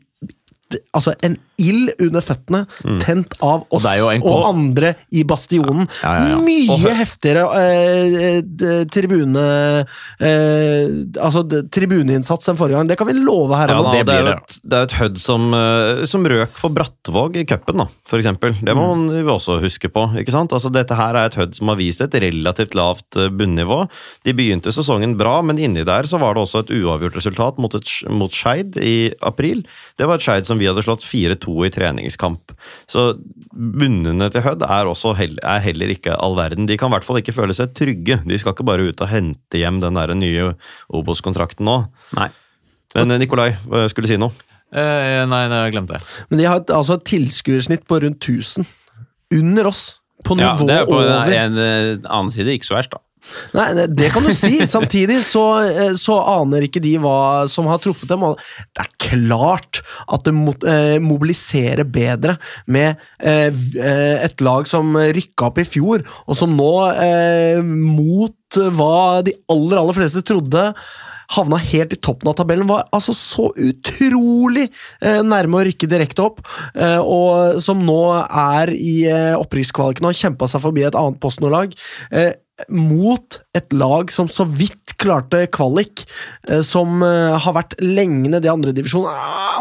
Altså 0.95 1.11
en 1.19 1.33
ild 1.61 1.91
under 2.01 2.25
føttene, 2.25 2.63
tent 3.03 3.35
av 3.45 3.65
oss 3.69 3.85
en 3.85 4.25
og 4.25 4.47
andre 4.49 4.95
i 5.13 5.23
Bastionen. 5.27 5.87
Ja, 6.01 6.15
ja, 6.17 6.29
ja. 6.33 6.41
Mye 6.41 6.95
heftigere 7.01 7.45
eh, 7.61 8.85
tribune... 8.91 9.45
Eh, 10.21 10.91
altså 11.21 11.43
tribuneinnsats 11.73 12.49
enn 12.51 12.59
forrige 12.59 12.79
gang. 12.79 12.89
Det 12.89 12.97
kan 12.99 13.09
vi 13.09 13.15
love 13.17 13.57
her. 13.57 13.71
Ja, 13.71 13.79
altså. 13.79 13.93
det 13.95 14.05
det, 14.07 14.17
er 14.17 14.29
et, 14.35 14.57
det 14.63 14.79
er 14.79 14.87
et 14.87 14.97
Hødd 15.01 15.19
som, 15.21 15.47
eh, 15.55 16.03
som 16.09 16.25
røk 16.27 16.57
for 16.59 16.73
Brattvåg 16.75 17.39
i 17.41 17.45
cupen, 17.49 17.83
eksempel. 18.17 18.55
Det 18.61 18.75
må 18.77 18.87
man 18.93 19.21
jo 19.21 19.35
også 19.35 19.59
huske 19.63 19.89
på. 19.91 20.05
ikke 20.19 20.33
sant? 20.33 20.53
Altså, 20.55 20.71
dette 20.73 20.97
her 20.97 21.17
er 21.17 21.29
et 21.29 21.37
Hødd 21.39 21.57
som 21.57 21.71
har 21.71 21.79
vist 21.79 22.03
et 22.03 22.17
relativt 22.23 22.75
lavt 22.77 23.19
eh, 23.19 23.31
bunnivå. 23.33 23.83
De 24.27 24.35
begynte 24.37 24.73
sesongen 24.75 25.17
bra, 25.19 25.39
men 25.45 25.59
inni 25.61 25.85
der 25.87 26.09
så 26.09 26.19
var 26.21 26.35
det 26.35 26.45
også 26.45 26.65
et 26.65 26.73
uavgjort 26.81 27.19
resultat 27.19 27.61
mot, 27.61 27.75
et, 27.77 27.93
mot 28.11 28.31
Skeid 28.31 28.77
i 28.81 29.11
april. 29.25 29.65
Det 29.99 30.09
var 30.09 30.19
et 30.19 30.25
Skeid 30.25 30.49
som 30.49 30.61
vi 30.61 30.69
hadde 30.69 30.85
slått 30.85 31.05
4-2 31.07 31.50
i 31.65 31.71
treningskamp. 31.73 32.53
Så 32.89 33.11
bunnene 33.51 34.29
til 34.33 34.43
Hødd 34.45 34.65
er, 34.67 34.91
er 34.91 35.65
heller 35.65 35.93
ikke 35.93 36.15
all 36.17 36.37
verden. 36.39 36.69
De 36.69 36.77
kan 36.79 36.91
i 36.91 36.95
hvert 36.95 37.07
fall 37.07 37.21
ikke 37.21 37.35
føle 37.35 37.55
seg 37.57 37.73
trygge. 37.77 38.21
De 38.27 38.39
skal 38.41 38.55
ikke 38.55 38.67
bare 38.67 38.89
ut 38.91 39.03
og 39.03 39.11
hente 39.11 39.61
hjem 39.61 39.81
den 39.83 39.99
der 39.99 40.13
nye 40.17 40.53
Obos-kontrakten 40.93 41.67
nå. 41.67 41.81
Nei. 42.17 42.29
Men 42.95 43.13
eh, 43.15 43.21
Nikolai, 43.21 43.51
skulle 43.91 44.07
du 44.07 44.13
si 44.13 44.19
noe? 44.21 44.35
Eh, 44.71 45.21
nei, 45.27 45.41
jeg 45.51 45.73
glemte 45.75 45.97
det. 45.97 46.05
Men 46.31 46.39
de 46.39 46.47
har 46.47 46.61
et, 46.61 46.71
altså 46.71 46.95
et 46.99 47.07
tilskuersnitt 47.11 47.83
på 47.89 47.99
rundt 48.03 48.23
1000. 48.23 48.67
Under 49.35 49.67
oss. 49.71 49.83
På 50.23 50.35
Ja, 50.39 50.53
det 50.59 50.75
er 50.75 50.85
på 50.85 50.99
over. 50.99 51.31
en 51.33 51.57
eh, 51.57 51.97
annen 52.05 52.31
side 52.31 52.53
ikke 52.55 52.69
så 52.69 52.77
verst, 52.77 52.93
da. 52.93 53.01
Nei, 53.53 53.85
det- 53.87 54.11
kan 54.13 54.23
du 54.23 54.33
si. 54.33 54.59
Samtidig 54.67 55.19
så, 55.25 55.43
eh, 55.67 55.93
så 55.99 56.17
aner 56.39 56.65
ikke 56.67 56.81
de 56.83 56.95
hva 57.01 57.47
som 57.49 57.67
har 57.69 57.79
truffet 57.83 58.09
dem. 58.09 58.23
og 58.23 58.39
Det 58.75 58.85
er 58.85 58.91
klart 59.11 59.81
at 60.07 60.23
det 60.27 60.33
eh, 60.67 60.97
mobiliserer 61.03 61.83
bedre 61.85 62.37
med 62.67 62.97
eh, 63.19 63.51
et 64.25 64.41
lag 64.41 64.67
som 64.67 64.95
rykka 64.95 65.51
opp 65.51 65.61
i 65.61 65.67
fjor, 65.67 66.03
og 66.27 66.37
som 66.37 66.55
nå, 66.57 66.71
mot 67.63 68.59
hva 68.75 69.21
de 69.25 69.33
aller, 69.51 69.79
aller 69.79 69.95
fleste 69.95 70.23
trodde 70.27 70.73
havna 71.31 71.59
helt 71.63 71.93
i 71.95 71.99
toppen 72.03 72.29
av 72.31 72.35
tabellen, 72.39 72.67
var 72.69 72.87
altså 72.95 73.13
så 73.15 73.49
utrolig 73.55 74.67
eh, 74.99 75.21
nærme 75.23 75.61
å 75.61 75.65
rykke 75.67 75.89
direkte 75.91 76.25
opp, 76.25 76.41
eh, 76.75 76.99
og 76.99 77.61
som 77.63 77.83
nå 77.87 77.99
er 78.27 78.73
i 78.75 78.95
eh, 79.07 79.33
opprykkskvaliken 79.39 80.07
og 80.07 80.11
har 80.13 80.21
kjempa 80.25 80.49
seg 80.51 80.63
forbi 80.65 80.83
et 80.87 80.97
annet 80.99 81.21
Post-Nord-lag. 81.23 81.75
Eh, 82.11 82.33
mot 82.69 83.41
et 83.57 83.73
lag 83.75 84.11
som 84.15 84.29
så 84.31 84.45
vidt 84.47 84.93
klarte 85.01 85.41
kvalik, 85.51 86.03
eh, 86.47 86.61
som 86.63 87.01
eh, 87.03 87.33
har 87.41 87.55
vært 87.57 87.73
lenge 87.83 88.29
nede 88.31 88.47
i 88.47 88.51
andredivisjon. 88.51 89.07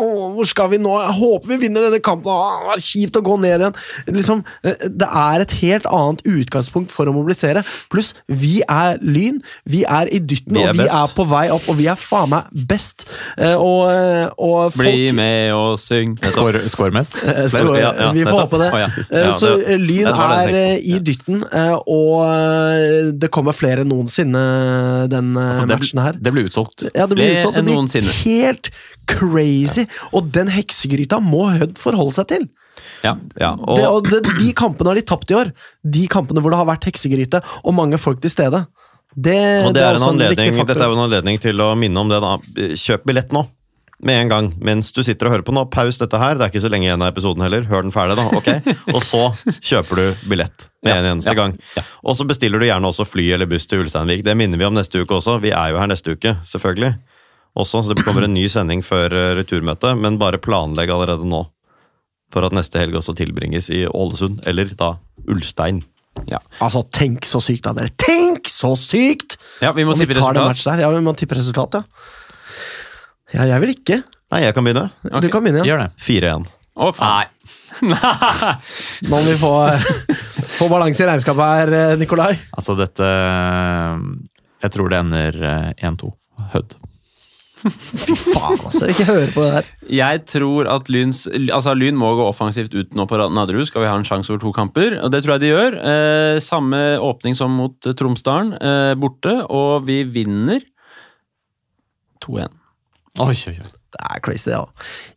Hvor 0.01 0.47
skal 0.49 0.69
vi 0.75 0.79
nå? 0.83 0.93
Jeg 1.01 1.17
håper 1.17 1.51
vi 1.55 1.57
vinner 1.65 1.87
denne 1.89 1.99
kampen! 2.05 2.31
Åh, 2.31 2.69
det 2.69 2.77
er 2.77 2.85
kjipt 2.85 3.19
å 3.19 3.23
gå 3.27 3.39
ned 3.43 3.65
igjen! 3.65 3.79
Liksom, 4.15 4.43
eh, 4.69 4.85
det 4.87 5.09
er 5.09 5.43
et 5.43 5.55
helt 5.63 5.89
annet 5.91 6.23
utgangspunkt 6.29 6.93
for 6.95 7.11
å 7.11 7.15
mobilisere. 7.17 7.65
Pluss, 7.91 8.13
vi 8.31 8.61
er 8.71 9.01
Lyn, 9.03 9.41
vi 9.67 9.83
er 9.89 10.13
i 10.13 10.21
dytten, 10.23 10.55
Vi 10.61 10.63
er 10.63 10.71
og 10.71 10.79
vi 10.79 10.85
best. 10.85 10.95
er 11.01 11.17
på 11.17 11.27
vei 11.33 11.43
opp, 11.57 11.67
og 11.73 11.81
vi 11.81 11.89
er 11.91 11.99
faen 11.99 12.31
meg 12.37 12.53
best. 12.71 13.09
Og, 13.41 13.91
og 14.39 14.71
folk 14.77 14.85
Bli 14.85 15.11
med 15.17 15.51
og 15.57 15.75
syng. 15.83 16.15
Skår, 16.31 16.61
skår 16.71 16.95
mest. 16.95 17.19
Skår, 17.57 17.75
Ja, 17.81 17.91
ja, 17.97 18.13
vi 18.15 18.23
får 18.23 18.31
nettopp. 18.31 18.47
håpe 18.47 18.63
det. 18.63 18.71
Oh, 18.71 18.81
ja. 18.85 18.89
Ja, 19.25 19.35
så 19.41 19.57
det- 19.65 19.81
Lyn 19.83 20.13
er 20.13 20.55
i 20.79 20.99
dytten, 21.03 21.43
og 21.91 23.19
det 23.19 23.31
kommer 23.35 23.57
flere 23.57 23.80
enn 23.85 23.91
noensinne 23.93 24.41
den 25.13 25.33
eh, 25.37 25.51
Altså, 25.51 25.67
det, 25.69 25.79
matchen 25.81 26.01
her. 26.05 26.19
det 26.21 26.33
blir 26.35 26.49
utsolgt. 26.51 26.87
Ja, 26.95 27.07
det 27.07 27.17
blir 27.19 27.27
Flere 27.27 27.41
utsolgt. 27.41 27.57
Det 27.61 27.65
ble 27.67 27.77
noensinne. 27.77 28.17
helt 28.25 28.71
crazy, 29.11 29.87
og 30.15 30.31
den 30.35 30.51
heksegryta 30.55 31.19
må 31.25 31.47
Hødd 31.57 31.79
forholde 31.81 32.15
seg 32.19 32.29
til. 32.33 32.49
Ja. 33.05 33.15
Ja, 33.41 33.55
og, 33.57 33.77
Det, 33.79 33.87
og 33.89 34.11
det, 34.11 34.35
de 34.41 34.51
kampene 34.57 34.93
har 34.93 34.99
de 35.01 35.05
tapt 35.09 35.31
i 35.33 35.37
år. 35.39 35.51
De 35.85 36.07
kampene 36.13 36.41
hvor 36.45 36.53
det 36.55 36.61
har 36.61 36.69
vært 36.69 36.87
heksegryte 36.89 37.41
og 37.65 37.75
mange 37.77 37.99
folk 38.01 38.21
til 38.23 38.33
stede. 38.33 38.65
Det, 39.11 39.37
og 39.67 39.73
det 39.75 39.83
er 39.83 39.97
en 39.99 40.05
også 40.07 40.13
viktig 40.15 40.37
anledning, 40.39 40.67
dette 40.69 40.85
er 40.85 40.87
jo 40.93 40.95
en 40.95 41.05
anledning 41.09 41.41
til 41.43 41.61
å 41.65 41.73
minne 41.75 41.99
om 42.05 42.13
det. 42.13 42.21
da. 42.23 42.37
Kjøp 42.79 43.09
billett 43.11 43.33
nå. 43.35 43.43
Med 44.03 44.17
en 44.23 44.31
gang, 44.31 44.47
mens 44.65 44.95
du 44.97 45.03
sitter 45.05 45.29
og 45.29 45.35
hører 45.35 45.45
på 45.45 45.53
nå. 45.53 45.67
Paus 45.73 45.99
dette 46.01 46.17
her. 46.17 46.39
Det 46.39 46.47
er 46.47 46.53
ikke 46.53 46.63
så 46.65 46.71
lenge 46.73 46.87
igjen 46.87 47.03
av 47.05 47.11
episoden 47.13 47.45
heller. 47.45 47.67
Hør 47.69 47.85
den 47.85 47.93
ferdig, 47.93 48.17
da. 48.17 48.25
ok? 48.39 48.71
Og 48.97 49.03
så 49.05 49.23
kjøper 49.61 50.01
du 50.01 50.27
billett 50.31 50.71
med 50.87 50.95
en 50.95 51.09
eneste 51.11 51.35
ja, 51.35 51.37
gang. 51.37 51.57
Og 52.01 52.17
så 52.17 52.25
bestiller 52.29 52.63
du 52.63 52.65
gjerne 52.65 52.89
også 52.89 53.05
fly 53.05 53.27
eller 53.37 53.51
buss 53.51 53.69
til 53.69 53.85
Ulsteinvik. 53.85 54.25
Det 54.25 54.37
minner 54.41 54.61
vi 54.61 54.69
om 54.69 54.77
neste 54.77 55.03
uke 55.03 55.19
også. 55.19 55.37
Vi 55.45 55.53
er 55.53 55.75
jo 55.75 55.81
her 55.83 55.91
neste 55.93 56.17
uke, 56.17 56.39
selvfølgelig. 56.49 56.95
Også, 57.61 57.83
så 57.83 57.95
Det 57.95 58.07
kommer 58.07 58.25
en 58.25 58.35
ny 58.35 58.47
sending 58.49 58.81
før 58.87 59.13
eh, 59.13 59.33
returmøtet, 59.37 59.99
men 59.99 60.21
bare 60.21 60.41
planlegg 60.41 60.93
allerede 60.95 61.29
nå. 61.29 61.45
For 62.31 62.47
at 62.47 62.55
neste 62.57 62.81
helg 62.81 62.97
også 62.97 63.17
tilbringes 63.19 63.69
i 63.75 63.85
Ålesund, 63.91 64.45
eller 64.49 64.71
da 64.79 64.95
Ulstein. 65.29 65.83
Altså, 66.61 66.83
tenk 66.95 67.27
så 67.29 67.41
sykt 67.43 67.67
da, 67.67 67.75
dere! 67.77 67.93
Tenk 68.01 68.49
så 68.51 68.73
sykt! 68.79 69.37
ja, 69.63 69.75
vi 69.77 69.85
må 69.85 69.99
tippe 69.99 70.17
resultat. 70.17 70.81
Ja, 70.81 70.91
vi 70.95 71.05
må 71.05 71.15
tippe 71.19 71.39
resultat, 71.39 71.81
ja. 71.81 72.17
Ja, 73.35 73.47
jeg 73.47 73.63
vil 73.63 73.75
ikke. 73.77 74.01
Nei, 74.31 74.43
jeg 74.45 74.55
kan 74.57 74.67
begynne. 74.67 74.89
Du 75.23 75.29
kan 75.31 75.45
begynne. 75.45 75.63
Ja. 75.65 75.73
Gjør 75.73 75.85
det. 75.85 75.91
4-1. 76.03 76.51
Å, 76.81 76.91
faen. 76.97 77.33
Nå 77.91 79.11
må 79.11 79.21
vi 79.27 79.35
få, 79.41 79.53
få 80.59 80.69
balanse 80.71 81.05
i 81.05 81.09
regnskapet 81.09 81.57
her, 81.61 81.75
eh, 81.77 81.97
Nikolai. 82.01 82.33
Altså, 82.57 82.77
dette 82.79 83.09
Jeg 84.61 84.75
tror 84.75 84.93
det 84.93 85.03
ender 85.03 85.43
eh, 85.51 85.89
1-2. 85.91 86.13
Hødd. 86.55 86.77
Fy 88.05 88.15
Faen, 88.17 88.57
altså. 88.57 88.87
Ikke 88.89 89.07
høre 89.09 89.33
på 89.35 89.45
det 89.45 89.51
her. 89.59 89.71
Jeg 89.93 90.23
tror 90.33 90.71
at 90.73 90.89
Lyns, 90.93 91.25
altså 91.29 91.75
Lyn 91.77 91.99
må 92.01 92.13
gå 92.17 92.25
offensivt 92.31 92.75
ut 92.77 92.95
nå 92.97 93.07
på 93.11 93.19
Nadderud. 93.21 93.67
Skal 93.69 93.85
vi 93.85 93.91
ha 93.91 93.97
en 93.99 94.07
sjanse 94.09 94.33
over 94.33 94.41
to 94.45 94.55
kamper? 94.57 94.97
Og 95.03 95.13
det 95.13 95.23
tror 95.25 95.37
jeg 95.37 95.45
de 95.45 95.53
gjør. 95.53 95.77
Eh, 95.93 96.39
samme 96.45 96.81
åpning 97.05 97.37
som 97.39 97.53
mot 97.61 97.91
eh, 97.91 97.97
Tromsdalen, 97.99 98.55
eh, 98.57 98.95
borte. 99.01 99.37
Og 99.53 99.85
vi 99.89 100.03
vinner 100.09 100.65
2-1. 102.25 102.60
Oi, 103.19 103.35
oi, 103.35 103.55
oi. 103.59 103.71
Det 103.91 104.01
er 104.07 104.21
crazy, 104.23 104.51
det 104.51 104.59
òg. 104.59 104.69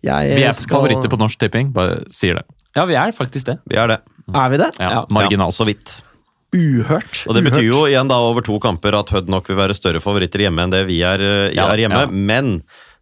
Vi 0.02 0.10
er 0.44 0.52
skal- 0.54 0.80
favoritter 0.82 1.10
på 1.10 1.18
Norsk 1.20 1.38
Tipping, 1.40 1.72
bare 1.74 2.04
sier 2.10 2.36
det. 2.36 2.46
Ja, 2.76 2.86
vi 2.86 2.96
er 2.96 3.12
faktisk 3.14 3.46
det. 3.46 3.60
Vi 3.70 3.76
er 3.78 3.88
det. 3.88 4.00
Er 4.34 4.50
vi 4.50 4.58
det? 4.58 4.72
Ja, 4.80 4.90
Ja. 4.90 5.06
Marginalt. 5.12 5.54
Ja, 5.54 5.64
så 5.64 5.66
vidt. 5.66 6.02
Uhørt. 6.54 7.26
Og 7.28 7.34
Det 7.36 7.44
betyr 7.46 7.66
jo 7.66 7.84
igjen 7.90 8.08
da 8.08 8.16
over 8.16 8.42
to 8.42 8.60
kamper 8.60 8.94
at 8.98 9.10
Hødd 9.10 9.28
nok 9.30 9.48
vil 9.48 9.58
være 9.58 9.74
større 9.74 10.00
favoritter 10.02 10.40
hjemme 10.46 10.62
enn 10.64 10.70
det 10.72 10.86
vi 10.88 11.02
er, 11.02 11.20
eh, 11.22 11.52
Ja, 11.56 11.68
er 11.72 11.78
hjemme. 11.78 12.02
ja. 12.02 12.06
Men 12.08 12.62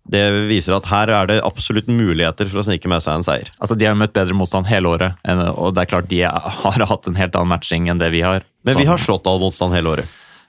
det 0.10 0.50
viser 0.50 0.76
at 0.76 0.86
her 0.88 1.10
er 1.10 1.26
det 1.28 1.42
absolutt 1.44 1.88
muligheter 1.88 2.48
for 2.50 2.60
å 2.60 2.64
snike 2.66 2.88
med 2.88 3.02
seg 3.02 3.14
en 3.16 3.24
seier. 3.24 3.50
Altså, 3.62 3.78
De 3.78 3.86
har 3.86 3.94
møtt 3.96 4.14
bedre 4.14 4.34
motstand 4.34 4.66
hele 4.68 4.88
året, 4.88 5.16
og 5.58 5.76
det 5.76 5.82
er 5.84 5.86
klart 5.98 6.08
de 6.08 6.22
har 6.22 6.86
hatt 6.92 7.08
en 7.08 7.16
helt 7.16 7.34
annen 7.36 7.48
matching 7.50 7.88
enn 7.90 7.98
det 8.00 8.12
vi 8.12 8.22
har. 8.22 8.42
Men 8.66 8.78
vi 8.78 8.86
har 8.86 8.98
slått 8.98 9.28
all 9.28 9.40
motstand 9.40 9.74
hele 9.74 9.88
året. 9.98 10.06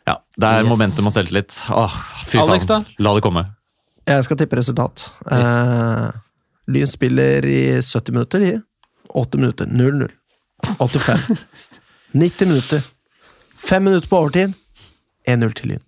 ja, 0.06 0.16
Det 0.38 0.44
er 0.48 0.64
Yes. 0.64 0.72
momentum 0.78 1.06
og 1.06 1.12
selvtillit. 1.12 1.70
Åh, 1.70 1.90
fy 2.24 2.38
Alex, 2.38 2.66
faen. 2.66 2.86
La 2.98 3.14
det 3.14 3.22
komme. 3.22 3.46
Jeg 4.08 4.24
skal 4.26 4.38
tippe 4.40 4.58
resultat. 4.58 5.04
Eh, 5.30 6.08
Lyn 6.72 6.90
spiller 6.90 7.46
i 7.46 7.60
70 7.82 8.12
minutter, 8.12 8.42
de. 8.42 8.52
80 9.14 9.40
minutter. 9.40 9.66
0-0. 9.66 10.08
85. 10.78 11.36
90 12.12 12.48
minutter. 12.48 12.82
5 13.68 13.84
minutter 13.84 14.08
på 14.08 14.18
overtid. 14.18 14.54
1-0 15.28 15.54
til 15.58 15.74
Lyn. 15.74 15.82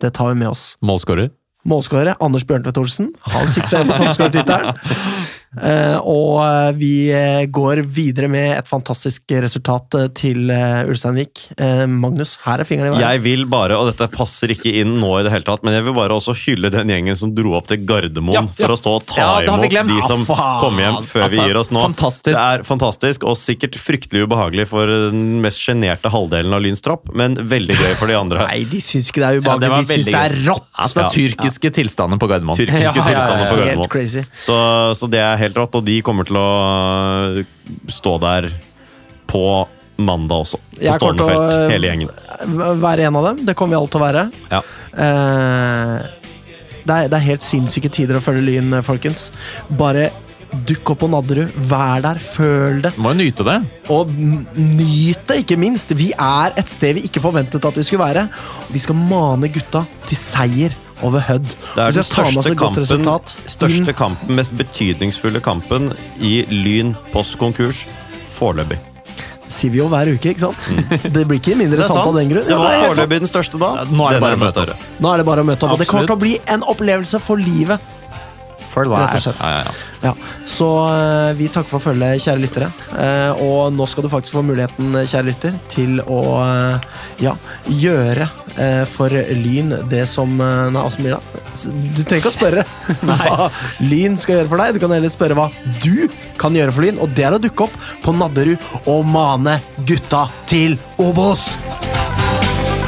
Det 0.00 0.14
tar 0.16 0.28
vi 0.32 0.34
med 0.40 0.48
oss. 0.48 0.76
Målskårer. 0.80 1.30
Målskårer 1.64 2.16
Anders 2.20 2.44
Bjørntvedt 2.44 2.78
Olsen. 2.80 3.12
Han 3.32 3.48
sitter 3.52 3.70
seg 3.70 3.88
på 3.88 3.96
toppskårertittelen. 4.00 4.76
Eh, 5.54 5.96
og 6.02 6.40
eh, 6.42 6.72
vi 6.78 6.92
eh, 7.14 7.44
går 7.52 7.82
videre 7.86 8.28
med 8.30 8.56
et 8.58 8.68
fantastisk 8.70 9.30
resultat 9.44 9.94
til 10.18 10.50
Ulsteinvik. 10.50 11.44
Magnus, 11.88 12.36
her 12.44 12.62
er 12.62 12.66
fingeren 12.68 12.90
i 12.90 12.94
veien. 12.96 13.04
Jeg 13.04 13.22
vil 13.24 13.44
bare, 13.50 13.76
og 13.78 13.88
dette 13.90 14.08
passer 14.12 14.52
ikke 14.54 14.72
inn 14.80 14.96
nå 15.00 15.10
i 15.20 15.24
det 15.26 15.32
hele 15.34 15.46
tatt, 15.46 15.62
men 15.66 15.76
jeg 15.76 15.84
vil 15.86 15.94
bare 15.96 16.16
også 16.16 16.34
hylle 16.44 16.70
den 16.74 16.90
gjengen 16.90 17.18
som 17.18 17.32
dro 17.36 17.54
opp 17.58 17.68
til 17.70 17.82
Gardermoen 17.86 18.34
Ja, 18.36 18.42
ja. 18.44 18.54
for 18.58 18.74
å 18.74 18.78
stå 18.80 18.94
og 18.98 19.06
ta 19.10 19.20
Ja, 19.20 19.28
vi 19.44 19.68
imot 19.70 19.92
de 19.94 20.00
som 20.06 20.24
Ah, 20.34 20.58
kom 20.62 20.78
hjem 20.80 20.98
før 21.04 21.24
vi 21.28 21.38
Altså, 21.38 21.46
gir 21.48 21.58
oss 21.60 21.70
nå. 21.74 21.82
fantastisk. 21.84 22.34
Det 22.34 22.44
er 22.58 22.64
fantastisk, 22.66 23.26
og 23.28 23.36
sikkert 23.38 23.76
fryktelig 23.78 24.24
ubehagelig 24.26 24.66
for 24.70 24.90
den 24.90 25.40
mest 25.44 25.60
sjenerte 25.62 26.10
halvdelen 26.12 26.54
av 26.56 26.62
Lyns 26.64 26.82
tropp, 26.84 27.10
men 27.14 27.36
veldig 27.38 27.76
gøy 27.78 27.94
for 28.00 28.10
de 28.10 28.16
andre. 28.18 28.46
Nei, 28.50 28.64
de 28.70 28.80
syns 28.84 29.10
ikke 29.12 29.22
det 29.22 29.28
er 29.28 29.38
Ja, 29.38 29.42
ubehagelig. 29.44 29.70
det 29.70 29.76
de 29.76 29.98
syns 30.00 30.10
det 30.10 30.20
er 30.24 30.36
rått! 30.48 30.68
Altså, 30.74 31.04
Ja. 31.04 31.10
Tyrkiske 31.14 31.70
tilstander 31.76 32.18
på 32.18 32.26
Gardermoen. 32.30 32.56
Tyrkiske 32.56 32.80
Ja, 32.80 32.90
ja, 32.90 33.04
ja, 33.04 33.04
tilstander 33.12 33.44
på 33.50 33.56
Helt 33.58 33.66
Gardermoen. 33.68 33.90
crazy. 33.92 34.22
Så, 34.40 34.56
så 34.96 35.06
det 35.12 35.20
er 35.20 35.36
helt 35.36 35.43
rått, 35.52 35.76
og 35.76 35.84
de 35.84 36.00
kommer 36.06 36.24
til 36.28 36.38
å 36.40 37.44
stå 37.92 38.16
der 38.22 38.48
på 39.28 39.44
mandag 39.96 40.44
også. 40.46 40.58
På 40.58 40.82
Jeg 40.82 40.98
kommer 40.98 41.20
stående 41.20 41.28
til 41.28 41.36
å, 41.36 41.46
felt, 41.52 41.72
hele 41.74 41.90
gjengen. 41.92 42.12
Være 42.82 43.08
en 43.08 43.20
av 43.20 43.30
dem. 43.30 43.44
Det 43.46 43.54
kommer 43.58 43.76
vi 43.76 43.80
alle 43.80 43.92
til 43.92 44.00
å 44.00 44.04
være. 44.04 44.26
Ja. 44.50 44.60
Eh, 45.04 45.96
det, 46.84 46.96
er, 46.96 47.08
det 47.08 47.18
er 47.18 47.26
helt 47.30 47.46
sinnssyke 47.46 47.92
tider 47.92 48.18
å 48.18 48.24
følge 48.24 48.44
Lyn, 48.48 48.78
folkens. 48.86 49.28
Bare 49.78 50.10
dukk 50.68 50.94
opp 50.94 51.02
på 51.02 51.10
Nadderud. 51.10 51.54
Vær 51.70 52.02
der, 52.04 52.20
føl 52.22 52.82
det. 52.84 52.94
Må 53.02 53.14
jo 53.14 53.20
nyte 53.22 53.46
det. 53.46 53.58
Og 53.94 54.10
nyt 54.14 55.26
det, 55.28 55.40
ikke 55.42 55.58
minst. 55.60 55.94
Vi 55.98 56.12
er 56.14 56.54
et 56.60 56.70
sted 56.70 56.98
vi 56.98 57.06
ikke 57.08 57.22
forventet 57.24 57.64
at 57.64 57.78
vi 57.78 57.86
skulle 57.86 58.06
være. 58.06 58.26
Vi 58.74 58.82
skal 58.82 58.98
mane 58.98 59.50
gutta 59.52 59.84
til 60.08 60.20
seier 60.20 60.78
over 61.02 61.20
Hødd. 61.26 61.46
Det 61.74 61.82
er 61.82 61.92
den 61.96 62.04
største 62.06 62.54
kampen, 62.58 62.86
største 63.50 63.94
kampen, 63.96 64.34
mest 64.38 64.54
betydningsfulle 64.58 65.40
kampen 65.44 65.92
i 66.20 66.44
Lyn 66.50 66.94
postkonkurs 67.12 67.84
foreløpig. 68.36 68.78
sier 69.54 69.70
vi 69.70 69.78
jo 69.78 69.86
hver 69.92 70.08
uke, 70.14 70.32
ikke 70.32 70.40
sant? 70.46 70.68
Det 71.14 71.26
blir 71.28 71.38
ikke 71.38 71.54
mindre 71.58 71.84
sant 71.86 72.00
av 72.00 72.14
den 72.16 72.30
grunn. 72.32 72.46
Det 72.48 72.56
var 72.58 72.78
foreløpig 72.88 73.20
den 73.26 73.30
største 73.30 73.60
da. 73.60 73.72
Ja, 73.82 73.84
nå 73.90 74.06
er 74.08 74.16
det 74.16 74.22
bare 74.24 74.38
å 74.38 74.42
møte 74.44 74.64
opp. 74.64 74.86
Nå 75.04 75.12
er 75.12 75.20
det 75.20 75.26
bare 75.28 75.44
å 75.44 75.48
møte 75.50 75.66
opp, 75.66 75.74
og 75.76 75.82
det 75.82 75.88
kommer 75.90 76.08
til 76.08 76.16
å 76.16 76.22
bli 76.24 76.32
en 76.56 76.64
opplevelse 76.74 77.20
for 77.22 77.36
livet. 77.42 77.92
For 78.74 78.84
Rett 78.90 78.90
og 78.90 79.14
life. 79.14 79.20
slett. 79.22 79.40
Ja, 79.40 79.50
ja, 79.54 79.64
ja. 79.64 79.90
Ja, 80.04 80.12
Så 80.50 80.66
eh, 80.90 81.32
vi 81.38 81.46
takker 81.48 81.70
for 81.70 81.80
følget, 81.80 82.20
kjære 82.24 82.42
lyttere. 82.42 82.66
Eh, 82.98 83.42
og 83.46 83.70
nå 83.72 83.86
skal 83.88 84.04
du 84.04 84.10
faktisk 84.12 84.34
få 84.36 84.42
muligheten, 84.44 84.92
kjære 85.06 85.28
lytter, 85.30 85.54
til 85.72 86.00
å 86.04 86.18
eh, 86.42 86.88
ja, 87.22 87.32
gjøre 87.70 88.26
eh, 88.58 88.82
for 88.90 89.14
Lyn 89.38 89.72
det 89.88 90.02
som 90.10 90.34
eh, 90.42 90.66
Nei, 90.74 90.82
åssen 90.84 91.06
blir 91.06 91.16
Du 91.94 92.02
trenger 92.02 92.20
ikke 92.20 92.32
å 92.32 92.36
spørre 92.36 92.64
hva 93.08 93.48
Lyn 93.86 94.18
skal 94.20 94.40
gjøre 94.40 94.50
for 94.52 94.60
deg. 94.64 94.76
Du 94.76 94.82
kan 94.84 94.96
heller 94.98 95.14
spørre 95.14 95.38
hva 95.38 95.48
du 95.84 96.08
kan 96.42 96.58
gjøre 96.58 96.74
for 96.74 96.84
Lyn, 96.84 96.98
og 97.00 97.14
det 97.16 97.28
er 97.30 97.38
å 97.38 97.42
dukke 97.42 97.68
opp 97.70 97.78
på 98.04 98.16
Nadderud 98.18 98.68
og 98.90 99.06
mane 99.08 99.56
gutta 99.88 100.26
til 100.50 100.76
Obos! 101.00 101.54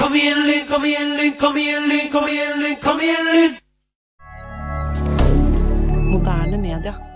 Kom 0.02 0.12
igjen, 0.18 0.42
Lyn, 0.50 0.66
kom 0.68 0.84
igjen, 0.86 1.14
Lyn, 1.20 1.32
kom 1.40 1.56
igjen, 1.62 1.88
Lyn, 1.90 2.10
kom 2.12 2.28
igjen, 2.28 2.58
Lyn, 2.60 2.76
kom 2.84 3.00
igjen, 3.06 3.30
Lyn! 3.32 3.56
regarder 6.76 7.15